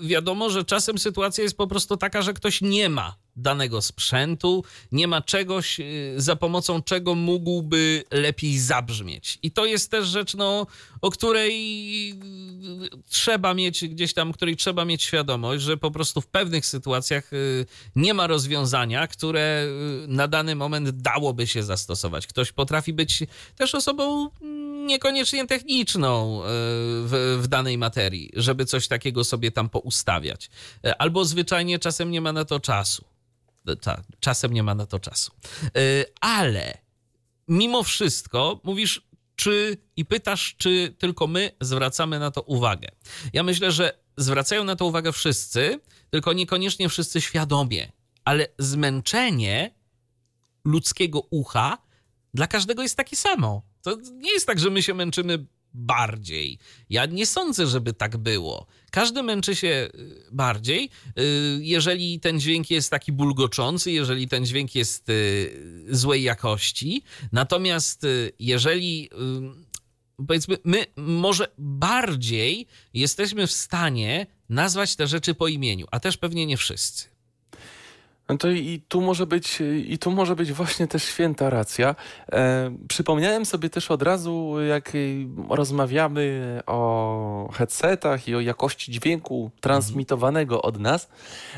wiadomo, 0.00 0.50
że 0.50 0.64
czasem 0.64 0.98
sytuacja 0.98 1.44
jest 1.44 1.56
po 1.56 1.66
prostu 1.66 1.96
taka, 1.96 2.22
że 2.22 2.34
ktoś 2.34 2.60
nie 2.60 2.88
ma 2.88 3.16
danego 3.36 3.82
sprzętu, 3.82 4.64
nie 4.92 5.08
ma 5.08 5.20
czegoś, 5.20 5.78
yy, 5.78 6.14
za 6.16 6.36
pomocą 6.36 6.82
czego 6.82 7.14
mógłby 7.14 8.04
lepiej 8.10 8.58
zabrzmieć. 8.58 9.38
I 9.42 9.50
to 9.50 9.66
jest 9.66 9.90
też 9.90 10.06
rzecz, 10.08 10.34
no, 10.34 10.66
o 11.02 11.10
której 11.10 12.08
yy, 12.08 12.88
trzeba 13.08 13.54
mieć 13.54 13.84
gdzieś 13.88 14.14
tam, 14.14 14.32
której 14.32 14.56
trzeba 14.56 14.84
mieć 14.84 15.02
świadomość, 15.02 15.62
że 15.62 15.76
po 15.76 15.90
prostu 15.90 16.20
w 16.20 16.26
pewnych 16.26 16.66
sytuacjach 16.66 17.30
nie 17.96 18.14
ma 18.14 18.26
rozwiązania, 18.26 19.06
które 19.06 19.66
na 20.08 20.28
dany 20.28 20.54
moment 20.54 20.90
dałoby 20.90 21.46
się 21.46 21.62
zastosować. 21.62 22.26
Ktoś 22.26 22.52
potrafi 22.52 22.92
być 22.92 23.22
też 23.56 23.74
osobą 23.74 24.30
niekoniecznie 24.86 25.46
techniczną 25.46 26.40
w, 26.44 27.38
w, 27.42 27.48
danej 27.48 27.78
materii, 27.78 28.30
żeby 28.36 28.64
coś 28.64 28.88
takiego 28.88 29.24
sobie 29.30 29.50
tam 29.50 29.68
poustawiać. 29.68 30.50
E, 30.84 31.02
albo 31.02 31.24
zwyczajnie 31.24 31.78
czasem 31.78 32.10
nie 32.10 32.20
ma 32.20 32.32
na 32.32 32.44
to 32.44 32.60
czasu. 32.60 33.04
E, 33.68 33.76
czasem 34.20 34.52
nie 34.52 34.62
ma 34.62 34.74
na 34.74 34.86
to 34.86 34.98
czasu. 34.98 35.32
Ale 36.20 36.78
mimo 37.48 37.82
wszystko 37.82 38.60
mówisz, 38.64 39.02
czy 39.36 39.76
i 39.96 40.04
pytasz, 40.04 40.54
czy 40.58 40.94
tylko 40.98 41.26
my 41.26 41.50
zwracamy 41.60 42.18
na 42.18 42.30
to 42.30 42.42
uwagę. 42.42 42.88
Ja 43.32 43.42
myślę, 43.42 43.72
że 43.72 43.98
zwracają 44.16 44.64
na 44.64 44.76
to 44.76 44.86
uwagę 44.86 45.12
wszyscy, 45.12 45.80
tylko 46.10 46.32
niekoniecznie 46.32 46.88
wszyscy 46.88 47.20
świadomie, 47.20 47.92
ale 48.24 48.46
zmęczenie 48.58 49.74
ludzkiego 50.64 51.20
ucha 51.30 51.78
dla 52.34 52.46
każdego 52.46 52.82
jest 52.82 52.96
takie 52.96 53.16
samo. 53.16 53.62
To 53.82 53.96
nie 54.12 54.32
jest 54.32 54.46
tak, 54.46 54.58
że 54.58 54.70
my 54.70 54.82
się 54.82 54.94
męczymy 54.94 55.46
bardziej. 55.74 56.58
Ja 56.90 57.06
nie 57.06 57.26
sądzę, 57.26 57.66
żeby 57.66 57.92
tak 57.92 58.16
było. 58.16 58.66
Każdy 58.90 59.22
męczy 59.22 59.56
się 59.56 59.68
y, 59.68 59.90
bardziej, 60.32 60.90
y, 61.18 61.58
jeżeli 61.62 62.20
ten 62.20 62.40
dźwięk 62.40 62.70
jest 62.70 62.90
taki 62.90 63.12
bulgoczący, 63.12 63.92
jeżeli 63.92 64.28
ten 64.28 64.46
dźwięk 64.46 64.74
jest 64.74 65.08
y, 65.08 65.86
złej 65.90 66.22
jakości. 66.22 67.02
Natomiast 67.32 68.06
jeżeli 68.38 69.10
powiedzmy, 70.26 70.58
my 70.64 70.86
może 70.96 71.48
bardziej 71.58 72.66
jesteśmy 72.94 73.46
w 73.46 73.52
stanie 73.52 74.26
nazwać 74.48 74.96
te 74.96 75.06
rzeczy 75.06 75.34
po 75.34 75.48
imieniu, 75.48 75.86
a 75.90 76.00
też 76.00 76.16
pewnie 76.16 76.46
nie 76.46 76.56
wszyscy. 76.56 77.19
No 78.30 78.36
to 78.36 78.50
i 78.50 78.82
tu 78.88 79.00
może 79.00 79.26
być, 79.26 79.58
i 79.86 79.98
tu 79.98 80.10
może 80.10 80.36
być 80.36 80.52
właśnie 80.52 80.86
też 80.86 81.04
święta 81.04 81.50
racja. 81.50 81.94
E, 82.32 82.70
przypomniałem 82.88 83.46
sobie 83.46 83.70
też 83.70 83.90
od 83.90 84.02
razu, 84.02 84.54
jak 84.68 84.92
rozmawiamy 85.48 86.60
o 86.66 87.50
headsetach 87.52 88.28
i 88.28 88.34
o 88.34 88.40
jakości 88.40 88.92
dźwięku 88.92 89.50
transmitowanego 89.60 90.62
od 90.62 90.80
nas, 90.80 91.08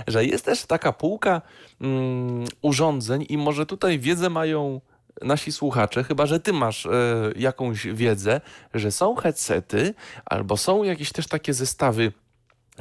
że 0.06 0.24
jest 0.24 0.44
też 0.44 0.66
taka 0.66 0.92
półka 0.92 1.42
mm, 1.80 2.44
urządzeń 2.62 3.26
i 3.28 3.38
może 3.38 3.66
tutaj 3.66 3.98
wiedzę 3.98 4.30
mają 4.30 4.80
nasi 5.22 5.52
słuchacze, 5.52 6.04
chyba 6.04 6.26
że 6.26 6.40
ty 6.40 6.52
masz 6.52 6.86
e, 6.86 6.90
jakąś 7.36 7.86
wiedzę, 7.86 8.40
że 8.74 8.92
są 8.92 9.14
headsety 9.14 9.94
albo 10.24 10.56
są 10.56 10.82
jakieś 10.82 11.12
też 11.12 11.26
takie 11.26 11.54
zestawy 11.54 12.12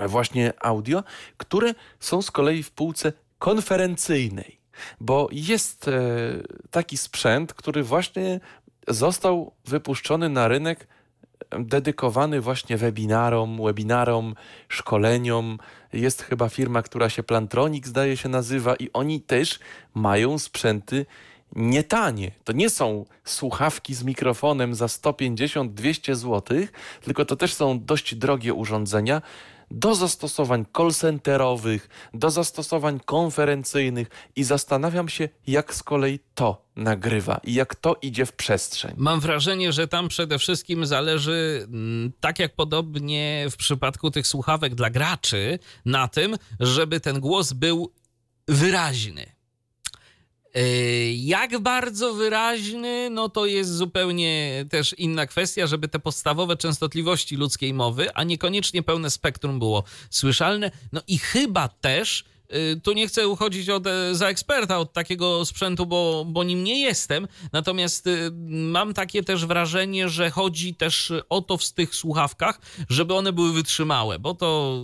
właśnie 0.07 0.53
audio, 0.61 1.03
które 1.37 1.73
są 1.99 2.21
z 2.21 2.31
kolei 2.31 2.63
w 2.63 2.71
półce 2.71 3.13
konferencyjnej, 3.41 4.59
bo 4.99 5.27
jest 5.31 5.87
e, 5.87 5.91
taki 6.71 6.97
sprzęt, 6.97 7.53
który 7.53 7.83
właśnie 7.83 8.39
został 8.87 9.51
wypuszczony 9.65 10.29
na 10.29 10.47
rynek 10.47 10.87
dedykowany 11.59 12.41
właśnie 12.41 12.77
webinarom, 12.77 13.63
webinarom, 13.63 14.35
szkoleniom. 14.67 15.57
Jest 15.93 16.21
chyba 16.21 16.49
firma, 16.49 16.81
która 16.81 17.09
się 17.09 17.23
Plantronic 17.23 17.85
zdaje 17.85 18.17
się 18.17 18.29
nazywa 18.29 18.75
i 18.75 18.89
oni 18.93 19.21
też 19.21 19.59
mają 19.93 20.39
sprzęty 20.39 21.05
nietanie. 21.55 22.31
To 22.43 22.53
nie 22.53 22.69
są 22.69 23.05
słuchawki 23.23 23.93
z 23.93 24.03
mikrofonem 24.03 24.75
za 24.75 24.85
150-200 24.85 26.15
zł, 26.15 26.57
tylko 27.01 27.25
to 27.25 27.35
też 27.35 27.53
są 27.53 27.85
dość 27.85 28.15
drogie 28.15 28.53
urządzenia, 28.53 29.21
do 29.71 29.95
zastosowań 29.95 30.65
call-centerowych, 30.77 31.89
do 32.13 32.29
zastosowań 32.29 32.99
konferencyjnych 33.05 34.07
i 34.35 34.43
zastanawiam 34.43 35.09
się, 35.09 35.29
jak 35.47 35.75
z 35.75 35.83
kolei 35.83 36.19
to 36.35 36.65
nagrywa 36.75 37.39
i 37.43 37.53
jak 37.53 37.75
to 37.75 37.95
idzie 38.01 38.25
w 38.25 38.33
przestrzeń. 38.33 38.93
Mam 38.97 39.19
wrażenie, 39.19 39.73
że 39.73 39.87
tam 39.87 40.07
przede 40.07 40.39
wszystkim 40.39 40.85
zależy, 40.85 41.67
mm, 41.67 42.11
tak 42.19 42.39
jak 42.39 42.55
podobnie 42.55 43.47
w 43.51 43.55
przypadku 43.55 44.11
tych 44.11 44.27
słuchawek 44.27 44.75
dla 44.75 44.89
graczy, 44.89 45.59
na 45.85 46.07
tym, 46.07 46.35
żeby 46.59 46.99
ten 46.99 47.19
głos 47.19 47.53
był 47.53 47.93
wyraźny 48.47 49.40
jak 51.15 51.59
bardzo 51.59 52.13
wyraźny, 52.13 53.09
no 53.09 53.29
to 53.29 53.45
jest 53.45 53.75
zupełnie 53.75 54.65
też 54.69 54.95
inna 54.97 55.27
kwestia, 55.27 55.67
żeby 55.67 55.87
te 55.87 55.99
podstawowe 55.99 56.57
częstotliwości 56.57 57.35
ludzkiej 57.35 57.73
mowy, 57.73 58.13
a 58.13 58.23
niekoniecznie 58.23 58.83
pełne 58.83 59.09
spektrum 59.09 59.59
było 59.59 59.83
słyszalne. 60.09 60.71
No 60.91 61.01
i 61.07 61.17
chyba 61.17 61.67
też 61.67 62.23
tu 62.83 62.93
nie 62.93 63.07
chcę 63.07 63.27
uchodzić 63.27 63.69
od, 63.69 63.87
e, 63.87 64.15
za 64.15 64.27
eksperta 64.27 64.77
od 64.77 64.93
takiego 64.93 65.45
sprzętu, 65.45 65.85
bo, 65.85 66.25
bo 66.27 66.43
nim 66.43 66.63
nie 66.63 66.79
jestem. 66.81 67.27
Natomiast 67.51 68.07
y, 68.07 68.31
mam 68.47 68.93
takie 68.93 69.23
też 69.23 69.45
wrażenie, 69.45 70.09
że 70.09 70.29
chodzi 70.29 70.75
też 70.75 71.13
o 71.29 71.41
to 71.41 71.57
w 71.57 71.71
tych 71.71 71.95
słuchawkach, 71.95 72.59
żeby 72.89 73.13
one 73.13 73.33
były 73.33 73.53
wytrzymałe, 73.53 74.19
bo 74.19 74.33
to 74.33 74.79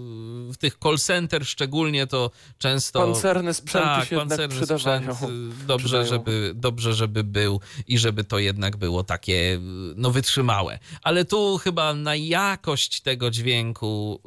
w 0.52 0.57
tych 0.57 0.77
call 0.84 0.98
center 0.98 1.45
szczególnie 1.45 2.07
to 2.07 2.31
często. 2.57 2.99
Pancerne 2.99 3.53
sprzęty 3.53 3.88
tak, 3.88 4.07
się 4.07 4.15
jednak 4.15 4.49
przydawają. 4.49 5.15
Sprzęt, 5.15 5.31
y, 5.64 5.65
dobrze, 5.68 6.06
żeby, 6.06 6.52
dobrze, 6.56 6.94
żeby 6.94 7.23
był 7.23 7.60
i 7.88 7.98
żeby 7.98 8.23
to 8.23 8.39
jednak 8.39 8.77
było 8.77 9.03
takie 9.03 9.60
no, 9.95 10.11
wytrzymałe. 10.11 10.80
Ale 11.02 11.26
tu 11.26 11.57
chyba 11.57 11.94
na 11.94 12.15
jakość 12.15 13.02
tego 13.02 13.31
dźwięku, 13.31 14.22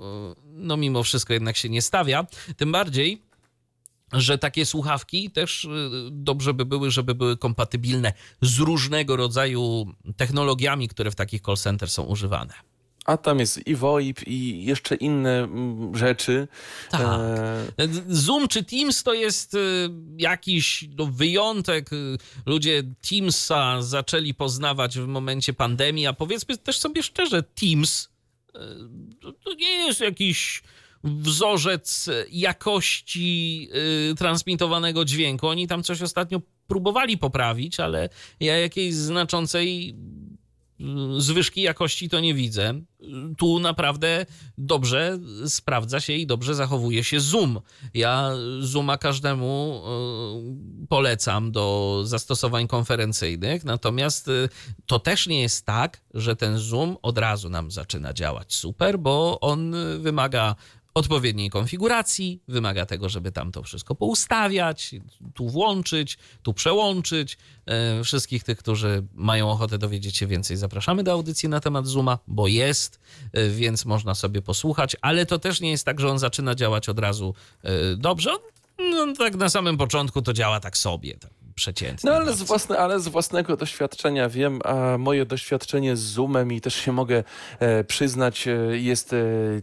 no 0.45 0.77
mimo 0.77 1.03
wszystko 1.03 1.33
jednak 1.33 1.57
się 1.57 1.69
nie 1.69 1.83
stawia. 1.83 2.27
Tym 2.57 2.73
bardziej 2.73 3.30
że 4.13 4.39
takie 4.39 4.67
słuchawki 4.67 5.31
też 5.31 5.65
y, 5.65 5.69
dobrze 6.11 6.55
by 6.55 6.65
były, 6.65 6.91
żeby 6.91 7.15
były 7.15 7.37
kompatybilne 7.37 8.13
z 8.43 8.59
różnego 8.59 9.17
rodzaju 9.17 9.87
technologiami, 10.17 10.89
które 10.89 11.11
w 11.11 11.15
takich 11.15 11.43
call 11.43 11.57
center 11.57 11.91
są 11.91 12.03
używane. 12.03 12.55
A 13.05 13.17
tam 13.17 13.39
jest 13.39 13.67
i 13.67 13.75
VoIP, 13.75 14.27
i 14.27 14.65
jeszcze 14.65 14.95
inne 14.95 15.39
mm, 15.39 15.97
rzeczy. 15.97 16.49
Tak. 16.91 17.01
E... 17.01 17.89
Zoom 18.09 18.49
czy 18.49 18.65
Teams 18.65 19.03
to 19.03 19.15
jest 19.15 19.55
y, 19.55 19.59
jakiś 20.19 20.85
no, 20.99 21.07
wyjątek. 21.07 21.91
Ludzie 22.47 22.83
Teamsa 23.11 23.83
zaczęli 23.83 24.35
poznawać 24.35 24.99
w 24.99 25.07
momencie 25.07 25.53
pandemii, 25.53 26.07
a 26.07 26.13
powiedzmy 26.13 26.59
też 26.59 26.79
sobie 26.79 27.03
szczerze, 27.03 27.43
Teams 27.43 28.09
y, 28.49 28.59
to 29.45 29.55
nie 29.55 29.87
jest 29.87 30.01
jakiś 30.01 30.63
wzorzec 31.05 32.11
jakości 32.31 33.69
y, 34.11 34.15
transmitowanego 34.15 35.05
dźwięku. 35.05 35.49
Oni 35.49 35.69
tam 35.69 35.83
coś 35.83 36.03
ostatnio 36.03 36.41
próbowali 36.67 37.19
poprawić, 37.19 37.81
ale 37.81 38.09
ja 38.41 38.59
jakiejś 38.59 38.95
znaczącej 38.95 39.95
y, 40.81 41.21
zwyżki 41.21 41.63
jakości 41.63 42.09
to 42.09 42.21
nie 42.21 42.35
widzę. 42.35 42.81
Tu 43.39 43.59
naprawdę 43.59 44.27
dobrze 44.59 45.19
sprawdza 45.47 46.01
się 46.01 46.13
i 46.13 46.27
dobrze 46.27 46.55
zachowuje 46.55 47.05
się 47.05 47.21
Zoom. 47.21 47.61
Ja 47.95 48.31
Zooma 48.61 48.99
każdemu 48.99 49.83
y, 50.83 50.87
polecam 50.87 51.53
do 51.53 52.01
zastosowań 52.05 52.69
konferencyjnych, 52.69 53.65
natomiast 53.65 54.31
to 54.87 54.99
też 54.99 55.27
nie 55.27 55.41
jest 55.43 55.67
tak, 55.67 56.01
że 56.15 56.37
ten 56.37 56.59
Zoom 56.59 56.97
od 57.03 57.19
razu 57.19 57.49
nam 57.49 57.71
zaczyna 57.71 58.13
działać 58.13 58.55
super, 58.55 58.99
bo 58.99 59.41
on 59.41 59.75
wymaga 59.99 60.55
odpowiedniej 60.95 61.51
konfiguracji, 61.51 62.43
wymaga 62.49 62.87
tego, 62.87 63.09
żeby 63.09 63.33
tam 63.33 63.53
to 63.53 63.63
wszystko 63.63 63.95
poustawiać, 63.95 64.95
tu 65.35 65.49
włączyć, 65.49 66.19
tu 66.43 66.55
przełączyć. 66.55 67.39
E, 67.67 68.05
wszystkich 68.05 68.45
tych, 68.45 68.59
którzy 68.59 69.07
mają 69.15 69.51
ochotę 69.51 69.79
dowiedzieć 69.79 70.17
się 70.17 70.27
więcej, 70.27 70.57
zapraszamy 70.57 71.03
do 71.03 71.13
audycji 71.13 71.49
na 71.49 71.61
temat 71.61 71.87
Zooma, 71.87 72.19
bo 72.27 72.49
jest, 72.49 73.01
e, 73.33 73.49
więc 73.49 73.85
można 73.85 74.15
sobie 74.15 74.43
posłuchać, 74.43 74.97
ale 75.01 75.27
to 75.27 75.39
też 75.39 75.61
nie 75.61 75.71
jest 75.71 75.85
tak, 75.85 76.01
że 76.01 76.09
on 76.09 76.19
zaczyna 76.19 76.55
działać 76.55 76.89
od 76.89 76.99
razu 76.99 77.35
e, 77.63 77.97
dobrze. 77.97 78.31
No, 78.79 79.07
tak 79.19 79.35
na 79.35 79.49
samym 79.49 79.77
początku 79.77 80.23
to 80.23 80.33
działa 80.33 80.61
tak 80.61 80.77
sobie. 80.77 81.15
Tak 81.15 81.31
przeciętnie. 81.55 82.11
No 82.11 82.17
ale 82.17 82.33
z, 82.33 82.43
własne, 82.43 82.79
ale 82.79 83.01
z 83.01 83.09
własnego 83.09 83.57
doświadczenia 83.57 84.29
wiem, 84.29 84.61
a 84.65 84.99
moje 84.99 85.27
doświadczenie 85.27 85.97
z 85.97 86.01
Zoomem 86.01 86.53
i 86.53 86.61
też 86.61 86.75
się 86.75 86.93
mogę 86.93 87.25
e, 87.59 87.85
przyznać 87.85 88.49
e, 88.49 88.53
jest 88.79 89.13
e, 89.13 89.17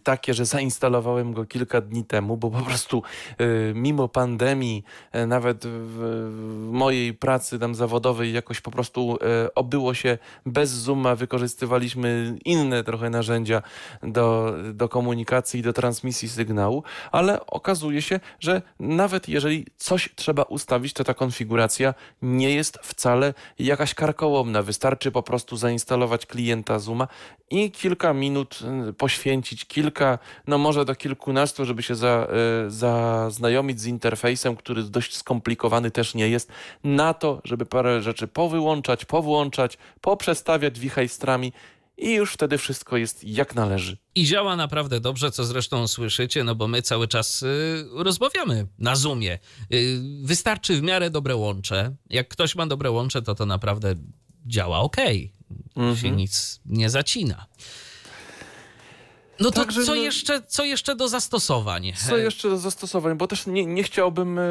takie, 0.03 0.33
że 0.33 0.45
zainstalowałem 0.45 1.33
go 1.33 1.45
kilka 1.45 1.81
dni 1.81 2.05
temu, 2.05 2.37
bo 2.37 2.51
po 2.51 2.61
prostu 2.61 3.03
e, 3.37 3.45
mimo 3.73 4.07
pandemii, 4.07 4.83
e, 5.11 5.25
nawet 5.25 5.65
w, 5.65 5.69
w, 5.69 6.71
mojej 6.71 7.13
pracy 7.13 7.59
tam 7.59 7.75
zawodowej 7.75 8.33
jakoś 8.33 8.61
po 8.61 8.71
prostu 8.71 9.17
e, 9.21 9.53
obyło 9.55 9.93
się 9.93 10.17
bez 10.45 10.69
Zooma, 10.69 11.15
wykorzystywaliśmy 11.15 12.37
inne 12.45 12.83
trochę 12.83 13.09
narzędzia 13.09 13.61
do, 14.03 14.53
do 14.73 14.89
komunikacji 14.89 15.59
i 15.59 15.63
do 15.63 15.73
transmisji 15.73 16.29
sygnału, 16.29 16.83
ale 17.11 17.45
okazuje 17.45 18.01
się, 18.01 18.19
że 18.39 18.61
nawet 18.79 19.29
jeżeli 19.29 19.65
coś 19.77 20.09
trzeba 20.15 20.43
ustawić, 20.43 20.93
to 20.93 21.03
ta 21.03 21.13
konfiguracja 21.13 21.76
nie 22.21 22.55
jest 22.55 22.79
wcale 22.83 23.33
jakaś 23.59 23.93
karkołomna. 23.93 24.61
Wystarczy 24.63 25.11
po 25.11 25.23
prostu 25.23 25.57
zainstalować 25.57 26.25
klienta 26.25 26.79
Zooma 26.79 27.07
i 27.49 27.71
kilka 27.71 28.13
minut 28.13 28.59
y, 28.89 28.93
poświęcić, 28.93 29.65
kilka, 29.65 30.19
no 30.47 30.57
może 30.57 30.85
do 30.85 30.95
kilkunastu, 30.95 31.65
żeby 31.65 31.83
się 31.83 31.95
za, 31.95 32.27
y, 32.67 32.71
zaznajomić 32.71 33.81
z 33.81 33.85
interfejsem, 33.85 34.55
który 34.55 34.83
dość 34.83 35.17
skomplikowany 35.17 35.91
też 35.91 36.15
nie 36.15 36.29
jest, 36.29 36.51
na 36.83 37.13
to, 37.13 37.41
żeby 37.43 37.65
parę 37.65 38.01
rzeczy 38.01 38.27
powyłączać, 38.27 39.05
powłączać, 39.05 39.77
poprzestawiać 40.01 40.79
wichajstrami 40.79 41.53
i 41.97 42.13
już 42.13 42.33
wtedy 42.33 42.57
wszystko 42.57 42.97
jest 42.97 43.23
jak 43.23 43.55
należy. 43.55 43.97
I 44.15 44.25
działa 44.25 44.55
naprawdę 44.55 44.99
dobrze, 44.99 45.31
co 45.31 45.45
zresztą 45.45 45.87
słyszycie, 45.87 46.43
no 46.43 46.55
bo 46.55 46.67
my 46.67 46.81
cały 46.81 47.07
czas 47.07 47.43
y, 47.43 47.85
rozmawiamy 47.91 48.67
na 48.79 48.95
Zoomie. 48.95 49.39
Y, 49.73 49.99
wystarczy 50.23 50.75
w 50.77 50.81
miarę 50.81 51.09
dobre 51.09 51.35
łącze. 51.35 51.95
Jak 52.09 52.27
ktoś 52.27 52.55
ma 52.55 52.67
dobre 52.67 52.91
łącze, 52.91 53.21
to 53.21 53.35
to 53.35 53.45
naprawdę 53.45 53.95
działa 54.45 54.79
ok. 54.79 54.97
Mhm. 55.75 55.97
Się 55.97 56.11
nic 56.11 56.61
nie 56.65 56.89
zacina. 56.89 57.45
No 59.39 59.51
to 59.51 59.61
Także, 59.61 59.83
co, 59.83 59.95
no... 59.95 60.01
jeszcze, 60.01 60.41
co 60.47 60.65
jeszcze 60.65 60.95
do 60.95 61.07
zastosowań? 61.07 61.93
Co 62.07 62.17
jeszcze 62.17 62.49
do 62.49 62.57
zastosowań, 62.57 63.17
bo 63.17 63.27
też 63.27 63.47
nie, 63.47 63.65
nie 63.65 63.83
chciałbym, 63.83 64.39
e, 64.39 64.43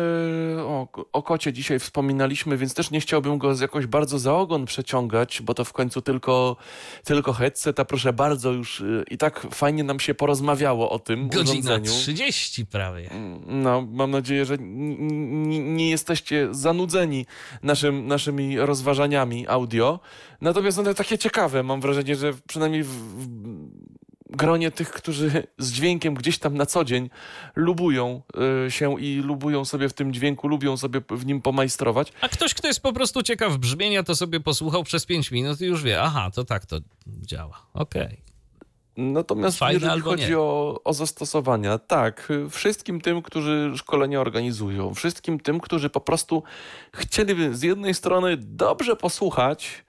o, 0.59 0.89
o 1.13 1.23
kocie 1.23 1.53
dzisiaj 1.53 1.79
wspominaliśmy, 1.79 2.57
więc 2.57 2.75
też 2.75 2.91
nie 2.91 3.01
chciałbym 3.01 3.39
go 3.39 3.55
jakoś 3.61 3.87
bardzo 3.87 4.19
za 4.19 4.35
ogon 4.35 4.65
przeciągać, 4.65 5.43
bo 5.43 5.55
to 5.55 5.65
w 5.65 5.73
końcu 5.73 6.03
tylko, 6.03 6.57
tylko 7.05 7.33
headset, 7.33 7.81
a 7.81 7.85
proszę 7.85 8.13
bardzo 8.13 8.53
już 8.53 8.81
e, 8.81 8.85
i 9.11 9.19
tak 9.19 9.47
fajnie 9.55 9.85
nam 9.85 10.01
się 10.01 10.15
porozmawiało 10.15 10.91
o 10.91 10.99
tym 10.99 11.29
Godzina 11.29 11.53
urządzeniu. 11.53 11.91
30 11.91 12.67
prawie. 12.67 13.11
No, 13.47 13.87
mam 13.91 14.11
nadzieję, 14.11 14.45
że 14.45 14.57
nie 14.59 15.91
jesteście 15.91 16.49
zanudzeni 16.51 17.27
naszym, 17.63 18.07
naszymi 18.07 18.59
rozważaniami 18.59 19.49
audio. 19.49 20.01
Natomiast 20.41 20.79
one 20.79 20.95
takie 20.95 21.19
ciekawe, 21.19 21.63
mam 21.63 21.81
wrażenie, 21.81 22.17
że 22.17 22.33
przynajmniej 22.47 22.83
w, 22.83 22.89
w 22.89 23.96
gronie 24.31 24.71
tych, 24.71 24.91
którzy 24.91 25.47
z 25.59 25.73
dźwiękiem 25.73 26.15
gdzieś 26.15 26.39
tam 26.39 26.57
na 26.57 26.67
co 26.67 26.85
dzień 26.85 27.11
lubują 27.57 28.23
y, 28.67 28.71
się 28.71 29.01
i 29.01 29.17
lubują 29.17 29.65
sobie 29.65 29.89
w 29.89 29.93
tym 29.93 30.13
dźwięku, 30.13 30.49
lubią 30.49 30.77
sobie 30.77 31.01
w 31.11 31.27
nim 31.27 31.43
pomajstrować. 31.43 32.13
A 32.21 32.29
ktoś, 32.29 32.55
kto 32.55 32.69
jest 32.69 32.81
po 32.81 32.93
prostu 32.93 33.23
ciekaw 33.23 33.57
brzmienia, 33.57 34.03
to 34.03 34.17
sobie 34.17 34.41
posłuchał 34.41 34.85
przez 34.85 35.07
5 35.07 35.31
minut 35.31 35.61
i 35.61 35.65
już 35.65 35.83
wie, 35.83 36.03
aha, 36.03 36.31
to 36.35 36.45
tak 36.45 36.67
to 36.67 36.77
działa. 37.07 37.67
Okej. 37.75 38.05
Okay. 38.05 38.27
Natomiast 38.97 39.59
Fajne 39.59 39.81
jeżeli 39.81 40.01
chodzi 40.01 40.35
o, 40.35 40.81
o, 40.85 40.93
zastosowania, 40.93 41.79
tak, 41.79 42.29
wszystkim 42.51 43.01
tym, 43.01 43.23
którzy 43.23 43.73
szkolenia 43.77 44.21
organizują, 44.21 44.95
wszystkim 44.95 45.41
tym, 45.41 45.61
którzy 45.61 45.91
po 45.91 46.01
prostu 46.01 46.43
chcieliby 46.95 47.57
z 47.57 47.63
jednej 47.63 47.95
strony 47.95 48.37
dobrze 48.37 48.97
posłuchać, 48.97 49.85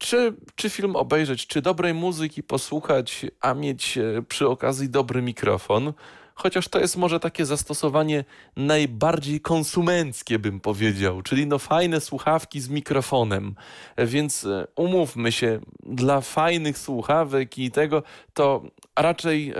czy, 0.00 0.34
czy 0.54 0.70
film 0.70 0.96
obejrzeć, 0.96 1.46
czy 1.46 1.62
dobrej 1.62 1.94
muzyki 1.94 2.42
posłuchać, 2.42 3.26
a 3.40 3.54
mieć 3.54 3.98
e, 3.98 4.22
przy 4.28 4.48
okazji 4.48 4.88
dobry 4.88 5.22
mikrofon. 5.22 5.92
Chociaż 6.34 6.68
to 6.68 6.80
jest 6.80 6.96
może 6.96 7.20
takie 7.20 7.46
zastosowanie 7.46 8.24
najbardziej 8.56 9.40
konsumenckie, 9.40 10.38
bym 10.38 10.60
powiedział, 10.60 11.22
czyli 11.22 11.46
no 11.46 11.58
fajne 11.58 12.00
słuchawki 12.00 12.60
z 12.60 12.68
mikrofonem. 12.68 13.54
Więc 13.98 14.44
e, 14.44 14.66
umówmy 14.76 15.32
się, 15.32 15.60
dla 15.82 16.20
fajnych 16.20 16.78
słuchawek 16.78 17.58
i 17.58 17.70
tego, 17.70 18.02
to 18.34 18.62
raczej 18.96 19.50
e, 19.50 19.54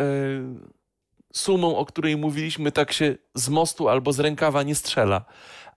sumą, 1.33 1.77
o 1.77 1.87
której 1.87 2.17
mówiliśmy, 2.17 2.73
tak 2.73 2.93
się 2.93 3.17
z 3.35 3.49
mostu 3.49 3.89
albo 3.89 4.13
z 4.13 4.21
rękawa 4.21 4.63
nie 4.63 4.75
strzela. 4.75 5.25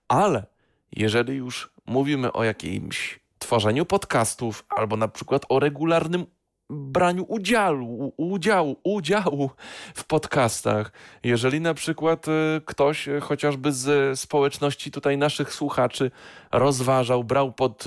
Ale 0.08 0.46
jeżeli 0.92 1.34
już 1.34 1.70
mówimy 1.86 2.32
o 2.32 2.44
jakimś 2.44 3.23
tworzeniu 3.38 3.86
podcastów 3.86 4.64
albo 4.68 4.96
na 4.96 5.08
przykład 5.08 5.42
o 5.48 5.60
regularnym 5.60 6.26
braniu 6.70 7.24
udziału, 7.28 8.14
udziału, 8.16 8.76
udziału 8.84 9.50
w 9.94 10.04
podcastach. 10.04 10.92
Jeżeli 11.24 11.60
na 11.60 11.74
przykład 11.74 12.28
e, 12.28 12.60
ktoś 12.64 13.08
e, 13.08 13.20
chociażby 13.20 13.72
z 13.72 14.20
społeczności 14.20 14.90
tutaj 14.90 15.18
naszych 15.18 15.54
słuchaczy 15.54 16.10
rozważał, 16.52 17.24
brał 17.24 17.52
pod 17.52 17.84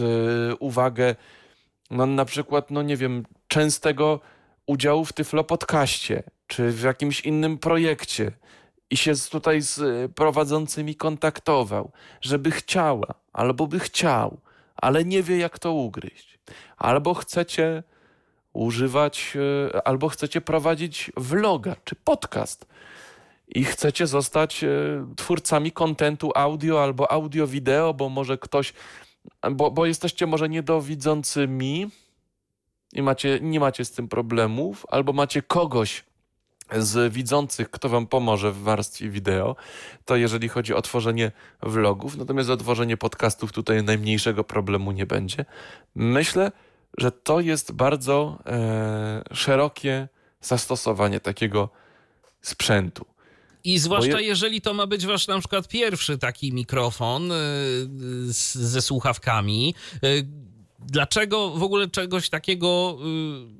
uwagę 0.60 1.16
no, 1.92 2.06
na 2.06 2.26
przykład, 2.26 2.72
no 2.72 2.82
nie 2.82 2.98
wiem, 2.98 3.24
częstego 3.48 4.20
udziału 4.66 5.06
w 5.06 5.14
Tyflo 5.14 5.44
Podcaście, 5.44 6.24
czy 6.48 6.72
w 6.72 6.82
jakimś 6.82 7.22
innym 7.22 7.58
projekcie 7.58 8.32
i 8.90 8.98
się 8.98 9.14
tutaj 9.32 9.62
z 9.62 9.82
prowadzącymi 10.12 10.96
kontaktował, 10.96 11.92
żeby 12.22 12.52
chciała, 12.52 13.14
albo 13.34 13.68
by 13.68 13.80
chciał, 13.80 14.40
ale 14.78 15.06
nie 15.06 15.24
wie, 15.24 15.38
jak 15.38 15.60
to 15.60 15.74
ugryźć. 15.74 16.40
Albo 16.78 17.14
chcecie 17.14 17.84
używać, 18.54 19.34
e, 19.76 19.88
albo 19.88 20.10
chcecie 20.10 20.42
prowadzić 20.42 21.12
vloga 21.18 21.76
czy 21.84 21.96
podcast 21.96 22.66
i 23.48 23.64
chcecie 23.64 24.08
zostać 24.08 24.64
e, 24.64 24.70
twórcami 25.16 25.72
kontentu 25.72 26.32
audio 26.36 26.84
albo 26.84 27.12
audio-wideo, 27.12 27.94
bo 27.94 28.10
może 28.10 28.38
ktoś, 28.38 28.74
bo, 29.52 29.72
bo 29.72 29.86
jesteście 29.86 30.28
może 30.28 30.50
niedowidzącymi 30.50 31.90
i 32.94 33.02
macie, 33.02 33.40
nie 33.42 33.60
macie 33.60 33.86
z 33.86 33.92
tym 33.92 34.08
problemów, 34.08 34.86
albo 34.90 35.14
macie 35.14 35.42
kogoś, 35.42 36.04
z 36.76 37.14
widzących, 37.14 37.72
kto 37.72 37.90
wam 37.90 38.08
pomoże 38.08 38.52
w 38.52 38.62
warstwie 38.62 39.10
wideo, 39.10 39.56
to 40.06 40.16
jeżeli 40.16 40.50
chodzi 40.50 40.74
o 40.74 40.82
tworzenie 40.82 41.32
vlogów, 41.64 42.18
natomiast 42.18 42.50
o 42.50 42.58
tworzenie 42.58 42.98
podcastów 42.98 43.52
tutaj 43.52 43.84
najmniejszego 43.84 44.44
problemu 44.44 44.92
nie 44.92 45.06
będzie. 45.06 45.46
Myślę, 45.96 46.52
że 46.98 47.12
to 47.12 47.40
jest 47.40 47.72
bardzo 47.72 48.40
e, 48.46 49.24
szerokie 49.34 50.08
zastosowanie 50.42 51.20
takiego 51.20 51.70
sprzętu. 52.42 53.06
I 53.64 53.80
zwłaszcza 53.80 54.20
je... 54.20 54.28
jeżeli 54.28 54.62
to 54.62 54.74
ma 54.74 54.88
być 54.88 55.06
wasz 55.06 55.28
na 55.28 55.40
przykład 55.40 55.68
pierwszy 55.68 56.18
taki 56.18 56.54
mikrofon 56.54 57.32
e, 57.32 57.36
ze 58.54 58.82
słuchawkami, 58.82 59.76
e, 60.04 60.08
dlaczego 60.80 61.50
w 61.50 61.64
ogóle 61.64 61.88
czegoś 61.88 62.30
takiego, 62.30 62.98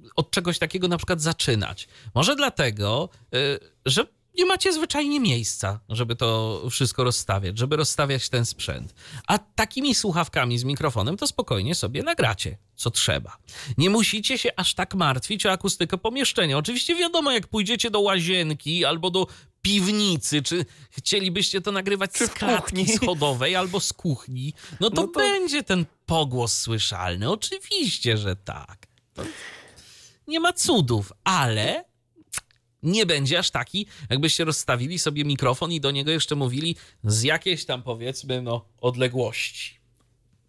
y, 0.06 0.10
od 0.16 0.32
czegoś 0.32 0.60
takiego 0.60 0.88
na 0.88 0.98
przykład 0.98 1.22
zaczynać? 1.22 1.88
Może 2.16 2.36
dlatego, 2.36 3.10
y, 3.36 3.60
że 3.86 4.06
nie 4.38 4.46
macie 4.46 4.74
zwyczajnie 4.74 5.20
miejsca, 5.20 5.80
żeby 5.90 6.16
to 6.16 6.62
wszystko 6.70 7.04
rozstawiać, 7.04 7.58
żeby 7.58 7.76
rozstawiać 7.76 8.30
ten 8.30 8.46
sprzęt. 8.46 8.96
A 9.28 9.38
takimi 9.38 9.96
słuchawkami 9.96 10.58
z 10.58 10.64
mikrofonem 10.64 11.18
to 11.18 11.28
spokojnie 11.28 11.76
sobie 11.76 12.04
nagracie, 12.04 12.58
co 12.76 12.92
trzeba. 12.92 13.38
Nie 13.78 13.90
musicie 13.90 14.38
się 14.38 14.50
aż 14.56 14.74
tak 14.74 14.96
martwić 14.96 15.46
o 15.46 15.52
akustykę 15.52 15.98
pomieszczenia. 15.98 16.58
Oczywiście 16.58 16.96
wiadomo, 16.96 17.32
jak 17.32 17.48
pójdziecie 17.48 17.92
do 17.92 18.00
łazienki 18.00 18.86
albo 18.86 19.10
do 19.10 19.28
piwnicy, 19.62 20.42
czy 20.42 20.66
chcielibyście 20.90 21.62
to 21.62 21.72
nagrywać 21.72 22.12
czy 22.12 22.28
z 22.28 22.30
klatki 22.30 22.88
schodowej 22.98 23.56
albo 23.56 23.80
z 23.80 23.94
kuchni, 23.94 24.54
no 24.80 24.90
to, 24.90 25.02
no 25.02 25.08
to, 25.08 25.20
będzie 25.20 25.64
ten 25.64 25.86
pogłos 26.08 26.58
słyszalny. 26.58 27.32
Oczywiście, 27.32 28.18
że 28.18 28.36
tak. 28.36 28.88
Nie 30.28 30.40
ma 30.40 30.54
cudów, 30.54 31.14
ale 31.24 31.86
nie 32.84 33.06
będzie 33.06 33.40
aż 33.40 33.52
taki, 33.52 33.88
jakbyście 34.10 34.46
rozstawili 34.46 35.00
sobie 35.00 35.26
mikrofon 35.26 35.72
i 35.72 35.82
do 35.82 35.92
niego 35.92 36.12
jeszcze 36.12 36.36
mówili 36.36 36.76
z 37.04 37.24
jakiejś 37.24 37.66
tam 37.66 37.84
powiedzmy 37.84 38.42
no 38.42 38.66
odległości. 38.82 39.78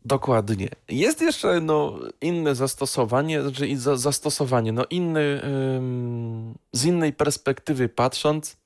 Dokładnie. 0.04 0.68
Jest 0.88 1.20
jeszcze 1.20 1.60
no, 1.60 1.98
inne 2.20 2.54
zastosowanie, 2.54 3.42
znaczy 3.42 3.78
za, 3.78 3.96
zastosowanie, 3.96 4.72
no 4.72 4.84
inny, 4.90 5.40
ym, 5.76 6.58
z 6.72 6.84
innej 6.84 7.12
perspektywy 7.12 7.88
patrząc. 7.88 8.56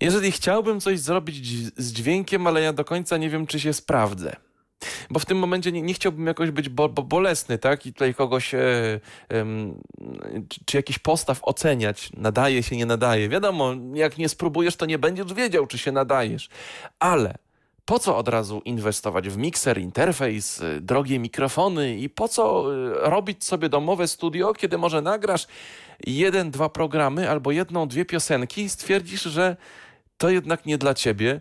Jeżeli 0.00 0.32
chciałbym 0.32 0.80
coś 0.80 1.00
zrobić 1.00 1.48
z 1.76 1.92
dźwiękiem, 1.92 2.46
ale 2.46 2.60
ja 2.60 2.72
do 2.72 2.84
końca 2.84 3.16
nie 3.16 3.30
wiem, 3.30 3.46
czy 3.46 3.60
się 3.60 3.72
sprawdzę. 3.72 4.36
Bo 5.10 5.20
w 5.20 5.26
tym 5.26 5.38
momencie 5.38 5.72
nie, 5.72 5.82
nie 5.82 5.94
chciałbym 5.94 6.26
jakoś 6.26 6.50
być 6.50 6.68
bo, 6.68 6.88
bo 6.88 7.02
bolesny, 7.02 7.58
tak? 7.58 7.86
I 7.86 7.92
tutaj 7.92 8.14
kogoś, 8.14 8.54
e, 8.54 8.58
e, 8.60 9.44
czy, 10.48 10.60
czy 10.64 10.76
jakiś 10.76 10.98
postaw 10.98 11.38
oceniać, 11.42 12.10
nadaje 12.16 12.62
się, 12.62 12.76
nie 12.76 12.86
nadaje. 12.86 13.28
Wiadomo, 13.28 13.72
jak 13.94 14.18
nie 14.18 14.28
spróbujesz, 14.28 14.76
to 14.76 14.86
nie 14.86 14.98
będziesz 14.98 15.34
wiedział, 15.34 15.66
czy 15.66 15.78
się 15.78 15.92
nadajesz. 15.92 16.48
Ale 16.98 17.34
po 17.84 17.98
co 17.98 18.16
od 18.16 18.28
razu 18.28 18.62
inwestować 18.64 19.28
w 19.28 19.36
mikser, 19.36 19.78
interfejs, 19.78 20.60
y, 20.60 20.80
drogie 20.80 21.18
mikrofony 21.18 21.96
i 21.96 22.08
po 22.08 22.28
co 22.28 22.74
y, 22.74 22.94
robić 22.94 23.44
sobie 23.44 23.68
domowe 23.68 24.08
studio, 24.08 24.54
kiedy 24.54 24.78
może 24.78 25.02
nagrasz 25.02 25.46
jeden, 26.06 26.50
dwa 26.50 26.68
programy 26.68 27.30
albo 27.30 27.52
jedną, 27.52 27.88
dwie 27.88 28.04
piosenki 28.04 28.62
i 28.62 28.68
stwierdzisz, 28.68 29.22
że 29.22 29.56
to 30.18 30.30
jednak 30.30 30.66
nie 30.66 30.78
dla 30.78 30.94
ciebie, 30.94 31.40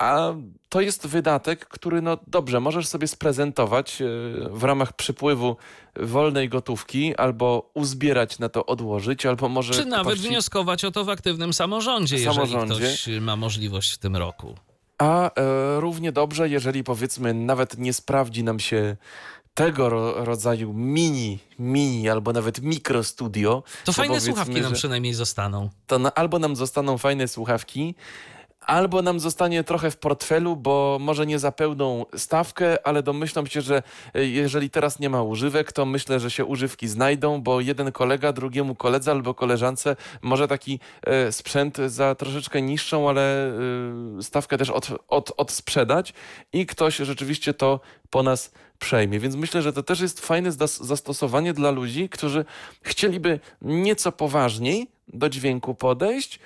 a 0.00 0.34
to 0.68 0.80
jest 0.80 1.06
wydatek, 1.06 1.68
który 1.68 2.02
no 2.02 2.18
dobrze, 2.26 2.60
możesz 2.60 2.86
sobie 2.86 3.08
sprezentować 3.08 4.02
y, 4.02 4.04
w 4.50 4.64
ramach 4.64 4.92
przypływu 4.92 5.56
wolnej 5.96 6.48
gotówki, 6.48 7.16
albo 7.16 7.70
uzbierać 7.74 8.38
na 8.38 8.48
to 8.48 8.66
odłożyć, 8.66 9.26
albo 9.26 9.48
może... 9.48 9.74
Czy 9.74 9.84
nawet 9.84 10.18
wnioskować 10.18 10.84
o 10.84 10.90
to 10.90 11.04
w 11.04 11.08
aktywnym 11.08 11.52
samorządzie, 11.52 12.18
samorządzie, 12.18 12.74
jeżeli 12.74 12.98
ktoś 12.98 13.20
ma 13.20 13.36
możliwość 13.36 13.92
w 13.92 13.98
tym 13.98 14.16
roku. 14.16 14.54
A 14.98 15.30
e, 15.34 15.80
równie 15.80 16.12
dobrze, 16.12 16.48
jeżeli 16.48 16.84
powiedzmy 16.84 17.34
nawet 17.34 17.78
nie 17.78 17.92
sprawdzi 17.92 18.44
nam 18.44 18.60
się 18.60 18.96
tego 19.54 19.88
ro 19.88 20.24
rodzaju 20.24 20.72
mini, 20.72 21.38
mini 21.58 22.08
albo 22.08 22.32
nawet 22.32 22.62
mikro 22.62 23.04
studio. 23.04 23.62
To, 23.84 23.84
to 23.84 23.92
fajne 23.92 24.20
słuchawki 24.20 24.60
nam 24.60 24.72
przynajmniej 24.72 25.14
zostaną. 25.14 25.70
To 25.86 25.98
na, 25.98 26.14
albo 26.14 26.38
nam 26.38 26.56
zostaną 26.56 26.98
fajne 26.98 27.28
słuchawki, 27.28 27.94
albo 28.60 29.02
nam 29.02 29.20
zostanie 29.20 29.64
trochę 29.64 29.90
w 29.90 29.96
portfelu, 29.96 30.56
bo 30.56 30.98
może 31.00 31.26
nie 31.26 31.38
za 31.38 31.52
pełną 31.52 32.06
stawkę, 32.16 32.86
ale 32.86 33.02
domyślam 33.02 33.46
się, 33.46 33.60
że 33.60 33.82
e, 34.14 34.26
jeżeli 34.26 34.70
teraz 34.70 34.98
nie 34.98 35.10
ma 35.10 35.22
używek, 35.22 35.72
to 35.72 35.86
myślę, 35.86 36.20
że 36.20 36.30
się 36.30 36.44
używki 36.44 36.88
znajdą, 36.88 37.42
bo 37.42 37.60
jeden 37.60 37.92
kolega 37.92 38.32
drugiemu 38.32 38.74
koledze 38.74 39.10
albo 39.10 39.34
koleżance 39.34 39.96
może 40.22 40.48
taki 40.48 40.80
e, 41.02 41.32
sprzęt 41.32 41.78
za 41.86 42.14
troszeczkę 42.14 42.62
niższą, 42.62 43.08
ale 43.08 43.48
e, 44.18 44.22
stawkę 44.22 44.58
też 44.58 44.70
od, 44.70 44.88
od, 45.08 45.32
odsprzedać 45.36 46.14
i 46.52 46.66
ktoś 46.66 46.96
rzeczywiście 46.96 47.54
to 47.54 47.80
po 48.10 48.22
nas 48.22 48.52
przejmie. 48.78 49.20
Więc 49.20 49.36
myślę, 49.36 49.62
że 49.62 49.72
to 49.72 49.82
też 49.82 50.00
jest 50.00 50.20
fajne 50.20 50.52
zastosowanie 50.80 51.52
dla 51.52 51.70
ludzi, 51.70 52.08
którzy 52.08 52.44
chcieliby 52.82 53.40
nieco 53.62 54.12
poważniej 54.12 54.90
do 55.08 55.28
dźwięku 55.28 55.74
podejść, 55.74 56.40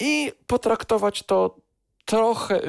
i 0.00 0.32
potraktować 0.46 1.22
to 1.22 1.56
trochę 2.04 2.60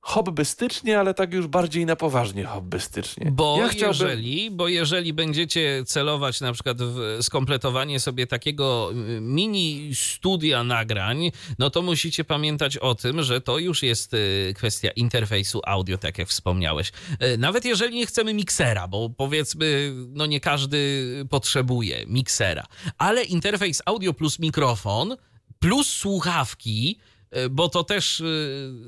hobbystycznie, 0.00 1.00
ale 1.00 1.14
tak 1.14 1.32
już 1.32 1.46
bardziej 1.46 1.86
na 1.86 1.96
poważnie 1.96 2.44
hobbystycznie. 2.44 3.30
Bo, 3.32 3.56
ja 3.60 3.68
chciałbym... 3.68 4.08
jeżeli, 4.08 4.50
bo 4.50 4.68
jeżeli 4.68 5.12
będziecie 5.12 5.84
celować 5.86 6.40
na 6.40 6.52
przykład 6.52 6.82
w 6.82 7.18
skompletowanie 7.20 8.00
sobie 8.00 8.26
takiego 8.26 8.90
mini 9.20 9.90
studia 9.94 10.64
nagrań, 10.64 11.30
no 11.58 11.70
to 11.70 11.82
musicie 11.82 12.24
pamiętać 12.24 12.76
o 12.76 12.94
tym, 12.94 13.22
że 13.22 13.40
to 13.40 13.58
już 13.58 13.82
jest 13.82 14.14
y, 14.14 14.54
kwestia 14.56 14.90
interfejsu 14.90 15.60
audio, 15.66 15.98
tak 15.98 16.18
jak 16.18 16.28
wspomniałeś. 16.28 16.92
Y, 17.22 17.38
nawet 17.38 17.64
jeżeli 17.64 17.96
nie 17.96 18.06
chcemy 18.06 18.34
miksera, 18.34 18.88
bo 18.88 19.10
powiedzmy, 19.10 19.92
no 20.08 20.26
nie 20.26 20.40
każdy 20.40 21.04
potrzebuje 21.30 22.04
miksera, 22.06 22.66
ale 22.98 23.24
interfejs 23.24 23.82
audio 23.86 24.12
plus 24.12 24.38
mikrofon 24.38 25.16
plus 25.58 25.88
słuchawki, 25.88 26.98
e, 27.30 27.48
bo 27.48 27.68
to 27.68 27.84
też 27.84 28.20
e, 28.20 28.24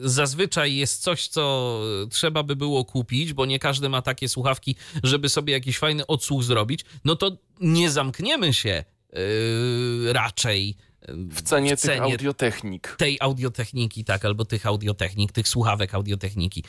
zazwyczaj 0.00 0.76
jest 0.76 1.02
coś, 1.02 1.28
co 1.28 1.80
trzeba 2.10 2.42
by 2.42 2.56
było 2.56 2.84
kupić, 2.84 3.32
bo 3.32 3.46
nie 3.46 3.58
każdy 3.58 3.88
ma 3.88 4.02
takie 4.02 4.28
słuchawki, 4.28 4.76
żeby 5.02 5.28
sobie 5.28 5.52
jakiś 5.52 5.78
fajny 5.78 6.06
odsłuch 6.06 6.44
zrobić, 6.44 6.84
no 7.04 7.16
to 7.16 7.36
nie 7.60 7.90
zamkniemy 7.90 8.54
się 8.54 8.84
raczej 10.12 10.76
w 11.08 11.42
cenie, 11.42 11.76
w 11.76 11.80
cenie 11.80 11.96
tych 11.96 12.12
audiotechnik. 12.12 12.96
Tej 12.98 13.16
audiotechniki, 13.20 14.04
tak, 14.04 14.24
albo 14.24 14.44
tych 14.44 14.66
audiotechnik, 14.66 15.32
tych 15.32 15.48
słuchawek 15.48 15.94
audiotechniki, 15.94 16.64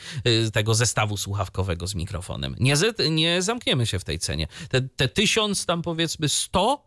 tego 0.52 0.74
zestawu 0.74 1.16
słuchawkowego 1.16 1.86
z 1.86 1.94
mikrofonem. 1.94 2.56
Nie, 2.60 2.74
nie 3.10 3.42
zamkniemy 3.42 3.86
się 3.86 3.98
w 3.98 4.04
tej 4.04 4.18
cenie. 4.18 4.46
Te, 4.68 4.80
te 4.80 5.08
tysiąc, 5.08 5.66
tam 5.66 5.82
powiedzmy 5.82 6.28
sto, 6.28 6.84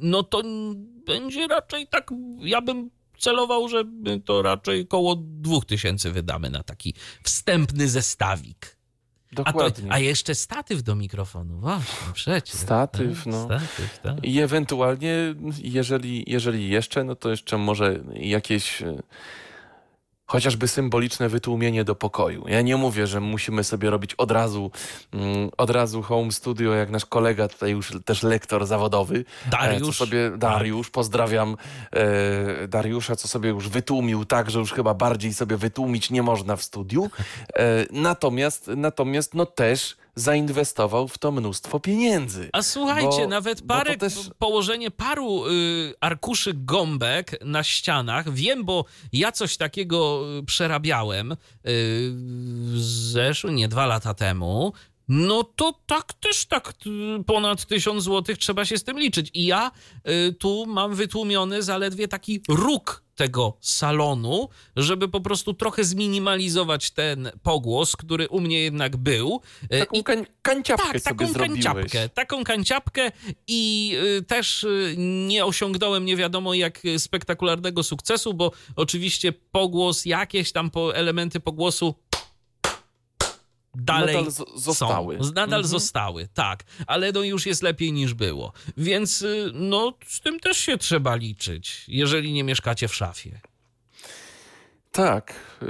no 0.00 0.22
to 0.22 0.42
będzie 1.14 1.46
raczej 1.46 1.86
tak, 1.86 2.10
ja 2.38 2.60
bym 2.60 2.90
celował, 3.18 3.68
że 3.68 3.84
to 4.24 4.42
raczej 4.42 4.86
koło 4.86 5.16
2000 5.16 6.10
wydamy 6.10 6.50
na 6.50 6.62
taki 6.62 6.94
wstępny 7.22 7.88
zestawik. 7.88 8.76
Dokładnie. 9.32 9.84
A, 9.84 9.88
to, 9.88 9.94
a 9.94 9.98
jeszcze 9.98 10.34
statyw 10.34 10.82
do 10.82 10.94
mikrofonu, 10.94 11.58
właśnie, 11.58 12.12
przecież. 12.12 12.54
Statyw, 12.54 13.24
tak? 13.24 13.26
no. 13.26 13.44
Statyw, 13.44 13.98
tak. 14.02 14.24
I 14.24 14.40
ewentualnie, 14.40 15.34
jeżeli, 15.58 16.24
jeżeli 16.26 16.70
jeszcze, 16.70 17.04
no 17.04 17.14
to 17.14 17.30
jeszcze 17.30 17.58
może 17.58 18.00
jakieś 18.14 18.82
chociażby 20.30 20.68
symboliczne 20.68 21.28
wytłumienie 21.28 21.84
do 21.84 21.94
pokoju. 21.94 22.44
Ja 22.48 22.62
nie 22.62 22.76
mówię, 22.76 23.06
że 23.06 23.20
musimy 23.20 23.64
sobie 23.64 23.90
robić 23.90 24.14
od 24.14 24.30
razu, 24.30 24.70
mm, 25.12 25.50
od 25.56 25.70
razu 25.70 26.02
home 26.02 26.32
studio, 26.32 26.74
jak 26.74 26.90
nasz 26.90 27.06
kolega 27.06 27.48
tutaj 27.48 27.70
już 27.70 27.92
też 28.04 28.22
lektor 28.22 28.66
zawodowy. 28.66 29.24
E, 29.46 29.50
Dariusz. 29.50 29.98
Co 29.98 30.04
sobie, 30.04 30.30
Dariusz, 30.36 30.90
pozdrawiam 30.90 31.56
e, 31.92 32.68
Dariusza, 32.68 33.16
co 33.16 33.28
sobie 33.28 33.48
już 33.48 33.68
wytłumił 33.68 34.24
tak, 34.24 34.50
że 34.50 34.58
już 34.58 34.72
chyba 34.72 34.94
bardziej 34.94 35.34
sobie 35.34 35.56
wytłumić 35.56 36.10
nie 36.10 36.22
można 36.22 36.56
w 36.56 36.62
studiu. 36.62 37.10
E, 37.54 37.86
natomiast, 37.90 38.70
natomiast 38.76 39.34
no 39.34 39.46
też 39.46 39.96
zainwestował 40.20 41.08
w 41.08 41.18
to 41.18 41.32
mnóstwo 41.32 41.80
pieniędzy. 41.80 42.48
A 42.52 42.62
słuchajcie, 42.62 43.22
bo, 43.22 43.28
nawet 43.28 43.62
parę, 43.62 43.96
też... 43.96 44.14
położenie 44.38 44.90
paru 44.90 45.46
y, 45.46 45.94
arkuszy 46.00 46.52
gąbek 46.54 47.44
na 47.44 47.62
ścianach, 47.62 48.32
wiem, 48.32 48.64
bo 48.64 48.84
ja 49.12 49.32
coś 49.32 49.56
takiego 49.56 50.24
y, 50.38 50.42
przerabiałem 50.44 51.32
y, 51.32 51.36
zeszły, 53.12 53.52
nie, 53.52 53.68
dwa 53.68 53.86
lata 53.86 54.14
temu, 54.14 54.72
no 55.08 55.44
to 55.44 55.74
tak 55.86 56.12
też 56.12 56.46
tak 56.46 56.74
y, 56.86 57.24
ponad 57.24 57.66
tysiąc 57.66 58.02
złotych 58.02 58.38
trzeba 58.38 58.64
się 58.64 58.78
z 58.78 58.84
tym 58.84 58.98
liczyć. 58.98 59.30
I 59.34 59.46
ja 59.46 59.70
y, 60.28 60.32
tu 60.32 60.66
mam 60.66 60.94
wytłumiony 60.94 61.62
zaledwie 61.62 62.08
taki 62.08 62.42
róg 62.48 63.02
tego 63.20 63.56
salonu, 63.60 64.48
żeby 64.76 65.08
po 65.08 65.20
prostu 65.20 65.54
trochę 65.54 65.84
zminimalizować 65.84 66.90
ten 66.90 67.30
pogłos, 67.42 67.96
który 67.96 68.28
u 68.28 68.40
mnie 68.40 68.60
jednak 68.60 68.96
był. 68.96 69.40
Y, 69.74 69.78
taką 69.78 69.96
I, 69.96 70.04
kań, 70.04 70.26
kanciapkę 70.42 70.92
tak, 70.92 71.02
taką 71.02 71.32
zrobiłeś. 71.32 71.64
kanciapkę, 71.64 72.08
taką 72.08 72.44
kanciapkę 72.44 73.12
i 73.46 73.92
y, 74.18 74.22
też 74.22 74.64
y, 74.64 74.94
nie 75.28 75.44
osiągnąłem 75.44 76.04
nie 76.04 76.16
wiadomo 76.16 76.54
jak 76.54 76.80
spektakularnego 76.98 77.82
sukcesu, 77.82 78.34
bo 78.34 78.52
oczywiście 78.76 79.32
pogłos, 79.32 80.04
jakieś 80.04 80.52
tam 80.52 80.70
po, 80.70 80.94
elementy 80.94 81.40
pogłosu 81.40 81.94
dalej 83.74 84.16
nadal 84.16 84.32
zostały. 84.56 85.18
Są. 85.18 85.24
Nadal 85.24 85.44
mhm. 85.44 85.66
zostały, 85.66 86.28
tak. 86.34 86.64
Ale 86.86 87.12
no 87.12 87.22
już 87.22 87.46
jest 87.46 87.62
lepiej 87.62 87.92
niż 87.92 88.14
było. 88.14 88.52
Więc 88.76 89.22
y, 89.22 89.50
no 89.54 89.92
z 90.06 90.20
tym 90.20 90.40
też 90.40 90.58
się 90.58 90.78
trzeba 90.78 91.14
liczyć, 91.14 91.84
jeżeli 91.88 92.32
nie 92.32 92.44
mieszkacie 92.44 92.88
w 92.88 92.94
szafie. 92.94 93.40
Tak. 94.92 95.34
Y, 95.62 95.66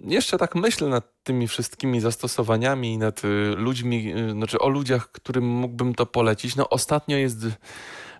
jeszcze 0.00 0.38
tak 0.38 0.54
myślę 0.54 0.88
nad 0.88 1.22
tymi 1.22 1.48
wszystkimi 1.48 2.00
zastosowaniami 2.00 2.92
i 2.92 2.98
nad 2.98 3.24
y, 3.24 3.28
ludźmi, 3.56 4.14
znaczy 4.32 4.58
o 4.58 4.68
ludziach, 4.68 5.12
którym 5.12 5.44
mógłbym 5.44 5.94
to 5.94 6.06
polecić. 6.06 6.56
No 6.56 6.68
ostatnio 6.68 7.16
jest 7.16 7.38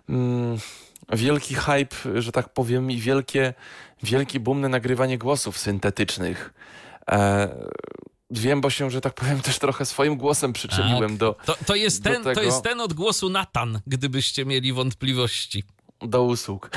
mm, 0.09 0.57
wielki 1.13 1.55
hype, 1.55 2.21
że 2.21 2.31
tak 2.31 2.49
powiem, 2.49 2.91
i 2.91 2.97
wielkie, 2.97 3.53
wielki 4.03 4.39
boom 4.39 4.61
na 4.61 4.69
nagrywanie 4.69 5.17
głosów 5.17 5.57
syntetycznych. 5.57 6.53
E, 7.11 7.49
Wiem, 8.31 8.61
bo 8.61 8.69
się, 8.69 8.91
że 8.91 9.01
tak 9.01 9.13
powiem, 9.13 9.41
też 9.41 9.59
trochę 9.59 9.85
swoim 9.85 10.17
głosem 10.17 10.53
przyczyniłem 10.53 11.09
tak. 11.09 11.17
do. 11.17 11.35
To, 11.45 11.55
to, 11.65 11.75
jest 11.75 12.03
ten, 12.03 12.23
tego, 12.23 12.35
to 12.35 12.41
jest 12.41 12.63
ten 12.63 12.81
od 12.81 12.93
głosu 12.93 13.29
Natan, 13.29 13.79
gdybyście 13.87 14.45
mieli 14.45 14.73
wątpliwości. 14.73 15.63
Do 16.01 16.23
usług. 16.23 16.69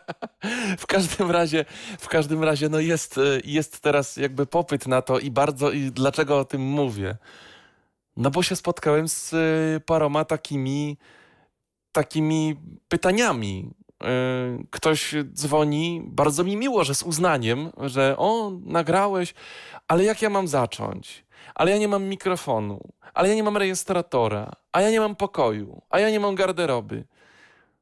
w 0.78 0.86
każdym 0.86 1.30
razie, 1.30 1.64
w 1.98 2.08
każdym 2.08 2.44
razie, 2.44 2.68
no 2.68 2.80
jest, 2.80 3.20
jest 3.44 3.80
teraz 3.80 4.16
jakby 4.16 4.46
popyt 4.46 4.86
na 4.86 5.02
to 5.02 5.18
i 5.18 5.30
bardzo. 5.30 5.70
I 5.70 5.90
dlaczego 5.90 6.38
o 6.38 6.44
tym 6.44 6.62
mówię? 6.62 7.16
No 8.16 8.30
bo 8.30 8.42
się 8.42 8.56
spotkałem 8.56 9.08
z 9.08 9.34
paroma 9.84 10.24
takimi, 10.24 10.98
takimi 11.92 12.56
pytaniami 12.88 13.70
y, 13.70 13.77
ktoś 14.70 15.14
dzwoni, 15.32 16.02
bardzo 16.06 16.44
mi 16.44 16.56
miło, 16.56 16.84
że 16.84 16.94
z 16.94 17.02
uznaniem, 17.02 17.70
że 17.76 18.14
o, 18.16 18.52
nagrałeś, 18.64 19.34
ale 19.88 20.04
jak 20.04 20.22
ja 20.22 20.30
mam 20.30 20.48
zacząć? 20.48 21.24
Ale 21.54 21.70
ja 21.70 21.78
nie 21.78 21.88
mam 21.88 22.04
mikrofonu, 22.04 22.80
ale 23.14 23.28
ja 23.28 23.34
nie 23.34 23.42
mam 23.42 23.56
rejestratora, 23.56 24.52
a 24.72 24.80
ja 24.80 24.90
nie 24.90 25.00
mam 25.00 25.16
pokoju, 25.16 25.82
a 25.90 25.98
ja 25.98 26.10
nie 26.10 26.20
mam 26.20 26.34
garderoby. 26.34 27.04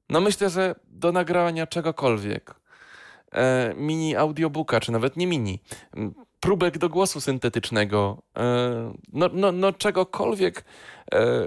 No 0.08 0.20
myślę, 0.20 0.50
że 0.50 0.74
do 0.88 1.12
nagrania 1.12 1.66
czegokolwiek, 1.66 2.54
e, 3.32 3.74
mini 3.76 4.16
audiobooka, 4.16 4.80
czy 4.80 4.92
nawet 4.92 5.16
nie 5.16 5.26
mini, 5.26 5.60
próbek 6.40 6.78
do 6.78 6.88
głosu 6.88 7.20
syntetycznego, 7.20 8.22
e, 8.38 8.92
no, 9.12 9.30
no, 9.32 9.52
no 9.52 9.72
czegokolwiek, 9.72 10.64
e, 11.12 11.46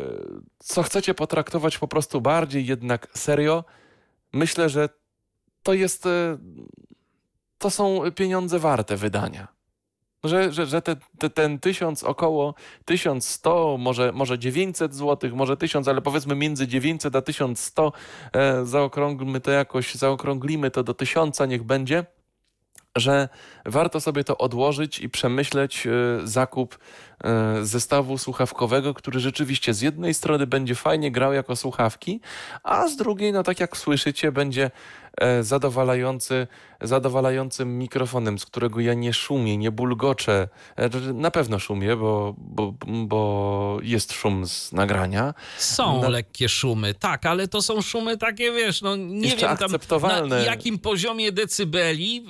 co 0.59 0.83
chcecie 0.83 1.13
potraktować 1.13 1.77
po 1.77 1.87
prostu 1.87 2.21
bardziej 2.21 2.65
jednak 2.65 3.07
serio, 3.13 3.63
myślę, 4.33 4.69
że 4.69 4.89
to 5.63 5.73
jest, 5.73 6.05
e, 6.05 6.37
to 7.57 7.69
są 7.69 8.01
pieniądze 8.15 8.59
warte 8.59 8.97
wydania. 8.97 9.47
Że, 10.23 10.53
że, 10.53 10.65
że 10.65 10.81
te, 10.81 10.95
te, 11.19 11.29
ten 11.29 11.59
tysiąc, 11.59 12.03
około 12.03 12.55
1100, 12.85 13.77
może, 13.79 14.11
może 14.11 14.39
900 14.39 14.95
zł, 14.95 15.35
może 15.35 15.57
1000, 15.57 15.87
ale 15.87 16.01
powiedzmy 16.01 16.35
między 16.35 16.67
900 16.67 17.15
a 17.15 17.21
1100, 17.21 17.93
e, 18.33 18.65
zaokrąglmy 18.65 19.41
to 19.41 19.51
jakoś, 19.51 19.95
zaokrąglimy 19.95 20.71
to 20.71 20.83
do 20.83 20.93
1000, 20.93 21.39
niech 21.47 21.63
będzie, 21.63 22.05
że 22.95 23.29
warto 23.65 24.01
sobie 24.01 24.23
to 24.23 24.37
odłożyć 24.37 24.99
i 24.99 25.09
przemyśleć 25.09 25.87
e, 25.87 25.91
zakup 26.23 26.77
zestawu 27.61 28.17
słuchawkowego, 28.17 28.93
który 28.93 29.19
rzeczywiście 29.19 29.73
z 29.73 29.81
jednej 29.81 30.13
strony 30.13 30.47
będzie 30.47 30.75
fajnie 30.75 31.11
grał 31.11 31.33
jako 31.33 31.55
słuchawki, 31.55 32.19
a 32.63 32.87
z 32.87 32.95
drugiej, 32.95 33.33
no 33.33 33.43
tak 33.43 33.59
jak 33.59 33.77
słyszycie, 33.77 34.31
będzie 34.31 34.71
e, 35.17 35.43
zadowalający, 35.43 36.47
zadowalającym 36.81 37.77
mikrofonem, 37.77 38.39
z 38.39 38.45
którego 38.45 38.79
ja 38.79 38.93
nie 38.93 39.13
szumię, 39.13 39.57
nie 39.57 39.71
bulgoczę. 39.71 40.47
E, 40.75 40.89
Na 41.13 41.31
pewno 41.31 41.59
szumię, 41.59 41.95
bo, 41.95 42.35
bo, 42.37 42.73
bo 43.05 43.77
jest 43.83 44.13
szum 44.13 44.47
z 44.47 44.71
nagrania. 44.71 45.33
Są 45.57 46.01
No- 46.01 46.09
lekkie 46.09 46.49
szumy, 46.49 46.93
tak, 46.93 47.25
ale 47.25 47.47
to 47.47 47.61
są 47.61 47.81
szumy 47.81 48.17
takie, 48.17 48.51
wiesz, 48.51 48.81
no 48.81 48.95
nie 48.95 49.27
Jeszcze 49.29 49.47
wiem 49.47 49.57
tam 49.57 49.65
akceptowalne. 49.65 50.35
na 50.35 50.41
jakim 50.43 50.79
poziomie 50.79 51.31
decybeli, 51.31 52.15
yy, 52.15 52.23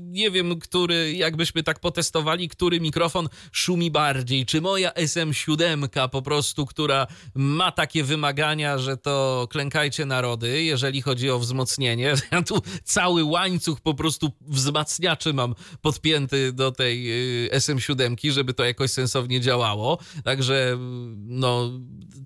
nie 0.00 0.30
wiem, 0.30 0.58
który, 0.60 1.12
jakbyśmy 1.12 1.62
tak 1.62 1.78
potestowali, 1.80 2.48
który 2.48 2.80
mikrofon 2.80 3.28
szumi 3.52 3.90
bardziej, 3.90 4.31
czy 4.46 4.60
moja 4.60 4.90
SM7 4.90 6.08
po 6.08 6.22
prostu, 6.22 6.66
która 6.66 7.06
ma 7.34 7.72
takie 7.72 8.04
wymagania, 8.04 8.78
że 8.78 8.96
to 8.96 9.46
klękajcie 9.50 10.06
narody, 10.06 10.62
jeżeli 10.62 11.02
chodzi 11.02 11.30
o 11.30 11.38
wzmocnienie. 11.38 12.14
Ja 12.32 12.42
tu 12.42 12.62
cały 12.84 13.24
łańcuch 13.24 13.80
po 13.80 13.94
prostu 13.94 14.32
wzmacniaczy 14.40 15.32
mam 15.32 15.54
podpięty 15.80 16.52
do 16.52 16.72
tej 16.72 17.04
yy, 17.04 17.50
SM7, 17.52 18.32
żeby 18.32 18.54
to 18.54 18.64
jakoś 18.64 18.90
sensownie 18.90 19.40
działało. 19.40 19.98
Także 20.24 20.78
no 21.16 21.70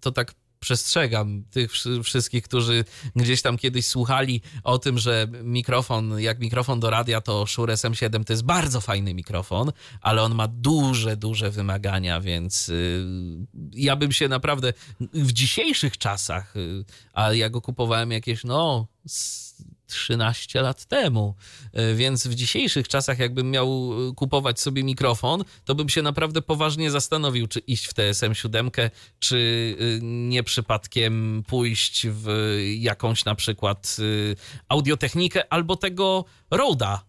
to 0.01 0.13
tak 0.13 0.35
przestrzegam 0.67 1.45
tych 1.51 1.73
wszy- 1.73 2.03
wszystkich, 2.03 2.45
którzy 2.45 2.85
gdzieś 3.17 3.43
tam 3.43 3.57
kiedyś 3.59 3.87
słuchali 3.87 4.41
o 4.65 4.79
tym, 4.79 4.99
że 4.99 5.29
mikrofon, 5.43 6.21
jak 6.21 6.39
mikrofon 6.39 6.81
do 6.81 6.91
radia, 6.91 7.21
to 7.21 7.47
Shure 7.47 7.75
SM7 7.75 8.25
to 8.25 8.33
jest 8.33 8.45
bardzo 8.45 8.81
fajny 8.81 9.15
mikrofon, 9.15 9.73
ale 10.01 10.23
on 10.23 10.35
ma 10.35 10.49
duże, 10.49 11.17
duże 11.17 11.51
wymagania, 11.51 12.21
więc 12.21 12.69
y, 12.69 13.05
ja 13.73 13.97
bym 13.97 14.13
się 14.13 14.29
naprawdę 14.29 14.73
w 15.01 15.33
dzisiejszych 15.33 15.99
czasach, 15.99 16.57
y, 16.57 16.85
a 17.13 17.33
ja 17.33 17.51
go 17.51 17.61
kupowałem 17.61 18.11
jakieś, 18.11 18.45
no, 18.45 18.87
13 19.87 20.63
lat 20.63 20.85
temu, 20.85 21.35
y, 21.79 21.95
więc 21.95 22.27
w 22.27 22.35
dzisiejszych 22.35 22.89
czasach, 22.89 23.19
jakbym 23.19 23.51
miał 23.51 23.93
y, 24.09 24.15
kupować 24.15 24.61
sobie 24.61 24.85
mikrofon, 24.85 25.45
to 25.65 25.75
bym 25.75 25.89
się 25.89 26.03
naprawdę 26.03 26.43
poważnie 26.43 26.91
zastanowił, 26.91 27.47
czy 27.47 27.61
iść 27.61 27.87
w 27.87 27.95
TSM 27.95 28.35
7, 28.35 28.71
czy 29.19 29.37
y, 29.37 30.01
nie 30.03 30.43
przypadkiem 30.43 31.43
pójść 31.47 32.07
w 32.11 32.57
jakąś 32.79 33.25
na 33.25 33.35
przykład 33.35 33.97
audiotechnikę 34.69 35.53
albo 35.53 35.77
tego 35.77 36.25
Roda 36.51 37.05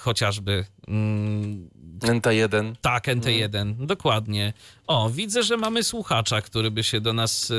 chociażby. 0.00 0.64
Mm, 0.88 1.70
NT1. 2.00 2.74
tak, 2.80 3.06
NT1, 3.06 3.86
dokładnie. 3.86 4.52
O, 4.86 5.10
widzę, 5.10 5.42
że 5.42 5.56
mamy 5.56 5.84
słuchacza, 5.84 6.42
który 6.42 6.70
by 6.70 6.82
się 6.84 7.00
do 7.00 7.12
nas 7.12 7.52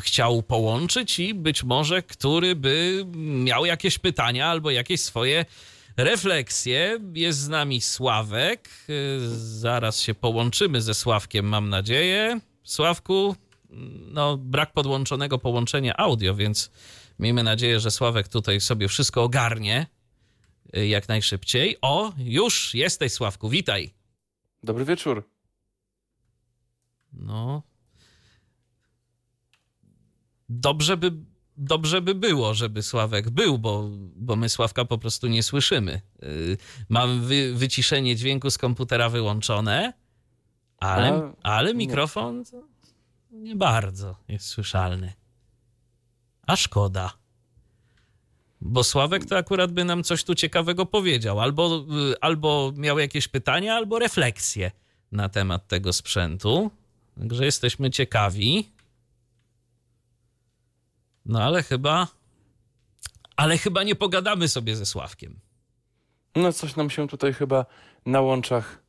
chciał 0.00 0.42
połączyć 0.42 1.18
i 1.18 1.34
być 1.34 1.64
może 1.64 2.02
który 2.02 2.56
by 2.56 3.04
miał 3.16 3.64
jakieś 3.64 3.98
pytania 3.98 4.46
albo 4.46 4.70
jakieś 4.70 5.00
swoje 5.00 5.44
refleksje. 5.96 6.98
Jest 7.14 7.38
z 7.38 7.48
nami 7.48 7.80
Sławek. 7.80 8.68
Y, 8.88 9.18
zaraz 9.36 10.00
się 10.00 10.14
połączymy 10.14 10.82
ze 10.82 10.94
Sławkiem, 10.94 11.46
mam 11.46 11.68
nadzieję. 11.68 12.40
Sławku, 12.64 13.36
no 14.12 14.36
brak 14.36 14.72
podłączonego 14.72 15.38
połączenia 15.38 15.96
audio, 15.96 16.34
więc 16.34 16.70
miejmy 17.18 17.42
nadzieję, 17.42 17.80
że 17.80 17.90
Sławek 17.90 18.28
tutaj 18.28 18.60
sobie 18.60 18.88
wszystko 18.88 19.22
ogarnie 19.22 19.86
y, 20.76 20.86
jak 20.86 21.08
najszybciej. 21.08 21.76
O, 21.82 22.12
już 22.18 22.74
jesteś 22.74 23.12
Sławku, 23.12 23.48
witaj. 23.48 23.94
Dobry 24.62 24.84
wieczór. 24.84 25.28
No. 27.12 27.71
Dobrze 30.60 30.96
by, 30.96 31.12
dobrze 31.56 32.00
by 32.00 32.14
było, 32.14 32.54
żeby 32.54 32.82
Sławek 32.82 33.30
był, 33.30 33.58
bo, 33.58 33.88
bo 34.16 34.36
my 34.36 34.48
Sławka 34.48 34.84
po 34.84 34.98
prostu 34.98 35.26
nie 35.26 35.42
słyszymy. 35.42 36.00
Yy, 36.22 36.56
Mam 36.88 37.20
wy, 37.20 37.54
wyciszenie 37.54 38.16
dźwięku 38.16 38.50
z 38.50 38.58
komputera 38.58 39.08
wyłączone, 39.08 39.92
ale, 40.78 41.32
ale 41.42 41.74
mikrofon 41.74 42.44
nie 43.30 43.56
bardzo 43.56 44.16
jest 44.28 44.46
słyszalny. 44.46 45.12
A 46.46 46.56
szkoda. 46.56 47.12
Bo 48.60 48.84
Sławek 48.84 49.26
to 49.26 49.36
akurat 49.36 49.72
by 49.72 49.84
nam 49.84 50.04
coś 50.04 50.24
tu 50.24 50.34
ciekawego 50.34 50.86
powiedział. 50.86 51.40
Albo, 51.40 51.86
y, 52.12 52.20
albo 52.20 52.72
miał 52.76 52.98
jakieś 52.98 53.28
pytania, 53.28 53.74
albo 53.74 53.98
refleksje 53.98 54.70
na 55.12 55.28
temat 55.28 55.68
tego 55.68 55.92
sprzętu. 55.92 56.70
Także 57.18 57.44
jesteśmy 57.44 57.90
ciekawi. 57.90 58.72
No 61.26 61.42
ale 61.42 61.62
chyba. 61.62 62.08
Ale 63.36 63.58
chyba 63.58 63.82
nie 63.82 63.94
pogadamy 63.94 64.48
sobie 64.48 64.76
ze 64.76 64.86
Sławkiem. 64.86 65.40
No 66.36 66.52
coś 66.52 66.76
nam 66.76 66.90
się 66.90 67.08
tutaj 67.08 67.32
chyba 67.32 67.66
na 68.06 68.20
łączach 68.20 68.82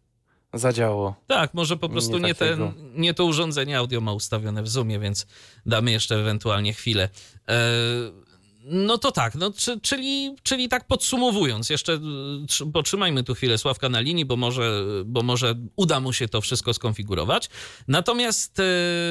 zadziało. 0.53 1.15
Tak, 1.27 1.53
może 1.53 1.77
po 1.77 1.89
prostu 1.89 2.17
Nie 2.17 2.19
nie, 2.19 2.35
ten, 2.35 2.73
nie 2.95 3.13
to 3.13 3.25
urządzenie 3.25 3.77
audio 3.77 4.01
ma 4.01 4.13
ustawione 4.13 4.63
w 4.63 4.67
Zoomie, 4.67 4.99
więc 4.99 5.27
damy 5.65 5.91
jeszcze 5.91 6.15
ewentualnie 6.15 6.73
chwilę. 6.73 7.09
E, 7.47 7.61
no 8.65 8.97
to 8.97 9.11
tak, 9.11 9.35
no, 9.35 9.51
czy, 9.51 9.79
czyli, 9.79 10.35
czyli 10.43 10.69
tak 10.69 10.87
podsumowując, 10.87 11.69
jeszcze 11.69 11.93
y, 11.93 11.97
tr- 12.45 12.71
potrzymajmy 12.71 13.23
tu 13.23 13.35
chwilę 13.35 13.57
Sławka 13.57 13.89
na 13.89 13.99
linii, 13.99 14.25
bo 14.25 14.35
może, 14.35 14.83
bo 15.05 15.23
może 15.23 15.55
uda 15.75 15.99
mu 15.99 16.13
się 16.13 16.27
to 16.27 16.41
wszystko 16.41 16.73
skonfigurować. 16.73 17.49
Natomiast, 17.87 18.59
e, 18.59 18.63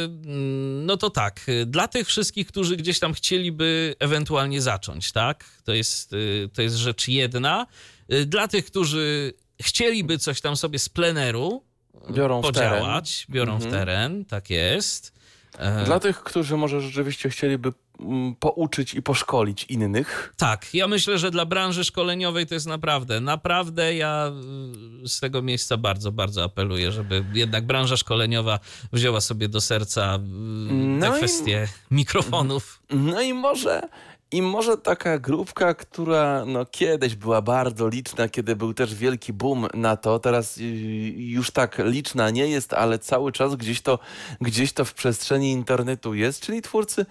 mm, 0.04 0.86
no 0.86 0.96
to 0.96 1.10
tak, 1.10 1.48
y, 1.48 1.66
dla 1.66 1.88
tych 1.88 2.06
wszystkich, 2.06 2.46
którzy 2.46 2.76
gdzieś 2.76 2.98
tam 2.98 3.14
chcieliby 3.14 3.94
ewentualnie 3.98 4.62
zacząć, 4.62 5.12
tak, 5.12 5.44
to 5.64 5.74
jest, 5.74 6.12
y, 6.12 6.48
to 6.54 6.62
jest 6.62 6.76
rzecz 6.76 7.08
jedna. 7.08 7.66
Y, 8.12 8.26
Dla 8.26 8.48
tych, 8.48 8.64
którzy 8.66 9.32
chcieliby 9.62 10.18
coś 10.18 10.40
tam 10.40 10.56
sobie 10.56 10.78
z 10.78 10.88
pleneru, 10.88 11.62
Biorą 12.10 12.42
w 12.42 12.52
teren. 12.52 12.70
podziałać, 12.72 13.26
biorą 13.30 13.52
w 13.58 13.64
Mhm. 13.64 13.72
teren, 13.72 14.24
tak 14.24 14.50
jest. 14.50 15.12
E, 15.58 15.84
Dla 15.84 16.00
tych, 16.00 16.20
którzy 16.22 16.56
może 16.56 16.80
rzeczywiście 16.80 17.28
chcieliby 17.30 17.72
mm, 18.00 18.34
pouczyć 18.34 18.94
i 18.94 19.02
poszkolić 19.02 19.64
innych, 19.64 20.32
Tak, 20.36 20.74
ja 20.74 20.88
myślę, 20.88 21.18
że 21.18 21.30
dla 21.30 21.46
branży 21.46 21.84
szkoleniowej 21.84 22.46
to 22.46 22.54
jest 22.54 22.66
naprawdę, 22.66 23.20
naprawdę 23.20 23.94
ja 23.94 24.30
y, 25.04 25.08
z 25.08 25.20
tego 25.20 25.42
miejsca 25.42 25.76
bardzo, 25.76 26.12
bardzo 26.12 26.44
apeluję, 26.44 26.92
żeby 26.92 27.24
jednak 27.32 27.66
branża 27.66 27.96
szkoleniowa 27.96 28.58
wzięła 28.92 29.20
sobie 29.20 29.48
do 29.48 29.60
serca 29.60 30.14
y, 30.14 30.18
te 30.18 30.74
No 30.74 31.14
i- 31.14 31.18
kwestie 31.18 31.68
mikrofonów. 31.90 32.82
no 32.90 33.22
i 33.22 33.34
może 33.34 33.80
i 34.32 34.42
może 34.42 34.78
taka 34.78 35.18
grupka, 35.18 35.74
która 35.74 36.44
no, 36.46 36.66
kiedyś 36.66 37.14
była 37.14 37.42
bardzo 37.42 37.88
liczna, 37.88 38.28
kiedy 38.28 38.56
był 38.56 38.74
też 38.74 38.94
wielki 38.94 39.32
boom 39.32 39.66
na 39.74 39.96
to, 39.96 40.18
teraz 40.18 40.58
y, 40.58 40.62
już 41.16 41.50
tak 41.50 41.78
liczna 41.84 42.30
nie 42.30 42.46
jest, 42.48 42.72
ale 42.72 42.98
cały 42.98 43.32
czas 43.32 43.56
gdzieś 43.56 43.80
to, 43.80 43.98
gdzieś 44.40 44.72
to 44.72 44.84
w 44.84 44.94
przestrzeni 44.94 45.52
internetu 45.52 46.14
jest, 46.14 46.40
czyli 46.40 46.62
twórcy 46.62 47.06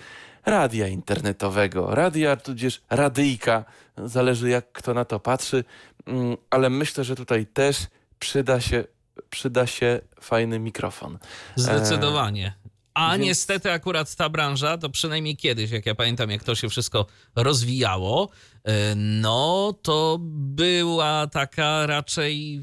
radia 0.46 0.88
internetowego, 0.88 1.96
radia 1.96 2.36
tudzież 2.36 2.82
radyjka, 2.90 3.66
zależy 3.98 4.50
jak 4.50 4.72
kto 4.72 4.94
na 4.94 5.06
to 5.06 5.20
patrzy, 5.20 5.64
Mm, 6.06 6.38
ale 6.50 6.70
myślę, 6.70 7.04
że 7.04 7.16
tutaj 7.16 7.46
też 7.46 7.88
przyda 8.20 8.62
się, 8.62 8.84
przyda 9.30 9.68
się 9.68 10.02
fajny 10.22 10.60
mikrofon. 10.60 11.18
Zdecydowanie. 11.56 12.54
A 12.94 13.12
Więc- 13.12 13.26
niestety 13.26 13.72
akurat 13.72 14.16
ta 14.16 14.30
branża, 14.30 14.78
to 14.78 14.90
przynajmniej 14.90 15.38
kiedyś, 15.38 15.72
jak 15.72 15.86
ja 15.86 15.96
pamiętam, 15.96 16.30
jak 16.32 16.44
to 16.44 16.56
się 16.56 16.70
wszystko 16.70 17.06
rozwijało, 17.36 18.30
e, 18.64 18.96
no 18.96 19.74
to 19.82 20.18
była 20.32 21.28
taka 21.28 21.88
raczej 21.88 22.62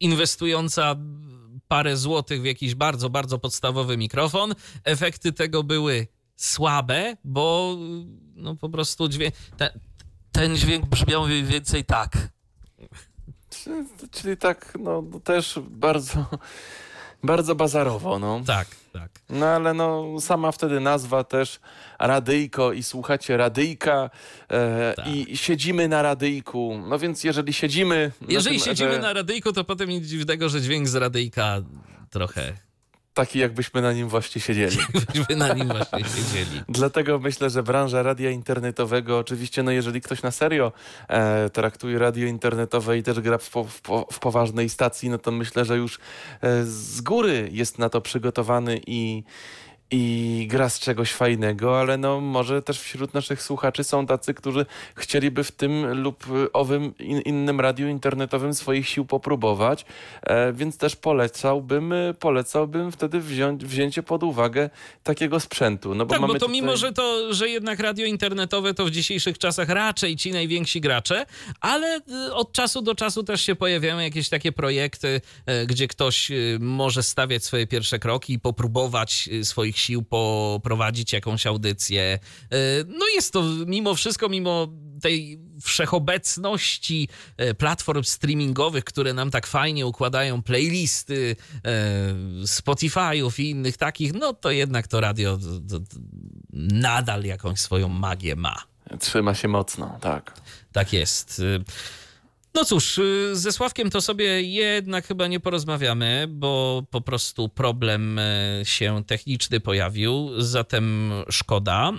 inwestująca 0.00 0.96
parę 1.68 1.96
złotych 1.96 2.42
w 2.42 2.44
jakiś 2.44 2.74
bardzo, 2.74 3.10
bardzo 3.10 3.38
podstawowy 3.38 3.96
mikrofon. 3.96 4.54
Efekty 4.84 5.32
tego 5.32 5.62
były 5.62 6.06
słabe, 6.36 7.16
bo 7.24 7.76
no 8.34 8.56
po 8.56 8.68
prostu 8.68 9.08
dźwięk, 9.08 9.34
ten, 9.56 9.70
ten 10.32 10.56
dźwięk 10.56 10.86
brzmiał 10.86 11.26
mniej 11.26 11.44
więcej 11.44 11.84
tak. 11.84 12.28
Czyli- 14.10 14.36
tak, 14.36 14.72
no 14.80 15.02
no 15.02 15.20
też 15.20 15.58
bardzo, 15.70 16.26
bardzo 17.22 17.54
bazarowo, 17.54 18.18
no. 18.18 18.42
Tak, 18.46 18.66
tak. 18.92 19.10
No 19.30 19.46
ale 19.46 19.74
no, 19.74 20.20
sama 20.20 20.52
wtedy 20.52 20.80
nazwa 20.80 21.24
też 21.24 21.60
radyjko 21.98 22.72
i 22.72 22.82
słuchacie 22.82 23.36
radyjka 23.36 24.10
e, 24.50 24.94
Tak. 24.96 25.06
i 25.06 25.36
siedzimy 25.36 25.88
na 25.88 26.02
radyjku. 26.02 26.80
No 26.88 26.98
więc 26.98 27.24
jeżeli 27.24 27.52
siedzimy... 27.52 28.12
na 28.20 28.26
Jeżeli 28.32 28.56
tym, 28.58 28.64
siedzimy 28.64 28.92
że 28.92 28.98
na 28.98 29.12
radyjku, 29.12 29.52
to 29.52 29.64
potem 29.64 29.88
nic 29.88 30.06
dziwnego, 30.06 30.48
że 30.48 30.60
dźwięk 30.60 30.88
z 30.88 30.94
radyjka 30.94 31.58
trochę 32.10 32.52
Taki 33.14 33.38
jakbyśmy 33.38 33.82
na 33.82 33.92
nim 33.92 34.08
właśnie 34.08 34.40
siedzieli. 34.40 34.76
byśmy 35.14 35.36
na 35.36 35.54
nim 35.54 35.68
właśnie 35.68 35.98
siedzieli. 35.98 36.62
Dlatego 36.68 37.18
myślę, 37.18 37.50
że 37.50 37.62
branża 37.62 38.02
radia 38.02 38.30
internetowego, 38.30 39.18
oczywiście, 39.18 39.62
no 39.62 39.70
jeżeli 39.70 40.00
ktoś 40.00 40.22
na 40.22 40.30
serio 40.30 40.72
e, 41.08 41.50
traktuje 41.50 41.98
radio 41.98 42.26
internetowe 42.26 42.98
i 42.98 43.02
też 43.02 43.20
gra 43.20 43.38
w, 43.38 43.50
po, 43.50 43.64
w, 43.64 43.80
po, 43.80 44.06
w 44.12 44.18
poważnej 44.18 44.68
stacji, 44.68 45.08
no 45.08 45.18
to 45.18 45.30
myślę, 45.30 45.64
że 45.64 45.76
już 45.76 45.98
e, 46.40 46.64
z 46.64 47.00
góry 47.00 47.48
jest 47.52 47.78
na 47.78 47.88
to 47.88 48.00
przygotowany 48.00 48.80
i, 48.86 49.22
i 49.92 50.46
gra 50.50 50.68
z 50.68 50.78
czegoś 50.78 51.12
fajnego, 51.12 51.80
ale 51.80 51.96
no 51.96 52.20
może 52.20 52.62
też 52.62 52.80
wśród 52.80 53.14
naszych 53.14 53.42
słuchaczy 53.42 53.84
są 53.84 54.06
tacy, 54.06 54.34
którzy 54.34 54.66
chcieliby 54.96 55.44
w 55.44 55.52
tym 55.52 56.02
lub 56.02 56.26
owym 56.52 56.94
in, 56.98 57.20
innym 57.20 57.60
radiu 57.60 57.88
internetowym 57.88 58.54
swoich 58.54 58.88
sił 58.88 59.04
popróbować, 59.04 59.84
e, 60.22 60.52
więc 60.52 60.78
też 60.78 60.96
polecałbym, 60.96 61.92
e, 61.92 62.14
polecałbym 62.14 62.92
wtedy 62.92 63.20
wziąć, 63.20 63.64
wzięcie 63.64 64.02
pod 64.02 64.22
uwagę 64.22 64.70
takiego 65.02 65.40
sprzętu. 65.40 65.94
No 65.94 66.06
bo 66.06 66.10
Tak, 66.10 66.20
bo 66.20 66.26
mamy 66.26 66.38
to 66.38 66.46
tutaj... 66.46 66.60
mimo, 66.60 66.76
że 66.76 66.92
to, 66.92 67.34
że 67.34 67.48
jednak 67.48 67.80
radio 67.80 68.06
internetowe 68.06 68.74
to 68.74 68.84
w 68.84 68.90
dzisiejszych 68.90 69.38
czasach 69.38 69.68
raczej 69.68 70.16
ci 70.16 70.32
najwięksi 70.32 70.80
gracze, 70.80 71.26
ale 71.60 72.00
y, 72.28 72.34
od 72.34 72.52
czasu 72.52 72.82
do 72.82 72.94
czasu 72.94 73.22
też 73.22 73.40
się 73.40 73.54
pojawiają 73.54 73.98
jakieś 73.98 74.28
takie 74.28 74.52
projekty, 74.52 75.20
y, 75.62 75.66
gdzie 75.66 75.88
ktoś 75.88 76.32
może 76.60 77.02
stawiać 77.02 77.44
swoje 77.44 77.66
pierwsze 77.66 77.98
kroki 77.98 78.32
i 78.32 78.38
popróbować 78.38 79.28
swoich 79.42 79.81
sił 79.82 80.02
poprowadzić 80.02 81.12
jakąś 81.12 81.46
audycję. 81.46 82.18
Y, 82.52 82.56
No 82.88 83.08
jest 83.14 83.32
to 83.32 83.42
mimo 83.66 83.94
wszystko, 83.94 84.28
mimo 84.28 84.68
tej 85.02 85.38
wszechobecności 85.62 87.08
e, 87.36 87.54
platform 87.54 88.02
streamingowych, 88.02 88.84
które 88.84 89.14
nam 89.14 89.30
tak 89.30 89.46
fajnie 89.46 89.86
układają 89.86 90.42
playlisty 90.42 91.36
e, 91.64 92.14
Spotify'ów 92.44 93.40
i 93.40 93.50
innych 93.50 93.76
takich, 93.76 94.12
no 94.14 94.32
to 94.32 94.50
jednak 94.50 94.88
to 94.88 95.00
radio 95.00 95.38
nadal 96.52 97.24
jakąś 97.24 97.60
swoją 97.60 97.88
magię 97.88 98.36
ma. 98.36 98.56
Trzyma 99.00 99.34
się 99.34 99.48
mocno, 99.48 99.98
tak. 100.00 100.40
Tak 100.72 100.92
jest. 100.92 101.42
No 102.54 102.64
cóż, 102.64 102.98
y, 102.98 103.30
ze 103.32 103.52
Sławkiem 103.52 103.90
to 103.90 104.00
sobie 104.00 104.42
jednak 104.42 105.06
chyba 105.06 105.26
nie 105.26 105.40
porozmawiamy, 105.40 106.26
bo 106.28 106.82
po 106.90 107.00
prostu 107.00 107.48
problem 107.48 108.18
y, 108.18 108.62
się 108.64 109.04
techniczny 109.06 109.60
pojawił, 109.60 110.30
zatem 110.38 111.12
szkoda. 111.30 111.92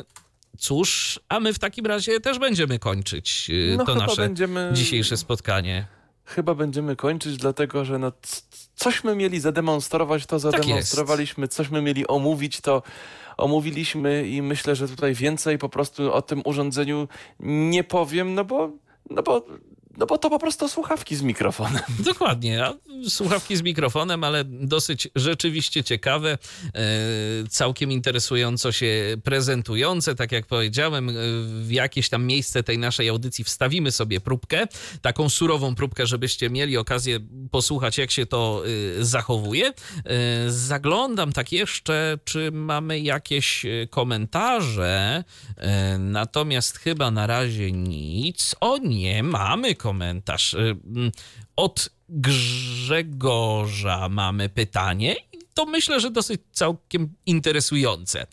Y, 0.00 0.24
Cóż, 0.58 1.20
a 1.28 1.40
my 1.40 1.52
w 1.52 1.58
takim 1.58 1.86
razie 1.86 2.20
też 2.20 2.38
będziemy 2.38 2.78
kończyć 2.78 3.50
No 3.76 3.84
to 3.84 3.94
nasze 3.94 4.22
będziemy, 4.22 4.70
dzisiejsze 4.72 5.16
spotkanie. 5.16 5.86
Chyba 6.24 6.54
będziemy 6.54 6.96
kończyć, 6.96 7.36
dlatego 7.36 7.84
że 7.84 7.98
no, 7.98 8.12
cośmy 8.76 9.16
mieli 9.16 9.40
zademonstrować, 9.40 10.26
to 10.26 10.40
Tak 10.40 10.40
zademonstrowaliśmy, 10.40 11.48
cośmy 11.48 11.82
mieli 11.82 12.06
omówić, 12.06 12.60
to 12.60 12.82
omówiliśmy 13.36 14.28
i 14.28 14.42
myślę, 14.42 14.76
że 14.76 14.88
tutaj 14.88 15.14
więcej 15.14 15.58
po 15.58 15.68
prostu 15.68 16.12
o 16.12 16.22
tym 16.22 16.42
urządzeniu 16.44 17.08
nie 17.40 17.84
powiem, 17.84 18.34
no 18.34 18.44
bo, 18.44 18.70
no 19.10 19.22
bo, 19.22 19.46
no 19.96 20.06
bo 20.06 20.18
to 20.18 20.30
po 20.30 20.38
prostu 20.38 20.68
słuchawki 20.68 21.16
z 21.16 21.22
mikrofonem. 21.22 21.82
Dokładnie, 22.12 22.62
słuchawki 23.08 23.56
z 23.56 23.62
mikrofonem, 23.62 24.24
ale 24.24 24.44
dosyć 24.44 25.08
rzeczywiście 25.16 25.84
ciekawe, 25.84 26.38
e, 26.74 26.78
całkiem 27.48 27.92
interesująco 27.92 28.72
się 28.72 29.16
prezentujące. 29.24 30.14
Tak 30.14 30.32
jak 30.32 30.46
powiedziałem, 30.46 31.08
e, 31.08 31.12
w 31.62 31.70
jakieś 31.70 32.08
tam 32.08 32.26
miejsce 32.26 32.62
tej 32.62 32.78
naszej 32.78 33.08
audycji 33.08 33.44
wstawimy 33.44 33.92
sobie 33.92 34.20
próbkę, 34.20 34.66
taką 35.02 35.28
surową 35.28 35.74
próbkę, 35.74 36.06
żebyście 36.06 36.50
mieli 36.50 36.76
okazję 36.76 37.20
posłuchać, 37.50 37.98
jak 37.98 38.10
się 38.10 38.26
to 38.26 38.62
e, 39.00 39.04
zachowuje. 39.04 39.72
Zaglądam 40.48 41.32
tak 41.32 41.52
jeszcze, 41.52 42.18
czy 42.24 42.52
mamy 42.52 43.00
jakieś 43.00 43.66
komentarze, 43.90 45.24
natomiast 45.98 46.78
chyba 46.78 47.10
na 47.10 47.26
razie 47.26 47.72
nic. 47.72 48.56
O 48.60 48.78
nie, 48.78 49.22
mamy 49.22 49.74
komentarz. 49.84 50.54
E, 50.54 50.58
mm, 50.58 51.10
Od 51.56 51.90
Grzegorza 52.08 54.08
mamy 54.08 54.48
pytanie. 54.48 55.16
To 55.54 55.66
myślę, 55.66 56.00
że 56.00 56.10
dosyć 56.10 56.40
całkiem 56.52 57.14
interesujące. 57.26 58.20
E, 58.20 58.26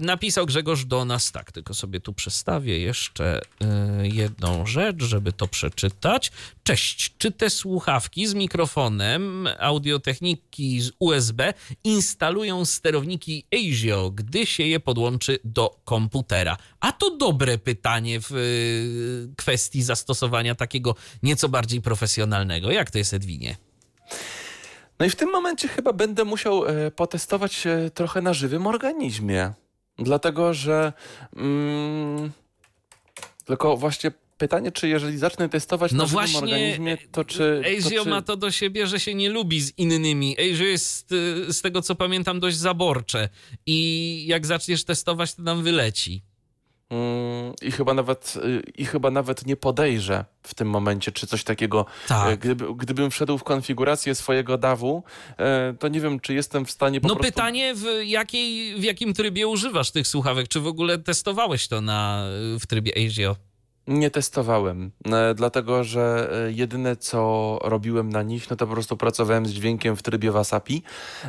Napisał 0.00 0.46
Grzegorz 0.46 0.84
do 0.84 1.04
nas 1.04 1.32
tak, 1.32 1.52
tylko 1.52 1.74
sobie 1.74 2.00
tu 2.00 2.12
przestawię 2.12 2.78
jeszcze 2.78 3.40
e, 3.60 4.08
jedną 4.08 4.66
rzecz, 4.66 5.02
żeby 5.02 5.32
to 5.32 5.48
przeczytać. 5.48 6.32
Cześć, 6.62 7.14
czy 7.18 7.30
te 7.30 7.50
słuchawki 7.50 8.26
z 8.26 8.34
mikrofonem 8.34 9.48
audiotechniki 9.58 10.80
z 10.80 10.90
USB 10.98 11.54
instalują 11.84 12.64
sterowniki 12.64 13.44
ASIO, 13.54 14.10
gdy 14.10 14.46
się 14.46 14.62
je 14.62 14.80
podłączy 14.80 15.38
do 15.44 15.80
komputera? 15.84 16.56
A 16.80 16.92
to 16.92 17.16
dobre 17.16 17.58
pytanie 17.58 18.20
w 18.20 18.32
y, 18.32 19.34
kwestii 19.36 19.82
zastosowania 19.82 20.54
takiego 20.54 20.94
nieco 21.22 21.48
bardziej 21.48 21.82
profesjonalnego. 21.82 22.70
Jak 22.70 22.90
to 22.90 22.98
jest, 22.98 23.14
Edwinie? 23.14 23.56
No 24.98 25.06
i 25.06 25.10
w 25.10 25.16
tym 25.16 25.30
momencie 25.30 25.68
chyba 25.68 25.92
będę 25.92 26.24
musiał 26.24 26.66
e, 26.66 26.90
potestować 26.90 27.66
e, 27.66 27.90
trochę 27.90 28.22
na 28.22 28.34
żywym 28.34 28.66
organizmie. 28.66 29.52
Dlatego, 29.98 30.54
że. 30.54 30.92
Mm, 31.36 32.32
tylko 33.44 33.76
właśnie 33.76 34.10
pytanie, 34.38 34.72
czy 34.72 34.88
jeżeli 34.88 35.18
zacznę 35.18 35.48
testować 35.48 35.92
No 35.92 35.98
na 35.98 36.04
żywym 36.04 36.20
właśnie, 36.20 36.38
organizmie, 36.38 36.98
to 37.12 37.24
czy. 37.24 37.62
to 37.64 37.88
ASIO 37.88 38.04
czy... 38.04 38.10
ma 38.10 38.22
to 38.22 38.36
do 38.36 38.50
siebie, 38.50 38.86
że 38.86 39.00
się 39.00 39.14
nie 39.14 39.30
lubi 39.30 39.60
z 39.60 39.78
innymi. 39.78 40.36
ASIO 40.38 40.64
jest, 40.64 41.10
z 41.48 41.60
tego 41.62 41.82
co 41.82 41.94
pamiętam, 41.94 42.40
dość 42.40 42.56
zaborcze 42.56 43.28
i 43.66 44.24
jak 44.26 44.46
zaczniesz 44.46 44.84
testować, 44.84 45.34
to 45.34 45.42
nam 45.42 45.62
wyleci. 45.62 46.22
Mm, 46.90 47.52
I 47.62 47.70
chyba 47.72 47.94
nawet, 47.94 48.34
y, 48.44 48.62
I 48.76 48.84
chyba 48.84 49.10
nawet 49.10 49.46
nie 49.46 49.56
podejrzę 49.56 50.24
w 50.42 50.54
tym 50.54 50.68
momencie, 50.70 51.12
czy 51.12 51.26
coś 51.26 51.44
takiego. 51.44 51.86
Tak. 52.08 52.28
e, 52.32 52.36
Gdyby, 52.36 52.74
gdybym 52.74 53.10
wszedł 53.10 53.38
w 53.38 53.44
konfigurację 53.44 54.14
swojego 54.14 54.58
DAW-u, 54.58 55.02
e, 55.38 55.74
to 55.78 55.88
nie 55.88 56.00
wiem, 56.00 56.20
czy 56.20 56.34
jestem 56.34 56.64
w 56.66 56.70
stanie 56.70 57.00
po 57.00 57.08
No 57.08 57.14
prostu. 57.16 57.32
pytanie, 57.32 57.74
w, 57.74 57.84
jakiej, 58.04 58.74
w 58.80 58.82
jakim 58.84 59.14
trybie 59.14 59.48
używasz 59.48 59.90
tych 59.90 60.06
słuchawek? 60.08 60.48
Czy 60.48 60.60
w 60.60 60.66
ogóle 60.66 60.98
testowałeś 60.98 61.68
to 61.68 61.80
na, 61.80 62.24
w 62.60 62.66
trybie 62.66 62.92
ASIO? 63.06 63.36
Nie 63.88 64.10
testowałem, 64.10 64.90
e, 65.12 65.34
dlatego 65.34 65.84
że 65.84 66.30
e, 66.46 66.52
jedyne 66.52 66.96
co 66.96 67.58
robiłem 67.62 68.08
na 68.08 68.22
nich, 68.22 68.50
no 68.50 68.56
to 68.56 68.66
po 68.66 68.72
prostu 68.72 68.96
pracowałem 68.96 69.46
z 69.46 69.50
dźwiękiem 69.50 69.96
w 69.96 70.02
trybie 70.02 70.30
Wasapi, 70.30 70.82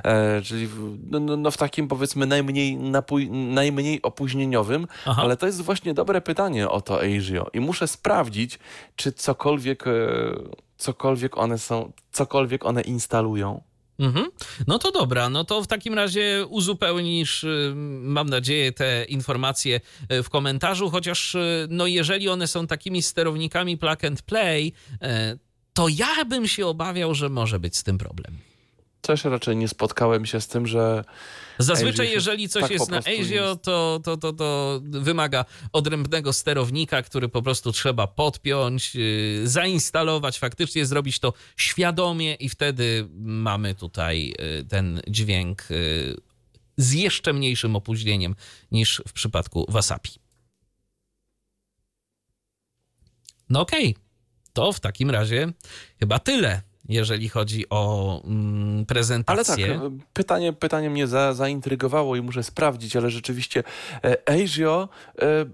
e, 0.04 0.42
czyli 0.42 0.68
w, 0.68 0.98
no, 1.12 1.20
no, 1.20 1.38
no 1.38 1.52
w 1.52 1.58
takim 1.58 1.88
powiedzmy 1.88 2.26
najmniej, 2.26 2.78
napój, 2.78 3.30
najmniej 3.30 4.02
opóźnieniowym, 4.02 4.88
Aha. 5.06 5.22
ale 5.22 5.38
to 5.38 5.46
jest 5.46 5.62
właśnie 5.62 5.94
dobre 5.94 6.22
pytanie 6.22 6.70
o 6.70 6.82
to 6.82 7.02
ASIO 7.02 7.48
i 7.54 7.60
muszę 7.60 7.88
sprawdzić, 7.88 8.60
czy 8.96 9.12
cokolwiek, 9.12 9.86
cokolwiek 10.78 11.38
one 11.38 11.58
są, 11.58 11.92
cokolwiek 12.12 12.66
one 12.66 12.82
instalują. 12.82 13.69
Mhm. 14.00 14.26
No 14.68 14.80
to 14.80 14.92
dobra, 14.92 15.30
no 15.30 15.44
to 15.44 15.62
w 15.62 15.68
takim 15.68 15.94
razie 15.94 16.46
uzupełnisz, 16.50 17.44
y, 17.44 17.74
mam 18.02 18.30
nadzieję, 18.30 18.72
te 18.72 19.06
informacje 19.06 19.82
y, 20.12 20.24
w 20.24 20.30
komentarzu, 20.30 20.90
chociaż 20.90 21.36
y, 21.36 21.68
no 21.70 21.88
jeżeli 21.88 22.30
one 22.30 22.48
są 22.48 22.68
takimi 22.68 23.02
sterownikami 23.02 23.78
plug 23.78 24.06
and 24.06 24.22
play, 24.22 24.74
to 25.74 25.88
ja 25.88 26.26
bym 26.26 26.48
się 26.48 26.68
obawiał, 26.68 27.16
że 27.16 27.30
może 27.30 27.60
być 27.60 27.78
z 27.78 27.84
tym 27.84 27.98
problem. 27.98 28.38
Też 29.02 29.24
raczej 29.24 29.56
nie 29.56 29.68
spotkałem 29.68 30.26
się 30.26 30.42
z 30.42 30.48
tym, 30.48 30.68
że 30.68 31.04
Zazwyczaj, 31.60 32.12
jeżeli 32.12 32.50
coś 32.50 32.62
tak 32.62 32.72
jest 32.72 32.90
na 32.90 33.02
jest. 33.08 33.64
to, 33.64 34.00
to, 34.04 34.18
to, 34.18 34.34
to 34.34 34.82
wymaga 34.84 35.46
odrębnego 35.74 36.34
sterownika, 36.34 37.02
który 37.02 37.30
po 37.30 37.42
prostu 37.42 37.72
trzeba 37.72 38.08
podpiąć, 38.08 38.96
yy, 38.96 39.48
zainstalować, 39.48 40.40
faktycznie 40.40 40.86
zrobić 40.86 41.20
to 41.20 41.34
świadomie 41.58 42.36
i 42.36 42.50
wtedy 42.50 43.08
mamy 43.20 43.76
tutaj 43.76 44.34
yy, 44.40 44.66
ten 44.66 45.02
dźwięk 45.08 45.68
yy, 45.70 46.18
z 46.78 46.94
jeszcze 46.94 47.34
mniejszym 47.34 47.76
opóźnieniem 47.76 48.36
niż 48.72 49.02
w 49.08 49.14
przypadku 49.14 49.66
Wasapi. 49.70 50.12
No 53.50 53.62
okej, 53.62 53.96
to 54.54 54.74
w 54.74 54.80
takim 54.80 55.10
razie 55.10 55.54
chyba 56.00 56.20
tyle, 56.20 56.62
jeżeli 56.90 57.30
chodzi 57.30 57.66
o 57.70 58.22
mm, 58.26 58.76
Ale 58.76 58.86
prezentację. 58.86 59.68
tak, 59.68 59.78
e, 59.78 59.98
pytanie, 60.14 60.54
pytanie 60.54 60.90
mnie 60.90 61.08
za, 61.08 61.34
zaintrygowało 61.34 62.16
i 62.16 62.22
muszę 62.22 62.44
sprawdzić, 62.44 62.96
ale 62.96 63.10
rzeczywiście 63.10 63.64
e, 64.04 64.30
Azio 64.30 64.90
e, 65.22 65.46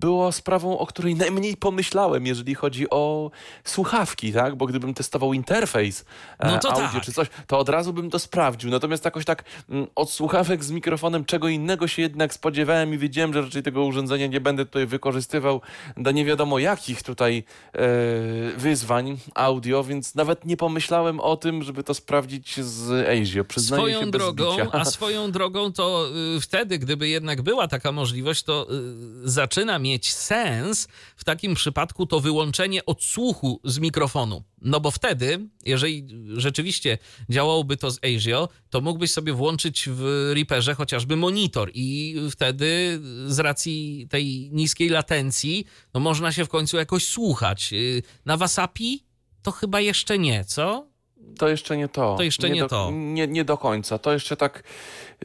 było 0.00 0.32
sprawą, 0.32 0.78
o 0.78 0.86
której 0.86 1.14
najmniej 1.14 1.56
pomyślałem, 1.56 2.26
jeżeli 2.26 2.54
chodzi 2.54 2.90
o 2.90 3.30
słuchawki, 3.64 4.32
tak? 4.32 4.56
Bo 4.56 4.66
gdybym 4.66 4.94
testował 4.94 5.32
interfejs 5.32 6.04
e, 6.38 6.48
No 6.52 6.58
to 6.58 6.72
audio 6.72 6.88
tak. 6.92 7.02
czy 7.02 7.12
coś, 7.12 7.28
to 7.46 7.58
od 7.58 7.68
razu 7.68 7.92
bym 7.92 8.10
to 8.10 8.18
sprawdził. 8.18 8.70
Natomiast 8.70 9.04
jakoś 9.04 9.24
tak 9.24 9.44
mm, 9.70 9.86
od 9.94 10.10
słuchawek 10.10 10.64
z 10.64 10.70
mikrofonem 10.70 11.24
czego 11.24 11.48
innego 11.48 11.88
się 11.88 12.02
jednak 12.02 12.34
spodziewałem 12.34 12.94
i 12.94 12.98
wiedziałem, 12.98 13.32
że 13.34 13.42
raczej 13.42 13.62
tego 13.62 13.84
urządzenia 13.84 14.26
nie 14.26 14.40
będę 14.40 14.66
tutaj 14.66 14.86
wykorzystywał 14.86 15.60
do 15.96 16.10
nie 16.10 16.24
wiadomo 16.24 16.58
jakich 16.58 17.02
tutaj 17.02 17.44
e, 17.72 17.80
wyzwań 18.56 19.18
audio, 19.34 19.84
więc 19.84 20.14
nawet 20.14 20.44
nie 20.44 20.56
pomyślałem 20.56 21.20
o 21.20 21.36
tym, 21.36 21.62
żeby 21.62 21.84
to 21.84 21.94
sprawdzić 21.94 22.60
z 22.60 23.08
Azio. 23.08 23.44
Przyznaję 23.44 23.82
się 23.82 23.96
Swoją 23.96 24.10
bez 24.10 24.20
drogą, 24.20 24.52
bicia. 24.52 24.68
a 24.72 24.84
swoją 24.84 25.30
drogą 25.30 25.72
to 25.72 26.06
y, 26.36 26.40
wtedy, 26.40 26.78
gdyby 26.78 27.08
jednak 27.08 27.42
była 27.42 27.68
taka 27.68 27.92
możliwość, 27.92 28.42
to 28.42 28.66
y, 28.70 29.30
zaczyna 29.30 29.78
mieć 29.90 30.14
sens 30.14 30.88
w 31.16 31.24
takim 31.24 31.54
przypadku 31.54 32.06
to 32.06 32.20
wyłączenie 32.20 32.86
odsłuchu 32.86 33.60
z 33.64 33.78
mikrofonu. 33.78 34.42
No 34.60 34.80
bo 34.80 34.90
wtedy, 34.90 35.48
jeżeli 35.64 36.06
rzeczywiście 36.36 36.98
działałoby 37.30 37.76
to 37.76 37.90
z 37.90 37.98
Azio, 38.04 38.48
to 38.70 38.80
mógłbyś 38.80 39.10
sobie 39.12 39.32
włączyć 39.32 39.88
w 39.92 40.30
Reaperze 40.34 40.74
chociażby 40.74 41.16
monitor 41.16 41.70
i 41.74 42.16
wtedy 42.30 43.00
z 43.26 43.38
racji 43.38 44.06
tej 44.10 44.50
niskiej 44.52 44.88
latencji, 44.88 45.66
no 45.94 46.00
można 46.00 46.32
się 46.32 46.44
w 46.44 46.48
końcu 46.48 46.76
jakoś 46.76 47.06
słuchać. 47.06 47.72
Y, 47.72 48.02
Na 48.24 48.36
Wasapi 48.36 49.04
to 49.42 49.50
chyba 49.50 49.80
jeszcze 49.80 50.18
nie, 50.18 50.44
co? 50.44 50.86
To 51.38 51.48
jeszcze 51.48 51.76
nie 51.76 51.88
to. 51.88 52.14
To 52.16 52.22
jeszcze 52.22 52.50
nie 52.50 52.60
do, 52.60 52.68
to. 52.68 52.90
Nie, 52.92 53.26
nie 53.26 53.44
do 53.44 53.58
końca. 53.58 53.98
To 53.98 54.12
jeszcze 54.12 54.36
tak. 54.36 54.62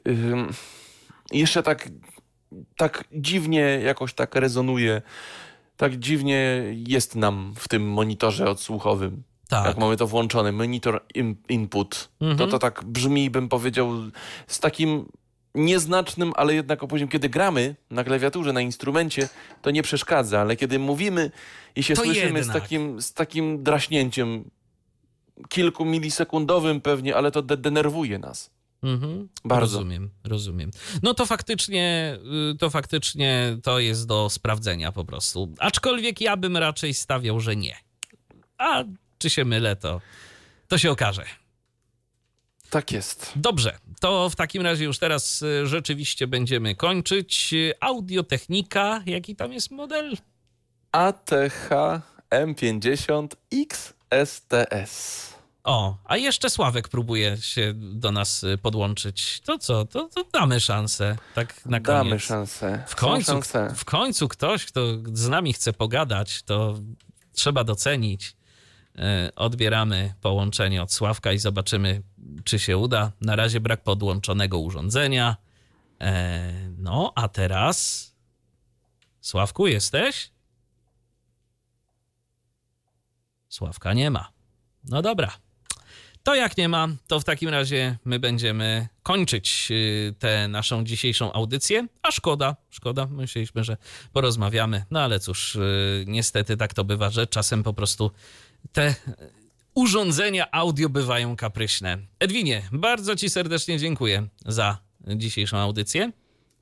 ym, 0.08 0.54
jeszcze 1.32 1.64
tak. 1.64 1.90
Tak 2.78 3.04
dziwnie 3.12 3.60
jakoś 3.60 4.14
tak 4.14 4.36
rezonuje. 4.36 5.02
Tak 5.78 5.96
dziwnie 6.00 6.64
jest 6.88 7.16
nam 7.16 7.54
w 7.58 7.68
tym 7.68 7.90
monitorze 7.90 8.50
odsłuchowym. 8.50 9.24
Tak. 9.50 9.66
Jak 9.66 9.78
mamy 9.78 9.98
to 9.98 10.08
włączone, 10.08 10.52
monitor 10.52 11.04
in, 11.16 11.36
input, 11.50 12.10
Mhm. 12.22 12.38
to 12.38 12.48
to 12.48 12.60
tak 12.60 12.84
brzmi, 12.84 13.30
bym 13.30 13.50
powiedział, 13.50 13.92
z 14.48 14.60
takim 14.60 15.06
nieznacznym, 15.56 16.34
ale 16.36 16.54
jednak 16.54 16.84
opóźnieniem. 16.84 17.10
Kiedy 17.10 17.30
gramy 17.30 17.76
na 17.92 18.04
klawiaturze, 18.04 18.54
na 18.54 18.62
instrumencie, 18.62 19.30
to 19.62 19.72
nie 19.72 19.84
przeszkadza, 19.84 20.42
ale 20.42 20.56
kiedy 20.56 20.80
mówimy 20.80 21.32
i 21.76 21.84
się 21.84 21.94
To 21.94 22.04
słyszymy 22.04 22.44
z 22.44 22.48
takim, 22.48 23.02
z 23.02 23.14
takim 23.14 23.64
draśnięciem, 23.64 24.50
kilku 25.50 25.86
milisekundowym 25.86 26.82
pewnie, 26.82 27.16
ale 27.16 27.32
to 27.32 27.42
de 27.42 27.58
denerwuje 27.58 28.20
nas. 28.20 28.55
Mhm. 28.86 29.30
Bardzo. 29.46 29.78
Rozumiem, 29.78 30.10
rozumiem. 30.24 30.72
No 31.04 31.14
to 31.14 31.26
faktycznie, 31.26 32.18
y, 32.54 32.58
to 32.58 32.70
faktycznie 32.70 33.58
to 33.64 33.80
jest 33.80 34.08
do 34.08 34.30
sprawdzenia 34.30 34.92
po 34.92 35.06
prostu. 35.06 35.54
Aczkolwiek 35.60 36.22
ja 36.22 36.38
bym 36.38 36.58
raczej 36.58 36.94
stawiał, 36.94 37.40
że 37.40 37.56
nie. 37.56 37.76
A 38.58 38.84
czy 39.18 39.30
się 39.30 39.46
mylę, 39.46 39.76
to, 39.76 40.02
to 40.68 40.78
się 40.78 40.92
okaże. 40.92 41.26
Tak 42.70 42.92
jest. 42.92 43.32
Dobrze, 43.36 43.78
to 44.00 44.30
w 44.30 44.36
takim 44.36 44.62
razie 44.62 44.86
już 44.86 45.00
teraz 45.00 45.42
y, 45.42 45.68
rzeczywiście 45.68 46.28
będziemy 46.28 46.76
kończyć. 46.76 47.54
Audiotechnika, 47.80 49.04
jaki 49.06 49.36
tam 49.36 49.54
jest 49.54 49.72
model? 49.72 50.18
ATH 50.92 51.70
M50 52.32 53.28
XSTS. 53.52 55.35
O, 55.66 55.98
a 56.06 56.18
jeszcze 56.18 56.50
Sławek 56.50 56.90
próbuje 56.90 57.38
się 57.38 57.74
do 57.76 58.12
nas 58.12 58.44
y, 58.44 58.58
podłączyć. 58.58 59.42
To 59.42 59.58
co, 59.58 59.86
to, 59.86 60.10
to 60.16 60.24
damy 60.34 60.60
szansę, 60.60 61.18
tak 61.36 61.66
na 61.66 61.80
koniec. 61.80 61.86
Damy 62.04 62.20
szansę. 62.20 62.84
W 62.88 62.96
końcu, 62.96 63.32
szanse. 63.32 63.74
w 63.76 63.86
końcu 63.86 64.28
ktoś, 64.28 64.66
kto 64.66 64.82
z 65.14 65.28
nami 65.30 65.54
chce 65.54 65.74
pogadać, 65.74 66.44
to 66.44 66.80
trzeba 67.34 67.64
docenić. 67.64 68.36
E, 68.98 69.32
Odbieramy 69.36 70.14
połączenie 70.22 70.84
od 70.84 70.94
Sławka 70.94 71.32
i 71.34 71.38
zobaczymy, 71.38 72.02
czy 72.44 72.60
się 72.60 72.78
uda. 72.78 73.12
Na 73.22 73.36
razie 73.36 73.60
brak 73.60 73.84
podłączonego 73.84 74.60
urządzenia. 74.60 75.36
E, 76.02 76.54
No, 76.78 77.12
a 77.16 77.28
teraz. 77.28 78.12
Sławku, 79.22 79.68
jesteś? 79.68 80.32
Sławka 83.50 83.94
nie 83.94 84.12
ma. 84.12 84.32
No 84.84 85.02
dobra. 85.02 85.32
To 86.26 86.36
jak 86.36 86.58
nie 86.58 86.70
ma, 86.70 86.88
to 87.08 87.20
w 87.20 87.24
takim 87.24 87.50
razie 87.50 87.98
my 88.06 88.20
będziemy 88.20 88.88
kończyć 89.04 89.68
y, 89.72 90.14
tę 90.20 90.48
naszą 90.48 90.84
dzisiejszą 90.84 91.34
audycję. 91.34 91.88
A 92.04 92.12
szkoda, 92.12 92.56
szkoda. 92.70 93.06
Myśleliśmy, 93.06 93.64
że 93.64 93.78
porozmawiamy. 94.14 94.86
No 94.92 95.02
ale 95.02 95.20
cóż, 95.20 95.56
y, 95.56 96.06
niestety 96.08 96.58
tak 96.58 96.74
to 96.74 96.84
bywa, 96.84 97.10
że 97.10 97.28
czasem 97.28 97.64
po 97.64 97.74
prostu 97.74 98.12
te 98.72 98.96
urządzenia 99.76 100.52
audio 100.52 100.90
bywają 100.90 101.36
kapryśne. 101.36 101.98
Edwinie, 102.20 102.62
bardzo 102.72 103.16
Ci 103.16 103.30
serdecznie 103.30 103.80
dziękuję 103.80 104.28
za 104.46 104.78
dzisiejszą 105.08 105.58
audycję. 105.58 106.12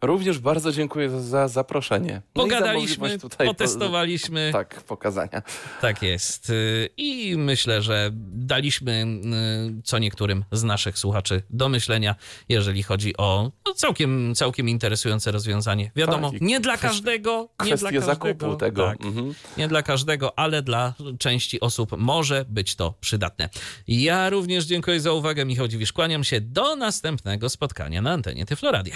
Również 0.03 0.39
bardzo 0.39 0.71
dziękuję 0.71 1.09
za, 1.09 1.21
za 1.21 1.47
zaproszenie. 1.47 2.21
No 2.35 2.43
Pogadaliśmy, 2.43 3.19
tutaj 3.19 3.47
po- 3.47 3.53
potestowaliśmy. 3.53 4.49
Tak, 4.53 4.84
pokazania. 4.84 5.41
Tak 5.81 6.01
jest. 6.01 6.51
I 6.97 7.35
myślę, 7.38 7.81
że 7.81 8.09
daliśmy 8.31 9.05
y, 9.80 9.81
co 9.84 9.99
niektórym 9.99 10.45
z 10.51 10.63
naszych 10.63 10.97
słuchaczy 10.97 11.41
do 11.49 11.69
myślenia, 11.69 12.15
jeżeli 12.49 12.84
chodzi 12.84 13.17
o 13.17 13.51
no, 13.67 13.73
całkiem, 13.73 14.35
całkiem 14.35 14.69
interesujące 14.69 15.31
rozwiązanie. 15.31 15.91
Wiadomo, 15.95 16.31
Tak, 16.31 16.41
nie 16.41 16.59
dla 16.59 16.77
każdego, 16.77 17.49
nie 17.65 17.75
dla 17.77 17.91
każdego. 17.91 18.05
zakupu 18.05 18.55
tego. 18.55 18.88
Tak, 18.88 19.01
Mhm. 19.05 19.34
nie 19.57 19.67
dla 19.67 19.81
każdego, 19.84 20.39
ale 20.39 20.61
dla 20.61 20.93
części 21.19 21.59
osób 21.59 21.91
może 21.97 22.45
być 22.49 22.75
to 22.75 22.93
przydatne. 23.01 23.49
Ja 23.88 24.30
również 24.30 24.65
dziękuję 24.65 24.99
za 24.99 25.11
uwagę. 25.11 25.45
Michał 25.45 25.67
Dziwisz, 25.67 25.93
kłaniam 25.93 26.23
się 26.23 26.41
do 26.41 26.75
następnego 26.75 27.49
spotkania 27.49 28.01
na 28.01 28.11
antenie 28.11 28.45
Tyfloradia. 28.45 28.95